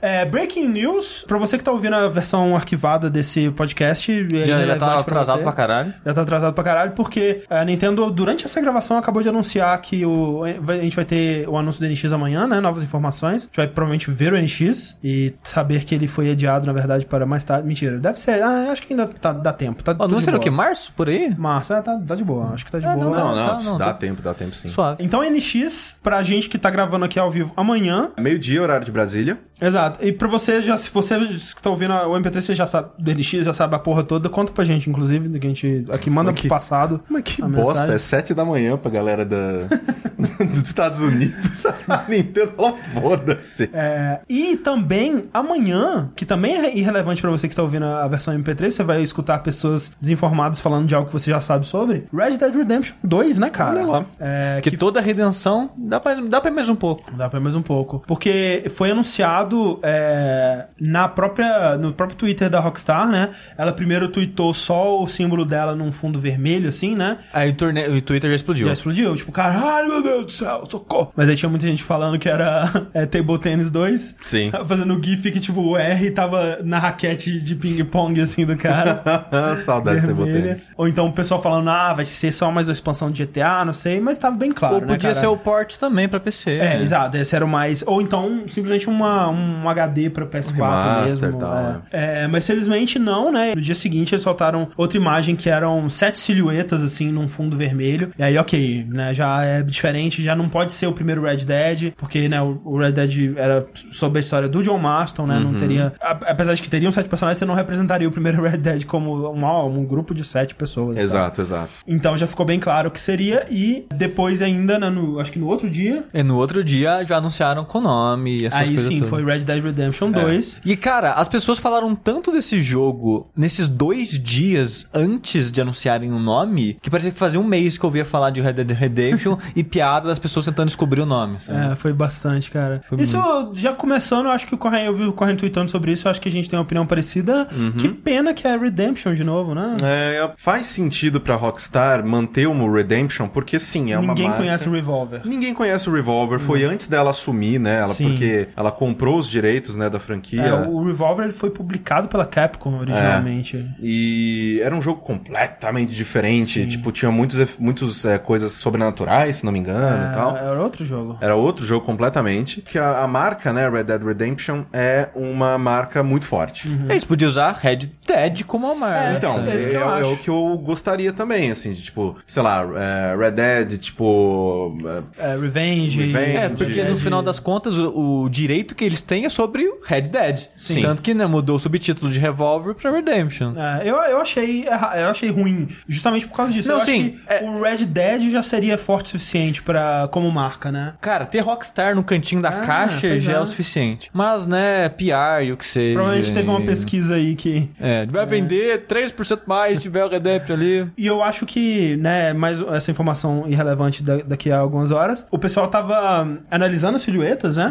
É, 0.00 0.24
breaking 0.24 0.68
news, 0.68 1.24
pra 1.26 1.38
você 1.38 1.56
que 1.58 1.64
tá 1.64 1.70
ouvindo 1.72 1.94
a 1.94 2.08
versão 2.08 2.54
arquivada 2.56 3.08
desse 3.10 3.50
podcast, 3.50 4.12
é 4.12 4.38
Já, 4.40 4.44
já 4.44 4.56
irrelevante 4.56 4.78
tá 4.80 4.86
pra 4.86 5.00
atrasado 5.00 5.36
você. 5.38 5.42
pra 5.44 5.52
caralho. 5.52 5.94
Já 6.04 6.14
tá 6.14 6.22
atrasado 6.22 6.54
pra 6.54 6.64
caralho, 6.64 6.92
porque 6.92 7.42
a 7.48 7.64
Nintendo, 7.64 8.10
durante 8.10 8.44
essa 8.44 8.60
gravação, 8.60 8.98
acabou 8.98 9.22
de 9.22 9.28
anunciar 9.28 9.80
que 9.80 10.04
o, 10.04 10.42
a 10.44 10.74
gente 10.76 10.96
vai 10.96 11.04
ter 11.04 11.48
o 11.48 11.56
anúncio 11.56 11.80
do 11.80 11.88
NX 11.90 12.12
amanhã, 12.12 12.46
né? 12.46 12.60
Novas 12.60 12.82
informações. 12.82 13.42
A 13.42 13.46
gente 13.46 13.56
vai 13.56 13.66
provavelmente 13.68 14.10
ver 14.10 14.32
o 14.32 14.36
NX 14.40 14.96
e 15.02 15.34
saber 15.42 15.84
que 15.84 15.94
ele 15.94 16.06
foi 16.08 16.30
adiado, 16.30 16.66
na 16.66 16.72
verdade, 16.72 17.04
para 17.06 17.26
mais 17.26 17.44
tarde. 17.44 17.66
Mentira, 17.66 17.98
deve 17.98 18.18
ser. 18.18 18.42
Ah, 18.42 18.68
acho 18.70 18.82
que 18.82 18.92
ainda 18.92 19.06
tá, 19.06 19.32
dá 19.32 19.52
tempo. 19.52 19.82
Tá 19.82 19.94
não 19.94 20.18
de 20.18 20.22
será 20.24 20.36
o 20.36 20.40
que? 20.40 20.50
Março? 20.50 20.92
Por 20.96 21.08
aí? 21.08 21.34
Março, 21.36 21.72
é, 21.72 21.80
tá, 21.82 21.98
tá 22.06 22.14
de 22.14 22.24
boa. 22.24 22.52
Acho 22.54 22.64
que 22.64 22.72
tá 22.72 22.78
de 22.78 22.86
Ah, 22.86 22.94
boa. 22.94 23.04
não, 23.04 23.12
Não, 23.12 23.34
não, 23.36 23.46
tá, 23.58 23.64
não, 23.64 23.78
dá 23.78 23.84
tá. 23.86 23.94
tempo, 23.94 24.22
dá 24.22 24.34
tempo 24.34 24.54
sim. 24.54 24.68
Suave. 24.68 25.02
Então, 25.04 25.22
NX, 25.22 25.96
pra 26.02 26.22
gente 26.22 26.48
que 26.48 26.58
tá 26.58 26.70
gravando 26.70 27.04
aqui 27.04 27.18
ao 27.18 27.30
vivo 27.30 27.52
amanhã. 27.56 28.10
Meio-dia, 28.18 28.62
horário 28.62 28.84
de 28.84 28.92
Brasília. 28.92 29.38
Exato. 29.60 30.04
E 30.04 30.12
pra 30.12 30.28
você, 30.28 30.60
já, 30.60 30.76
se 30.76 30.90
você 30.90 31.16
que 31.18 31.62
tá 31.62 31.70
ouvindo 31.70 31.92
o 31.94 32.12
MP3, 32.14 32.40
você 32.40 32.54
já 32.54 32.66
sabe 32.66 32.88
do 32.98 33.10
NX, 33.12 33.44
já 33.44 33.54
sabe 33.54 33.74
a 33.74 33.78
porra 33.78 34.02
toda. 34.02 34.28
Conta 34.28 34.52
pra 34.52 34.64
gente, 34.64 34.88
inclusive, 34.90 35.38
que 35.38 35.46
a 35.46 35.50
gente 35.50 35.86
aqui 35.90 36.10
manda 36.10 36.30
Mas 36.30 36.40
que- 36.40 36.48
pro 36.48 36.56
passado. 36.56 37.00
Mas 37.08 37.22
que 37.22 37.42
a 37.42 37.46
bosta, 37.46 37.72
mensagem. 37.72 37.94
é 37.94 37.98
sete 37.98 38.34
da 38.34 38.44
manhã 38.44 38.76
pra 38.76 38.90
galera 38.90 39.24
da... 39.24 39.36
dos 40.50 40.62
Estados 40.62 41.00
Unidos. 41.00 41.64
A 41.88 42.04
Nintendo 42.08 42.52
falou, 42.56 42.74
foda-se. 42.76 43.70
É, 43.72 44.20
e 44.28 44.56
também, 44.56 45.28
amanhã, 45.32 46.10
que 46.16 46.24
também 46.26 46.54
é 46.56 46.76
irrelevante 46.76 47.20
pra 47.20 47.30
você 47.30 47.46
que 47.48 47.52
está 47.52 47.62
ouvindo 47.62 47.84
a 47.86 48.06
versão 48.08 48.34
MP3, 48.38 48.70
você 48.70 48.82
vai 48.84 49.02
escutar 49.02 49.38
pessoas 49.40 49.92
desinformadas 50.00 50.60
falando 50.60 50.86
de 50.86 50.94
algo 50.94 51.06
que 51.08 51.12
você 51.12 51.30
já 51.30 51.40
sabe 51.40 51.66
sobre. 51.66 52.06
Red 52.12 52.36
Dead 52.36 52.54
Redemption 52.54 52.96
2, 53.04 53.38
né, 53.38 53.50
cara? 53.50 53.80
Olha 53.80 53.86
lá. 53.86 54.06
É, 54.20 54.60
Que 54.62 54.76
toda 54.76 55.00
a 55.00 55.02
redenção 55.02 55.70
dá 55.76 56.00
pra, 56.00 56.14
dá 56.14 56.40
pra 56.40 56.50
ir 56.50 56.54
mais 56.54 56.68
um 56.68 56.76
pouco. 56.76 57.10
Dá 57.16 57.28
pra 57.28 57.40
mais 57.40 57.54
um 57.54 57.62
pouco. 57.62 58.02
Porque 58.06 58.64
foi 58.74 58.90
anunciado 58.90 59.45
é, 59.82 60.66
na 60.80 61.08
própria, 61.08 61.76
no 61.76 61.92
próprio 61.92 62.18
Twitter 62.18 62.48
da 62.48 62.60
Rockstar, 62.60 63.08
né? 63.08 63.30
Ela 63.56 63.72
primeiro 63.72 64.08
tweetou 64.08 64.52
só 64.54 65.02
o 65.02 65.06
símbolo 65.06 65.44
dela 65.44 65.74
num 65.74 65.92
fundo 65.92 66.18
vermelho, 66.18 66.68
assim, 66.68 66.94
né? 66.94 67.18
Aí 67.32 67.50
o, 67.50 67.54
torne... 67.54 67.86
o 67.88 68.00
Twitter 68.00 68.30
já 68.30 68.36
explodiu. 68.36 68.66
Já 68.66 68.72
explodiu. 68.72 69.16
Tipo, 69.16 69.32
caralho, 69.32 69.88
meu 69.88 70.02
Deus 70.02 70.26
do 70.26 70.32
céu, 70.32 70.62
socorro. 70.68 71.12
Mas 71.16 71.28
aí 71.28 71.36
tinha 71.36 71.48
muita 71.48 71.66
gente 71.66 71.82
falando 71.82 72.18
que 72.18 72.28
era 72.28 72.70
é, 72.94 73.06
Table 73.06 73.38
Tennis 73.38 73.70
2. 73.70 74.16
Sim. 74.20 74.50
Fazendo 74.66 74.94
o 74.96 75.02
GIF 75.02 75.30
que, 75.30 75.40
tipo, 75.40 75.60
o 75.60 75.76
R 75.76 76.10
tava 76.10 76.58
na 76.62 76.78
raquete 76.78 77.40
de 77.40 77.54
ping-pong, 77.54 78.20
assim, 78.20 78.44
do 78.44 78.56
cara. 78.56 79.02
Saudades 79.56 80.00
de 80.00 80.06
vermelha. 80.06 80.32
Tebotennis. 80.32 80.72
Ou 80.76 80.88
então 80.88 81.06
o 81.06 81.12
pessoal 81.12 81.42
falando, 81.42 81.68
ah, 81.68 81.92
vai 81.92 82.04
ser 82.04 82.32
só 82.32 82.50
mais 82.50 82.68
uma 82.68 82.74
expansão 82.74 83.10
de 83.10 83.24
GTA, 83.24 83.64
não 83.64 83.72
sei. 83.72 84.00
Mas 84.00 84.18
tava 84.18 84.36
bem 84.36 84.52
claro, 84.52 84.76
Ou 84.76 84.80
né, 84.80 84.86
podia 84.88 85.10
cara? 85.10 85.20
ser 85.20 85.26
o 85.26 85.36
port 85.36 85.76
também 85.76 86.08
pra 86.08 86.20
PC. 86.20 86.56
É, 86.56 86.58
né? 86.58 86.82
exato, 86.82 87.16
esse 87.16 87.34
era 87.34 87.44
o 87.44 87.48
mais. 87.48 87.82
Ou 87.86 88.00
então, 88.00 88.44
simplesmente 88.46 88.88
uma, 88.88 89.28
um 89.36 89.68
HD 89.68 90.10
pra 90.10 90.26
PS4 90.26 90.52
remaster 90.52 91.22
mesmo. 91.22 91.36
e 91.38 91.40
tal, 91.40 91.56
é. 91.92 92.22
É, 92.24 92.28
mas 92.28 92.46
felizmente 92.46 92.98
não, 92.98 93.30
né? 93.32 93.54
No 93.54 93.60
dia 93.60 93.74
seguinte 93.74 94.14
eles 94.14 94.22
soltaram 94.22 94.68
outra 94.76 94.98
imagem 94.98 95.36
que 95.36 95.48
eram 95.48 95.88
sete 95.90 96.18
silhuetas, 96.18 96.82
assim, 96.82 97.10
num 97.10 97.28
fundo 97.28 97.56
vermelho. 97.56 98.10
E 98.18 98.22
aí, 98.22 98.36
ok, 98.38 98.86
né? 98.88 99.12
Já 99.14 99.42
é 99.44 99.62
diferente, 99.62 100.22
já 100.22 100.34
não 100.34 100.48
pode 100.48 100.72
ser 100.72 100.86
o 100.86 100.92
primeiro 100.92 101.22
Red 101.22 101.38
Dead, 101.38 101.92
porque, 101.96 102.28
né, 102.28 102.40
o 102.42 102.56
o 102.64 102.78
Red 102.78 102.92
Dead 102.92 103.36
era 103.36 103.64
sobre 103.92 104.18
a 104.18 104.20
história 104.20 104.48
do 104.48 104.62
John 104.62 104.78
Marston, 104.78 105.26
né? 105.26 105.38
Não 105.38 105.54
teria. 105.54 105.92
Apesar 106.00 106.54
de 106.54 106.62
que 106.62 106.68
teriam 106.68 106.90
sete 106.90 107.08
personagens, 107.08 107.38
você 107.38 107.44
não 107.44 107.54
representaria 107.54 108.08
o 108.08 108.10
primeiro 108.10 108.42
Red 108.46 108.58
Dead 108.58 108.84
como 108.84 109.30
um, 109.32 109.66
um 109.66 109.84
grupo 109.84 110.14
de 110.14 110.24
sete 110.24 110.54
pessoas. 110.54 110.94
tal. 110.94 111.04
Exato, 111.04 111.40
exato. 111.40 111.70
Então 111.86 112.16
já 112.16 112.26
ficou 112.26 112.44
bem 112.44 112.58
claro 112.58 112.88
o 112.88 112.90
que 112.90 113.00
seria. 113.00 113.46
E 113.50 113.86
depois, 113.94 114.42
ainda, 114.42 114.78
né, 114.78 114.90
no, 114.90 115.20
acho 115.20 115.30
que 115.32 115.38
no 115.38 115.46
outro 115.46 115.68
dia, 115.70 116.04
E 116.12 116.22
no 116.22 116.36
outro 116.36 116.62
dia 116.64 117.04
já 117.04 117.16
anunciaram 117.18 117.64
com 117.64 117.80
nome 117.80 118.40
e 118.40 118.46
essas 118.46 118.60
Aí 118.60 118.66
coisas 118.68 118.86
sim, 118.86 118.94
todas. 118.96 119.10
foi 119.10 119.22
Red 119.26 119.40
Dead 119.40 119.62
Redemption 119.62 120.10
2. 120.10 120.60
E 120.64 120.76
cara, 120.76 121.12
as 121.12 121.28
pessoas 121.28 121.58
falaram 121.58 121.94
tanto 121.94 122.32
desse 122.32 122.60
jogo 122.60 123.28
nesses 123.36 123.68
dois 123.68 124.10
dias 124.10 124.88
antes 124.94 125.50
de 125.50 125.60
anunciarem 125.60 126.12
o 126.12 126.18
nome 126.18 126.78
que 126.80 126.90
parecia 126.90 127.12
que 127.12 127.18
fazia 127.18 127.40
um 127.40 127.44
mês 127.44 127.76
que 127.78 127.84
eu 127.84 127.88
ouvia 127.88 128.04
falar 128.04 128.30
de 128.30 128.40
Red 128.40 128.54
Dead 128.54 128.70
Redemption 128.70 129.36
e 129.54 129.62
piada 129.62 130.08
das 130.08 130.18
pessoas 130.18 130.46
tentando 130.46 130.68
descobrir 130.68 131.00
o 131.00 131.06
nome. 131.06 131.38
sabe? 131.40 131.72
É, 131.72 131.76
foi 131.76 131.92
bastante, 131.92 132.50
cara. 132.50 132.80
Foi 132.88 133.00
isso, 133.00 133.18
já 133.54 133.72
começando, 133.72 134.26
eu 134.26 134.32
acho 134.32 134.46
que 134.46 134.54
o 134.54 134.58
Correio, 134.58 134.86
eu 134.86 134.94
vi 134.94 135.04
o 135.04 135.12
Correio 135.12 135.36
tweetando 135.36 135.70
sobre 135.70 135.92
isso, 135.92 136.06
eu 136.06 136.10
acho 136.10 136.20
que 136.20 136.28
a 136.28 136.32
gente 136.32 136.48
tem 136.48 136.58
uma 136.58 136.64
opinião 136.64 136.86
parecida. 136.86 137.48
Que 137.78 137.88
pena 137.88 138.32
que 138.32 138.46
é 138.46 138.56
Redemption 138.56 139.14
de 139.14 139.24
novo, 139.24 139.54
né? 139.54 139.76
É, 139.82 140.30
faz 140.36 140.66
sentido 140.66 141.20
pra 141.20 141.34
Rockstar 141.36 142.06
manter 142.06 142.46
o 142.46 142.72
Redemption, 142.72 143.28
porque 143.28 143.58
sim, 143.58 143.92
é 143.92 143.98
uma 143.98 144.14
Ninguém 144.14 144.30
conhece 144.32 144.68
o 144.68 144.72
Revolver. 144.72 145.20
Ninguém 145.24 145.54
conhece 145.54 145.88
o 145.88 145.92
Revolver, 145.92 146.38
foi 146.38 146.64
antes 146.64 146.86
dela 146.86 147.10
assumir, 147.10 147.58
né? 147.58 147.80
Ela, 147.80 147.94
Sim. 147.94 148.10
porque 148.10 148.48
ela 148.56 148.70
comprou 148.70 149.15
os 149.16 149.28
direitos, 149.28 149.76
né, 149.76 149.88
da 149.90 149.98
franquia. 149.98 150.42
É, 150.42 150.52
o 150.68 150.84
Revolver 150.84 151.24
ele 151.24 151.32
foi 151.34 151.50
publicado 151.50 152.08
pela 152.08 152.24
Capcom 152.26 152.78
originalmente. 152.78 153.64
E 153.82 154.60
era 154.62 154.74
um 154.74 154.82
jogo 154.82 155.00
completamente 155.00 155.94
diferente. 155.94 156.66
Tipo, 156.66 156.92
tinha 156.92 157.10
muitos, 157.10 157.38
eff- 157.38 157.56
muitos 157.60 158.04
é, 158.04 158.18
coisas 158.18 158.52
sobrenaturais, 158.52 159.36
se 159.36 159.44
não 159.44 159.52
me 159.52 159.58
engano 159.58 160.10
e 160.10 160.14
tal. 160.14 160.36
É, 160.36 160.40
era 160.40 160.62
outro 160.62 160.84
jogo. 160.84 161.18
Era 161.20 161.34
outro 161.36 161.64
jogo 161.64 161.84
completamente. 161.84 162.60
Que 162.62 162.78
a, 162.78 163.02
a 163.04 163.06
marca, 163.08 163.52
né, 163.52 163.68
Red 163.68 163.84
Dead 163.84 164.02
Redemption, 164.02 164.64
é 164.72 165.08
uma 165.14 165.56
marca 165.58 166.02
muito 166.02 166.26
forte. 166.26 166.68
Eles 166.88 167.04
podiam 167.04 167.28
usar 167.28 167.52
Red 167.52 167.90
Dead 168.06 168.44
como 168.44 168.66
uma 168.66 168.74
marca. 168.76 169.16
Então, 169.16 169.38
É 169.46 169.56
é, 169.56 169.74
é- 169.74 170.00
é 170.02 170.04
o 170.04 170.16
que 170.16 170.28
eu 170.30 170.58
gostaria 170.62 171.12
também, 171.12 171.50
assim, 171.50 171.72
de, 171.72 171.82
tipo, 171.82 172.16
sei 172.26 172.42
lá, 172.42 172.64
é, 172.76 173.16
Red 173.16 173.30
Dead, 173.32 173.78
tipo. 173.78 174.76
é, 175.18 175.32
É, 175.32 175.36
Revenge. 175.38 176.00
Revenge. 176.02 176.36
É, 176.36 176.48
porque 176.48 176.84
no 176.84 176.98
final 176.98 177.22
das 177.22 177.38
contas, 177.40 177.74
o, 177.78 178.22
o 178.24 178.28
direito 178.28 178.74
que 178.74 178.84
eles 178.84 179.02
têm 179.06 179.24
é 179.24 179.28
sobre 179.28 179.66
o 179.66 179.78
Red 179.84 180.02
Dead. 180.02 180.40
Sim. 180.56 180.82
Tanto 180.82 181.00
que 181.02 181.14
né, 181.14 181.26
mudou 181.26 181.56
o 181.56 181.58
subtítulo 181.58 182.10
de 182.10 182.18
Revolver 182.18 182.74
pra 182.74 182.90
Redemption. 182.90 183.52
É, 183.56 183.82
eu, 183.88 183.94
eu, 183.96 184.20
achei, 184.20 184.66
eu 184.68 185.08
achei 185.08 185.30
ruim, 185.30 185.68
justamente 185.88 186.26
por 186.26 186.36
causa 186.36 186.52
disso. 186.52 186.68
Não, 186.68 186.76
eu 186.76 186.80
sim, 186.80 187.16
acho 187.28 187.38
que 187.38 187.44
é- 187.44 187.48
o 187.48 187.62
Red 187.62 187.84
Dead 187.86 188.30
já 188.30 188.42
seria 188.42 188.76
forte 188.76 189.06
o 189.06 189.08
suficiente 189.18 189.62
pra, 189.62 190.08
como 190.10 190.30
marca, 190.30 190.70
né? 190.72 190.94
Cara, 191.00 191.24
ter 191.24 191.40
Rockstar 191.40 191.94
no 191.94 192.02
cantinho 192.04 192.42
da 192.42 192.48
Ah, 192.48 192.60
caixa 192.60 193.18
já 193.18 193.32
é. 193.32 193.36
é. 193.36 193.40
o 193.40 193.46
suficiente. 193.46 194.10
Mas, 194.12 194.46
né, 194.46 194.88
PR 194.88 195.44
e 195.44 195.52
o 195.52 195.56
que 195.56 195.64
seja. 195.64 195.94
Provavelmente 195.94 196.32
teve 196.32 196.48
uma 196.48 196.60
pesquisa 196.62 197.14
aí 197.14 197.34
que. 197.34 197.68
É, 197.80 198.04
vai 198.06 198.26
vender 198.26 198.86
3% 198.86 199.40
mais 199.46 199.76
se 199.78 199.82
tiver 199.82 200.04
o 200.04 200.08
Redemption 200.08 200.54
ali. 200.56 200.86
E 200.96 201.06
eu 201.06 201.22
acho 201.22 201.46
que, 201.46 201.96
né, 201.96 202.32
mais 202.32 202.60
essa 202.60 202.90
informação 202.90 203.44
irrelevante 203.46 204.02
da- 204.02 204.16
daqui 204.18 204.50
a 204.50 204.58
algumas 204.58 204.90
horas, 204.90 205.26
o 205.30 205.38
pessoal 205.38 205.68
tava 205.68 206.28
analisando 206.50 206.96
as 206.96 207.02
silhuetas, 207.02 207.56
né? 207.56 207.70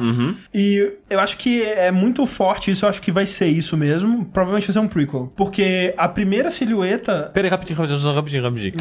E 0.54 0.94
eu 1.10 1.20
acho 1.26 1.38
que 1.38 1.62
é 1.64 1.92
muito 1.92 2.26
forte 2.26 2.72
isso, 2.72 2.86
eu 2.86 2.90
acho 2.90 3.02
que 3.02 3.12
vai 3.12 3.26
ser 3.26 3.48
isso 3.48 3.76
mesmo. 3.76 4.26
Provavelmente 4.26 4.68
vai 4.68 4.74
ser 4.74 4.80
um 4.80 4.88
prequel. 4.88 5.32
Porque 5.36 5.94
a 5.98 6.08
primeira 6.08 6.50
silhueta. 6.50 7.30
Pera 7.34 7.48
aí, 7.48 7.52
rapidinho, 7.52 7.78
rapidinho, 7.78 8.14
rapidinho, 8.14 8.44
rapidinho. 8.44 8.74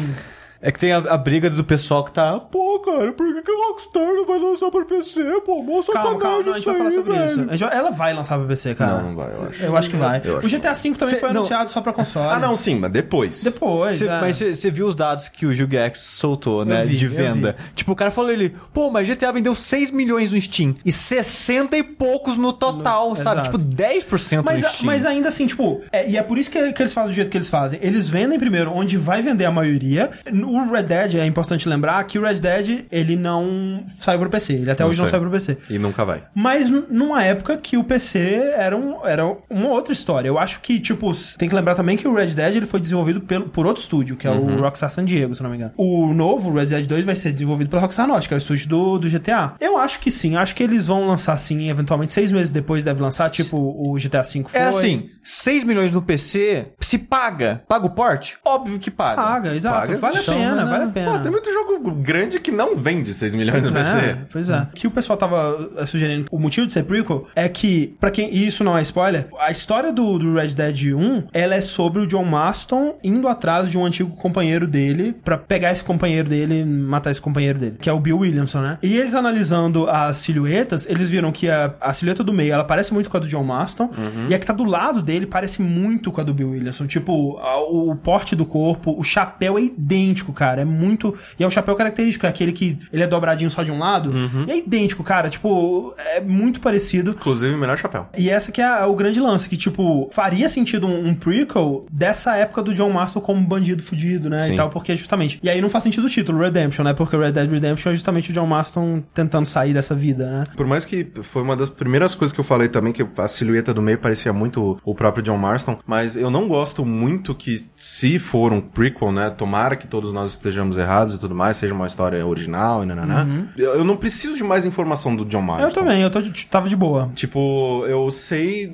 É 0.61 0.71
que 0.71 0.79
tem 0.79 0.91
a, 0.91 0.97
a 0.97 1.17
briga 1.17 1.49
do 1.49 1.63
pessoal 1.63 2.03
que 2.03 2.11
tá, 2.11 2.39
pô, 2.39 2.79
cara, 2.79 3.11
por 3.13 3.27
que, 3.33 3.41
que 3.41 3.51
a 3.51 3.67
Rockstar 3.67 4.03
não 4.15 4.25
vai 4.25 4.39
lançar 4.39 4.71
pra 4.71 4.83
PC? 4.85 5.21
Pô, 5.45 5.61
moça 5.61 5.91
Calma, 5.91 6.17
calma, 6.17 6.43
não, 6.43 6.51
a 6.51 6.55
gente 6.55 6.65
vai 6.65 6.75
falar 6.77 6.91
sobre 6.91 7.23
isso. 7.25 7.39
A 7.41 7.51
gente 7.51 7.59
vai- 7.63 7.77
Ela 7.77 7.91
vai 7.91 8.13
lançar 8.13 8.37
pra 8.37 8.47
PC, 8.47 8.73
cara. 8.75 8.93
Não, 8.97 9.09
não 9.09 9.15
vai, 9.15 9.31
eu 9.33 9.43
acho. 9.47 9.63
Eu 9.63 9.77
acho 9.77 9.89
que 9.89 9.95
vai. 9.95 10.17
Acho 10.19 10.37
o 10.37 10.49
GTA 10.49 10.73
V 10.73 10.91
também 10.95 11.13
Cê- 11.15 11.19
foi 11.19 11.29
não. 11.29 11.41
anunciado 11.41 11.69
só 11.69 11.81
pra 11.81 11.93
console. 11.93 12.29
Ah, 12.33 12.39
não, 12.39 12.55
sim, 12.55 12.75
mas 12.75 12.91
depois. 12.91 13.43
Depois. 13.43 13.97
Cê- 13.97 14.07
é. 14.07 14.21
Mas 14.21 14.37
você 14.37 14.71
viu 14.71 14.87
os 14.87 14.95
dados 14.95 15.29
que 15.29 15.45
o 15.45 15.51
Gilgax 15.53 15.99
soltou, 15.99 16.65
né? 16.65 16.83
vi, 16.85 16.95
de 16.97 17.07
venda. 17.07 17.55
Tipo, 17.75 17.91
o 17.91 17.95
cara 17.95 18.09
falou 18.11 18.31
ele, 18.31 18.55
pô, 18.73 18.89
mas 18.89 19.07
GTA 19.07 19.31
vendeu 19.31 19.53
6 19.53 19.91
milhões 19.91 20.31
no 20.31 20.39
Steam 20.41 20.75
e 20.83 20.91
60 20.91 21.77
e 21.77 21.83
poucos 21.83 22.37
no 22.37 22.51
total, 22.53 23.09
No- 23.11 23.15
sabe? 23.17 23.41
exato. 23.41 23.57
Tipo, 23.59 23.63
10% 23.75 24.43
Mas, 24.45 24.61
no 24.61 24.67
a- 24.67 24.69
Steam. 24.69 24.85
mas 24.85 25.05
ainda 25.05 25.29
assim, 25.29 25.45
tipo, 25.45 25.81
é- 25.91 26.09
e 26.09 26.17
é 26.17 26.23
por 26.23 26.37
isso 26.37 26.49
que, 26.49 26.73
que 26.73 26.81
eles 26.81 26.93
fazem 26.93 27.11
do 27.11 27.15
jeito 27.15 27.29
que 27.29 27.37
eles 27.37 27.49
fazem. 27.49 27.79
Eles 27.83 28.09
vendem 28.09 28.39
primeiro 28.39 28.71
onde 28.73 28.97
vai 28.97 29.21
vender 29.21 29.45
a 29.45 29.51
maioria. 29.51 30.09
O 30.45 30.71
Red 30.71 30.83
Dead, 30.83 31.15
é 31.15 31.25
importante 31.25 31.67
lembrar 31.67 32.03
que 32.05 32.17
o 32.19 32.23
Red 32.23 32.35
Dead, 32.39 32.85
ele 32.91 33.15
não 33.15 33.83
saiu 33.99 34.19
pro 34.19 34.29
PC. 34.29 34.53
Ele 34.53 34.71
até 34.71 34.83
Não 34.83 34.89
hoje 34.89 34.99
não 34.99 35.05
sai. 35.07 35.11
saiu 35.11 35.21
pro 35.23 35.31
PC. 35.31 35.57
E 35.69 35.77
nunca 35.77 36.05
vai. 36.05 36.23
Mas 36.33 36.69
numa 36.69 37.23
época 37.23 37.57
que 37.57 37.77
o 37.77 37.83
PC 37.83 38.19
era, 38.55 38.75
um, 38.77 39.05
era 39.05 39.25
uma 39.49 39.69
outra 39.69 39.93
história. 39.93 40.27
Eu 40.27 40.37
acho 40.39 40.59
que, 40.61 40.79
tipo, 40.79 41.11
tem 41.37 41.49
que 41.49 41.55
lembrar 41.55 41.75
também 41.75 41.97
que 41.97 42.07
o 42.07 42.13
Red 42.13 42.27
Dead 42.27 42.55
ele 42.55 42.65
foi 42.65 42.79
desenvolvido 42.79 43.21
pelo, 43.21 43.49
por 43.49 43.65
outro 43.65 43.81
estúdio, 43.81 44.15
que 44.15 44.27
é 44.27 44.31
Uhum. 44.31 44.57
o 44.57 44.61
Rockstar 44.61 44.89
San 44.91 45.05
Diego, 45.05 45.33
se 45.33 45.41
não 45.41 45.49
me 45.49 45.55
engano. 45.55 45.71
O 45.77 46.13
novo, 46.13 46.49
o 46.49 46.53
Red 46.53 46.65
Dead 46.67 46.85
2, 46.85 47.05
vai 47.05 47.15
ser 47.15 47.31
desenvolvido 47.31 47.69
pela 47.69 47.81
Rockstar 47.81 48.07
Norte, 48.07 48.27
que 48.27 48.33
é 48.33 48.37
o 48.37 48.39
estúdio 48.39 48.67
do, 48.67 48.99
do 48.99 49.09
GTA. 49.09 49.53
Eu 49.59 49.77
acho 49.77 49.99
que 49.99 50.11
sim, 50.11 50.35
acho 50.35 50.55
que 50.55 50.61
eles 50.63 50.87
vão 50.87 51.07
lançar 51.07 51.37
sim, 51.37 51.69
eventualmente, 51.69 52.11
seis 52.13 52.31
meses 52.31 52.51
depois 52.51 52.83
deve 52.83 53.01
lançar, 53.01 53.29
tipo 53.29 53.57
o 53.57 53.95
GTA 53.95 54.21
V 54.23 54.43
foi. 54.49 54.59
É 54.59 54.63
assim, 54.67 55.09
6 55.23 55.63
milhões 55.63 55.91
no 55.91 56.01
PC, 56.01 56.67
se 56.79 56.97
paga. 56.97 57.63
Paga 57.67 57.85
o 57.85 57.89
porte? 57.89 58.35
Óbvio 58.45 58.77
que 58.79 58.91
paga. 58.91 59.15
Paga, 59.21 59.55
exato. 59.55 59.87
Paga. 59.87 59.97
Vale 59.97 60.17
a 60.17 60.21
Então, 60.21 60.34
pena, 60.39 60.55
né? 60.55 60.65
vale 60.71 60.83
a 60.83 60.87
pena. 60.87 61.11
Pô, 61.11 61.19
tem 61.19 61.31
muito 61.31 61.51
jogo 61.51 61.91
grande 61.95 62.39
que 62.39 62.51
não 62.51 62.75
vende 62.75 63.13
6 63.13 63.35
milhões 63.35 63.63
no 63.63 63.71
Pois 63.71 63.87
PC. 63.89 63.97
é, 64.05 64.17
pois 64.31 64.49
é. 64.49 64.61
O 64.61 64.67
que 64.67 64.87
o 64.87 64.91
pessoal 64.91 65.17
tava 65.17 65.69
eh, 65.77 65.85
sugerindo, 65.85 66.27
o 66.31 66.39
motivo 66.39 66.67
de 66.67 66.73
ser 66.73 66.83
prequel 66.83 67.27
é 67.35 67.47
que, 67.49 67.95
pra 67.99 68.11
quem. 68.11 68.33
E 68.33 68.45
isso 68.45 68.63
não 68.63 68.77
é 68.77 68.81
spoiler, 68.81 69.27
a 69.39 69.51
história 69.51 69.91
do, 69.91 70.17
do 70.19 70.33
Red 70.35 70.49
Dead 70.49 70.93
1 70.95 71.23
ela 71.33 71.55
é 71.55 71.61
sobre 71.61 72.01
o 72.01 72.07
John 72.07 72.23
Marston 72.25 72.95
indo 73.03 73.27
atrás 73.27 73.69
de 73.69 73.77
um 73.77 73.85
antigo 73.85 74.15
companheiro 74.15 74.67
dele 74.67 75.15
pra 75.23 75.37
pegar 75.37 75.71
esse 75.71 75.83
companheiro 75.83 76.27
dele 76.29 76.61
e 76.61 76.65
matar 76.65 77.11
esse 77.11 77.21
companheiro 77.21 77.59
dele, 77.59 77.75
que 77.79 77.89
é 77.89 77.93
o 77.93 77.99
Bill 77.99 78.19
Williamson, 78.19 78.61
né? 78.61 78.77
E 78.81 78.97
eles 78.97 79.13
analisando 79.15 79.89
as 79.89 80.17
silhuetas, 80.17 80.87
eles 80.89 81.09
viram 81.09 81.31
que 81.31 81.49
a, 81.49 81.73
a 81.79 81.93
silhueta 81.93 82.23
do 82.23 82.33
meio 82.33 82.53
ela 82.53 82.63
parece 82.63 82.93
muito 82.93 83.09
com 83.09 83.17
a 83.17 83.19
do 83.19 83.27
John 83.27 83.43
Marston 83.43 83.89
e 84.29 84.33
a 84.33 84.39
que 84.39 84.45
tá 84.45 84.53
do 84.53 84.63
lado 84.63 85.01
dele 85.01 85.25
parece 85.25 85.61
muito 85.61 86.11
com 86.11 86.21
a 86.21 86.23
do 86.23 86.33
Bill 86.33 86.51
Williamson. 86.51 86.87
Tipo, 86.87 87.37
a- 87.39 87.59
o 87.63 87.95
porte 87.95 88.35
do 88.35 88.45
corpo, 88.45 88.95
o 88.97 89.03
chapéu 89.03 89.57
é 89.57 89.61
idêntico, 89.61 90.24
cara. 90.33 90.61
É 90.61 90.65
muito. 90.65 91.15
E 91.39 91.43
é 91.43 91.47
um 91.47 91.49
chapéu 91.49 91.75
característico, 91.75 92.25
é 92.25 92.29
aquele 92.29 92.51
que 92.51 92.77
ele 92.91 93.03
é 93.03 93.07
dobradinho 93.07 93.49
só 93.49 93.63
de 93.63 93.71
um 93.71 93.79
lado. 93.79 94.11
E 94.47 94.51
é 94.51 94.57
idêntico, 94.57 95.03
cara. 95.03 95.29
Tipo, 95.29 95.93
é 95.97 96.21
muito 96.21 96.59
parecido. 96.59 97.11
Inclusive, 97.11 97.53
o 97.53 97.57
melhor 97.57 97.77
chapéu. 97.77 98.07
E 98.17 98.29
essa 98.29 98.51
que 98.51 98.61
é 98.61 98.65
a- 98.65 98.87
o 98.87 98.95
grande 98.95 99.19
lance, 99.19 99.47
que, 99.49 99.57
tipo, 99.57 100.09
faria 100.11 100.47
sentido 100.49 100.87
um, 100.87 101.09
um 101.09 101.15
prequel 101.15 101.85
dessa 101.91 102.35
época 102.35 102.61
do 102.63 102.73
John 102.73 102.89
Marston 102.89 103.21
como 103.21 103.41
bandido 103.41 103.81
fudido, 103.83 104.29
né? 104.29 104.39
Sim. 104.39 104.53
E 104.53 104.55
tal, 104.55 104.69
porque 104.69 104.95
justamente. 104.95 105.39
E 105.43 105.49
aí 105.49 105.61
não 105.61 105.69
faz 105.69 105.83
sentido 105.83 106.05
o 106.05 106.09
título, 106.09 106.39
Redemption, 106.39 106.83
né? 106.83 106.93
Porque 106.93 107.15
Red 107.17 107.31
Dead 107.31 107.49
Redemption 107.49 107.91
é 107.91 107.95
justamente 107.95 108.31
o 108.31 108.33
John 108.33 108.45
Marston 108.45 109.03
tentando 109.13 109.45
sair 109.45 109.73
dessa 109.73 109.95
vida, 109.95 110.29
né? 110.29 110.45
Por 110.55 110.65
mais 110.65 110.85
que 110.85 111.07
foi 111.23 111.41
uma 111.41 111.55
das 111.55 111.69
primeiras 111.69 112.15
coisas 112.15 112.33
que 112.33 112.39
eu 112.39 112.43
falei 112.45 112.67
também, 112.67 112.93
que 112.93 113.05
a 113.17 113.27
silhueta 113.27 113.73
do 113.73 113.81
meio 113.81 113.97
parecia 113.97 114.31
muito 114.33 114.79
o 114.83 114.95
próprio 114.95 115.23
John 115.23 115.37
Marston, 115.37 115.77
mas 115.85 116.15
eu 116.15 116.29
não 116.29 116.47
gosto 116.47 116.85
muito 116.85 117.33
que, 117.35 117.61
se 117.75 118.17
for 118.19 118.51
um 118.53 118.61
prequel, 118.61 119.11
né, 119.11 119.29
tomara 119.29 119.75
que 119.75 119.87
todos 119.87 120.13
nós 120.15 120.31
estejamos 120.31 120.77
errados 120.77 121.15
e 121.15 121.19
tudo 121.19 121.35
mais, 121.35 121.57
seja 121.57 121.73
uma 121.73 121.85
história 121.87 122.25
original 122.25 122.81
e 122.81 122.85
nananã. 122.85 123.45
Eu, 123.57 123.75
eu 123.75 123.83
não 123.83 123.95
preciso 123.97 124.35
de 124.35 124.43
mais 124.43 124.65
informação 124.65 125.15
do 125.15 125.25
John 125.25 125.41
Marston. 125.41 125.67
Eu 125.67 125.71
também, 125.73 126.01
eu 126.01 126.09
tô, 126.09 126.21
de- 126.21 126.45
tava 126.47 126.67
de 126.69 126.75
boa. 126.75 127.11
Tipo, 127.13 127.85
eu 127.87 128.09
sei, 128.09 128.73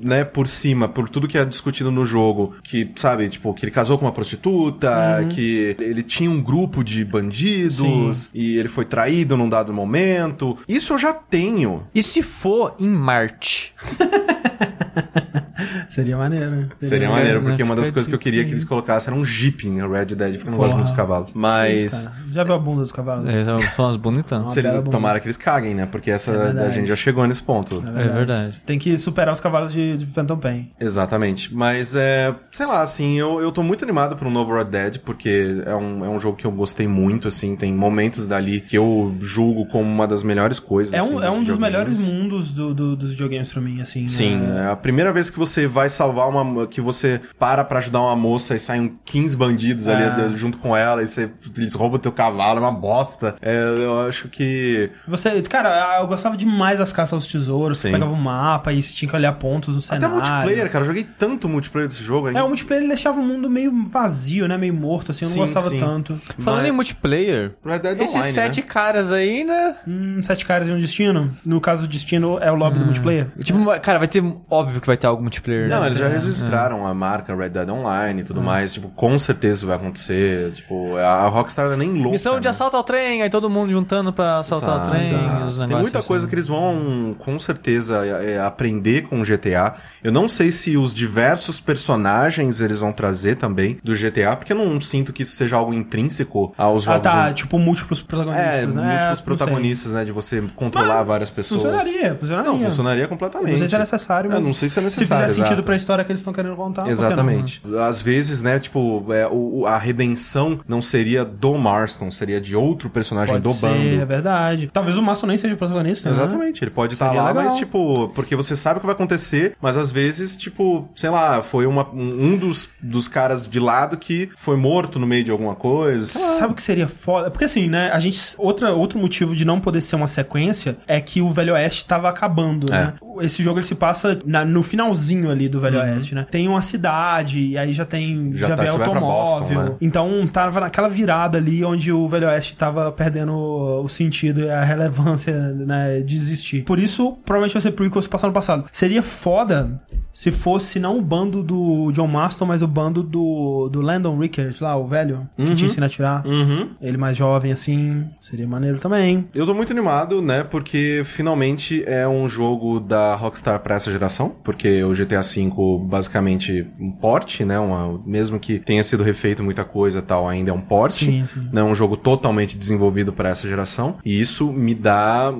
né, 0.00 0.24
por 0.24 0.48
cima, 0.48 0.88
por 0.88 1.08
tudo 1.08 1.28
que 1.28 1.36
é 1.38 1.44
discutido 1.44 1.90
no 1.90 2.04
jogo, 2.04 2.54
que, 2.62 2.90
sabe, 2.96 3.28
tipo, 3.28 3.52
que 3.54 3.64
ele 3.64 3.70
casou 3.72 3.98
com 3.98 4.06
uma 4.06 4.12
prostituta, 4.12 5.24
que 5.30 5.76
ele 5.78 6.02
tinha 6.02 6.30
um 6.30 6.40
grupo 6.42 6.82
de 6.82 7.04
bandidos, 7.04 8.30
e 8.34 8.56
ele 8.56 8.68
foi 8.68 8.84
traído 8.84 9.36
num 9.36 9.48
dado 9.48 9.72
momento. 9.72 10.56
Isso 10.66 10.94
eu 10.94 10.98
já 10.98 11.12
tenho. 11.12 11.86
E 11.94 12.02
se 12.02 12.22
for 12.22 12.74
em 12.80 12.88
Marte? 12.88 13.74
Seria 15.88 16.16
maneiro. 16.16 16.68
Seria 16.80 17.08
maneiro, 17.10 17.40
porque 17.42 17.58
né, 17.62 17.64
uma 17.64 17.74
das 17.76 17.90
coisas 17.90 18.06
que 18.08 18.14
eu 18.14 18.18
queria 18.18 18.44
que 18.44 18.50
eles 18.52 18.64
colocassem 18.64 19.12
era 19.12 19.20
um 19.20 19.24
Jeep 19.24 19.66
em 19.66 19.76
Red 19.88 20.06
Dead, 20.06 20.34
porque 20.36 20.48
eu 20.48 20.50
não 20.52 20.58
gosto 20.58 20.70
Porra. 20.70 20.74
muito 20.76 20.86
dos 20.88 20.96
cavalos. 20.96 21.28
Isso, 21.30 21.38
Mas. 21.38 22.06
cara. 22.06 22.16
Já 22.32 22.44
viu 22.44 22.54
a 22.54 22.58
bunda 22.58 22.82
dos 22.82 22.92
cavalos? 22.92 23.26
É, 23.34 23.44
são 23.74 23.84
umas 23.86 23.96
bonitãs. 23.96 24.50
Se 24.52 24.60
eles, 24.60 24.70
bela 24.70 24.82
bunda. 24.82 24.96
tomara 24.96 25.20
que 25.20 25.26
eles 25.26 25.36
caguem, 25.36 25.74
né? 25.74 25.86
Porque 25.86 26.10
essa 26.10 26.30
É 26.30 26.36
verdade. 26.36 26.66
a 26.68 26.70
gente 26.70 26.86
já 26.86 26.96
chegou 26.96 27.26
nesse 27.26 27.42
ponto. 27.42 27.82
É 27.96 28.08
verdade. 28.08 28.60
Tem 28.66 28.78
que 28.78 28.96
superar 28.98 29.32
os 29.32 29.40
cavalos 29.40 29.72
de, 29.72 29.96
de 29.96 30.06
Phantom 30.06 30.36
Pain. 30.38 30.70
Exatamente. 30.78 31.52
Mas 31.54 31.96
é. 31.96 32.34
Sei 32.52 32.66
lá, 32.66 32.82
assim, 32.82 33.18
eu, 33.18 33.40
eu 33.40 33.50
tô 33.50 33.62
muito 33.62 33.84
animado 33.84 34.16
pro 34.16 34.30
novo 34.30 34.54
Red 34.54 34.64
Dead, 34.64 34.98
porque 34.98 35.62
é 35.66 35.74
um, 35.74 36.04
é 36.04 36.08
um 36.08 36.20
jogo 36.20 36.36
que 36.36 36.46
eu 36.46 36.52
gostei 36.52 36.86
muito, 36.86 37.28
assim. 37.28 37.56
Tem 37.56 37.72
momentos 37.72 38.26
dali 38.26 38.60
que 38.60 38.76
eu 38.76 39.16
julgo 39.20 39.66
como 39.66 39.88
uma 39.90 40.06
das 40.06 40.22
melhores 40.22 40.58
coisas. 40.58 40.92
É 40.94 40.98
assim, 40.98 41.14
um, 41.14 41.22
é 41.22 41.30
um 41.30 41.42
dos 41.42 41.54
videogames. 41.56 41.58
melhores 42.00 42.12
mundos 42.12 42.52
do, 42.52 42.74
do- 42.74 42.96
dos 42.96 43.10
videogames 43.10 43.50
pra 43.52 43.60
mim, 43.62 43.80
assim. 43.80 44.06
Sim, 44.06 44.38
é- 44.48 44.64
é 44.64 44.70
a 44.70 44.76
primeira 44.76 45.12
vez 45.12 45.30
que 45.30 45.38
você 45.38 45.66
vai 45.66 45.88
salvar 45.88 46.28
uma. 46.28 46.66
que 46.66 46.80
você 46.80 47.20
para 47.38 47.64
pra 47.64 47.78
ajudar 47.78 48.00
uma 48.00 48.16
moça 48.16 48.54
e 48.56 48.60
saem 48.60 48.98
15 49.04 49.36
bandidos 49.36 49.86
É. 49.86 49.94
ali 49.94 50.36
junto 50.36 50.58
com 50.58 50.76
ela 50.76 51.02
e 51.02 51.06
você, 51.06 51.30
eles 51.56 51.74
roubam 51.74 51.98
teu 51.98 52.12
cavalo, 52.12 52.58
é 52.58 52.62
uma 52.62 52.72
bosta. 52.72 53.36
É, 53.40 53.56
eu 53.78 54.00
acho 54.08 54.28
que. 54.28 54.90
Você, 55.06 55.40
cara, 55.42 55.98
eu 56.00 56.06
gostava 56.06 56.36
demais 56.36 56.78
das 56.78 56.92
caças 56.92 57.12
aos 57.14 57.26
tesouros. 57.26 57.78
Você 57.78 57.88
Sim. 57.88 57.92
pegava 57.94 58.12
o 58.12 58.16
mapa 58.16 58.72
e 58.72 58.82
você 58.82 58.92
tinha 58.92 59.08
que 59.08 59.16
olhar 59.16 59.32
pontos 59.34 59.74
no 59.74 59.80
Até 59.80 60.06
cenário. 60.06 60.14
multiplayer, 60.16 60.70
cara, 60.70 60.82
eu 60.84 60.86
joguei 60.86 61.06
tanto 61.18 61.48
multiplayer 61.48 61.88
desse 61.88 62.02
jogo 62.02 62.28
ainda. 62.28 62.40
É, 62.40 62.42
o 62.42 62.48
multiplayer 62.48 62.82
ele 62.84 62.88
deixava 62.92 63.18
o 63.20 63.22
mundo 63.22 63.48
meio 63.50 63.72
vazio, 63.88 64.46
né? 64.48 64.56
Meio 64.58 64.74
morto, 64.74 65.10
assim. 65.12 65.24
Eu 65.24 65.28
não 65.30 65.34
Sim, 65.34 65.40
gostava 65.42 65.68
sim. 65.68 65.78
tanto. 65.78 66.20
Falando 66.40 66.60
Mas- 66.60 66.68
em 66.68 66.72
multiplayer, 66.72 67.52
Red 67.64 67.78
Dead 67.80 68.00
esses 68.00 68.14
Online, 68.16 68.32
sete 68.32 68.60
né? 68.60 68.66
caras 68.66 69.12
aí, 69.12 69.44
né? 69.44 69.74
Hum, 69.86 70.20
sete 70.22 70.44
caras 70.44 70.68
e 70.68 70.70
um 70.72 70.78
destino. 70.80 71.36
No 71.44 71.60
caso 71.60 71.82
do 71.82 71.88
destino, 71.88 72.38
é 72.40 72.50
o 72.50 72.54
lobby 72.54 72.78
do 72.78 72.84
multiplayer. 72.84 73.28
Tipo, 73.42 73.58
cara, 73.80 73.98
vai 73.98 74.08
ter. 74.08 74.22
Óbvio 74.50 74.80
que 74.80 74.86
vai 74.86 74.96
ter 74.96 75.06
algo 75.06 75.20
multiplayer. 75.22 75.68
Não, 75.68 75.80
né? 75.80 75.86
eles 75.86 75.98
já 75.98 76.08
registraram 76.08 76.86
a 76.86 76.94
marca 76.94 77.34
Red 77.34 77.50
Dead 77.50 77.68
Online 77.68 78.20
e 78.20 78.24
tudo 78.24 78.40
mais. 78.42 78.72
Tipo, 78.74 78.88
com 78.88 79.18
certeza 79.18 79.66
vai 79.66 79.76
acontecer. 79.76 80.52
Tipo, 80.52 80.96
a 80.96 81.28
Rockstar 81.28 81.66
não 81.66 81.74
é 81.74 81.76
nem 81.76 81.92
louca. 81.92 82.10
Missão 82.10 82.38
de 82.38 82.44
né? 82.44 82.50
assalto 82.50 82.76
ao 82.76 82.82
trem, 82.82 83.22
aí 83.22 83.30
todo 83.30 83.48
mundo 83.50 83.70
juntando 83.72 84.12
pra 84.12 84.38
assaltar 84.38 84.68
Exato, 84.76 84.86
o 84.86 84.90
trem. 84.90 85.14
exato. 85.14 85.44
os 85.46 85.58
Tem 85.58 85.76
muita 85.76 85.98
assim. 85.98 86.08
coisa 86.08 86.26
que 86.28 86.34
eles 86.34 86.46
vão, 86.48 87.14
com 87.18 87.38
certeza, 87.38 88.04
é, 88.06 88.32
é, 88.34 88.40
aprender 88.40 89.02
com 89.02 89.20
o 89.20 89.24
GTA. 89.24 89.74
Eu 90.02 90.12
não 90.12 90.28
sei 90.28 90.50
se 90.50 90.76
os 90.76 90.94
diversos 90.94 91.60
personagens 91.60 92.60
eles 92.60 92.80
vão 92.80 92.92
trazer 92.92 93.36
também 93.36 93.78
do 93.82 93.94
GTA, 93.94 94.36
porque 94.36 94.52
eu 94.52 94.56
não 94.56 94.80
sinto 94.80 95.12
que 95.12 95.22
isso 95.22 95.34
seja 95.36 95.56
algo 95.56 95.72
intrínseco 95.74 96.54
aos 96.56 96.82
Ah, 96.88 96.92
jogos. 96.92 97.02
tá. 97.02 97.28
de- 97.30 97.38
Tipo, 97.38 97.58
múltiplos 97.58 98.02
protagonistas, 98.02 98.62
É, 98.62 98.66
né? 98.66 98.92
múltiplos 98.92 99.20
protagonistas, 99.20 99.92
né? 99.92 100.04
De 100.04 100.12
você 100.12 100.42
controlar 100.56 101.02
várias 101.02 101.30
pessoas. 101.30 101.62
Funcionaria, 101.62 102.14
funcionaria. 102.16 102.50
Não, 102.52 102.60
funcionaria 102.60 103.08
completamente. 103.08 103.68
Se 103.68 103.74
é 103.74 103.78
necessário, 103.78 104.27
mas 104.28 104.36
Eu 104.36 104.40
não 104.44 104.54
sei 104.54 104.68
se 104.68 104.78
é 104.78 104.82
Se 104.82 104.84
necessário. 104.84 105.24
fizer 105.28 105.34
sentido 105.34 105.52
exato. 105.54 105.62
pra 105.66 105.76
história 105.76 106.04
que 106.04 106.12
eles 106.12 106.20
estão 106.20 106.32
querendo 106.32 106.54
contar, 106.56 106.82
que 106.84 106.90
não, 106.90 106.96
né? 107.00 107.06
Exatamente. 107.06 107.60
Às 107.88 108.00
vezes, 108.00 108.40
né, 108.42 108.58
tipo, 108.58 109.04
é, 109.12 109.26
o, 109.30 109.66
a 109.66 109.78
redenção 109.78 110.58
não 110.68 110.80
seria 110.82 111.24
do 111.24 111.54
Marston, 111.56 112.10
seria 112.10 112.40
de 112.40 112.54
outro 112.54 112.88
personagem 112.90 113.34
Pode 113.34 113.44
do 113.44 113.52
ser, 113.52 113.66
bando. 113.66 114.02
é 114.02 114.04
verdade. 114.04 114.70
Talvez 114.72 114.96
o 114.96 115.02
Maço 115.02 115.26
nem 115.26 115.36
seja 115.36 115.54
o 115.54 115.58
protagonista, 115.58 116.08
né? 116.08 116.14
Exatamente, 116.14 116.62
ele 116.62 116.70
pode 116.70 116.94
estar 116.94 117.06
Seria 117.08 117.22
lá, 117.22 117.28
legal. 117.28 117.44
mas 117.44 117.56
tipo, 117.56 118.08
porque 118.14 118.36
você 118.36 118.54
sabe 118.54 118.78
o 118.78 118.80
que 118.80 118.86
vai 118.86 118.94
acontecer, 118.94 119.56
mas 119.60 119.76
às 119.76 119.90
vezes, 119.90 120.36
tipo, 120.36 120.88
sei 120.94 121.10
lá, 121.10 121.42
foi 121.42 121.66
uma, 121.66 121.88
um 121.92 122.18
um 122.28 122.36
dos, 122.36 122.68
dos 122.82 123.08
caras 123.08 123.48
de 123.48 123.58
lado 123.60 123.96
que 123.96 124.28
foi 124.36 124.56
morto 124.56 124.98
no 124.98 125.06
meio 125.06 125.24
de 125.24 125.30
alguma 125.30 125.54
coisa. 125.54 126.04
Sabe 126.06 126.52
o 126.52 126.54
que 126.56 126.62
seria 126.62 126.86
foda? 126.88 127.30
Porque 127.30 127.44
assim, 127.44 127.68
né? 127.68 127.90
A 127.92 128.00
gente. 128.00 128.20
Outra, 128.36 128.72
outro 128.72 128.98
motivo 128.98 129.34
de 129.34 129.44
não 129.44 129.60
poder 129.60 129.80
ser 129.80 129.96
uma 129.96 130.06
sequência 130.08 130.76
é 130.86 131.00
que 131.00 131.22
o 131.22 131.30
Velho 131.30 131.54
Oeste 131.54 131.84
tava 131.84 132.08
acabando, 132.08 132.66
É. 132.72 132.76
né? 132.76 132.94
Esse 133.20 133.42
jogo 133.42 133.58
ele 133.58 133.66
se 133.66 133.74
passa 133.74 134.17
na- 134.24 134.44
no 134.44 134.62
finalzinho 134.62 135.30
ali 135.30 135.48
do 135.48 135.60
Velho 135.60 135.78
Oeste, 135.78 136.14
né? 136.14 136.26
Tem 136.30 136.48
uma 136.48 136.62
cidade, 136.62 137.42
e 137.44 137.58
aí 137.58 137.72
já 137.72 137.84
tem. 137.84 138.30
Já, 138.32 138.48
Já 138.48 138.56
tá- 138.56 138.62
vem 138.62 138.70
automóvel. 138.72 139.00
Boston, 139.40 139.54
né? 139.54 139.72
Então 139.80 140.26
tava 140.32 140.60
naquela 140.60 140.88
virada 140.88 141.38
ali 141.38 141.64
onde 141.64 141.92
o 141.92 142.06
Velho 142.08 142.26
Oeste 142.28 142.56
tava 142.56 142.90
perdendo 142.92 143.34
o 143.34 143.88
sentido 143.88 144.40
e 144.42 144.50
a 144.50 144.62
relevância, 144.64 145.32
né, 145.52 146.00
de 146.00 146.16
existir. 146.16 146.62
Por 146.64 146.78
isso, 146.78 147.12
provavelmente 147.24 147.52
vai 147.54 147.62
ser 147.62 147.72
prequel 147.72 148.02
se 148.02 148.08
passar 148.08 148.26
no 148.26 148.32
passado. 148.32 148.64
Seria 148.72 149.02
foda 149.02 149.80
se 150.12 150.30
fosse 150.30 150.80
não 150.80 150.98
o 150.98 151.02
bando 151.02 151.42
do 151.42 151.92
John 151.92 152.08
Marston, 152.08 152.44
mas 152.46 152.60
o 152.62 152.66
bando 152.66 153.02
do, 153.02 153.68
do 153.70 153.80
Landon 153.80 154.18
Rickert 154.18 154.56
lá, 154.60 154.76
o 154.76 154.86
velho, 154.86 155.28
que 155.36 155.54
te 155.54 155.64
ensina 155.66 155.86
a 155.86 155.88
atirar. 155.88 156.26
Uhum. 156.26 156.70
Ele 156.80 156.96
mais 156.96 157.16
jovem 157.16 157.52
assim, 157.52 158.04
seria 158.20 158.46
maneiro 158.46 158.78
também. 158.78 159.28
Eu 159.34 159.46
tô 159.46 159.54
muito 159.54 159.72
animado, 159.72 160.20
né? 160.20 160.42
Porque 160.42 161.02
finalmente 161.04 161.84
é 161.86 162.06
um 162.08 162.28
jogo 162.28 162.80
da 162.80 163.14
Rockstar 163.14 163.60
pra 163.60 163.76
essa 163.76 163.90
geração. 163.92 164.07
Porque 164.42 164.82
o 164.84 164.92
GTA 164.94 165.22
V, 165.22 165.50
basicamente, 165.84 166.66
um 166.80 166.90
porte, 166.90 167.44
né? 167.44 167.58
Uma, 167.58 168.00
mesmo 168.06 168.38
que 168.38 168.58
tenha 168.58 168.82
sido 168.82 169.02
refeito 169.02 169.42
muita 169.42 169.64
coisa 169.64 169.98
e 169.98 170.02
tal, 170.02 170.28
ainda 170.28 170.50
é 170.50 170.54
um 170.54 170.60
porte. 170.60 171.04
Sim, 171.06 171.26
sim. 171.32 171.48
Não 171.52 171.68
é 171.68 171.70
um 171.70 171.74
jogo 171.74 171.96
totalmente 171.96 172.56
desenvolvido 172.56 173.12
pra 173.12 173.28
essa 173.30 173.48
geração. 173.48 173.96
E 174.04 174.20
isso 174.20 174.52
me 174.52 174.74
dá, 174.74 175.32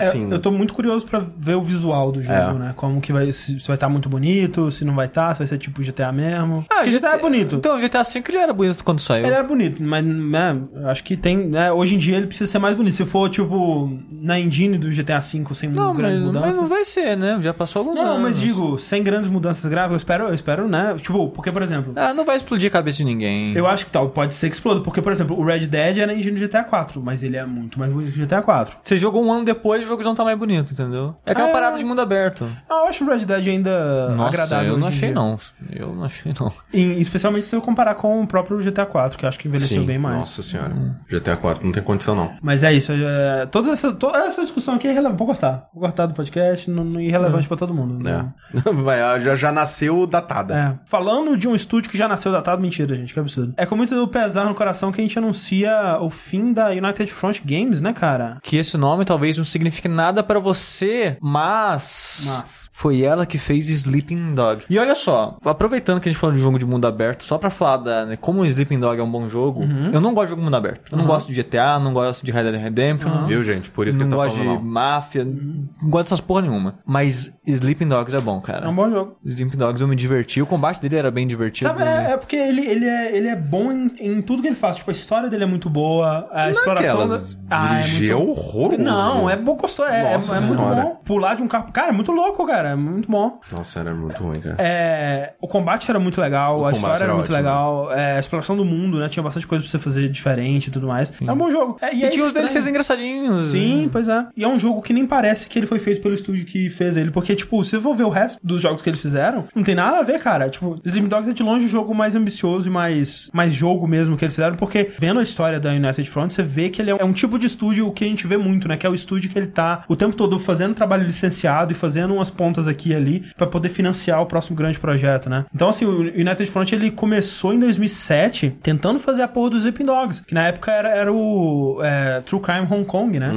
É, 0.00 0.04
assim... 0.06 0.30
eu 0.30 0.38
tô 0.38 0.50
muito 0.50 0.72
curioso 0.74 1.04
pra 1.06 1.24
ver 1.38 1.54
o 1.56 1.62
visual 1.62 2.12
do 2.12 2.20
jogo, 2.20 2.32
É. 2.34 2.52
né? 2.54 2.74
Como 2.76 3.00
que 3.00 3.12
vai. 3.12 3.30
Se, 3.32 3.56
vai 3.66 3.76
estar 3.76 3.88
muito 3.88 4.08
bonito, 4.08 4.70
se 4.70 4.84
não 4.84 4.94
vai 4.94 5.06
estar, 5.06 5.32
se 5.34 5.38
vai 5.40 5.46
ser 5.48 5.58
tipo 5.58 5.82
GTA 5.82 6.12
mesmo. 6.12 6.64
Porque 6.68 6.90
GTA 6.90 7.14
é 7.14 7.18
bonito. 7.18 7.56
Então, 7.56 7.76
o 7.76 7.80
GTA 7.80 8.02
V 8.02 8.22
ele 8.28 8.38
era 8.38 8.52
bonito 8.52 8.84
quando 8.84 9.00
saiu. 9.00 9.24
Ele 9.26 9.34
era 9.34 9.42
bonito, 9.44 9.82
mas 9.82 10.04
né, 10.04 10.60
acho 10.86 11.02
que 11.04 11.16
tem. 11.16 11.36
Né, 11.48 11.72
hoje 11.72 11.94
em 11.94 11.98
dia 11.98 12.16
ele 12.16 12.26
precisa 12.26 12.50
ser 12.50 12.58
mais 12.58 12.76
bonito. 12.76 12.94
Se 12.96 13.04
for, 13.04 13.28
tipo, 13.28 13.98
na 14.10 14.38
engine 14.38 14.78
do 14.78 14.88
GTA 14.90 15.20
V 15.20 15.44
sem 15.54 15.70
Não, 15.70 15.94
grandes 15.94 16.18
mas, 16.18 16.26
mudanças. 16.26 16.48
mas 16.48 16.56
não 16.56 16.66
vai 16.66 16.84
ser, 16.84 17.16
né? 17.16 17.38
Já 17.42 17.52
passou 17.52 17.80
alguns 17.80 18.00
anos. 18.00 18.13
Não, 18.14 18.22
mas 18.22 18.38
digo, 18.40 18.78
sem 18.78 19.02
grandes 19.02 19.28
mudanças 19.28 19.70
graves, 19.70 19.90
eu 19.92 19.96
espero, 19.96 20.24
eu 20.28 20.34
espero, 20.34 20.68
né? 20.68 20.94
Tipo, 21.00 21.28
porque, 21.28 21.50
por 21.52 21.62
exemplo, 21.62 21.92
Ah, 21.96 22.12
não 22.14 22.24
vai 22.24 22.36
explodir 22.36 22.68
a 22.68 22.72
cabeça 22.72 22.98
de 22.98 23.04
ninguém. 23.04 23.52
eu 23.54 23.66
acho 23.66 23.86
que 23.86 23.90
tal, 23.92 24.08
pode 24.10 24.34
ser 24.34 24.48
que 24.48 24.54
exploda. 24.54 24.80
Porque, 24.80 25.00
por 25.02 25.12
exemplo, 25.12 25.38
o 25.38 25.44
Red 25.44 25.66
Dead 25.66 25.98
era 25.98 26.12
engine 26.14 26.38
do 26.38 26.46
GTA 26.46 26.64
4, 26.64 27.02
mas 27.02 27.22
ele 27.22 27.36
é 27.36 27.44
muito 27.44 27.78
mais 27.78 27.92
bonito 27.92 28.12
que 28.12 28.20
o 28.20 28.26
GTA 28.26 28.42
4. 28.42 28.76
Você 28.82 28.96
jogou 28.96 29.24
um 29.24 29.32
ano 29.32 29.44
depois 29.44 29.80
e 29.82 29.84
o 29.84 29.88
jogo 29.88 30.02
já 30.02 30.08
não 30.08 30.14
tá 30.14 30.24
mais 30.24 30.38
bonito, 30.38 30.72
entendeu? 30.72 31.14
É 31.26 31.32
aquela 31.32 31.48
É. 31.48 31.52
parada 31.52 31.78
de 31.78 31.84
mundo 31.84 32.00
aberto. 32.00 32.46
Ah, 32.68 32.80
eu 32.82 32.86
acho 32.88 33.04
o 33.04 33.08
Red 33.08 33.24
Dead 33.24 33.48
ainda 33.48 34.08
Nossa, 34.10 34.28
agradável. 34.28 34.72
eu 34.72 34.78
não 34.78 34.88
achei 34.88 35.08
dia. 35.08 35.14
não. 35.14 35.38
Eu 35.70 35.94
não 35.94 36.04
achei 36.04 36.32
não. 36.38 36.52
Em- 36.72 36.98
especialmente 37.00 37.46
se 37.46 37.54
eu 37.56 37.60
comparar 37.60 37.94
com 37.94 38.22
o 38.22 38.26
próprio 38.26 38.58
GTA 38.62 38.86
4, 38.86 39.18
que 39.18 39.24
eu 39.24 39.28
acho 39.28 39.38
que 39.38 39.48
envelheceu 39.48 39.80
Sim, 39.80 39.86
bem 39.86 39.98
mais. 39.98 40.16
nossa 40.16 40.42
senhora. 40.42 40.74
GTA 41.08 41.36
4 41.36 41.64
não 41.64 41.72
tem 41.72 41.82
condição, 41.82 42.14
não. 42.14 42.32
Mas 42.42 42.62
é 42.64 42.72
isso. 42.72 42.92
É, 42.92 43.46
toda, 43.46 43.70
essa, 43.70 43.92
toda 43.92 44.18
essa 44.18 44.42
discussão 44.42 44.74
aqui 44.74 44.86
é 44.86 44.90
irrelevante. 44.90 45.18
Vou 45.18 45.26
cortar. 45.26 45.68
Vou 45.72 45.82
cortar 45.82 46.06
do 46.06 46.14
podcast, 46.14 46.70
não, 46.70 46.84
não 46.84 47.00
é 47.00 47.04
irrelevante 47.04 47.46
pra 47.48 47.56
todo 47.56 47.72
mundo. 47.74 47.93
Né? 48.02 48.32
É. 48.54 48.72
Vai, 48.72 49.20
já, 49.20 49.34
já 49.34 49.52
nasceu 49.52 50.06
datada. 50.06 50.54
É. 50.56 50.78
Falando 50.86 51.36
de 51.36 51.48
um 51.48 51.54
estúdio 51.54 51.90
que 51.90 51.98
já 51.98 52.08
nasceu 52.08 52.32
datado, 52.32 52.60
mentira, 52.60 52.96
gente, 52.96 53.12
que 53.12 53.20
absurdo. 53.20 53.54
É 53.56 53.66
com 53.66 53.76
muito 53.76 54.06
pesar 54.08 54.46
no 54.46 54.54
coração 54.54 54.90
que 54.92 55.00
a 55.00 55.04
gente 55.04 55.18
anuncia 55.18 55.98
o 56.00 56.10
fim 56.10 56.52
da 56.52 56.68
United 56.70 57.12
Front 57.12 57.40
Games, 57.44 57.80
né, 57.80 57.92
cara? 57.92 58.38
Que 58.42 58.56
esse 58.56 58.76
nome 58.76 59.04
talvez 59.04 59.36
não 59.38 59.44
signifique 59.44 59.88
nada 59.88 60.22
pra 60.22 60.38
você, 60.38 61.16
mas... 61.20 62.24
Mas. 62.26 62.63
Foi 62.76 63.02
ela 63.02 63.24
que 63.24 63.38
fez 63.38 63.68
Sleeping 63.68 64.34
Dog. 64.34 64.64
E 64.68 64.76
olha 64.80 64.96
só, 64.96 65.38
aproveitando 65.44 66.00
que 66.00 66.08
a 66.08 66.12
gente 66.12 66.18
falou 66.20 66.34
de 66.34 66.42
jogo 66.42 66.58
de 66.58 66.66
mundo 66.66 66.84
aberto, 66.88 67.22
só 67.22 67.38
pra 67.38 67.48
falar 67.48 67.76
da, 67.76 68.04
né, 68.04 68.16
como 68.20 68.40
o 68.40 68.44
Sleeping 68.44 68.80
Dog 68.80 68.98
é 69.00 69.02
um 69.02 69.10
bom 69.10 69.28
jogo, 69.28 69.62
eu 69.92 70.00
não 70.00 70.12
gosto 70.12 70.24
de 70.26 70.30
jogo 70.30 70.40
de 70.40 70.44
mundo 70.46 70.56
aberto. 70.56 70.90
Eu 70.90 70.98
não 70.98 71.06
gosto 71.06 71.32
de 71.32 71.40
GTA, 71.40 71.78
não 71.78 71.92
gosto 71.92 72.24
de 72.26 72.32
Red 72.32 72.50
Dead 72.50 72.60
Redemption. 72.60 73.26
Viu, 73.26 73.44
gente? 73.44 73.70
Por 73.70 73.86
isso 73.86 73.96
não 73.96 74.06
que 74.06 74.10
tá 74.10 74.16
gosto 74.16 74.36
falando 74.38 74.58
de 74.58 74.64
mal. 74.64 74.72
máfia, 74.72 75.24
não 75.24 75.88
gosto 75.88 76.06
dessas 76.06 76.20
porra 76.20 76.42
nenhuma. 76.42 76.74
Mas 76.84 77.32
Sleeping 77.46 77.86
Dogs 77.86 78.12
é 78.16 78.20
bom, 78.20 78.40
cara. 78.40 78.66
É 78.66 78.68
um 78.68 78.74
bom 78.74 78.90
jogo. 78.90 79.16
Sleeping 79.24 79.56
Dogs 79.56 79.80
eu 79.80 79.86
me 79.86 79.94
diverti, 79.94 80.42
o 80.42 80.46
combate 80.46 80.80
dele 80.82 80.96
era 80.96 81.10
bem 81.12 81.28
divertido. 81.28 81.68
Sabe, 81.70 81.84
é, 81.84 82.10
é 82.12 82.16
porque 82.16 82.34
ele, 82.34 82.66
ele, 82.66 82.86
é, 82.86 83.16
ele 83.16 83.28
é 83.28 83.36
bom 83.36 83.70
em, 83.70 83.94
em 84.00 84.20
tudo 84.20 84.42
que 84.42 84.48
ele 84.48 84.56
faz. 84.56 84.78
Tipo, 84.78 84.90
a 84.90 84.94
história 84.94 85.30
dele 85.30 85.44
é 85.44 85.46
muito 85.46 85.70
boa, 85.70 86.28
a 86.32 86.50
exploração... 86.50 87.00
Aquelas, 87.02 87.36
da- 87.36 87.40
Ah, 87.50 87.80
é 87.80 87.84
é 87.84 87.88
muito- 88.14 88.30
horroroso. 88.30 88.82
Não, 88.82 89.30
é 89.30 89.36
bom, 89.36 89.54
gostoso. 89.54 89.88
É, 89.88 90.12
é, 90.12 90.14
é 90.14 90.40
muito 90.40 90.60
bom. 90.60 91.00
Pular 91.04 91.34
de 91.36 91.42
um 91.44 91.46
carro... 91.46 91.70
Cara, 91.72 91.90
é 91.90 91.92
muito 91.92 92.10
louco, 92.10 92.44
cara. 92.64 92.70
É 92.70 92.76
muito 92.76 93.10
bom. 93.10 93.40
Nossa, 93.52 93.80
era 93.80 93.94
muito 93.94 94.22
ruim, 94.22 94.40
cara. 94.40 94.56
É, 94.58 95.34
o 95.40 95.46
combate 95.48 95.90
era 95.90 96.00
muito 96.00 96.20
legal, 96.20 96.60
O 96.60 96.66
a 96.66 96.72
história 96.72 96.94
era, 96.96 97.04
era 97.04 97.12
muito 97.14 97.24
ótimo, 97.24 97.36
legal, 97.36 97.92
é, 97.92 98.16
a 98.16 98.20
exploração 98.20 98.56
do 98.56 98.64
mundo, 98.64 98.98
né? 98.98 99.08
Tinha 99.08 99.22
bastante 99.22 99.46
coisa 99.46 99.62
pra 99.62 99.70
você 99.70 99.78
fazer 99.78 100.08
diferente 100.08 100.68
e 100.68 100.70
tudo 100.70 100.86
mais. 100.86 101.12
Era 101.20 101.32
um 101.32 101.36
bom 101.36 101.50
jogo. 101.50 101.78
É, 101.80 101.94
e 101.94 102.00
E 102.00 102.04
é 102.04 102.08
tinha 102.08 102.24
os. 102.24 102.32
DLCs 102.32 102.66
engraçadinhos. 102.66 103.48
Sim, 103.48 103.88
pois 103.92 104.08
é. 104.08 104.26
E 104.36 104.44
é 104.44 104.48
um 104.48 104.58
jogo 104.58 104.82
que 104.82 104.92
nem 104.92 105.06
parece 105.06 105.46
que 105.46 105.58
ele 105.58 105.66
foi 105.66 105.78
feito 105.78 106.00
pelo 106.02 106.14
estúdio 106.14 106.44
que 106.44 106.68
fez 106.70 106.96
ele. 106.96 107.10
Porque, 107.10 107.34
tipo, 107.34 107.62
se 107.64 107.70
você 107.72 107.80
for 107.80 107.94
ver 107.94 108.04
o 108.04 108.08
resto 108.10 108.38
dos 108.42 108.60
jogos 108.60 108.82
que 108.82 108.90
eles 108.90 109.00
fizeram, 109.00 109.44
não 109.54 109.62
tem 109.62 109.74
nada 109.74 109.98
a 109.98 110.02
ver, 110.02 110.18
cara. 110.20 110.48
Tipo, 110.48 110.80
Slim 110.84 111.08
Dogs 111.08 111.30
é 111.30 111.32
de 111.32 111.42
longe 111.42 111.66
o 111.66 111.68
jogo 111.68 111.94
mais 111.94 112.14
ambicioso 112.16 112.68
e 112.68 112.70
mais, 112.70 113.30
mais 113.32 113.52
jogo 113.52 113.86
mesmo 113.86 114.16
que 114.16 114.24
eles 114.24 114.34
fizeram. 114.34 114.56
Porque, 114.56 114.90
vendo 114.98 115.20
a 115.20 115.22
história 115.22 115.60
da 115.60 115.70
United 115.70 116.08
Front, 116.10 116.30
você 116.30 116.42
vê 116.42 116.68
que 116.68 116.80
ele 116.82 116.90
é 116.90 117.04
um 117.04 117.12
tipo 117.12 117.38
de 117.38 117.46
estúdio 117.46 117.90
que 117.92 118.04
a 118.04 118.08
gente 118.08 118.26
vê 118.26 118.36
muito, 118.36 118.66
né? 118.68 118.76
Que 118.76 118.86
é 118.86 118.90
o 118.90 118.94
estúdio 118.94 119.30
que 119.30 119.38
ele 119.38 119.46
tá 119.46 119.84
o 119.88 119.96
tempo 119.96 120.16
todo 120.16 120.38
fazendo 120.38 120.74
trabalho 120.74 121.04
licenciado 121.04 121.72
e 121.72 121.74
fazendo 121.74 122.14
umas 122.14 122.30
pontas 122.30 122.53
aqui 122.68 122.90
e 122.90 122.94
ali 122.94 123.24
pra 123.36 123.46
poder 123.46 123.68
financiar 123.68 124.20
o 124.20 124.26
próximo 124.26 124.56
grande 124.56 124.78
projeto, 124.78 125.28
né? 125.28 125.44
Então, 125.54 125.68
assim, 125.68 125.84
o 125.84 126.00
United 126.00 126.46
Front 126.46 126.72
ele 126.72 126.90
começou 126.90 127.52
em 127.52 127.58
2007 127.58 128.56
tentando 128.62 128.98
fazer 128.98 129.22
a 129.22 129.28
porra 129.28 129.50
dos 129.50 129.58
Sleeping 129.60 129.84
Dogs, 129.84 130.22
que 130.22 130.34
na 130.34 130.48
época 130.48 130.72
era, 130.72 130.88
era 130.88 131.12
o 131.12 131.80
é, 131.82 132.20
True 132.20 132.40
Crime 132.40 132.66
Hong 132.70 132.84
Kong, 132.84 133.18
né? 133.18 133.32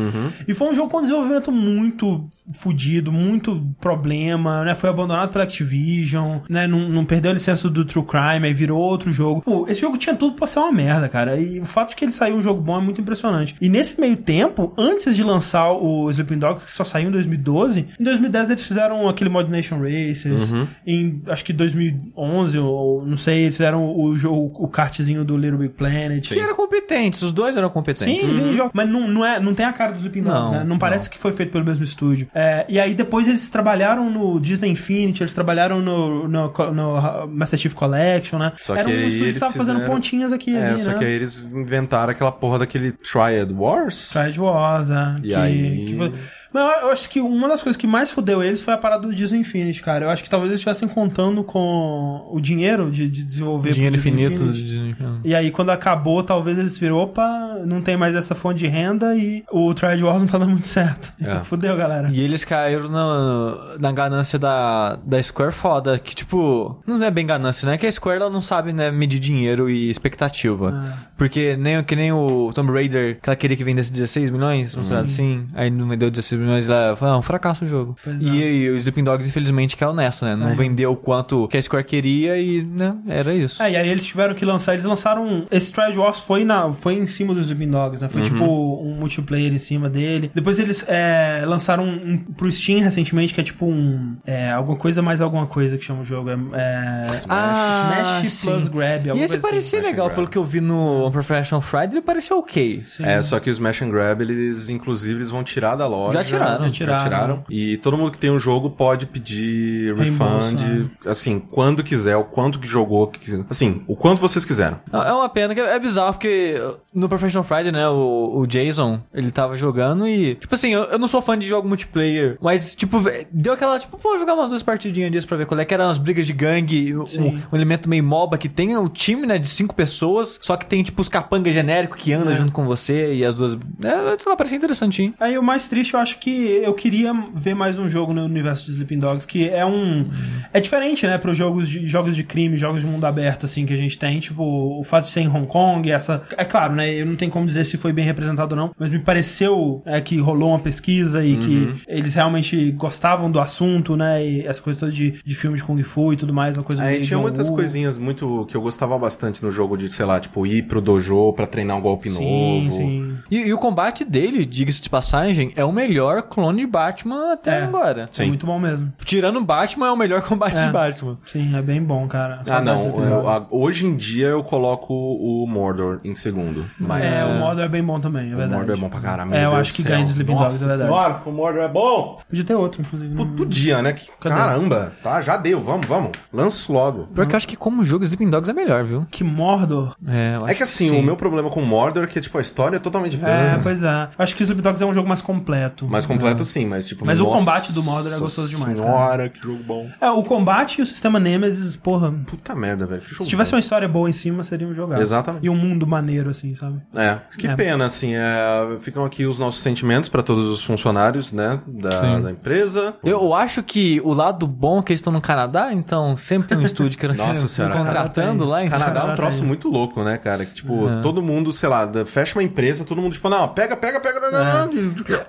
E 0.47 0.53
foi 0.53 0.69
um 0.69 0.73
jogo 0.73 0.89
com 0.89 1.01
desenvolvimento 1.01 1.51
muito 1.51 2.27
fudido, 2.53 3.11
muito 3.11 3.61
problema, 3.79 4.63
né? 4.63 4.75
Foi 4.75 4.89
abandonado 4.89 5.31
pela 5.31 5.43
Activision, 5.43 6.39
né? 6.49 6.67
Não, 6.67 6.79
não 6.79 7.05
perdeu 7.05 7.31
a 7.31 7.33
licença 7.33 7.69
do 7.69 7.85
True 7.85 8.05
Crime, 8.05 8.47
aí 8.47 8.53
virou 8.53 8.79
outro 8.79 9.11
jogo. 9.11 9.41
Pô, 9.41 9.65
esse 9.67 9.81
jogo 9.81 9.97
tinha 9.97 10.15
tudo 10.15 10.35
pra 10.35 10.47
ser 10.47 10.59
uma 10.59 10.71
merda, 10.71 11.09
cara. 11.09 11.37
E 11.37 11.59
o 11.59 11.65
fato 11.65 11.89
de 11.89 11.95
que 11.95 12.05
ele 12.05 12.11
saiu 12.11 12.35
um 12.35 12.41
jogo 12.41 12.61
bom 12.61 12.77
é 12.77 12.81
muito 12.81 13.01
impressionante. 13.01 13.55
E 13.59 13.69
nesse 13.69 13.99
meio 13.99 14.17
tempo, 14.17 14.73
antes 14.77 15.15
de 15.15 15.23
lançar 15.23 15.71
o 15.71 16.09
Sleeping 16.09 16.39
Dogs, 16.39 16.65
que 16.65 16.71
só 16.71 16.83
saiu 16.83 17.09
em 17.09 17.11
2012, 17.11 17.87
em 17.99 18.03
2010 18.03 18.51
eles 18.51 18.63
fizeram 18.63 19.06
aquele 19.09 19.29
Mod 19.29 19.49
Nation 19.49 19.79
Races. 19.81 20.53
Em 20.85 21.21
acho 21.27 21.43
que 21.45 21.53
2011, 21.53 22.57
ou 22.59 23.05
não 23.05 23.17
sei, 23.17 23.43
eles 23.43 23.57
fizeram 23.57 23.95
o 23.97 24.15
jogo, 24.15 24.51
o 24.63 24.67
kartzinho 24.67 25.23
do 25.23 25.37
Little 25.37 25.57
Big 25.59 25.73
Planet. 25.73 26.27
Que 26.27 26.39
eram 26.39 26.55
competentes, 26.55 27.21
os 27.21 27.31
dois 27.31 27.55
eram 27.57 27.69
competentes. 27.69 28.25
Sim, 28.25 28.35
sim, 28.35 28.53
jogo. 28.53 28.71
Mas 28.73 28.89
não, 28.89 29.07
não, 29.07 29.25
é, 29.25 29.39
não 29.39 29.53
tem 29.53 29.65
a 29.65 29.73
cara 29.73 29.91
dos 29.91 29.99
Sleeping 30.01 30.23
Dogs, 30.23 30.39
Não, 30.53 30.59
né? 30.59 30.63
Não 30.63 30.77
parece 30.77 31.09
que 31.09 31.17
foi 31.17 31.31
feito 31.31 31.51
pelo 31.51 31.65
mesmo 31.65 31.83
estúdio. 31.83 32.27
É, 32.33 32.65
e 32.69 32.79
aí 32.79 32.93
depois 32.93 33.27
eles 33.27 33.49
trabalharam 33.49 34.09
no 34.09 34.39
Disney 34.39 34.69
Infinity, 34.71 35.23
eles 35.23 35.33
trabalharam 35.33 35.81
no, 35.81 36.27
no, 36.27 36.51
no 36.73 37.27
Master 37.27 37.59
Chief 37.59 37.73
Collection, 37.73 38.37
né? 38.39 38.51
Só 38.59 38.75
Era 38.75 38.87
um 38.87 38.91
estúdio 39.07 39.33
que 39.33 39.39
tava 39.39 39.53
fazendo 39.53 39.77
fizeram- 39.77 39.93
pontinhas 39.93 40.31
aqui 40.31 40.51
e 40.51 40.55
É, 40.55 40.67
ali, 40.69 40.79
só 40.79 40.91
né? 40.91 40.97
que 40.99 41.05
aí 41.05 41.11
eles 41.13 41.39
inventaram 41.39 42.11
aquela 42.11 42.31
porra 42.31 42.59
daquele 42.59 42.91
Triad 42.91 43.51
Wars. 43.51 44.09
Triad 44.09 44.37
Wars, 44.39 44.89
né? 44.89 45.19
E 45.23 45.27
que, 45.29 45.35
aí- 45.35 45.85
que 45.87 45.95
foi- 45.97 46.13
Mas 46.57 46.81
eu, 46.81 46.91
acho 46.91 47.09
que 47.09 47.21
uma 47.21 47.47
das 47.47 47.61
coisas 47.61 47.77
que 47.77 47.85
mais 47.85 48.11
fodeu 48.11 48.43
eles 48.43 48.63
foi 48.63 48.73
a 48.73 48.77
parada 48.77 49.07
do 49.07 49.13
Disney 49.13 49.41
Infinity, 49.41 49.81
cara. 49.81 50.05
Eu 50.05 50.09
acho 50.09 50.23
que 50.23 50.29
talvez 50.29 50.49
eles 50.49 50.59
estivessem 50.59 50.87
contando 50.87 51.43
com 51.43 52.27
o 52.31 52.39
dinheiro 52.39 52.89
de, 52.89 53.07
de 53.07 53.23
desenvolver 53.23 53.73
Dinheiro 53.73 53.99
pro 53.99 54.11
Disney 54.11 54.25
infinito. 54.25 54.43
Infinity. 54.43 54.97
E 55.23 55.35
aí, 55.35 55.51
quando 55.51 55.69
acabou, 55.69 56.23
talvez 56.23 56.57
eles 56.57 56.77
viram, 56.77 56.97
opa, 56.97 57.59
não 57.65 57.81
tem 57.81 57.95
mais 57.95 58.15
essa 58.15 58.33
fonte 58.33 58.59
de 58.59 58.67
renda 58.67 59.15
e 59.15 59.43
o 59.51 59.73
Triad 59.73 60.01
Wars 60.01 60.21
não 60.21 60.27
tá 60.27 60.37
dando 60.37 60.49
muito 60.49 60.67
certo. 60.67 61.13
É. 61.21 61.35
Fudeu, 61.45 61.77
galera. 61.77 62.09
E 62.11 62.19
eles 62.21 62.43
caíram 62.43 62.89
na, 62.89 63.77
na 63.79 63.91
ganância 63.91 64.39
da, 64.39 64.97
da 65.05 65.21
Square 65.21 65.53
foda, 65.53 65.99
que 65.99 66.15
tipo, 66.15 66.81
não 66.87 67.03
é 67.03 67.11
bem 67.11 67.25
ganância, 67.25 67.69
né? 67.69 67.77
Que 67.77 67.85
a 67.85 67.91
Square 67.91 68.21
ela 68.21 68.29
não 68.31 68.41
sabe, 68.41 68.73
né, 68.73 68.89
medir 68.89 69.19
dinheiro 69.19 69.69
e 69.69 69.89
expectativa. 69.89 70.97
Porque 71.17 71.55
nem, 71.55 71.83
que 71.83 71.95
nem 71.95 72.11
o 72.11 72.51
Tomb 72.53 72.71
Raider, 72.71 73.19
que 73.21 73.29
ela 73.29 73.35
queria 73.35 73.55
que 73.55 73.63
vendesse 73.63 73.91
16 73.91 74.29
milhões, 74.31 74.75
um 74.75 74.83
parada 74.83 75.05
assim, 75.05 75.47
aí 75.53 75.69
não 75.69 75.87
vendeu 75.87 76.09
16 76.09 76.39
milhões, 76.39 76.46
ela 76.51 76.95
falou, 76.95 77.15
ah, 77.15 77.17
um 77.17 77.21
fracasso 77.21 77.65
o 77.65 77.67
jogo. 77.67 77.95
Pois 78.03 78.21
é. 78.21 78.25
E, 78.25 78.63
e 78.63 78.69
o 78.69 78.75
Sleeping 78.75 79.03
Dogs, 79.03 79.27
infelizmente, 79.27 79.75
caiu 79.75 79.93
nessa, 79.93 80.25
né? 80.25 80.35
Não 80.35 80.49
É. 80.51 80.55
vendeu 80.55 80.91
o 80.91 80.95
quanto 80.95 81.47
que 81.47 81.57
a 81.57 81.61
Square 81.61 81.83
queria 81.85 82.37
e, 82.37 82.63
né, 82.63 82.95
era 83.07 83.33
isso. 83.33 83.61
É, 83.61 83.71
e 83.71 83.75
aí 83.75 83.89
eles 83.89 84.05
tiveram 84.05 84.33
que 84.35 84.45
lançar, 84.45 84.73
eles 84.73 84.85
lançaram. 84.85 85.45
Esse 85.51 85.71
Triad 85.71 85.97
Wars 85.97 86.19
foi, 86.19 86.43
na, 86.45 86.71
foi 86.73 86.93
em 86.95 87.07
cima 87.07 87.33
dos 87.33 87.43
Sleeping 87.47 87.71
Dogs, 87.71 88.01
né? 88.01 88.09
Foi 88.09 88.21
tipo 88.21 88.43
um 88.45 88.95
multiplayer 88.99 89.53
em 89.53 89.57
cima 89.57 89.89
dele. 89.89 90.31
Depois 90.33 90.59
eles 90.59 90.85
é, 90.87 91.43
lançaram 91.45 91.83
um, 91.83 92.11
um 92.13 92.17
pro 92.33 92.51
Steam 92.51 92.79
recentemente, 92.81 93.33
que 93.33 93.41
é 93.41 93.43
tipo 93.43 93.65
um. 93.65 94.15
É, 94.25 94.51
alguma 94.51 94.77
coisa 94.77 95.01
mais 95.01 95.21
alguma 95.21 95.45
coisa 95.47 95.77
que 95.77 95.83
chama 95.83 96.01
o 96.01 96.05
jogo. 96.05 96.29
É, 96.29 96.33
é, 96.53 97.07
Ah, 97.29 98.21
Smash 98.23 98.31
sim. 98.33 98.47
Plus 98.51 98.67
Grab. 98.67 99.07
E 99.07 99.11
esse 99.23 99.35
assim. 99.35 99.41
parecia 99.41 99.79
Smash 99.79 99.83
and 99.83 99.87
legal, 99.87 100.09
pelo 100.11 100.27
que 100.27 100.37
eu 100.37 100.43
vi 100.43 100.61
no 100.61 101.07
Unprofessional 101.07 101.61
Friday, 101.61 101.93
ele 101.93 102.01
parecia 102.01 102.35
ok. 102.35 102.83
Sim. 102.87 103.05
É, 103.05 103.21
só 103.21 103.39
que 103.39 103.49
o 103.49 103.51
Smash 103.51 103.81
and 103.81 103.89
Grab, 103.89 104.21
eles, 104.21 104.69
inclusive, 104.69 105.15
eles 105.17 105.29
vão 105.29 105.43
tirar 105.43 105.75
da 105.75 105.87
loja. 105.87 106.17
Tiraram. 106.37 106.63
Já 106.65 106.69
tiraram. 106.71 106.99
Já 106.99 107.03
tiraram. 107.05 107.43
E 107.49 107.77
todo 107.77 107.97
mundo 107.97 108.11
que 108.11 108.17
tem 108.17 108.29
o 108.29 108.39
jogo 108.39 108.69
pode 108.69 109.05
pedir 109.05 109.95
Reembolso, 109.95 110.55
refund, 110.55 110.89
assim, 111.05 111.39
quando 111.39 111.83
quiser, 111.83 112.15
o 112.17 112.23
quanto 112.23 112.59
que 112.59 112.67
jogou, 112.67 113.11
assim, 113.49 113.83
o 113.87 113.95
quanto 113.95 114.19
vocês 114.19 114.45
quiseram. 114.45 114.79
Não, 114.91 115.01
É 115.03 115.11
uma 115.13 115.29
pena 115.29 115.53
que 115.53 115.61
é 115.61 115.79
bizarro, 115.79 116.13
porque 116.13 116.55
no 116.93 117.07
Professional 117.09 117.43
Friday, 117.43 117.71
né, 117.71 117.87
o, 117.89 118.39
o 118.39 118.47
Jason, 118.47 118.99
ele 119.13 119.31
tava 119.31 119.55
jogando 119.55 120.07
e, 120.07 120.35
tipo 120.35 120.53
assim, 120.53 120.69
eu, 120.73 120.83
eu 120.83 120.99
não 120.99 121.07
sou 121.07 121.21
fã 121.21 121.37
de 121.37 121.45
jogo 121.47 121.67
multiplayer, 121.67 122.37
mas, 122.41 122.75
tipo, 122.75 122.99
deu 123.31 123.53
aquela, 123.53 123.79
tipo, 123.79 123.97
pô, 123.97 124.17
jogar 124.17 124.33
umas 124.33 124.49
duas 124.49 124.63
partidinhas 124.63 125.11
disso 125.11 125.27
pra 125.27 125.37
ver 125.37 125.45
qual 125.45 125.59
é 125.59 125.65
que 125.65 125.73
eram 125.73 125.89
as 125.89 125.97
brigas 125.97 126.25
de 126.27 126.33
gangue, 126.33 126.95
um, 126.95 127.03
um 127.51 127.55
elemento 127.55 127.89
meio 127.89 128.03
MOBA 128.03 128.37
que 128.37 128.49
tem 128.49 128.75
o 128.77 128.87
time, 128.89 129.25
né, 129.25 129.37
de 129.37 129.47
cinco 129.47 129.73
pessoas, 129.75 130.39
só 130.41 130.55
que 130.57 130.65
tem, 130.65 130.83
tipo, 130.83 131.01
os 131.01 131.09
capangas 131.09 131.53
genéricos 131.53 132.01
que 132.01 132.13
andam 132.13 132.33
É. 132.33 132.35
junto 132.37 132.51
com 132.51 132.65
você 132.65 133.13
e 133.13 133.25
as 133.25 133.33
duas. 133.35 133.55
É, 133.83 134.17
sei 134.17 134.29
lá, 134.29 134.35
parecia 134.35 134.57
interessantinho. 134.57 135.13
Aí 135.19 135.37
o 135.37 135.43
mais 135.43 135.67
triste, 135.67 135.93
eu 135.93 135.99
acho 135.99 136.16
que 136.19 136.61
eu 136.63 136.73
queria 136.73 137.13
ver 137.33 137.55
mais 137.55 137.77
um 137.77 137.89
jogo 137.89 138.13
no 138.13 138.23
universo 138.23 138.65
de 138.65 138.71
Sleeping 138.71 138.99
Dogs, 138.99 139.27
que 139.27 139.49
é 139.49 139.65
um. 139.65 140.09
É 140.53 140.59
diferente, 140.59 141.05
né, 141.05 141.17
para 141.17 141.33
jogos 141.33 141.69
de, 141.69 141.87
jogos 141.87 142.15
de 142.15 142.23
crime, 142.23 142.57
jogos 142.57 142.81
de 142.81 142.87
mundo 142.87 143.05
aberto, 143.05 143.45
assim, 143.45 143.65
que 143.65 143.73
a 143.73 143.77
gente 143.77 143.97
tem. 143.97 144.19
Tipo, 144.19 144.43
o 144.43 144.83
fato 144.83 145.05
de 145.05 145.11
ser 145.11 145.21
em 145.21 145.27
Hong 145.27 145.47
Kong, 145.47 145.89
essa. 145.91 146.23
É 146.37 146.45
claro, 146.45 146.75
né, 146.75 146.93
eu 146.93 147.05
não 147.05 147.15
tenho 147.15 147.31
como 147.31 147.45
dizer 147.45 147.63
se 147.63 147.77
foi 147.77 147.91
bem 147.93 148.05
representado 148.05 148.55
ou 148.55 148.61
não, 148.61 148.75
mas 148.77 148.89
me 148.89 148.99
pareceu 148.99 149.81
é, 149.85 149.99
que 150.01 150.17
rolou 150.19 150.49
uma 150.49 150.59
pesquisa 150.59 151.25
e 151.25 151.37
que 151.37 151.75
eles 151.87 152.13
realmente 152.13 152.71
gostavam 152.71 153.31
do 153.31 153.39
assunto, 153.39 153.95
né, 153.95 154.25
e 154.25 154.45
essa 154.45 154.61
coisa 154.61 154.79
toda 154.79 154.91
de, 154.91 155.15
de 155.23 155.35
filme 155.35 155.57
de 155.57 155.63
Kung 155.63 155.81
Fu 155.83 156.13
e 156.13 156.15
tudo 156.15 156.33
mais, 156.33 156.57
uma 156.57 156.63
coisa 156.63 156.83
meio 156.83 157.01
tinha 157.01 157.19
muitas 157.19 157.49
coisinhas 157.49 157.97
muito 157.97 158.45
que 158.47 158.55
eu 158.55 158.61
gostava 158.61 158.97
bastante 158.97 159.43
no 159.43 159.51
jogo 159.51 159.77
de, 159.77 159.91
sei 159.91 160.05
lá, 160.05 160.19
tipo, 160.19 160.45
ir 160.45 160.63
pro 160.63 160.81
dojo 160.81 161.33
pra 161.33 161.47
treinar 161.47 161.77
um 161.77 161.81
golpe 161.81 162.09
Sim, 162.09 162.63
novo. 162.63 162.75
sim. 162.75 163.17
E, 163.29 163.37
e 163.47 163.53
o 163.53 163.57
combate 163.57 164.03
dele, 164.03 164.45
diga-se 164.45 164.81
de 164.81 164.89
passagem, 164.89 165.51
é 165.55 165.63
o 165.63 165.71
melhor 165.71 166.06
clone 166.21 166.61
de 166.61 166.67
Batman 166.67 167.33
até 167.33 167.59
É. 167.59 167.63
agora. 167.63 168.03
É 168.03 168.07
Sim. 168.11 168.27
muito 168.27 168.45
bom 168.45 168.59
mesmo. 168.59 168.91
Tirando 169.05 169.37
o 169.37 169.43
Batman, 169.43 169.87
é 169.87 169.91
o 169.91 169.97
melhor 169.97 170.21
combate 170.21 170.57
É. 170.57 170.65
de 170.67 170.71
Batman. 170.71 171.17
Sim, 171.25 171.55
é 171.55 171.61
bem 171.61 171.81
bom, 171.83 172.07
cara. 172.07 172.41
Ah, 172.49 172.61
não. 172.61 172.81
Eu- 172.99 173.29
a- 173.29 173.45
hoje 173.51 173.85
em 173.85 173.95
dia 173.95 174.27
eu 174.27 174.43
coloco 174.43 174.93
o 174.93 175.45
Mordor 175.47 175.99
em 176.03 176.15
segundo. 176.15 176.65
Mas 176.79 177.03
É, 177.05 177.23
o 177.25 177.33
Mordor 177.39 177.63
é 177.65 177.69
bem 177.69 177.83
bom 177.83 177.99
também, 177.99 178.31
é 178.31 178.33
o 178.33 178.37
verdade. 178.37 178.53
Mordor 178.59 178.75
é 178.75 178.79
bom 178.79 178.89
pra 178.89 178.99
caramba. 178.99 179.35
É, 179.35 179.45
eu 179.45 179.49
Deus 179.49 179.61
acho 179.61 179.73
que 179.73 179.81
céu. 179.81 179.91
ganha 179.91 180.03
de 180.05 180.11
Sleeping 180.11 180.35
Dogs, 180.35 180.55
é 180.63 180.67
verdade. 180.67 180.89
Senhora, 180.89 181.21
o 181.25 181.31
Mordor 181.31 181.61
é 181.61 181.67
bom. 181.67 182.19
Podia 182.29 182.43
ter 182.43 182.55
outro, 182.55 182.81
inclusive. 182.81 183.15
P- 183.15 183.25
Podia, 183.37 183.81
né? 183.81 183.93
Que- 183.93 184.07
Cadê? 184.19 184.35
Caramba, 184.35 184.93
tá, 185.03 185.21
já 185.21 185.37
deu, 185.37 185.59
vamos, 185.61 185.85
vamos. 185.87 186.11
Lança 186.33 186.71
logo. 186.71 187.07
Pior 187.07 187.25
que 187.27 187.33
eu 187.33 187.37
acho 187.37 187.47
que 187.47 187.55
como 187.55 187.83
jogo, 187.83 188.03
Sleeping 188.03 188.29
Dogs 188.29 188.49
é 188.49 188.53
melhor, 188.53 188.83
viu? 188.83 189.05
Que 189.11 189.23
Mordor. 189.23 189.95
É, 190.07 190.35
eu 190.35 190.41
É 190.41 190.45
acho 190.45 190.55
que 190.57 190.63
assim, 190.63 190.87
sim. 190.89 190.99
o 190.99 191.03
meu 191.03 191.15
problema 191.15 191.49
com 191.49 191.61
Mordor 191.61 192.03
é 192.03 192.07
que, 192.07 192.19
tipo, 192.19 192.37
a 192.37 192.41
história 192.41 192.77
é 192.77 192.79
totalmente... 192.79 193.17
É, 193.23 193.59
pois 193.61 193.83
é. 193.83 194.07
Acho 194.17 194.35
que 194.35 194.41
o 194.41 194.45
Sleeping 194.45 194.61
Dogs 194.63 194.81
é 194.83 194.85
um 194.85 194.93
jogo 194.93 195.07
mais 195.07 195.21
completo. 195.21 195.87
Mais 195.97 196.05
completo 196.05 196.45
sim, 196.45 196.65
mas 196.65 196.87
tipo... 196.87 197.05
Mas 197.05 197.19
o 197.19 197.25
combate 197.25 197.73
do 197.73 197.83
Mordor 197.83 198.13
é 198.13 198.19
gostoso 198.19 198.49
demais, 198.49 198.79
cara. 198.79 198.91
Senhora, 198.91 199.29
que 199.29 199.41
jogo 199.41 199.63
bom. 199.63 199.89
É, 199.99 200.09
o 200.09 200.23
combate 200.23 200.79
e 200.79 200.81
o 200.81 200.85
sistema 200.85 201.19
Nemesis, 201.19 201.75
porra. 201.75 202.13
Puta 202.25 202.55
merda, 202.55 202.85
velho. 202.85 203.01
Se 203.19 203.27
tivesse 203.27 203.51
bom. 203.51 203.57
uma 203.57 203.59
história 203.59 203.87
boa 203.87 204.09
em 204.09 204.13
cima, 204.13 204.43
seria 204.43 204.67
um 204.67 204.73
jogaço. 204.73 205.01
Exatamente. 205.01 205.45
E 205.45 205.49
um 205.49 205.55
mundo 205.55 205.85
maneiro, 205.87 206.29
assim, 206.29 206.55
sabe? 206.55 206.81
É, 206.95 207.17
que 207.37 207.47
É. 207.47 207.55
pena, 207.55 207.85
assim, 207.85 208.13
é, 208.15 208.77
ficam 208.79 209.05
aqui 209.05 209.25
os 209.25 209.37
nossos 209.37 209.61
sentimentos 209.61 210.09
pra 210.09 210.21
todos 210.21 210.45
os 210.45 210.61
funcionários, 210.61 211.31
né, 211.31 211.59
da, 211.67 212.19
da 212.19 212.31
empresa. 212.31 212.95
Eu 213.03 213.33
acho 213.33 213.63
que 213.63 214.01
o 214.03 214.13
lado 214.13 214.45
bom 214.47 214.79
é 214.79 214.83
que 214.83 214.91
eles 214.91 214.99
estão 214.99 215.13
no 215.13 215.21
Canadá, 215.21 215.73
então 215.73 216.15
sempre 216.15 216.47
tem 216.47 216.57
um 216.57 216.61
estúdio 216.61 216.97
que 216.97 217.07
Nossa 217.07 217.47
senhora, 217.47 217.73
contratando 217.73 218.45
lá. 218.45 218.63
Então... 218.63 218.77
Canadá 218.77 219.01
é 219.01 219.11
um 219.11 219.15
troço 219.15 219.39
tem. 219.39 219.47
muito 219.47 219.69
louco, 219.69 220.03
né, 220.03 220.17
cara? 220.17 220.45
Que, 220.45 220.53
tipo, 220.53 221.01
todo 221.01 221.21
mundo, 221.21 221.51
sei 221.51 221.69
lá, 221.69 221.89
fecha 222.05 222.37
uma 222.37 222.43
empresa, 222.43 222.85
todo 222.85 223.01
mundo, 223.01 223.13
tipo, 223.13 223.29
não, 223.29 223.47
pega, 223.47 223.75
pega, 223.75 223.99
pega. 223.99 224.17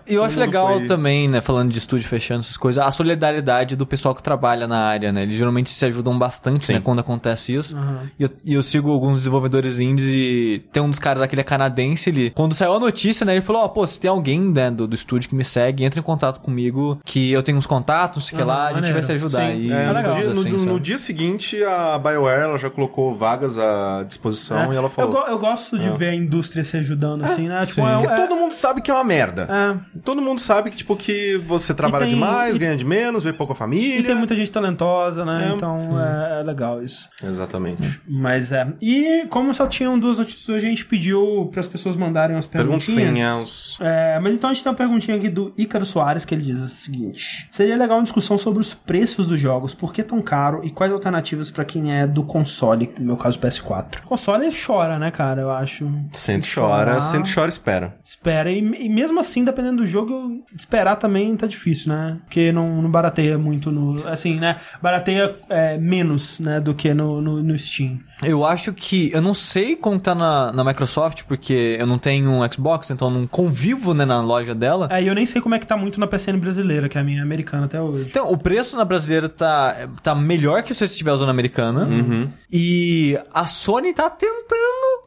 E 0.07 0.15
eu 0.15 0.25
acho 0.25 0.39
mundo 0.39 0.45
legal 0.65 0.79
foi- 0.79 0.87
também, 0.89 1.29
né, 1.29 1.41
falando 1.41 1.71
de 1.71 1.79
estúdio 1.79 2.09
fechando 2.09 2.41
essas 2.41 2.57
coisas, 2.57 2.85
a 2.85 2.91
solidariedade 2.91 3.77
do 3.77 3.87
pessoal 3.87 4.15
que 4.15 4.23
trabalha 4.23 4.67
na 4.67 4.79
área, 4.87 5.13
né? 5.13 5.23
Eles 5.23 5.35
geralmente 5.35 5.71
se 5.71 5.85
ajudam 5.87 6.19
bastante, 6.19 6.67
Sim. 6.67 6.75
né, 6.75 6.81
quando 6.81 7.01
acontece 7.01 7.55
isso. 7.55 7.77
Aham. 7.77 8.11
E 8.19 8.23
eu, 8.23 8.31
e 8.45 8.55
eu 8.55 8.63
sigo 8.63 8.91
alguns 8.91 9.17
desenvolvedores 9.19 9.79
indies 9.79 10.13
e 10.15 10.63
tem 10.73 10.83
um 10.83 10.91
dos 10.91 10.99
caras 10.99 11.23
aquele 11.23 11.41
é 11.41 11.45
canadense, 11.45 12.11
ele... 12.11 12.31
Quando 12.31 12.55
saiu 12.55 12.75
a 12.75 12.81
notícia, 12.81 13.25
né, 13.25 13.33
ele 13.33 13.41
falou, 13.41 13.63
ó, 13.63 13.69
pô, 13.69 13.87
se 13.87 14.01
tem 14.01 14.11
alguém, 14.11 14.41
né, 14.41 14.71
do, 14.71 14.87
do 14.87 14.95
estúdio 14.95 15.29
que 15.29 15.35
me 15.35 15.45
segue, 15.45 15.85
entra 15.85 16.01
em 16.01 16.03
contato 16.03 16.41
comigo, 16.41 16.99
que 17.05 17.31
eu 17.33 17.43
tenho 17.43 17.59
uns 17.59 17.67
contatos, 17.67 18.27
sei 18.27 18.37
que 18.37 18.43
Aham, 18.43 18.49
lá, 18.53 18.65
a 18.65 18.67
gente 18.69 18.75
maneiro. 18.75 18.95
vai 18.95 19.03
se 19.03 19.13
ajudar. 19.13 19.39
Sim, 19.53 19.59
e 19.67 19.73
é, 19.73 19.87
no, 19.87 19.93
legal. 19.93 20.15
no- 20.19 20.31
assim, 20.33 20.51
no 20.53 20.59
sabe? 20.59 20.81
dia 20.81 20.99
seguinte, 20.99 21.63
a 21.65 21.99
BioWare 21.99 22.43
ela 22.43 22.59
já 22.59 22.71
colocou 22.71 23.17
vagas 23.17 23.59
à 23.59 24.03
disposição 24.07 24.59
É. 24.71 24.75
e 24.75 24.77
ela 24.77 24.87
eu, 24.87 24.91
falou. 24.91 25.11
go- 25.13 25.27
eu 25.29 25.39
gosto 25.39 25.79
de 25.79 25.89
ver 25.91 26.09
a 26.11 26.15
indústria 26.15 26.65
se 26.65 26.77
ajudando, 26.77 27.25
assim, 27.25 27.49
né? 27.49 27.61
Tipo, 27.67 27.75
sim. 27.83 27.87
é, 27.87 28.03
é- 28.05 28.17
todo 28.27 28.37
mundo 28.37 28.55
sabe 28.55 28.81
que 28.83 28.91
é 28.91 28.95
uma 28.95 29.05
merda. 29.05 29.47
é. 29.51 29.99
Todo 30.05 30.21
mundo 30.23 30.41
sabe 30.49 30.71
que, 30.71 30.77
tipo, 30.79 30.97
que 30.97 31.37
você 31.47 31.73
trabalha 31.75 32.07
tem- 32.07 32.15
demais, 32.15 32.57
e- 32.57 32.59
ganha 32.59 32.77
de 32.77 32.85
menos, 32.85 33.23
vê 33.23 33.33
pouca 33.33 33.55
família. 33.55 33.99
E 34.01 34.03
tem 34.03 34.15
muita 34.15 34.35
gente 34.35 34.51
talentosa, 34.51 35.25
né? 35.25 35.51
É, 35.53 35.55
então 35.55 35.77
é, 36.01 36.41
é 36.41 36.43
legal 36.43 36.83
isso. 36.83 37.09
Exatamente. 37.23 38.01
Mas 38.09 38.51
é. 38.51 38.67
E 38.81 39.27
como 39.29 39.53
só 39.55 39.67
tinham 39.67 39.99
duas 39.99 40.19
notícias 40.19 40.49
hoje, 40.49 40.67
a 40.67 40.69
gente 40.71 40.85
pediu 40.87 41.49
para 41.53 41.61
as 41.61 41.67
pessoas 41.67 41.97
mandarem 41.97 42.37
as 42.37 42.47
perguntinhas. 42.47 42.97
Perguntinhas. 42.97 43.79
É, 43.81 44.19
mas 44.21 44.35
então 44.35 44.51
a 44.51 44.53
gente 44.55 44.63
tem 44.63 44.71
uma 44.73 44.77
perguntinha 44.77 45.17
aqui 45.17 45.29
do 45.29 45.53
Ícaro 45.57 45.85
Soares 45.85 46.25
que 46.25 46.35
ele 46.35 46.43
diz 46.43 46.59
o 46.59 46.69
seguinte: 46.69 47.49
Seria 47.53 47.77
legal 47.77 47.99
uma 47.99 48.05
discussão 48.05 48.39
sobre 48.39 48.61
os 48.61 48.73
preços 48.75 49.27
dos 49.27 49.39
jogos, 49.39 49.75
por 49.75 49.93
que 49.93 50.03
tão 50.03 50.21
caro 50.23 50.61
e 50.65 50.71
quais 50.71 50.93
alternativas 50.93 51.51
para 51.51 51.65
quem 51.65 51.93
é 51.95 52.07
do 52.07 52.23
console, 52.25 52.91
no 52.99 53.07
meu 53.07 53.17
caso 53.17 53.39
PS4. 53.39 53.99
O 54.05 54.09
console 54.09 54.49
chora, 54.51 54.99
né, 54.99 55.11
cara? 55.11 55.43
Eu 55.43 55.51
acho. 55.51 55.89
Sente 56.13 56.53
chora, 56.53 57.01
sente 57.01 57.35
chora, 57.35 57.49
espera. 57.49 57.97
Espera. 58.05 58.51
E, 58.51 58.59
e 58.59 58.89
mesmo 58.89 59.21
assim, 59.21 59.45
dependendo 59.45 59.79
do 59.83 59.87
jogo, 59.87 60.38
esperar 60.55 60.97
também 60.97 61.37
tá 61.37 61.47
difícil, 61.47 61.93
né? 61.93 62.19
Porque 62.25 62.53
não, 62.53 62.83
não 62.83 62.91
barateia 62.91 63.39
muito 63.39 63.71
no. 63.71 64.07
Assim, 64.07 64.39
né? 64.39 64.57
Barateia 64.83 65.37
é, 65.49 65.77
menos, 65.79 66.41
né? 66.41 66.61
Do 66.61 66.75
que 66.75 66.93
no, 66.95 67.21
no, 67.21 67.43
no 67.43 67.59
Steam. 67.59 68.01
Eu 68.23 68.45
acho 68.45 68.73
que. 68.73 69.11
Eu 69.13 69.23
não 69.23 69.35
sei 69.35 69.77
como 69.77 70.01
tá 70.01 70.15
na, 70.15 70.53
na 70.53 70.65
Microsoft, 70.65 71.23
porque 71.25 71.77
eu 71.79 71.87
não 71.87 71.99
tenho 71.99 72.31
um 72.31 72.53
Xbox, 72.53 72.91
então 72.91 73.09
eu 73.09 73.15
não 73.15 73.27
convivo 73.27 73.95
né, 73.95 74.05
na 74.05 74.21
loja 74.21 74.55
dela. 74.55 74.89
É, 74.91 75.03
e 75.03 75.07
eu 75.07 75.15
nem 75.15 75.25
sei 75.25 75.41
como 75.41 75.55
é 75.55 75.59
que 75.59 75.67
tá 75.67 75.77
muito 75.77 76.01
na 76.01 76.07
PCN 76.07 76.39
brasileira, 76.39 76.89
que 76.89 76.99
é 76.99 77.01
a 77.01 77.05
minha 77.05 77.23
americana 77.23 77.67
até 77.67 77.81
hoje. 77.81 78.07
Então, 78.11 78.31
o 78.31 78.37
preço 78.37 78.77
na 78.77 78.85
brasileira 78.85 79.29
tá, 79.29 79.89
tá 80.03 80.15
melhor 80.15 80.63
que 80.63 80.75
se 80.75 80.79
você 80.79 80.85
estiver 80.87 81.13
usando 81.13 81.29
a 81.29 81.33
americana. 81.33 81.85
Uhum. 81.85 82.29
E 82.51 83.19
a 83.33 83.47
Sony 83.47 83.93
tá 83.93 84.11
tentando. 84.11 84.59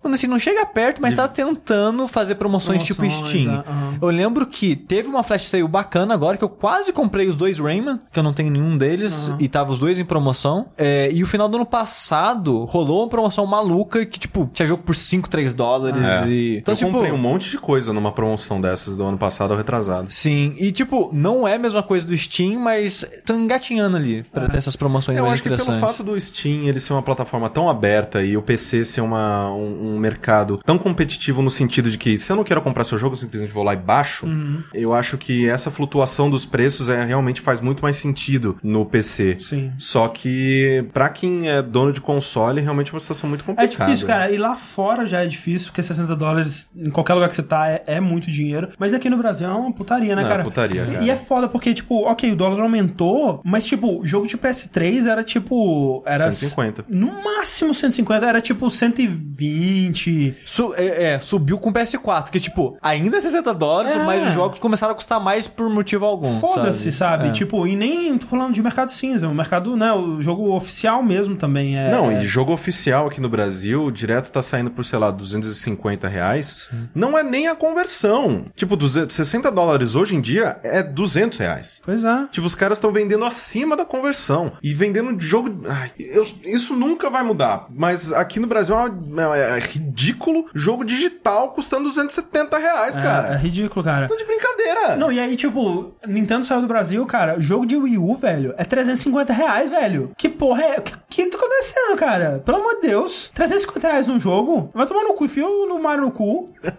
Assim, 0.04 0.28
não 0.28 0.40
chega 0.40 0.66
perto, 0.66 1.02
mas 1.02 1.14
tá 1.14 1.28
tentando 1.28 2.08
fazer 2.08 2.36
promoções, 2.36 2.84
tipo 2.84 3.08
Steam. 3.10 3.52
aham. 3.52 3.98
Eu 4.02 4.10
lembro 4.10 4.48
que 4.48 4.76
teve 4.76 5.08
uma 5.08 5.22
flash 5.22 5.48
sale 5.48 5.68
bacana 5.68 6.14
agora, 6.14 6.38
que 6.38 6.44
eu 6.44 6.50
quase 6.50 6.92
comprei 6.92 7.28
os 7.28 7.36
dois 7.36 7.60
Rayman, 7.60 8.00
que 8.12 8.18
eu 8.18 8.24
não 8.24 8.34
tenho 8.34 8.50
nenhum 8.50 8.78
deles, 8.78 9.32
e 9.40 9.48
tava 9.48 9.72
os 9.72 9.80
dois 9.80 10.00
em 10.00 10.06
promoção. 10.06 10.68
É, 10.78 11.10
e 11.12 11.22
o 11.24 11.28
final 11.28 11.48
do 11.48 11.56
ano 11.56 11.66
passado 11.66 12.66
rolou 12.66 13.01
uma 13.02 13.10
promoção 13.10 13.46
maluca 13.46 14.06
que, 14.06 14.20
tipo, 14.20 14.50
tinha 14.54 14.68
jogo 14.68 14.84
por 14.84 14.96
5, 14.96 15.30
3 15.30 15.54
dólares. 15.54 16.02
É. 16.04 16.28
E... 16.30 16.58
Então, 16.58 16.74
eu 16.74 16.78
tipo. 16.78 16.92
comprei 16.92 17.12
um 17.12 17.18
monte 17.18 17.50
de 17.50 17.58
coisa 17.58 17.92
numa 17.94 18.12
promoção 18.12 18.60
dessas 18.62 18.96
do 18.98 19.04
ano 19.04 19.18
passado 19.18 19.52
ao 19.52 19.58
retrasado. 19.58 20.08
Sim, 20.12 20.56
e 20.58 20.72
tipo, 20.72 21.10
não 21.14 21.48
é 21.48 21.56
a 21.56 21.60
mesma 21.60 21.84
coisa 21.84 22.08
do 22.08 22.18
Steam, 22.18 22.60
mas 22.60 23.04
estão 23.04 23.40
engatinhando 23.40 23.98
ali 23.98 24.24
pra 24.32 24.48
ter 24.48 24.58
essas 24.58 24.76
promoções 24.76 25.18
Eu 25.18 25.24
mais 25.24 25.36
acho 25.36 25.44
que 25.44 25.50
pelo 25.50 25.62
interessantes. 25.62 25.98
fato 25.98 26.04
do 26.04 26.20
Steam 26.20 26.64
ele 26.68 26.80
ser 26.80 26.94
uma 26.94 27.02
plataforma 27.04 27.50
tão 27.50 27.70
aberta 27.70 28.24
e 28.24 28.38
o 28.38 28.42
PC 28.42 28.86
ser 28.86 29.02
uma, 29.02 29.50
um, 29.52 29.96
um 29.96 29.98
mercado 30.00 30.60
tão 30.66 30.78
competitivo 30.78 31.42
no 31.42 31.50
sentido 31.50 31.90
de 31.90 31.98
que 31.98 32.18
se 32.20 32.32
eu 32.32 32.36
não 32.36 32.44
quero 32.44 32.62
comprar 32.62 32.84
seu 32.84 32.98
jogo, 32.98 33.14
eu 33.14 33.18
simplesmente 33.20 33.52
vou 33.54 33.64
lá 33.64 33.74
e 33.74 33.78
baixo, 33.78 34.26
Uhum. 34.26 34.62
eu 34.74 34.94
acho 34.94 35.18
que 35.18 35.48
essa 35.50 35.72
flutuação 35.72 36.30
dos 36.30 36.46
preços 36.46 36.90
é, 36.90 37.04
realmente 37.04 37.42
faz 37.42 37.60
muito 37.62 37.82
mais 37.82 37.96
sentido 37.98 38.58
no 38.64 38.86
PC. 38.86 39.38
Sim. 39.40 39.72
Só 39.78 40.08
que 40.08 40.86
pra 40.94 41.10
quem 41.10 41.50
é 41.50 41.62
dono 41.62 41.92
de 41.92 42.00
console, 42.02 42.62
realmente 42.62 42.91
é 42.92 42.96
uma 42.96 43.00
situação 43.00 43.30
muito 43.30 43.42
É 43.44 43.46
complicada. 43.46 43.86
difícil, 43.90 44.08
cara. 44.08 44.32
E 44.32 44.38
lá 44.38 44.56
fora 44.56 45.06
já 45.06 45.24
é 45.24 45.28
difícil, 45.28 45.68
porque 45.68 45.82
60 45.84 46.16
dólares 46.16 46.70
em 46.76 46.90
qualquer 46.90 47.14
lugar 47.14 47.30
que 47.30 47.36
você 47.36 47.44
tá 47.44 47.68
é, 47.70 47.84
é 47.88 48.00
muito 48.00 48.30
dinheiro. 48.32 48.70
Mas 48.80 48.94
aqui 48.94 49.10
no 49.10 49.18
Brasil 49.18 49.48
é 49.50 49.54
uma 49.54 49.72
putaria, 49.74 50.16
né, 50.16 50.22
Não, 50.22 50.28
é 50.28 50.32
cara? 50.32 50.44
putaria, 50.44 50.84
E- 50.84 50.92
cara. 50.94 51.04
E 51.06 51.10
é 51.10 51.16
foda, 51.16 51.48
porque, 51.48 51.74
tipo, 51.74 52.04
ok, 52.08 52.32
o 52.32 52.36
dólar 52.36 52.62
aumentou, 52.62 53.42
mas, 53.44 53.66
tipo, 53.66 54.00
o 54.02 54.06
jogo 54.06 54.28
de 54.28 54.38
PS3 54.38 55.08
era, 55.08 55.24
tipo... 55.24 56.04
Era 56.06 56.32
150. 56.32 56.86
No 56.90 57.12
máximo 57.24 57.74
150, 57.74 58.26
era, 58.26 58.42
tipo, 58.42 58.70
120. 58.70 60.36
Su- 60.46 60.74
é, 60.76 61.14
é, 61.16 61.20
subiu 61.20 61.58
com 61.58 61.70
o 61.70 61.74
PS4, 61.74 62.30
que 62.30 62.40
tipo, 62.40 62.78
ainda 62.82 63.18
é 63.18 63.22
60 63.22 63.54
dólares, 63.54 63.96
É. 63.96 64.04
mas 64.04 64.28
os 64.28 64.34
jogos 64.34 64.60
começaram 64.60 64.92
a 64.94 64.96
custar 64.96 65.20
mais 65.20 65.48
por 65.48 65.70
motivo 65.70 66.06
algum. 66.06 66.40
Foda-se, 66.40 66.92
sabe? 66.92 67.30
É. 67.30 67.32
Tipo, 67.32 67.68
e 67.68 67.76
nem 67.76 68.18
tô 68.18 68.28
falando 68.28 68.54
de 68.54 68.62
mercado 68.62 68.92
cinza, 68.92 69.28
o 69.28 69.34
mercado, 69.36 69.76
né, 69.76 69.92
o 69.94 70.22
jogo 70.22 70.54
oficial 70.56 71.04
mesmo 71.04 71.36
também 71.36 71.78
é... 71.78 71.92
Não, 71.92 72.12
é... 72.12 72.24
e 72.24 72.26
jogo 72.26 72.52
oficial 72.54 72.81
aqui 72.90 73.22
no 73.22 73.30
Brasil, 73.30 73.92
direto 73.92 74.32
tá 74.32 74.42
saindo 74.42 74.72
por, 74.72 74.84
sei 74.86 74.98
lá, 74.98 75.12
250 75.12 76.08
reais. 76.08 76.70
Não 76.96 77.18
é 77.18 77.24
nem 77.24 77.48
a 77.48 77.56
conversão. 77.56 78.46
Tipo, 78.56 78.76
200, 78.76 79.16
60 79.16 79.52
dólares 79.52 79.96
hoje 79.96 80.16
em 80.16 80.22
dia 80.22 80.60
é 80.64 80.82
200 80.82 81.38
reais. 81.40 81.82
Pois 81.84 82.04
é. 82.04 82.28
Tipo, 82.32 82.48
os 82.48 82.56
caras 82.56 82.78
estão 82.78 82.92
vendendo 82.92 83.26
acima 83.26 83.76
da 83.76 83.86
conversão. 83.86 84.52
E 84.64 84.74
vendendo 84.74 85.16
de 85.16 85.26
jogo. 85.26 85.64
Ai, 85.68 85.92
eu- 86.00 86.26
isso 86.44 86.76
nunca 86.76 87.10
vai 87.10 87.24
mudar. 87.24 87.66
Mas 87.70 88.12
aqui 88.12 88.40
no 88.40 88.48
Brasil 88.48 88.76
é, 88.76 88.90
uma- 88.90 89.38
é- 89.38 89.58
é 89.58 89.60
ridículo 89.60 90.46
jogo 90.54 90.84
digital 90.84 91.52
custando 91.52 91.84
270 91.84 92.58
reais, 92.58 92.96
É, 92.96 93.00
é 93.00 93.04
cara. 93.04 93.36
ridículo, 93.36 93.84
cara. 93.84 94.08
Tô 94.08 94.16
de 94.16 94.26
brincadeira. 94.26 94.96
Não, 94.96 95.12
e 95.12 95.20
aí, 95.20 95.36
tipo, 95.36 95.94
Nintendo 96.08 96.46
saiu 96.46 96.62
do 96.62 96.68
Brasil, 96.68 97.06
cara, 97.06 97.40
jogo 97.40 97.66
de 97.66 97.76
Wii 97.76 97.98
U, 97.98 98.16
velho, 98.16 98.54
é 98.58 98.64
350 98.64 99.34
reais, 99.34 99.70
velho. 99.70 100.12
Que 100.18 100.30
porra 100.30 100.64
é? 100.64 100.80
O 100.80 100.82
que, 100.82 100.94
que 101.10 101.26
tá 101.30 101.38
acontecendo, 101.38 101.98
cara? 101.98 102.42
Pelo 102.46 102.58
amor 102.58 102.71
de 102.76 102.88
Deus. 102.88 103.30
350 103.34 103.88
reais 103.88 104.08
num 104.08 104.20
jogo? 104.20 104.70
Vai 104.74 104.86
tomar 104.86 105.04
no 105.04 105.14
cu, 105.14 105.26
enfia 105.26 105.44
no 105.44 105.82
Mario 105.82 106.06
no 106.06 106.12
cu. 106.12 106.50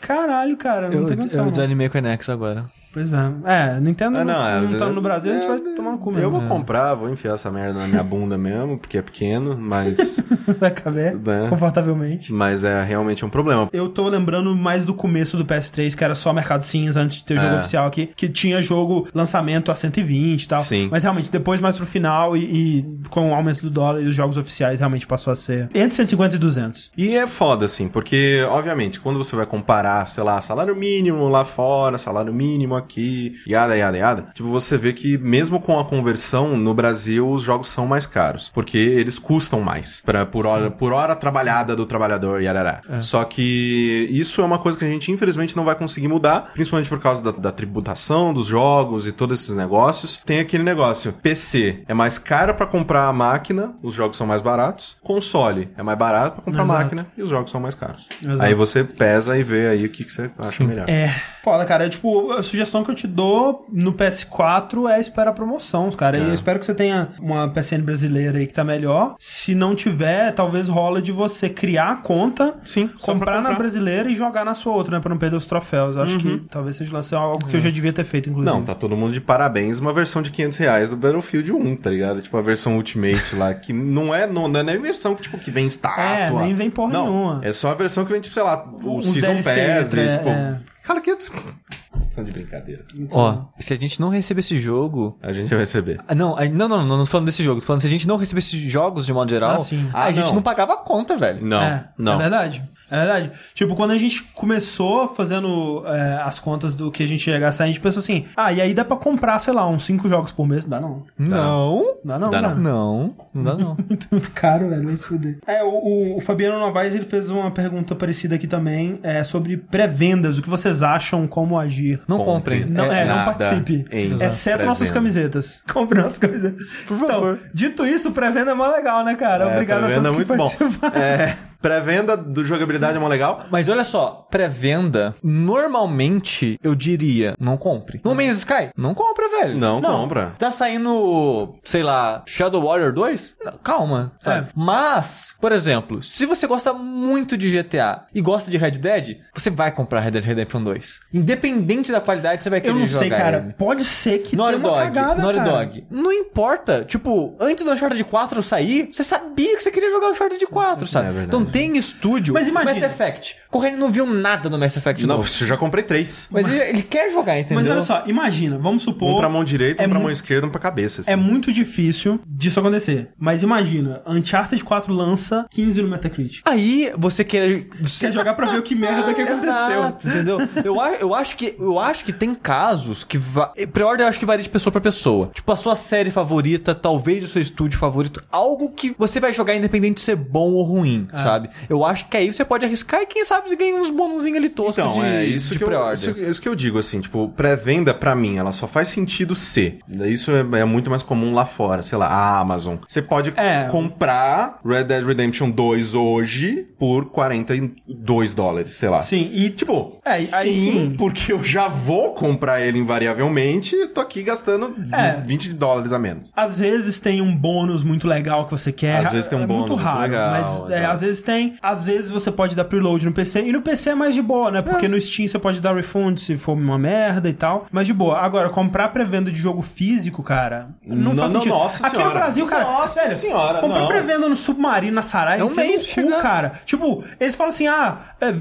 Caralho, 0.00 0.56
cara, 0.56 0.88
não 0.88 1.00
Eu, 1.00 1.06
tem 1.06 1.16
condição. 1.16 1.44
eu 1.44 1.50
desanimei 1.50 1.88
com 1.88 1.96
o 1.96 1.98
Enex 1.98 2.28
agora. 2.28 2.66
Pois 2.92 3.12
é. 3.12 3.32
É, 3.44 3.80
Nintendo 3.80 4.18
Ah, 4.18 4.24
não, 4.24 4.34
não, 4.34 4.46
é- 4.48 4.60
não 4.60 4.78
tá 4.78 4.86
no 4.90 5.00
Brasil, 5.00 5.32
a 5.32 5.34
gente 5.36 5.44
é- 5.46 5.48
vai 5.48 5.58
tomar 5.74 5.92
no 5.92 5.98
cu 5.98 6.10
Eu 6.10 6.14
mesmo. 6.16 6.30
vou 6.32 6.42
comprar, 6.42 6.94
vou 6.94 7.08
enfiar 7.10 7.34
essa 7.36 7.50
merda 7.50 7.78
na 7.80 7.86
minha 7.88 8.02
bunda 8.02 8.36
mesmo, 8.36 8.76
porque 8.78 8.98
é 8.98 9.02
pequeno, 9.02 9.56
mas. 9.58 10.22
Vai 10.60 10.70
caber 10.70 11.16
É. 11.26 11.48
confortavelmente. 11.48 12.32
mas 12.32 12.64
é 12.64 12.82
realmente 12.82 13.24
um 13.24 13.30
problema. 13.30 13.68
Eu 13.72 13.88
tô 13.88 14.08
lembrando 14.08 14.54
mais 14.54 14.84
do 14.84 14.92
começo 14.92 15.36
do 15.36 15.44
PS3, 15.44 15.94
que 15.94 16.04
era 16.04 16.14
só 16.14 16.32
Mercado 16.32 16.62
Cinza 16.62 17.00
antes 17.00 17.16
de 17.16 17.24
ter 17.24 17.34
o 17.38 17.40
jogo 17.40 17.54
É. 17.54 17.58
oficial 17.60 17.86
aqui, 17.86 18.10
que 18.14 18.28
tinha 18.28 18.60
jogo 18.60 19.08
lançamento 19.14 19.70
a 19.70 19.74
120 19.74 20.42
e 20.44 20.48
tal. 20.48 20.60
Sim. 20.60 20.88
Mas 20.90 21.02
realmente, 21.02 21.30
depois 21.30 21.60
mais 21.60 21.76
pro 21.76 21.86
final 21.86 22.36
e, 22.36 22.40
e 22.42 23.00
com 23.08 23.30
o 23.30 23.34
aumento 23.34 23.62
do 23.62 23.70
dólar 23.70 24.00
e 24.02 24.06
os 24.06 24.14
jogos 24.14 24.36
oficiais 24.36 24.80
realmente 24.80 25.06
passou 25.06 25.32
a 25.32 25.36
ser 25.36 25.70
entre 25.74 25.94
150 25.94 26.36
e 26.36 26.38
200. 26.38 26.90
E 26.96 27.16
é 27.16 27.26
foda, 27.26 27.64
assim, 27.64 27.88
porque, 27.88 28.44
obviamente, 28.50 29.00
quando 29.00 29.16
você 29.18 29.34
vai 29.34 29.46
comparar, 29.46 30.04
sei 30.06 30.22
lá, 30.22 30.40
salário 30.40 30.74
mínimo 30.76 31.28
lá 31.28 31.44
fora, 31.44 31.96
salário 31.98 32.32
mínimo 32.34 32.81
aqui, 32.82 33.34
yada, 33.48 33.76
yada, 33.76 33.96
yada, 33.96 34.26
tipo, 34.34 34.48
você 34.48 34.76
vê 34.76 34.92
que 34.92 35.18
mesmo 35.18 35.60
com 35.60 35.78
a 35.78 35.84
conversão, 35.84 36.56
no 36.56 36.74
Brasil, 36.74 37.28
os 37.28 37.42
jogos 37.42 37.68
são 37.70 37.86
mais 37.86 38.06
caros, 38.06 38.50
porque 38.52 38.78
eles 38.78 39.18
custam 39.18 39.60
mais 39.60 40.00
pra, 40.04 40.26
por, 40.26 40.46
hora, 40.46 40.70
por 40.70 40.92
hora 40.92 41.16
trabalhada 41.16 41.74
do 41.74 41.86
trabalhador, 41.86 42.42
yarará. 42.42 42.80
Só 43.00 43.24
que 43.24 44.08
isso 44.10 44.40
é 44.40 44.44
uma 44.44 44.58
coisa 44.58 44.78
que 44.78 44.84
a 44.84 44.88
gente, 44.88 45.10
infelizmente, 45.10 45.56
não 45.56 45.64
vai 45.64 45.74
conseguir 45.74 46.08
mudar, 46.08 46.50
principalmente 46.52 46.88
por 46.88 47.00
causa 47.00 47.22
da, 47.22 47.30
da 47.30 47.52
tributação 47.52 48.32
dos 48.32 48.46
jogos 48.46 49.06
e 49.06 49.12
todos 49.12 49.40
esses 49.40 49.56
negócios. 49.56 50.16
Tem 50.24 50.40
aquele 50.40 50.62
negócio, 50.62 51.12
PC 51.12 51.84
é 51.86 51.94
mais 51.94 52.18
caro 52.18 52.54
pra 52.54 52.66
comprar 52.66 53.06
a 53.06 53.12
máquina, 53.12 53.74
os 53.82 53.94
jogos 53.94 54.16
são 54.16 54.26
mais 54.26 54.42
baratos, 54.42 54.96
console 55.02 55.70
é 55.76 55.82
mais 55.82 55.98
barato 55.98 56.36
pra 56.36 56.44
comprar 56.44 56.62
a 56.62 56.64
Exato. 56.64 56.82
máquina 56.82 57.06
e 57.16 57.22
os 57.22 57.28
jogos 57.28 57.50
são 57.50 57.60
mais 57.60 57.74
caros. 57.74 58.06
Exato. 58.22 58.42
Aí 58.42 58.54
você 58.54 58.84
pesa 58.84 59.36
e 59.36 59.42
vê 59.42 59.68
aí 59.68 59.84
o 59.84 59.88
que, 59.88 60.04
que 60.04 60.12
você 60.12 60.30
acha 60.38 60.64
melhor. 60.64 60.88
É. 60.88 61.14
Foda, 61.42 61.64
cara. 61.64 61.86
É, 61.86 61.88
tipo, 61.88 62.30
a 62.32 62.42
sugestão 62.42 62.71
que 62.84 62.90
eu 62.90 62.94
te 62.94 63.08
dou 63.08 63.66
no 63.72 63.92
PS4 63.92 64.88
é 64.88 65.00
esperar 65.00 65.30
a 65.30 65.32
promoção, 65.32 65.90
cara. 65.90 66.16
E 66.18 66.22
eu 66.22 66.32
espero 66.34 66.58
que 66.60 66.66
você 66.66 66.74
tenha 66.74 67.08
uma 67.20 67.48
PSN 67.48 67.82
brasileira 67.82 68.38
aí 68.38 68.46
que 68.46 68.54
tá 68.54 68.62
melhor. 68.62 69.16
Se 69.18 69.54
não 69.54 69.74
tiver, 69.74 70.32
talvez 70.32 70.68
rola 70.68 71.02
de 71.02 71.10
você 71.10 71.48
criar 71.48 71.90
a 71.92 71.96
conta, 71.96 72.60
Sim, 72.64 72.86
pra 72.86 72.98
comprar 73.00 73.32
na 73.36 73.38
comprar. 73.50 73.58
brasileira 73.58 74.08
e 74.10 74.14
jogar 74.14 74.44
na 74.44 74.54
sua 74.54 74.72
outra, 74.72 74.96
né? 74.96 75.00
Pra 75.00 75.10
não 75.10 75.18
perder 75.18 75.36
os 75.36 75.46
troféus. 75.46 75.96
Eu 75.96 76.02
acho 76.02 76.18
que 76.18 76.38
talvez 76.50 76.76
seja 76.76 76.92
lance- 76.92 77.14
algo 77.14 77.46
que 77.46 77.56
eu 77.56 77.60
já 77.60 77.70
devia 77.70 77.92
ter 77.92 78.04
feito, 78.04 78.30
inclusive. 78.30 78.54
Não, 78.54 78.62
tá 78.62 78.74
todo 78.74 78.96
mundo 78.96 79.12
de 79.12 79.20
parabéns. 79.20 79.78
Uma 79.80 79.92
versão 79.92 80.22
de 80.22 80.30
500 80.30 80.58
reais 80.58 80.88
do 80.90 80.96
Battlefield 80.96 81.50
1, 81.52 81.76
tá 81.76 81.90
ligado? 81.90 82.22
Tipo 82.22 82.36
a 82.36 82.42
versão 82.42 82.76
Ultimate 82.76 83.34
lá, 83.36 83.52
que 83.54 83.72
não 83.72 84.14
é, 84.14 84.26
não, 84.26 84.46
não 84.48 84.60
é 84.60 84.62
nem 84.62 84.80
versão 84.80 85.14
que, 85.14 85.22
tipo, 85.22 85.36
que 85.38 85.50
vem 85.50 85.66
estátua. 85.66 86.40
É, 86.40 86.44
nem 86.44 86.54
vem 86.54 86.70
porra 86.70 86.92
não, 86.92 87.04
nenhuma. 87.10 87.40
É 87.42 87.52
só 87.52 87.70
a 87.70 87.74
versão 87.74 88.04
que 88.04 88.12
vem, 88.12 88.20
tipo, 88.20 88.32
sei 88.34 88.42
lá, 88.42 88.64
o 88.82 88.98
Uns 88.98 89.12
Season 89.12 89.40
DLC, 89.40 89.42
Pass. 89.42 89.92
e, 89.94 90.00
é, 90.00 90.16
tipo, 90.16 90.28
é. 90.28 90.60
Cara, 90.92 91.00
que... 91.00 91.10
Estão 91.10 92.24
de 92.24 92.30
brincadeira. 92.32 92.84
Ó, 93.12 93.44
se 93.58 93.72
a 93.72 93.76
gente 93.76 93.98
não 94.00 94.10
receber 94.10 94.40
esse 94.40 94.60
jogo. 94.60 95.18
A 95.22 95.32
gente 95.32 95.48
vai 95.48 95.60
receber. 95.60 95.98
Ah, 96.06 96.14
Não, 96.14 96.36
a- 96.36 96.44
não, 96.44 96.68
não, 96.68 96.78
não, 96.84 96.98
não 96.98 97.04
tô 97.04 97.10
falando 97.10 97.26
desse 97.26 97.42
jogo. 97.42 97.60
Tô 97.60 97.66
falando 97.66 97.80
se 97.80 97.86
a 97.86 97.90
gente 97.90 98.06
não 98.06 98.16
recebesse 98.18 98.68
jogos 98.68 99.06
de 99.06 99.12
modo 99.14 99.30
geral, 99.30 99.52
Ah, 99.56 99.58
sim. 99.60 99.88
a 99.94 100.04
Ah, 100.04 100.12
gente 100.12 100.26
não. 100.28 100.34
não. 100.36 100.42
pagava 100.42 100.74
a 100.74 100.76
conta, 100.76 101.16
velho. 101.16 101.42
Não, 101.44 101.62
é, 101.62 101.90
não. 101.96 102.14
É 102.14 102.18
verdade. 102.18 102.68
É 102.92 102.98
verdade. 102.98 103.30
Tipo, 103.54 103.74
quando 103.74 103.92
a 103.92 103.98
gente 103.98 104.22
começou 104.34 105.08
fazendo 105.14 105.82
é, 105.86 106.20
as 106.22 106.38
contas 106.38 106.74
do 106.74 106.90
que 106.90 107.02
a 107.02 107.06
gente 107.06 107.28
ia 107.30 107.38
gastar, 107.38 107.64
a 107.64 107.66
gente 107.66 107.80
pensou 107.80 108.00
assim: 108.00 108.26
ah, 108.36 108.52
e 108.52 108.60
aí 108.60 108.74
dá 108.74 108.84
pra 108.84 108.96
comprar, 108.96 109.38
sei 109.38 109.52
lá, 109.52 109.68
uns 109.68 109.84
5 109.84 110.08
jogos 110.08 110.30
por 110.32 110.46
mês? 110.46 110.64
Dá 110.64 110.80
não. 110.80 111.02
Não. 111.18 111.96
Dá 112.04 112.18
não, 112.18 112.30
Dá 112.30 112.40
cara. 112.42 112.54
Não, 112.54 113.14
não 113.34 113.42
dá 113.44 113.54
não. 113.54 113.76
Muito, 113.88 114.06
muito 114.10 114.30
caro, 114.32 114.68
velho, 114.68 114.84
vai 114.86 114.96
se 114.96 115.06
fuder. 115.06 115.38
É, 115.46 115.62
o, 115.64 115.68
o- 115.68 116.16
o 116.18 116.20
Fabiano 116.20 116.58
Novaes, 116.58 116.94
ele 116.94 117.04
fez 117.04 117.30
uma 117.30 117.50
pergunta 117.50 117.94
parecida 117.94 118.34
aqui 118.36 118.46
também, 118.46 118.98
é, 119.02 119.22
sobre 119.24 119.56
pré-vendas, 119.56 120.38
o 120.38 120.42
que 120.42 120.48
vocês 120.50 120.82
acham, 120.82 121.26
como 121.26 121.58
agir. 121.58 122.00
Não 122.08 122.18
Compre. 122.18 122.60
comprem. 122.60 122.64
Não, 122.64 122.84
é, 122.92 123.04
não 123.06 123.16
nada 123.16 123.32
participe. 123.32 123.84
Exceto 124.20 124.64
nossas 124.66 124.90
camisetas. 124.90 125.62
Compre 125.72 125.98
nossas 126.00 126.18
camisetas. 126.18 126.62
Por 126.86 126.98
favor. 126.98 127.34
Então, 127.34 127.50
dito 127.54 127.86
isso, 127.86 128.10
pré-venda 128.12 128.50
é 128.50 128.54
mó 128.54 128.68
legal, 128.68 129.04
né, 129.04 129.14
cara? 129.14 129.44
É, 129.44 129.52
Obrigado 129.54 129.84
a 129.84 129.88
todos 129.88 130.04
é 130.04 130.08
que 130.10 130.14
muito 130.16 130.28
bom. 130.36 130.48
participaram. 130.48 131.00
É, 131.00 131.36
pré-venda 131.62 132.16
do 132.16 132.44
jogabilidade 132.44 132.96
é 132.96 133.00
mó 133.00 133.08
legal. 133.08 133.46
Mas 133.50 133.68
olha 133.68 133.84
só, 133.84 134.26
pré-venda, 134.30 135.14
normalmente 135.22 136.58
eu 136.62 136.74
diria, 136.74 137.34
não 137.38 137.56
compre. 137.56 138.00
No 138.04 138.14
Man's 138.14 138.38
Sky, 138.38 138.70
não 138.76 138.92
compra, 138.94 139.28
velho. 139.28 139.56
Não, 139.58 139.80
compra. 139.80 140.34
Tá 140.38 140.50
saindo, 140.50 141.54
sei 141.64 141.82
lá, 141.82 142.22
Shadow 142.26 142.62
Warrior 142.66 142.92
2? 142.92 143.36
Não, 143.44 143.52
calma, 143.62 144.12
sabe? 144.20 144.48
É. 144.48 144.52
Mas, 144.54 145.34
por 145.40 145.52
exemplo, 145.52 146.02
se 146.02 146.26
você 146.26 146.46
gosta 146.46 146.72
muito 146.74 147.36
de 147.36 147.50
GTA 147.50 148.02
e 148.14 148.20
gosta 148.20 148.50
de 148.50 148.58
Red 148.58 148.72
Dead, 148.72 149.18
você 149.34 149.48
vai 149.50 149.70
comprar 149.70 150.00
Red 150.00 150.10
Dead 150.12 150.24
Redemption 150.24 150.62
2. 150.62 151.00
Independente 151.14 151.92
da 151.92 152.00
qualidade, 152.00 152.42
você 152.42 152.50
vai 152.50 152.60
querer 152.60 152.72
Eu 152.74 152.78
não 152.80 152.88
jogar 152.88 153.00
sei, 153.00 153.10
cara. 153.10 153.36
ele. 153.44 153.52
Pode 153.54 153.84
ser 153.84 154.18
que 154.18 154.34
Naughty 154.36 154.56
tenha 154.56 154.68
uma 154.68 154.78
Dog, 154.84 154.94
cagada, 154.94 155.22
Naughty 155.22 155.38
cara. 155.38 155.50
Dog. 155.50 155.86
Não 155.90 156.12
importa. 156.12 156.84
Tipo, 156.84 157.36
antes 157.38 157.64
do 157.64 157.70
Uncharted 157.70 158.02
4 158.04 158.42
sair, 158.42 158.88
você 158.92 159.02
sabia 159.02 159.56
que 159.56 159.62
você 159.62 159.70
queria 159.70 159.90
jogar 159.90 160.08
o 160.08 160.10
Uncharted 160.10 160.44
4, 160.46 160.86
sabe? 160.86 161.08
É 161.08 161.12
verdade. 161.12 161.28
então 161.28 161.44
tem 161.52 161.76
estúdio. 161.76 162.34
Mas 162.34 162.48
imagina- 162.48 162.72
Mass 162.74 162.82
Effect. 162.82 163.36
Correndo 163.50 163.78
não 163.78 163.90
viu 163.90 164.06
nada 164.06 164.48
no 164.48 164.58
Mass 164.58 164.76
Effect 164.76 165.06
Não, 165.06 165.16
novo. 165.18 165.28
eu 165.40 165.46
já 165.46 165.56
comprei 165.56 165.84
três. 165.84 166.26
Mas 166.30 166.46
ele, 166.48 166.58
ele 166.60 166.82
quer 166.82 167.10
jogar, 167.10 167.38
entendeu? 167.38 167.56
Mas 167.62 167.68
olha 167.68 167.82
só, 167.82 168.02
imagina, 168.06 168.58
vamos 168.58 168.82
supor. 168.82 169.14
Um 169.14 169.18
pra 169.18 169.28
mão 169.28 169.44
direita, 169.44 169.82
é 169.82 169.86
um 169.86 169.90
pra 169.90 169.98
mão 170.00 170.10
esquerda, 170.10 170.46
um 170.46 170.50
pra 170.50 170.60
cabeça. 170.60 171.02
assim. 171.02 171.10
É 171.10 171.16
muito 171.16 171.52
difícil 171.52 172.20
disso 172.26 172.58
acontecer. 172.60 173.10
Mas 173.18 173.42
imagina, 173.42 174.02
Uncharted 174.06 174.62
4 174.64 174.92
lança 174.92 175.46
15 175.50 175.82
no 175.82 175.88
Metacritic. 175.88 176.40
Aí 176.44 176.92
você 176.96 177.22
quer. 177.24 177.66
Você 177.80 178.06
Quer 178.06 178.12
jogar 178.12 178.34
pra 178.34 178.46
ver 178.46 178.58
o 178.58 178.62
que 178.62 178.74
merda 178.74 179.12
que 179.14 179.20
aconteceu. 179.22 179.50
Exato, 179.52 180.08
entendeu? 180.08 180.38
Eu, 180.64 180.80
a- 180.80 180.94
eu, 180.94 181.14
acho 181.14 181.36
que, 181.36 181.54
eu 181.58 181.78
acho 181.78 182.04
que 182.04 182.12
tem 182.12 182.34
casos 182.34 183.04
que. 183.04 183.18
Va... 183.18 183.52
Pre-order 183.72 184.06
eu 184.06 184.08
acho 184.08 184.18
que 184.18 184.26
varia 184.26 184.42
de 184.42 184.48
pessoa 184.48 184.72
pra 184.72 184.80
pessoa. 184.80 185.30
Tipo, 185.34 185.52
a 185.52 185.56
sua 185.56 185.76
série 185.76 186.10
favorita, 186.10 186.74
talvez 186.74 187.22
o 187.24 187.28
seu 187.28 187.40
estúdio 187.42 187.78
favorito. 187.78 188.22
Algo 188.32 188.70
que 188.70 188.94
você 188.98 189.20
vai 189.20 189.32
jogar 189.32 189.54
independente 189.54 189.94
de 189.96 190.00
ser 190.00 190.16
bom 190.16 190.52
ou 190.52 190.62
ruim, 190.62 191.06
Ah. 191.12 191.22
sabe? 191.22 191.41
Eu 191.68 191.84
acho 191.84 192.08
que 192.08 192.16
aí 192.16 192.32
você 192.32 192.44
pode 192.44 192.64
arriscar 192.64 193.02
e 193.02 193.06
quem 193.06 193.24
sabe 193.24 193.48
você 193.48 193.56
ganha 193.56 193.76
uns 193.76 193.90
bônusinhos 193.90 194.38
ali 194.38 194.48
toscos 194.48 194.78
Então, 194.78 194.92
de, 194.92 195.00
é 195.00 195.24
isso 195.24 195.52
de 195.52 195.58
que, 195.58 195.64
eu, 195.64 195.92
isso, 195.92 196.10
isso 196.10 196.40
que 196.42 196.48
eu 196.48 196.54
digo, 196.54 196.78
assim, 196.78 197.00
tipo, 197.00 197.28
pré-venda 197.30 197.92
pra 197.94 198.14
mim, 198.14 198.36
ela 198.38 198.52
só 198.52 198.66
faz 198.66 198.88
sentido 198.88 199.34
ser. 199.34 199.78
Isso 200.06 200.30
é, 200.30 200.40
é 200.60 200.64
muito 200.64 200.90
mais 200.90 201.02
comum 201.02 201.34
lá 201.34 201.44
fora, 201.46 201.82
sei 201.82 201.96
lá, 201.98 202.06
a 202.06 202.38
Amazon. 202.40 202.76
Você 202.86 203.00
pode 203.02 203.32
É. 203.36 203.68
comprar 203.70 204.58
Red 204.64 204.84
Dead 204.84 205.04
Redemption 205.04 205.50
2 205.50 205.94
hoje 205.94 206.66
por 206.78 207.06
42 207.10 208.34
dólares, 208.34 208.72
sei 208.72 208.88
lá. 208.88 209.00
Sim, 209.00 209.30
e 209.32 209.50
Tipo, 209.50 210.00
É, 210.04 210.12
aí 210.14 210.24
sim, 210.24 210.52
sim. 210.52 210.94
porque 210.96 211.32
eu 211.32 211.42
já 211.44 211.68
vou 211.68 212.14
comprar 212.14 212.60
ele 212.60 212.78
invariavelmente 212.78 213.76
e 213.76 213.86
tô 213.86 214.00
aqui 214.00 214.22
gastando 214.22 214.74
É. 214.92 215.20
20 215.24 215.52
dólares 215.52 215.92
a 215.92 215.98
menos. 215.98 216.30
Às 216.34 216.58
vezes 216.58 216.98
tem 216.98 217.20
um 217.20 217.36
bônus 217.36 217.84
muito 217.84 218.08
legal 218.08 218.44
que 218.46 218.50
você 218.50 218.72
quer. 218.72 219.04
Às 219.04 219.10
vezes 219.12 219.28
tem 219.28 219.38
um 219.38 219.42
é 219.42 219.46
bônus 219.46 219.68
muito 219.68 219.72
muito 219.72 219.84
raro, 219.84 220.00
legal, 220.12 220.30
mas 220.30 220.70
é, 220.70 220.84
às 220.84 221.00
vezes 221.00 221.22
tem. 221.22 221.31
Às 221.62 221.84
vezes 221.86 222.10
você 222.10 222.30
pode 222.30 222.54
dar 222.56 222.64
preload 222.64 223.04
no 223.06 223.12
PC 223.12 223.42
e 223.42 223.52
no 223.52 223.62
PC 223.62 223.90
é 223.90 223.94
mais 223.94 224.14
de 224.14 224.22
boa, 224.22 224.50
né? 224.50 224.62
Porque 224.62 224.88
no 224.88 225.00
Steam 225.00 225.28
você 225.28 225.38
pode 225.38 225.60
dar 225.60 225.74
refund 225.74 226.18
se 226.18 226.36
for 226.36 226.52
uma 226.54 226.78
merda 226.78 227.28
e 227.28 227.32
tal, 227.32 227.66
mas 227.70 227.86
de 227.86 227.92
boa. 227.94 228.18
Agora 228.18 228.48
comprar 228.50 228.88
pré-venda 228.90 229.30
de 229.30 229.38
jogo 229.38 229.62
físico, 229.62 230.22
cara, 230.22 230.68
não, 230.86 230.96
Não, 231.12 231.16
faz 231.16 231.32
não, 231.32 231.40
sentido. 231.40 231.54
nossa 231.58 231.86
Aqui 231.86 231.96
senhora. 231.96 232.14
no 232.14 232.20
Brasil, 232.20 232.46
cara, 232.46 232.64
Nossa 232.64 233.02
velho, 233.04 233.16
senhora, 233.16 233.58
comprar 233.60 233.80
não. 233.80 233.88
pré-venda 233.88 234.28
no 234.28 234.36
Submarino 234.36 234.94
na 234.94 235.02
Saraiva, 235.02 235.42
É 235.42 235.44
um 235.44 235.50
enfia 235.50 235.66
no 235.72 235.78
cu, 235.80 235.84
chegar. 235.84 236.20
cara. 236.22 236.52
Tipo, 236.64 237.04
eles 237.20 237.34
falam 237.34 237.48
assim: 237.52 237.66
"Ah, 237.66 237.98
é, 238.20 238.32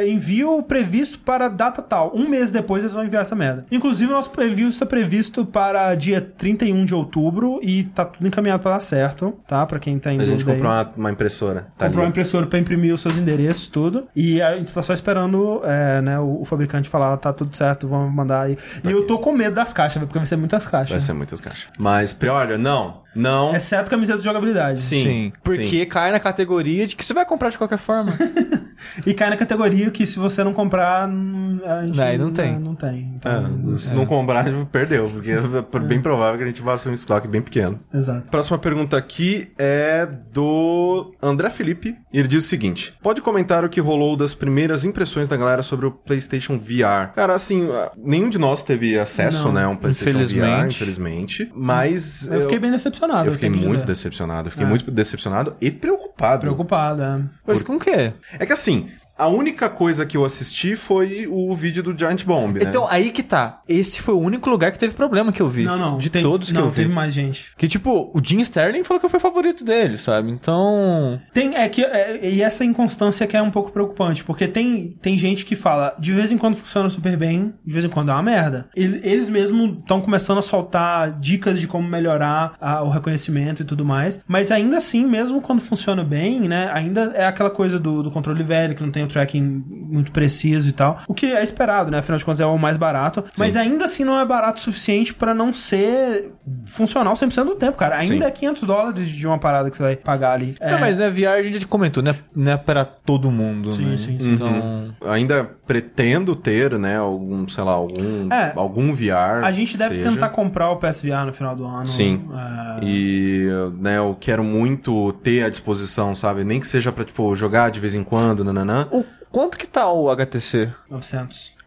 é, 0.00 0.08
envio 0.08 0.62
previsto 0.62 1.18
para 1.20 1.48
data 1.48 1.82
tal". 1.82 2.12
Um 2.14 2.28
mês 2.28 2.50
depois 2.50 2.82
eles 2.82 2.94
vão 2.94 3.04
enviar 3.04 3.22
essa 3.22 3.34
merda. 3.34 3.66
Inclusive, 3.70 4.10
o 4.12 4.14
nosso 4.14 4.30
envio 4.42 4.68
está 4.68 4.86
previsto 4.86 5.44
para 5.44 5.94
dia 5.94 6.20
31 6.20 6.84
de 6.84 6.94
outubro 6.94 7.58
e 7.62 7.84
tá 7.84 8.04
tudo 8.04 8.26
encaminhado 8.26 8.62
para 8.62 8.72
dar 8.76 8.80
certo, 8.80 9.34
tá? 9.46 9.64
Pra 9.66 9.78
quem 9.78 9.98
tá 9.98 10.12
em 10.12 10.20
A 10.20 10.24
gente 10.26 10.44
comprou 10.44 10.70
uma, 10.70 10.90
uma 10.96 11.10
impressora. 11.10 11.66
Tá 11.76 11.86
Comprou 11.86 12.02
uma 12.04 12.06
ali. 12.06 12.12
Impressora 12.18 12.46
pra 12.46 12.58
imprimir 12.58 12.92
os 12.92 13.00
seus 13.00 13.16
endereços, 13.16 13.68
tudo. 13.68 14.08
E 14.14 14.42
a 14.42 14.56
gente 14.56 14.72
tá 14.72 14.82
só 14.82 14.92
esperando, 14.92 15.62
é, 15.64 16.00
né, 16.00 16.18
o, 16.18 16.42
o 16.42 16.44
fabricante 16.44 16.88
falar, 16.88 17.16
tá 17.16 17.32
tudo 17.32 17.56
certo, 17.56 17.86
vamos 17.86 18.12
mandar 18.12 18.42
aí. 18.42 18.58
E 18.84 18.90
eu 18.90 19.06
tô 19.06 19.18
com 19.18 19.32
medo 19.32 19.54
das 19.54 19.72
caixas, 19.72 20.02
porque 20.02 20.18
vai 20.18 20.26
ser 20.26 20.36
muitas 20.36 20.66
caixas. 20.66 20.90
Vai 20.90 21.00
ser 21.00 21.12
muitas 21.12 21.40
caixas. 21.40 21.68
Mas 21.78 22.12
pre-order, 22.12 22.58
não. 22.58 23.02
Não. 23.14 23.54
Exceto 23.54 23.90
camiseta 23.90 24.18
de 24.18 24.24
jogabilidade. 24.24 24.80
Sim. 24.80 25.32
Porque 25.42 25.86
cai 25.86 26.12
na 26.12 26.20
categoria 26.20 26.86
de 26.86 26.94
que 26.96 27.04
você 27.04 27.12
vai 27.14 27.24
comprar 27.24 27.50
de 27.50 27.58
qualquer 27.58 27.78
forma. 27.78 28.12
E 29.04 29.12
cai 29.14 29.30
na 29.30 29.36
categoria 29.36 29.90
que 29.90 30.06
se 30.06 30.18
você 30.18 30.42
não 30.44 30.52
comprar, 30.54 31.08
hum, 31.08 31.60
a 31.64 31.86
gente 31.86 32.00
Aí 32.00 32.16
não 32.18 32.30
tem. 32.32 32.58
Não 32.58 32.74
tem. 32.74 33.12
É, 33.24 33.36
Então, 33.38 33.76
se 33.78 33.92
não 33.92 34.06
comprar, 34.06 34.44
perdeu, 34.70 35.10
porque 35.10 35.30
é 35.76 35.80
bem 35.80 36.00
provável 36.00 36.38
que 36.38 36.44
a 36.44 36.46
gente 36.46 36.62
vá 36.62 36.76
ser 36.78 36.88
um 36.90 36.92
estoque 36.94 37.26
bem 37.28 37.40
pequeno. 37.40 37.80
Exato. 37.92 38.30
Próxima 38.30 38.58
pergunta 38.58 38.96
aqui 38.96 39.50
é 39.58 40.06
do 40.32 41.12
André 41.22 41.50
Felipe. 41.50 41.96
E 42.12 42.18
ele 42.18 42.28
diz 42.28 42.44
o 42.44 42.46
seguinte: 42.46 42.94
Pode 43.02 43.20
comentar 43.20 43.64
o 43.64 43.68
que 43.68 43.80
rolou 43.80 44.16
das 44.16 44.34
primeiras 44.34 44.84
impressões 44.84 45.28
da 45.28 45.36
galera 45.36 45.62
sobre 45.62 45.86
o 45.86 45.90
PlayStation 45.90 46.58
VR? 46.58 47.12
Cara, 47.14 47.34
assim, 47.34 47.68
nenhum 47.96 48.28
de 48.28 48.38
nós 48.38 48.62
teve 48.62 48.98
acesso, 48.98 49.44
Não. 49.46 49.52
né, 49.52 49.64
a 49.64 49.68
um 49.68 49.76
PlayStation 49.76 50.18
VR, 50.18 50.22
Infelizmente. 50.22 50.74
infelizmente. 50.74 51.52
Mas 51.54 52.28
Eu 52.30 52.42
fiquei 52.42 52.58
bem 52.58 52.70
decepcionado. 52.70 53.07
Eu 53.26 53.32
fiquei 53.32 53.48
muito 53.50 53.72
dizer. 53.72 53.86
decepcionado. 53.86 54.48
Eu 54.48 54.50
fiquei 54.52 54.66
É. 54.66 54.68
muito 54.68 54.90
decepcionado 54.90 55.56
e 55.60 55.70
preocupado. 55.70 56.40
preocupado, 56.40 57.02
é. 57.02 57.22
Mas 57.46 57.62
com 57.62 57.76
o 57.76 57.78
quê? 57.78 58.12
É 58.38 58.46
que 58.46 58.52
assim, 58.52 58.88
a 59.18 59.26
única 59.28 59.68
coisa 59.68 60.06
que 60.06 60.16
eu 60.16 60.24
assisti 60.24 60.76
foi 60.76 61.26
o 61.30 61.54
vídeo 61.54 61.82
do 61.82 61.96
Giant 61.98 62.24
Bomb, 62.24 62.58
né? 62.58 62.64
Então, 62.68 62.86
aí 62.88 63.10
que 63.10 63.22
tá. 63.22 63.60
Esse 63.68 64.00
foi 64.00 64.14
o 64.14 64.18
único 64.20 64.48
lugar 64.48 64.70
que 64.72 64.78
teve 64.78 64.94
problema 64.94 65.32
que 65.32 65.42
eu 65.42 65.48
vi. 65.50 65.64
Não, 65.64 65.76
não. 65.78 65.98
De 65.98 66.08
tem- 66.10 66.22
todos 66.22 66.48
que 66.48 66.54
não, 66.54 66.62
eu 66.66 66.70
vi. 66.70 66.76
teve 66.76 66.92
mais 66.94 67.12
gente. 67.12 67.46
Que, 67.56 67.66
tipo, 67.68 68.10
o 68.14 68.20
Jim 68.24 68.40
Sterling 68.40 68.84
falou 68.84 69.00
que 69.00 69.08
foi 69.08 69.18
o 69.18 69.20
favorito 69.20 69.64
dele, 69.64 69.96
sabe? 69.98 70.30
Então. 70.30 71.20
Tem, 71.32 71.54
é 71.56 71.68
que, 71.68 71.82
é, 71.84 72.20
e 72.22 72.42
essa 72.42 72.64
inconstância 72.64 73.26
que 73.26 73.36
é 73.36 73.42
um 73.42 73.50
pouco 73.50 73.70
preocupante, 73.72 74.22
porque 74.24 74.46
tem, 74.48 74.96
tem 75.02 75.18
gente 75.18 75.44
que 75.44 75.56
fala, 75.56 75.94
de 75.98 76.12
vez 76.12 76.30
em 76.32 76.38
quando 76.38 76.54
funciona 76.56 76.88
super 76.88 77.16
bem, 77.16 77.54
de 77.64 77.72
vez 77.72 77.84
em 77.84 77.88
quando 77.88 78.10
é 78.10 78.14
uma 78.14 78.22
merda. 78.22 78.68
Ele- 78.76 79.00
Eles 79.02 79.28
mesmos 79.28 79.78
estão 79.78 80.00
começando 80.00 80.38
a 80.38 80.42
soltar 80.42 81.18
dicas 81.18 81.60
de 81.60 81.66
como 81.66 81.88
melhorar 81.88 82.54
a- 82.60 82.82
o 82.82 82.88
reconhecimento 82.90 83.62
e 83.62 83.64
tudo 83.64 83.84
mais, 83.84 84.20
mas 84.26 84.50
ainda 84.50 84.76
assim, 84.76 85.04
mesmo 85.06 85.40
quando 85.40 85.60
funciona 85.60 86.04
bem, 86.04 86.40
né, 86.42 86.70
ainda 86.72 87.12
é 87.14 87.26
aquela 87.26 87.50
coisa 87.50 87.78
do, 87.78 88.02
do 88.02 88.10
controle 88.10 88.42
velho, 88.42 88.74
que 88.74 88.82
não 88.82 88.90
tem 88.90 89.02
tracking 89.08 89.64
muito 89.68 90.12
preciso 90.12 90.68
e 90.68 90.72
tal, 90.72 91.00
o 91.08 91.14
que 91.14 91.26
é 91.26 91.42
esperado, 91.42 91.90
né, 91.90 91.98
afinal 91.98 92.18
de 92.18 92.24
contas 92.24 92.40
é 92.40 92.46
o 92.46 92.58
mais 92.58 92.76
barato, 92.76 93.24
mas 93.38 93.56
ainda 93.56 93.84
assim 93.86 94.04
não 94.04 94.18
é 94.20 94.24
barato 94.24 94.60
o 94.60 94.64
suficiente 94.64 95.12
pra 95.14 95.34
não 95.34 95.52
ser 95.52 96.32
funcional 96.66 97.14
100% 97.14 97.44
do 97.44 97.54
tempo, 97.54 97.76
cara. 97.76 97.96
Ainda 97.96 98.14
Sim. 98.14 98.22
é 98.24 98.30
500 98.30 98.62
dólares 98.62 99.08
de 99.08 99.26
uma 99.26 99.38
parada 99.38 99.70
que 99.70 99.76
você 99.76 99.82
vai 99.82 99.96
pagar 99.96 100.32
ali. 100.32 100.54
É, 100.60 100.70
Não, 100.72 100.80
mas 100.80 100.96
né, 100.96 101.10
VR 101.10 101.38
a 101.38 101.42
gente 101.42 101.66
comentou, 101.66 102.02
né? 102.02 102.14
Não 102.34 102.52
é 102.52 102.56
pra 102.56 102.84
todo 102.84 103.30
mundo, 103.30 103.72
Sim, 103.72 103.86
né? 103.86 103.98
sim, 103.98 104.18
sim. 104.18 104.32
Então. 104.34 104.94
Ainda 105.10 105.44
pretendo 105.66 106.34
ter, 106.36 106.78
né, 106.78 106.96
algum, 106.98 107.46
sei 107.48 107.64
lá, 107.64 107.72
algum, 107.72 108.32
É. 108.32 108.52
algum 108.56 108.92
VR. 108.94 109.44
A 109.44 109.52
gente 109.52 109.76
deve 109.76 109.96
seja. 109.96 110.10
tentar 110.10 110.30
comprar 110.30 110.70
o 110.70 110.76
PSVR 110.76 111.24
no 111.26 111.32
final 111.32 111.54
do 111.54 111.64
ano. 111.66 111.86
Sim. 111.88 112.26
É, 112.34 112.84
E, 112.84 113.48
né, 113.78 113.98
eu 113.98 114.16
quero 114.18 114.42
muito 114.44 115.12
ter 115.22 115.42
à 115.44 115.48
disposição, 115.48 116.14
sabe? 116.14 116.44
Nem 116.44 116.60
que 116.60 116.66
seja 116.66 116.90
pra, 116.92 117.04
tipo, 117.04 117.34
jogar 117.34 117.70
de 117.70 117.80
vez 117.80 117.94
em 117.94 118.02
quando, 118.04 118.44
nananã. 118.44 118.86
Quanto 119.30 119.58
que 119.58 119.66
tá 119.66 119.90
o 119.90 120.10
HTC? 120.10 120.72
900. 120.88 121.57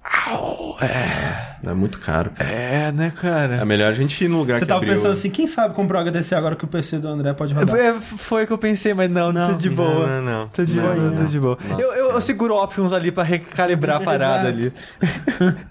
É 1.64 1.74
muito 1.76 2.00
caro. 2.00 2.32
cara. 2.32 2.50
É, 2.50 2.92
né, 2.92 3.08
É 3.08 3.22
cara? 3.22 3.66
melhor 3.66 3.90
a 3.90 3.94
gente 3.94 4.24
ir 4.26 4.28
no 4.28 4.40
lugar 4.40 4.56
Você 4.58 4.62
que 4.62 4.66
tava 4.68 4.80
abriu. 4.80 4.96
pensando 4.96 5.12
assim, 5.14 5.30
quem 5.30 5.46
sabe 5.46 5.76
comprar 5.76 6.00
o 6.04 6.10
HDC 6.10 6.34
agora 6.34 6.56
que 6.56 6.66
o 6.66 6.68
PC 6.68 6.98
do 6.98 7.08
André 7.08 7.34
pode 7.34 7.54
rodar? 7.54 7.76
É, 7.76 7.94
foi 8.02 8.44
o 8.44 8.48
que 8.48 8.54
eu 8.54 8.58
pensei, 8.58 8.94
mas 8.96 9.10
não, 9.12 9.32
Não, 9.32 9.52
tô 9.52 9.58
de 9.58 9.70
boa. 9.70 10.08
Não, 10.08 10.22
não, 10.22 10.40
não. 10.42 10.48
Tô 10.48 10.66
de 10.66 10.76
Não, 10.76 10.84
boa, 10.84 10.96
não, 10.96 11.16
tô 11.16 11.24
de 11.26 11.40
boa. 11.40 11.58
Nossa 11.70 11.82
Eu, 11.82 11.94
eu, 11.94 12.12
eu 12.14 12.22
seguro 12.22 12.56
options 12.56 12.92
ali 12.94 13.12
pra 13.12 13.24
recalibrar 13.24 13.98
a 13.98 14.04
parada 14.04 14.48
ali. 14.50 14.74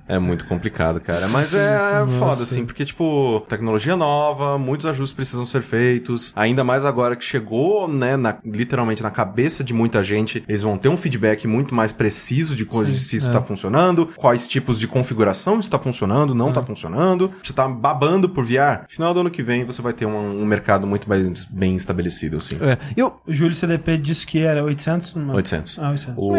É 0.07 0.19
muito 0.19 0.47
complicado, 0.47 1.01
cara. 1.01 1.27
Mas 1.27 1.52
é, 1.55 2.02
é 2.05 2.09
foda, 2.09 2.44
assim, 2.44 2.65
porque, 2.65 2.85
tipo, 2.85 3.44
tecnologia 3.48 3.97
nova, 3.97 4.57
muitos 4.59 4.86
ajustes 4.86 5.12
precisam 5.15 5.44
ser 5.44 5.62
feitos. 5.62 6.32
Ainda 6.36 6.62
mais 6.62 6.85
agora 6.86 7.16
que 7.16 7.24
chegou, 7.24 7.89
né, 7.89 8.16
na- 8.16 8.36
literalmente 8.44 9.02
na 9.02 9.11
cabeça 9.11 9.65
de 9.65 9.74
muita 9.74 10.05
gente, 10.05 10.44
eles 10.48 10.62
vão 10.62 10.78
ter 10.78 10.89
um 10.89 10.97
feedback 10.97 11.48
muito 11.48 11.74
mais 11.74 11.90
preciso 11.90 12.55
de 12.55 12.65
co- 12.65 12.86
se 12.86 13.16
isso 13.16 13.31
tá 13.32 13.40
funcionando, 13.40 14.09
quais 14.21 14.47
tipos 14.47 14.79
de 14.79 14.87
configuração 14.87 15.59
isso 15.59 15.71
tá 15.71 15.79
funcionando, 15.79 16.35
não 16.35 16.53
tá 16.53 16.63
funcionando. 16.63 17.31
Você 17.43 17.53
tá 17.53 17.67
babando 17.67 18.29
por 18.29 18.45
VR. 18.45 18.85
Final 18.89 19.15
do 19.15 19.21
ano 19.21 19.31
que 19.31 19.43
vem 19.43 19.65
você 19.65 19.81
vai 19.81 19.93
ter 19.93 20.05
um, 20.07 20.43
um 20.43 20.45
mercado 20.45 20.87
muito 20.87 21.09
mais 21.09 21.45
bem 21.45 21.75
estabelecido, 21.75 22.37
assim. 22.37 22.57
É. 22.61 22.77
Eu, 22.97 23.21
O 23.27 23.33
Júlio 23.33 23.55
CDP 23.55 23.97
disse 23.99 24.27
que 24.27 24.41
era 24.41 24.63
800? 24.63 25.15
Não. 25.15 25.35
800. 25.35 25.79
Ah, 25.79 25.91
800. 25.91 26.15
O, 26.17 26.33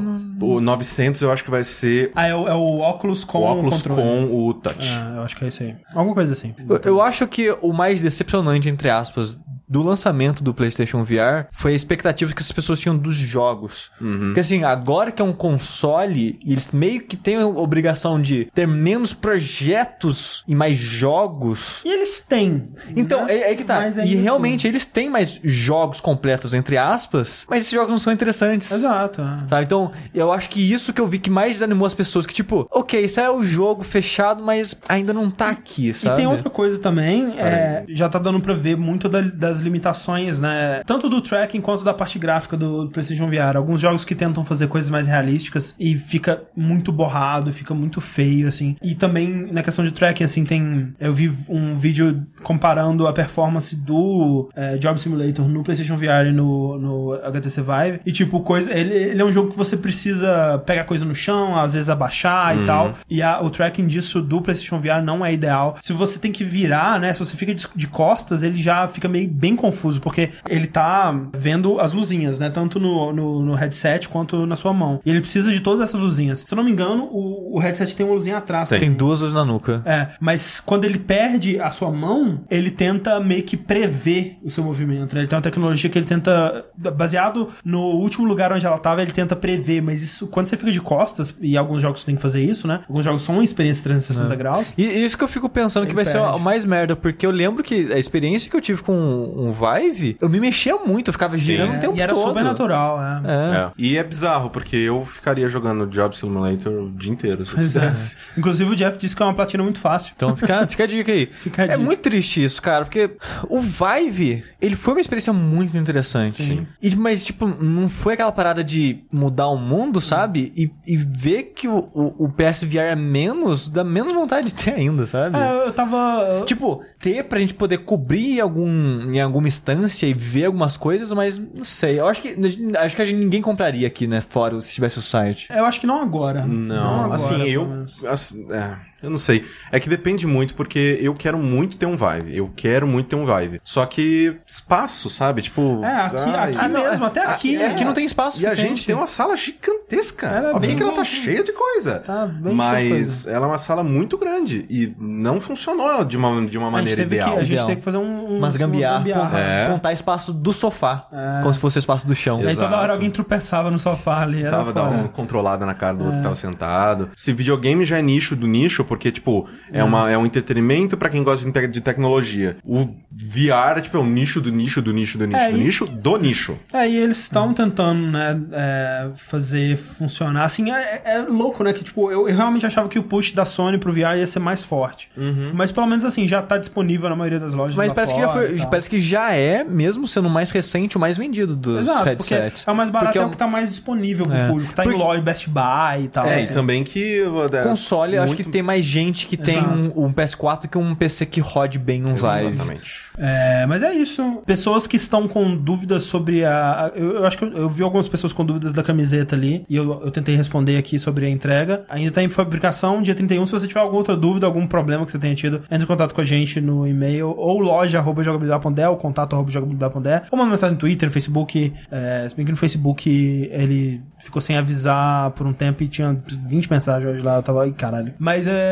não- 0.00 0.28
o 0.40 0.60
900 0.60 1.20
eu 1.22 1.30
acho 1.32 1.44
que 1.44 1.50
vai 1.50 1.64
ser 1.64 2.12
Ah, 2.14 2.26
é 2.26 2.34
o, 2.34 2.48
é 2.48 2.54
o 2.54 2.78
óculos 2.78 3.24
com 3.24 3.38
o 3.38 3.42
óculos 3.42 3.82
controle. 3.82 4.02
com 4.02 4.48
o 4.48 4.54
touch. 4.54 4.88
Ah, 4.90 5.14
eu 5.16 5.22
acho 5.22 5.36
que 5.36 5.44
é 5.44 5.48
isso 5.48 5.62
aí. 5.62 5.76
Alguma 5.94 6.14
coisa 6.14 6.32
assim. 6.32 6.54
Eu, 6.68 6.80
eu 6.84 7.02
acho 7.02 7.26
que 7.26 7.50
o 7.60 7.72
mais 7.72 8.00
decepcionante, 8.00 8.68
entre 8.68 8.88
aspas, 8.88 9.38
do 9.68 9.82
lançamento 9.82 10.42
do 10.42 10.54
PlayStation 10.54 11.04
VR 11.04 11.46
foi 11.52 11.72
a 11.72 11.76
expectativa 11.76 12.32
que 12.32 12.40
as 12.42 12.50
pessoas 12.52 12.80
tinham 12.80 12.96
dos 12.96 13.14
jogos. 13.14 13.90
Porque 13.98 14.40
assim, 14.40 14.64
agora 14.64 15.10
que 15.12 15.20
é 15.20 15.24
um 15.24 15.32
console, 15.32 16.38
e 16.44 16.52
eles 16.52 16.70
meio 16.72 17.00
que 17.02 17.16
têm 17.16 17.36
a 17.36 17.46
obrigação 17.46 18.20
de 18.20 18.46
ter 18.54 18.66
menos 18.66 19.12
projetos 19.58 20.44
e 20.46 20.54
mais 20.54 20.76
jogos. 20.76 21.82
E 21.84 21.88
eles 21.88 22.20
têm. 22.20 22.68
Então, 22.96 23.26
né? 23.26 23.34
é, 23.34 23.38
é 23.40 23.48
aí 23.48 23.56
que 23.56 23.64
tá. 23.64 23.80
Mas 23.80 23.96
E 23.96 24.00
ainda 24.00 24.22
realmente 24.22 24.66
eles 24.66 24.84
têm 24.84 25.08
mais 25.10 25.40
jogos 25.42 26.00
completos, 26.00 26.54
entre 26.54 26.76
aspas, 26.76 27.44
mas 27.48 27.60
esses 27.62 27.72
jogos 27.72 27.90
não 27.90 27.98
são 27.98 28.12
interessantes. 28.12 28.70
assim. 28.72 28.80
Exato. 28.80 29.20
é. 29.22 29.48
Sabe? 29.48 29.64
Então, 29.64 29.92
eu 30.14 30.32
acho 30.32 30.48
que 30.48 30.60
isso 30.72 30.92
que 30.92 31.00
eu 31.00 31.06
vi 31.08 31.18
que 31.18 31.30
mais 31.30 31.54
desanimou 31.54 31.86
as 31.86 31.94
pessoas, 31.94 32.26
que 32.26 32.34
tipo, 32.34 32.66
ok, 32.70 33.04
isso 33.04 33.20
é 33.20 33.30
o 33.30 33.42
jogo 33.42 33.82
fechado, 33.82 34.42
mas 34.42 34.74
ainda 34.88 35.12
não 35.12 35.30
tá 35.30 35.50
aqui, 35.50 35.92
sabe? 35.92 36.14
E 36.14 36.16
tem 36.16 36.26
outra 36.26 36.48
coisa 36.50 36.78
também, 36.78 37.38
é, 37.38 37.84
já 37.88 38.08
tá 38.08 38.18
dando 38.18 38.40
pra 38.40 38.54
ver 38.54 38.76
muito 38.76 39.08
da- 39.08 39.20
das 39.20 39.57
limitações, 39.60 40.40
né? 40.40 40.82
Tanto 40.86 41.08
do 41.08 41.20
tracking 41.20 41.60
quanto 41.60 41.84
da 41.84 41.94
parte 41.94 42.18
gráfica 42.18 42.56
do 42.56 42.88
PlayStation 42.92 43.28
VR. 43.28 43.56
Alguns 43.56 43.80
jogos 43.80 44.04
que 44.04 44.14
tentam 44.14 44.44
fazer 44.44 44.66
coisas 44.68 44.90
mais 44.90 45.06
realísticas 45.06 45.74
e 45.78 45.96
fica 45.96 46.42
muito 46.56 46.92
borrado, 46.92 47.52
fica 47.52 47.74
muito 47.74 48.00
feio, 48.00 48.48
assim. 48.48 48.76
E 48.82 48.94
também 48.94 49.28
na 49.52 49.62
questão 49.62 49.84
de 49.84 49.92
tracking, 49.92 50.24
assim, 50.24 50.44
tem. 50.44 50.92
Eu 51.00 51.12
vi 51.12 51.32
um 51.48 51.76
vídeo 51.78 52.26
comparando 52.42 53.06
a 53.06 53.12
performance 53.12 53.74
do 53.76 54.48
é, 54.54 54.76
Job 54.78 55.00
Simulator 55.00 55.48
no 55.48 55.62
PlayStation 55.62 55.96
VR 55.96 56.26
e 56.28 56.32
no, 56.32 56.78
no 56.78 57.12
HTC 57.14 57.62
Vive. 57.62 58.00
E, 58.06 58.12
tipo, 58.12 58.40
coisa. 58.40 58.72
Ele, 58.72 58.92
ele 58.94 59.20
é 59.20 59.24
um 59.24 59.32
jogo 59.32 59.50
que 59.50 59.56
você 59.56 59.76
precisa 59.76 60.62
pegar 60.66 60.84
coisa 60.84 61.04
no 61.04 61.14
chão, 61.14 61.58
às 61.58 61.72
vezes 61.72 61.88
abaixar 61.88 62.56
e 62.56 62.64
tal. 62.64 62.94
E 63.10 63.22
a- 63.22 63.40
o 63.42 63.50
tracking 63.50 63.86
disso 63.86 64.20
do 64.22 64.40
PlayStation 64.40 64.78
VR 64.80 65.02
não 65.02 65.24
é 65.24 65.32
ideal. 65.32 65.76
Se 65.80 65.92
você 65.92 66.18
tem 66.18 66.32
que 66.32 66.44
virar, 66.44 66.98
né? 67.00 67.12
Se 67.12 67.18
você 67.20 67.36
fica 67.36 67.54
de, 67.54 67.66
de 67.74 67.86
costas, 67.88 68.42
ele 68.42 68.56
já 68.56 68.86
fica 68.88 69.08
meio 69.08 69.28
bem 69.28 69.47
confuso, 69.56 70.00
porque 70.00 70.30
ele 70.48 70.66
tá 70.66 71.14
vendo 71.34 71.80
as 71.80 71.92
luzinhas, 71.92 72.38
né? 72.38 72.50
Tanto 72.50 72.78
no, 72.80 73.12
no, 73.12 73.42
no 73.42 73.54
headset 73.54 74.08
quanto 74.08 74.46
na 74.46 74.56
sua 74.56 74.72
mão. 74.72 75.00
E 75.04 75.10
ele 75.10 75.20
precisa 75.20 75.52
de 75.52 75.60
todas 75.60 75.80
essas 75.80 76.00
luzinhas. 76.00 76.40
Se 76.40 76.52
eu 76.52 76.56
não 76.56 76.64
me 76.64 76.70
engano, 76.70 77.04
o, 77.04 77.56
o 77.56 77.58
headset 77.58 77.94
tem 77.96 78.04
uma 78.04 78.14
luzinha 78.14 78.38
atrás. 78.38 78.68
Tem. 78.68 78.78
Tem 78.80 78.92
duas 78.92 79.20
luzes 79.20 79.34
na 79.34 79.44
nuca. 79.44 79.82
É, 79.84 80.08
mas 80.20 80.60
quando 80.60 80.84
ele 80.84 80.98
perde 80.98 81.60
a 81.60 81.70
sua 81.70 81.90
mão, 81.90 82.40
ele 82.50 82.70
tenta 82.70 83.20
meio 83.20 83.42
que 83.42 83.56
prever 83.56 84.38
o 84.42 84.50
seu 84.50 84.64
movimento. 84.64 85.14
né? 85.14 85.22
Ele 85.22 85.28
tem 85.28 85.36
uma 85.36 85.42
tecnologia 85.42 85.90
que 85.90 85.98
ele 85.98 86.06
tenta, 86.06 86.66
baseado 86.76 87.48
no 87.64 87.80
último 87.80 88.26
lugar 88.26 88.52
onde 88.52 88.66
ela 88.66 88.78
tava, 88.78 89.02
ele 89.02 89.12
tenta 89.12 89.36
prever. 89.36 89.80
Mas 89.82 90.02
isso, 90.02 90.26
quando 90.26 90.48
você 90.48 90.56
fica 90.56 90.72
de 90.72 90.80
costas, 90.80 91.34
e 91.40 91.56
alguns 91.56 91.82
jogos 91.82 92.04
tem 92.04 92.16
que 92.16 92.22
fazer 92.22 92.42
isso, 92.42 92.66
né? 92.66 92.80
Alguns 92.88 93.04
jogos 93.04 93.22
são 93.22 93.36
uma 93.36 93.44
experiência 93.44 93.82
360 93.84 94.34
graus. 94.36 94.72
E 94.76 94.84
isso 94.84 95.16
que 95.16 95.24
eu 95.24 95.28
fico 95.28 95.48
pensando 95.48 95.86
que 95.86 95.94
vai 95.94 96.04
ser 96.04 96.18
perde. 96.18 96.36
o 96.36 96.38
mais 96.38 96.64
merda, 96.64 96.96
porque 96.96 97.26
eu 97.26 97.30
lembro 97.30 97.62
que 97.62 97.92
a 97.92 97.98
experiência 97.98 98.50
que 98.50 98.56
eu 98.56 98.60
tive 98.60 98.82
com 98.82 98.94
um 99.38 99.52
Vive, 99.52 100.16
eu 100.20 100.28
me 100.28 100.40
mexia 100.40 100.76
muito, 100.76 101.08
eu 101.08 101.12
ficava 101.12 101.36
girando 101.36 101.76
o 101.76 101.80
tempo 101.80 101.96
e 101.96 102.00
era 102.00 102.12
todo. 102.12 102.28
super 102.28 102.44
natural, 102.44 103.00
é. 103.00 103.22
É. 103.24 103.56
É. 103.58 103.70
E 103.78 103.96
é 103.96 104.02
bizarro, 104.02 104.50
porque 104.50 104.76
eu 104.76 105.04
ficaria 105.04 105.48
jogando 105.48 105.86
Job 105.86 106.16
Simulator 106.16 106.72
o 106.72 106.90
dia 106.90 107.12
inteiro. 107.12 107.44
se 107.44 107.52
eu 107.52 107.56
Pois 107.56 107.76
é. 107.76 107.90
Inclusive 108.36 108.70
o 108.70 108.76
Jeff 108.76 108.98
disse 108.98 109.14
que 109.14 109.22
é 109.22 109.26
uma 109.26 109.34
platina 109.34 109.62
muito 109.62 109.78
fácil. 109.78 110.12
Então 110.16 110.34
fica, 110.36 110.66
fica 110.68 110.84
a 110.84 110.86
dica 110.86 111.12
aí. 111.12 111.26
Fica 111.26 111.62
a 111.62 111.64
é 111.64 111.68
dica. 111.68 111.78
muito 111.78 112.00
triste 112.00 112.42
isso, 112.42 112.60
cara, 112.60 112.84
porque 112.84 113.10
o 113.48 113.60
Vive, 113.60 114.44
ele 114.60 114.76
foi 114.76 114.94
uma 114.94 115.00
experiência 115.00 115.32
muito 115.32 115.76
interessante. 115.76 116.42
Sim. 116.42 116.66
E, 116.82 116.94
mas, 116.96 117.24
tipo, 117.24 117.46
não 117.46 117.88
foi 117.88 118.14
aquela 118.14 118.32
parada 118.32 118.64
de 118.64 119.04
mudar 119.12 119.48
o 119.48 119.56
mundo, 119.56 120.00
sabe? 120.00 120.52
E, 120.56 120.70
e 120.86 120.96
ver 120.96 121.52
que 121.54 121.68
o, 121.68 121.88
o, 121.92 122.24
o 122.24 122.28
PSVR 122.28 122.92
é 122.92 122.96
menos, 122.96 123.68
dá 123.68 123.84
menos 123.84 124.12
vontade 124.12 124.48
de 124.48 124.54
ter 124.54 124.74
ainda, 124.74 125.06
sabe? 125.06 125.36
É, 125.36 125.66
eu 125.66 125.72
tava. 125.72 126.42
Tipo, 126.44 126.82
ter 126.98 127.24
pra 127.24 127.38
gente 127.38 127.54
poder 127.54 127.78
cobrir 127.78 128.38
em 128.38 128.40
algum, 128.40 129.10
em 129.12 129.20
alguma 129.28 129.48
instância 129.48 130.06
e 130.06 130.14
ver 130.14 130.46
algumas 130.46 130.76
coisas, 130.76 131.12
mas 131.12 131.38
não 131.38 131.64
sei. 131.64 132.00
Eu 132.00 132.08
acho 132.08 132.20
que 132.22 132.36
acho 132.78 132.96
que 132.96 133.02
a 133.02 133.04
gente, 133.04 133.18
ninguém 133.18 133.40
compraria 133.40 133.86
aqui, 133.86 134.06
né? 134.06 134.20
Fora 134.20 134.60
se 134.60 134.74
tivesse 134.74 134.98
o 134.98 135.02
site. 135.02 135.46
Eu 135.50 135.64
acho 135.64 135.80
que 135.80 135.86
não 135.86 136.02
agora. 136.02 136.44
Não, 136.46 137.04
agora, 137.04 137.14
assim, 137.14 137.42
eu. 137.42 137.86
assim, 138.06 138.46
é, 138.52 138.76
eu 139.02 139.10
não 139.10 139.18
sei. 139.18 139.44
É 139.70 139.78
que 139.80 139.88
depende 139.88 140.26
muito, 140.26 140.54
porque 140.54 140.98
eu 141.00 141.14
quero 141.14 141.38
muito 141.38 141.76
ter 141.76 141.86
um 141.86 141.96
Vive. 141.96 142.36
Eu 142.36 142.50
quero 142.54 142.86
muito 142.86 143.08
ter 143.08 143.16
um 143.16 143.24
Vive. 143.24 143.60
Só 143.64 143.84
que 143.86 144.36
espaço, 144.46 145.08
sabe? 145.10 145.42
Tipo. 145.42 145.82
É, 145.84 145.94
aqui, 146.06 146.30
ai, 146.30 146.54
aqui 146.56 146.68
não, 146.68 146.82
mesmo, 146.90 147.04
é- 147.04 147.06
até 147.08 147.24
aqui. 147.26 147.56
É, 147.56 147.66
aqui 147.68 147.84
não 147.84 147.92
tem 147.92 148.04
espaço 148.04 148.40
E 148.40 148.46
a 148.46 148.54
gente 148.54 148.84
tem 148.86 148.94
uma 148.94 149.06
sala 149.06 149.36
gigantesca. 149.36 150.26
Ela 150.26 150.48
é 150.48 150.50
ok 150.54 150.60
bem- 150.68 150.76
que 150.76 150.82
ela 150.82 150.92
tá 150.92 151.04
cheia 151.04 151.42
de 151.42 151.52
coisa. 151.52 152.00
Tá 152.00 152.26
bem 152.26 152.54
mas 152.54 152.88
coisa. 152.88 153.30
ela 153.30 153.46
é 153.46 153.48
uma 153.48 153.58
sala 153.58 153.82
muito 153.84 154.16
grande 154.18 154.66
e 154.68 154.94
não 154.98 155.40
funcionou 155.40 156.04
de 156.04 156.16
uma, 156.16 156.46
de 156.46 156.56
uma 156.58 156.70
maneira 156.70 156.96
teve 156.96 157.16
que, 157.16 157.22
ideal. 157.22 157.36
a 157.36 157.40
gente 157.40 157.52
Ideal. 157.52 157.66
teve 157.66 157.78
que 157.78 157.84
fazer 157.84 157.98
um, 157.98 158.32
um 158.32 158.38
Umas 158.38 158.56
gambiarra, 158.56 158.98
gambiarra. 158.98 159.38
É. 159.40 159.66
contar 159.66 159.92
espaço 159.92 160.32
do 160.32 160.52
sofá, 160.52 161.06
como 161.42 161.52
se 161.54 161.60
fosse 161.60 161.78
espaço 161.78 162.06
do 162.06 162.14
chão. 162.14 162.36
Aí 162.38 162.42
toda 162.42 162.52
Exato. 162.66 162.74
hora 162.74 162.92
alguém 162.92 163.10
tropeçava 163.10 163.70
no 163.70 163.78
sofá 163.78 164.22
ali. 164.22 164.42
Era 164.42 164.56
Tava 164.58 164.72
dando 164.72 164.94
uma 164.94 165.08
controlada 165.08 165.64
na 165.66 165.74
cara 165.74 165.96
do 165.96 166.02
É. 166.02 166.06
outro 166.06 166.18
que 166.18 166.22
tava 166.22 166.34
sentado. 166.34 167.10
Se 167.16 167.32
videogame 167.32 167.84
já 167.84 167.98
é 167.98 168.02
nicho 168.02 168.34
do 168.36 168.46
nicho, 168.46 168.84
porque, 168.88 169.12
tipo, 169.12 169.46
é, 169.72 169.84
uma, 169.84 170.10
é 170.10 170.16
um 170.18 170.26
entretenimento 170.26 170.96
pra 170.96 171.08
quem 171.08 171.22
gosta 171.22 171.44
de, 171.44 171.52
te- 171.52 171.68
de 171.68 171.80
tecnologia. 171.80 172.56
O 172.64 172.88
VR, 173.12 173.80
tipo, 173.82 173.96
é 173.96 174.00
um 174.00 174.06
nicho 174.08 174.40
do 174.40 174.50
nicho 174.50 174.80
do 174.82 174.92
nicho 174.92 175.18
do 175.18 175.26
nicho 175.26 175.38
É, 175.40 175.50
do 175.50 175.56
e- 175.58 175.60
nicho 175.64 175.86
do 175.86 176.16
nicho. 176.16 176.58
É, 176.72 176.88
e 176.88 176.96
eles 176.96 177.18
estão 177.18 177.52
tentando, 177.52 178.06
né, 178.10 178.40
é, 178.52 179.08
fazer 179.16 179.76
funcionar. 179.76 180.44
Assim, 180.44 180.70
é, 180.72 181.02
é 181.04 181.18
louco, 181.28 181.62
né? 181.62 181.72
Que, 181.72 181.84
tipo, 181.84 182.10
eu, 182.10 182.28
eu 182.28 182.34
realmente 182.36 182.64
achava 182.66 182.88
que 182.88 182.98
o 182.98 183.02
push 183.02 183.32
da 183.32 183.44
Sony 183.44 183.78
pro 183.78 183.92
VR 183.92 184.16
ia 184.18 184.26
ser 184.26 184.38
mais 184.38 184.64
forte. 184.64 185.10
Mas 185.54 185.70
pelo 185.70 185.86
menos, 185.86 186.04
assim, 186.04 186.26
já 186.26 186.40
tá 186.42 186.56
disponível 186.58 187.08
na 187.08 187.16
maioria 187.16 187.38
das 187.38 187.52
lojas. 187.54 187.76
Mas 187.76 187.88
lá 187.88 187.94
parece 187.94 188.14
que, 188.14 188.20
já 188.20 188.28
foi, 188.28 188.58
parece 188.70 188.90
que 188.90 189.00
já 189.00 189.32
é, 189.34 189.62
mesmo 189.64 190.06
sendo 190.08 190.28
o 190.28 190.30
mais 190.30 190.50
recente, 190.50 190.96
o 190.96 191.00
mais 191.00 191.16
vendido 191.18 191.54
dos 191.54 191.78
Exato, 191.80 192.16
porque 192.16 192.34
headsets. 192.34 192.64
é 192.66 192.70
o 192.70 192.74
mais 192.74 192.88
barato, 192.90 193.08
Porque 193.08 193.18
é 193.18 193.22
é 193.22 193.26
o 193.26 193.30
que 193.30 193.36
tá 193.36 193.46
mais 193.46 193.68
disponível 193.68 194.24
pro 194.24 194.34
É. 194.34 194.48
público. 194.48 194.72
Tá 194.74 194.82
Porque- 194.82 194.96
em 194.96 195.00
loja, 195.00 195.20
Best 195.20 195.48
Buy 195.50 196.04
e 196.04 196.08
tal. 196.08 196.26
É, 196.26 196.34
assim. 196.40 196.50
e 196.52 196.54
também 196.54 196.84
que... 196.84 197.22
Console, 197.62 198.16
eu 198.16 198.22
acho 198.22 198.34
muito- 198.34 198.44
que 198.46 198.50
tem 198.50 198.62
mais 198.62 198.77
gente 198.82 199.26
que 199.26 199.36
tem 199.36 199.58
um, 199.60 200.06
um 200.06 200.12
PS4 200.12 200.68
que 200.68 200.78
um 200.78 200.94
PC 200.94 201.26
que 201.26 201.40
rode 201.40 201.78
bem 201.78 202.04
um 202.04 202.14
Vive. 202.14 202.48
Exatamente. 202.54 202.92
É, 203.18 203.66
mas 203.66 203.82
é 203.82 203.92
isso. 203.92 204.42
Pessoas 204.46 204.86
que 204.86 204.96
estão 204.96 205.26
com 205.28 205.56
dúvidas 205.56 206.04
sobre 206.04 206.44
a. 206.44 206.86
a- 206.86 206.92
eu, 206.94 207.16
eu 207.16 207.26
acho 207.26 207.36
que 207.38 207.44
eu, 207.44 207.52
eu 207.52 207.68
vi 207.70 207.82
algumas 207.82 208.08
pessoas 208.08 208.32
com 208.32 208.44
dúvidas 208.44 208.72
da 208.72 208.82
camiseta 208.82 209.34
ali. 209.36 209.64
E 209.68 209.76
eu, 209.76 210.00
eu 210.04 210.10
tentei 210.10 210.34
responder 210.36 210.76
aqui 210.76 210.98
sobre 210.98 211.26
a 211.26 211.28
entrega. 211.30 211.84
Ainda 211.88 212.10
tá 212.10 212.22
em 212.22 212.28
fabricação, 212.28 213.02
dia 213.02 213.14
31. 213.14 213.44
Se 213.46 213.52
você 213.52 213.66
tiver 213.66 213.80
alguma 213.80 213.98
outra 213.98 214.16
dúvida, 214.16 214.46
algum 214.46 214.66
problema 214.66 215.04
que 215.04 215.12
você 215.12 215.18
tenha 215.18 215.34
tido, 215.34 215.62
entre 215.70 215.84
em 215.84 215.86
contato 215.86 216.14
com 216.14 216.20
a 216.20 216.24
gente 216.24 216.60
no 216.60 216.86
e-mail 216.86 217.28
ou 217.36 217.58
loja.jogabilidade.de 217.60 218.86
ou 218.86 218.96
contato.jogabilidade.de 218.96 220.22
ou 220.30 220.38
manda 220.38 220.50
mensagem 220.50 220.74
no 220.74 220.78
Twitter, 220.80 221.08
no 221.08 221.12
Facebook. 221.12 221.72
É, 221.90 222.26
se 222.28 222.36
bem 222.36 222.44
que 222.44 222.52
no 222.52 222.56
Facebook 222.58 223.08
ele 223.52 224.00
ficou 224.18 224.42
sem 224.42 224.56
avisar 224.56 225.30
por 225.32 225.46
um 225.46 225.52
tempo 225.52 225.82
e 225.82 225.88
tinha 225.88 226.16
20 226.48 226.70
mensagens 226.70 227.10
hoje 227.12 227.22
lá. 227.22 227.36
Eu 227.36 227.42
tava, 227.42 227.62
ai 227.62 227.72
caralho. 227.72 228.12
Mas 228.18 228.46
é, 228.46 228.67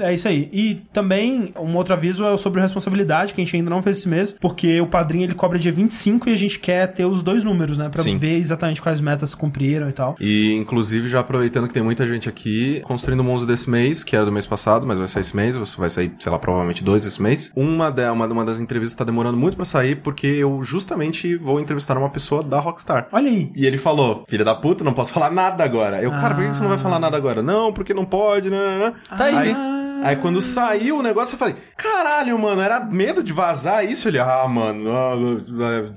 é 0.00 0.14
isso 0.14 0.28
aí. 0.28 0.48
E 0.52 0.74
também, 0.92 1.52
um 1.58 1.76
outro 1.76 1.94
aviso 1.94 2.24
é 2.24 2.36
sobre 2.36 2.60
responsabilidade, 2.60 3.34
que 3.34 3.40
a 3.40 3.44
gente 3.44 3.56
ainda 3.56 3.70
não 3.70 3.82
fez 3.82 3.98
esse 3.98 4.08
mês, 4.08 4.32
porque 4.32 4.80
o 4.80 4.86
padrinho 4.86 5.24
ele 5.24 5.34
cobra 5.34 5.58
dia 5.58 5.72
25 5.72 6.28
e 6.28 6.32
a 6.32 6.36
gente 6.36 6.58
quer 6.58 6.86
ter 6.92 7.04
os 7.04 7.22
dois 7.22 7.44
números, 7.44 7.78
né? 7.78 7.88
Pra 7.88 8.02
Sim. 8.02 8.18
ver 8.18 8.38
exatamente 8.38 8.80
quais 8.80 9.00
metas 9.00 9.30
se 9.30 9.36
cumpriram 9.36 9.88
e 9.88 9.92
tal. 9.92 10.16
E, 10.20 10.54
inclusive, 10.54 11.08
já 11.08 11.20
aproveitando 11.20 11.68
que 11.68 11.74
tem 11.74 11.82
muita 11.82 12.06
gente 12.06 12.28
aqui, 12.28 12.80
construindo 12.84 13.20
o 13.20 13.24
Monzo 13.24 13.46
desse 13.46 13.68
mês, 13.68 14.02
que 14.02 14.16
era 14.16 14.24
do 14.24 14.32
mês 14.32 14.46
passado, 14.46 14.86
mas 14.86 14.98
vai 14.98 15.08
sair 15.08 15.20
esse 15.20 15.36
mês, 15.36 15.56
vai 15.56 15.90
sair, 15.90 16.12
sei 16.18 16.32
lá, 16.32 16.38
provavelmente 16.38 16.82
dois 16.82 17.04
esse 17.04 17.20
mês. 17.20 17.50
Uma, 17.54 17.90
da, 17.90 18.12
uma, 18.12 18.26
uma 18.26 18.44
das 18.44 18.60
entrevistas 18.60 18.96
tá 18.96 19.04
demorando 19.04 19.36
muito 19.36 19.56
pra 19.56 19.64
sair, 19.64 19.96
porque 19.96 20.26
eu 20.26 20.62
justamente 20.62 21.36
vou 21.36 21.60
entrevistar 21.60 21.96
uma 21.98 22.10
pessoa 22.10 22.42
da 22.42 22.58
Rockstar. 22.58 23.08
Olha 23.12 23.30
aí. 23.30 23.50
E 23.54 23.66
ele 23.66 23.78
falou, 23.78 24.24
filha 24.28 24.44
da 24.44 24.54
puta, 24.54 24.82
não 24.82 24.92
posso 24.92 25.12
falar 25.12 25.30
nada 25.30 25.62
agora. 25.62 26.02
Eu, 26.02 26.10
cara, 26.10 26.34
por 26.34 26.44
que 26.44 26.54
você 26.54 26.62
não 26.62 26.68
vai 26.68 26.78
falar 26.78 26.98
nada 26.98 27.16
agora? 27.16 27.42
Não, 27.42 27.72
porque 27.72 27.92
não 27.92 28.04
pode, 28.04 28.50
né? 28.50 28.62
né, 28.62 28.78
né. 28.78 28.92
Tá 29.16 29.30
aí. 29.36 29.54
aí. 29.54 29.81
Aí 30.02 30.16
quando 30.16 30.40
saiu 30.40 30.98
o 30.98 31.02
negócio, 31.02 31.34
eu 31.34 31.38
falei, 31.38 31.54
caralho, 31.76 32.38
mano, 32.38 32.60
era 32.60 32.80
medo 32.80 33.22
de 33.22 33.32
vazar 33.32 33.84
isso? 33.84 34.08
Ele, 34.08 34.18
ah, 34.18 34.46
mano, 34.48 34.90
ah, 34.90 35.14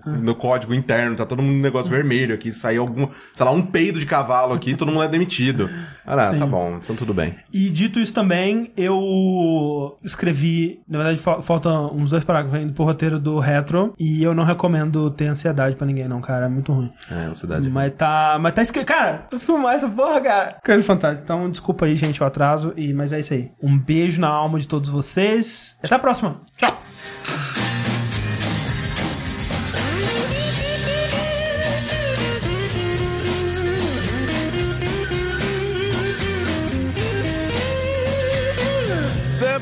ah, 0.05 0.09
no 0.09 0.35
código 0.35 0.73
interno, 0.73 1.15
tá 1.15 1.25
todo 1.25 1.41
mundo 1.41 1.55
no 1.55 1.61
negócio 1.61 1.89
vermelho 1.89 2.33
aqui, 2.35 2.51
saiu 2.51 2.81
algum, 2.83 3.07
sei 3.33 3.45
lá, 3.45 3.51
um 3.51 3.61
peido 3.61 3.99
de 3.99 4.05
cavalo 4.05 4.53
aqui, 4.53 4.75
todo 4.75 4.91
mundo 4.91 5.03
é 5.03 5.07
demitido. 5.07 5.69
Ah, 6.05 6.31
Sim. 6.31 6.39
tá 6.39 6.45
bom, 6.45 6.79
então 6.83 6.95
tudo 6.95 7.13
bem. 7.13 7.35
E 7.51 7.69
dito 7.69 7.99
isso 7.99 8.13
também, 8.13 8.71
eu 8.77 9.97
escrevi, 10.03 10.79
na 10.87 10.99
verdade, 10.99 11.19
fa- 11.19 11.41
faltam 11.41 11.91
uns 11.95 12.11
dois 12.11 12.23
parágrafos 12.23 12.59
ainda 12.59 12.73
pro 12.73 12.83
roteiro 12.83 13.19
do 13.19 13.39
Retro, 13.39 13.93
e 13.99 14.23
eu 14.23 14.33
não 14.33 14.43
recomendo 14.43 15.09
ter 15.11 15.27
ansiedade 15.27 15.75
pra 15.75 15.85
ninguém, 15.87 16.07
não, 16.07 16.21
cara, 16.21 16.45
é 16.45 16.49
muito 16.49 16.71
ruim. 16.71 16.91
É, 17.11 17.25
ansiedade. 17.25 17.69
Mas 17.69 17.91
tá, 17.93 18.37
mas 18.39 18.53
tá 18.53 18.61
escrito, 18.61 18.85
cara, 18.85 19.25
tu 19.29 19.39
filmar 19.39 19.75
essa 19.75 19.89
porra, 19.89 20.21
cara. 20.21 20.57
Coisa 20.63 20.83
fantástica. 20.83 21.23
Então, 21.23 21.49
desculpa 21.49 21.85
aí, 21.85 21.95
gente, 21.95 22.21
o 22.21 22.25
atraso, 22.25 22.73
e, 22.75 22.93
mas 22.93 23.11
é 23.11 23.19
isso 23.19 23.33
aí. 23.33 23.51
Um 23.61 23.77
beijo 23.77 23.94
na 24.19 24.27
alma 24.27 24.59
de 24.59 24.67
todos 24.67 24.89
vocês. 24.89 25.77
Até 25.81 25.95
a 25.95 25.99
próxima. 25.99 26.41
Tchau. 26.57 26.81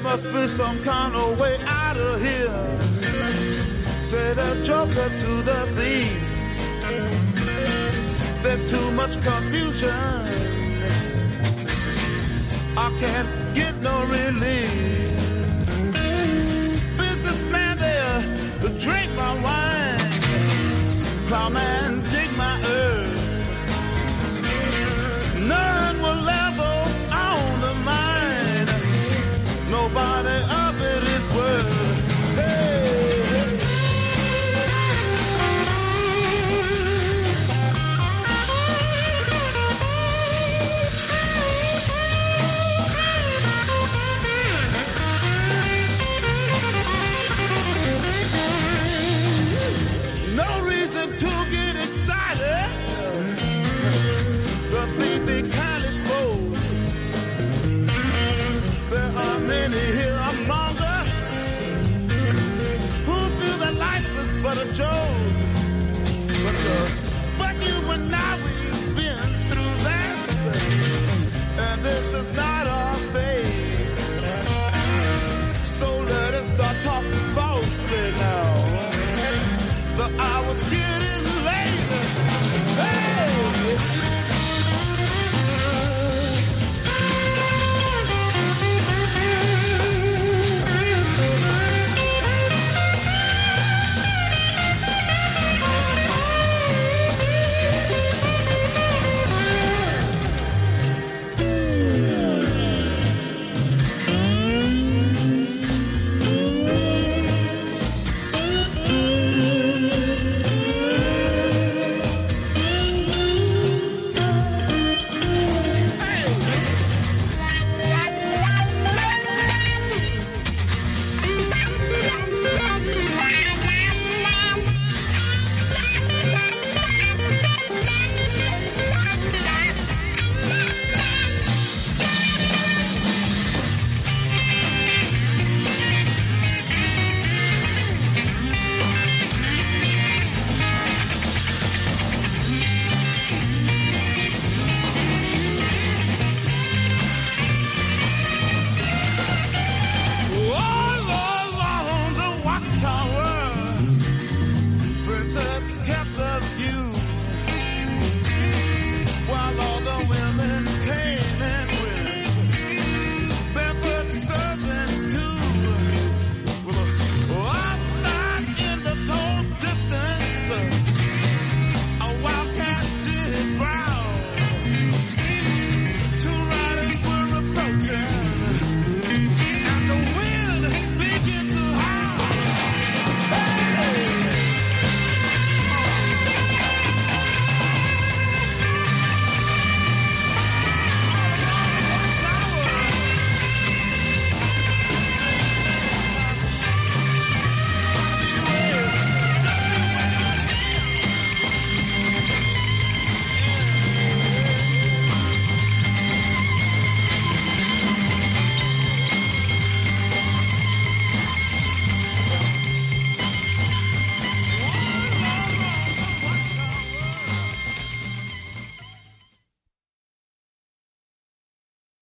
Must 0.03 0.31
be 0.31 0.47
some 0.47 0.79
kind 0.83 1.15
of 1.15 1.39
way 1.39 1.57
out 1.65 1.97
of 1.97 2.21
here. 2.21 2.51
Say 4.03 4.33
the 4.35 4.61
joker 4.63 5.09
to 5.09 5.41
the 5.41 5.65
thief. 5.75 6.21
There's 8.43 8.69
too 8.69 8.91
much 8.91 9.19
confusion. 9.23 10.52
I 12.75 12.89
can't 12.99 13.55
get 13.55 13.75
no 13.81 14.03
relief. 14.05 15.13
Businessman 16.97 17.77
there, 17.77 18.21
drink 18.79 19.13
my 19.15 19.33
wine. 19.41 20.21
Plowman 21.27 22.12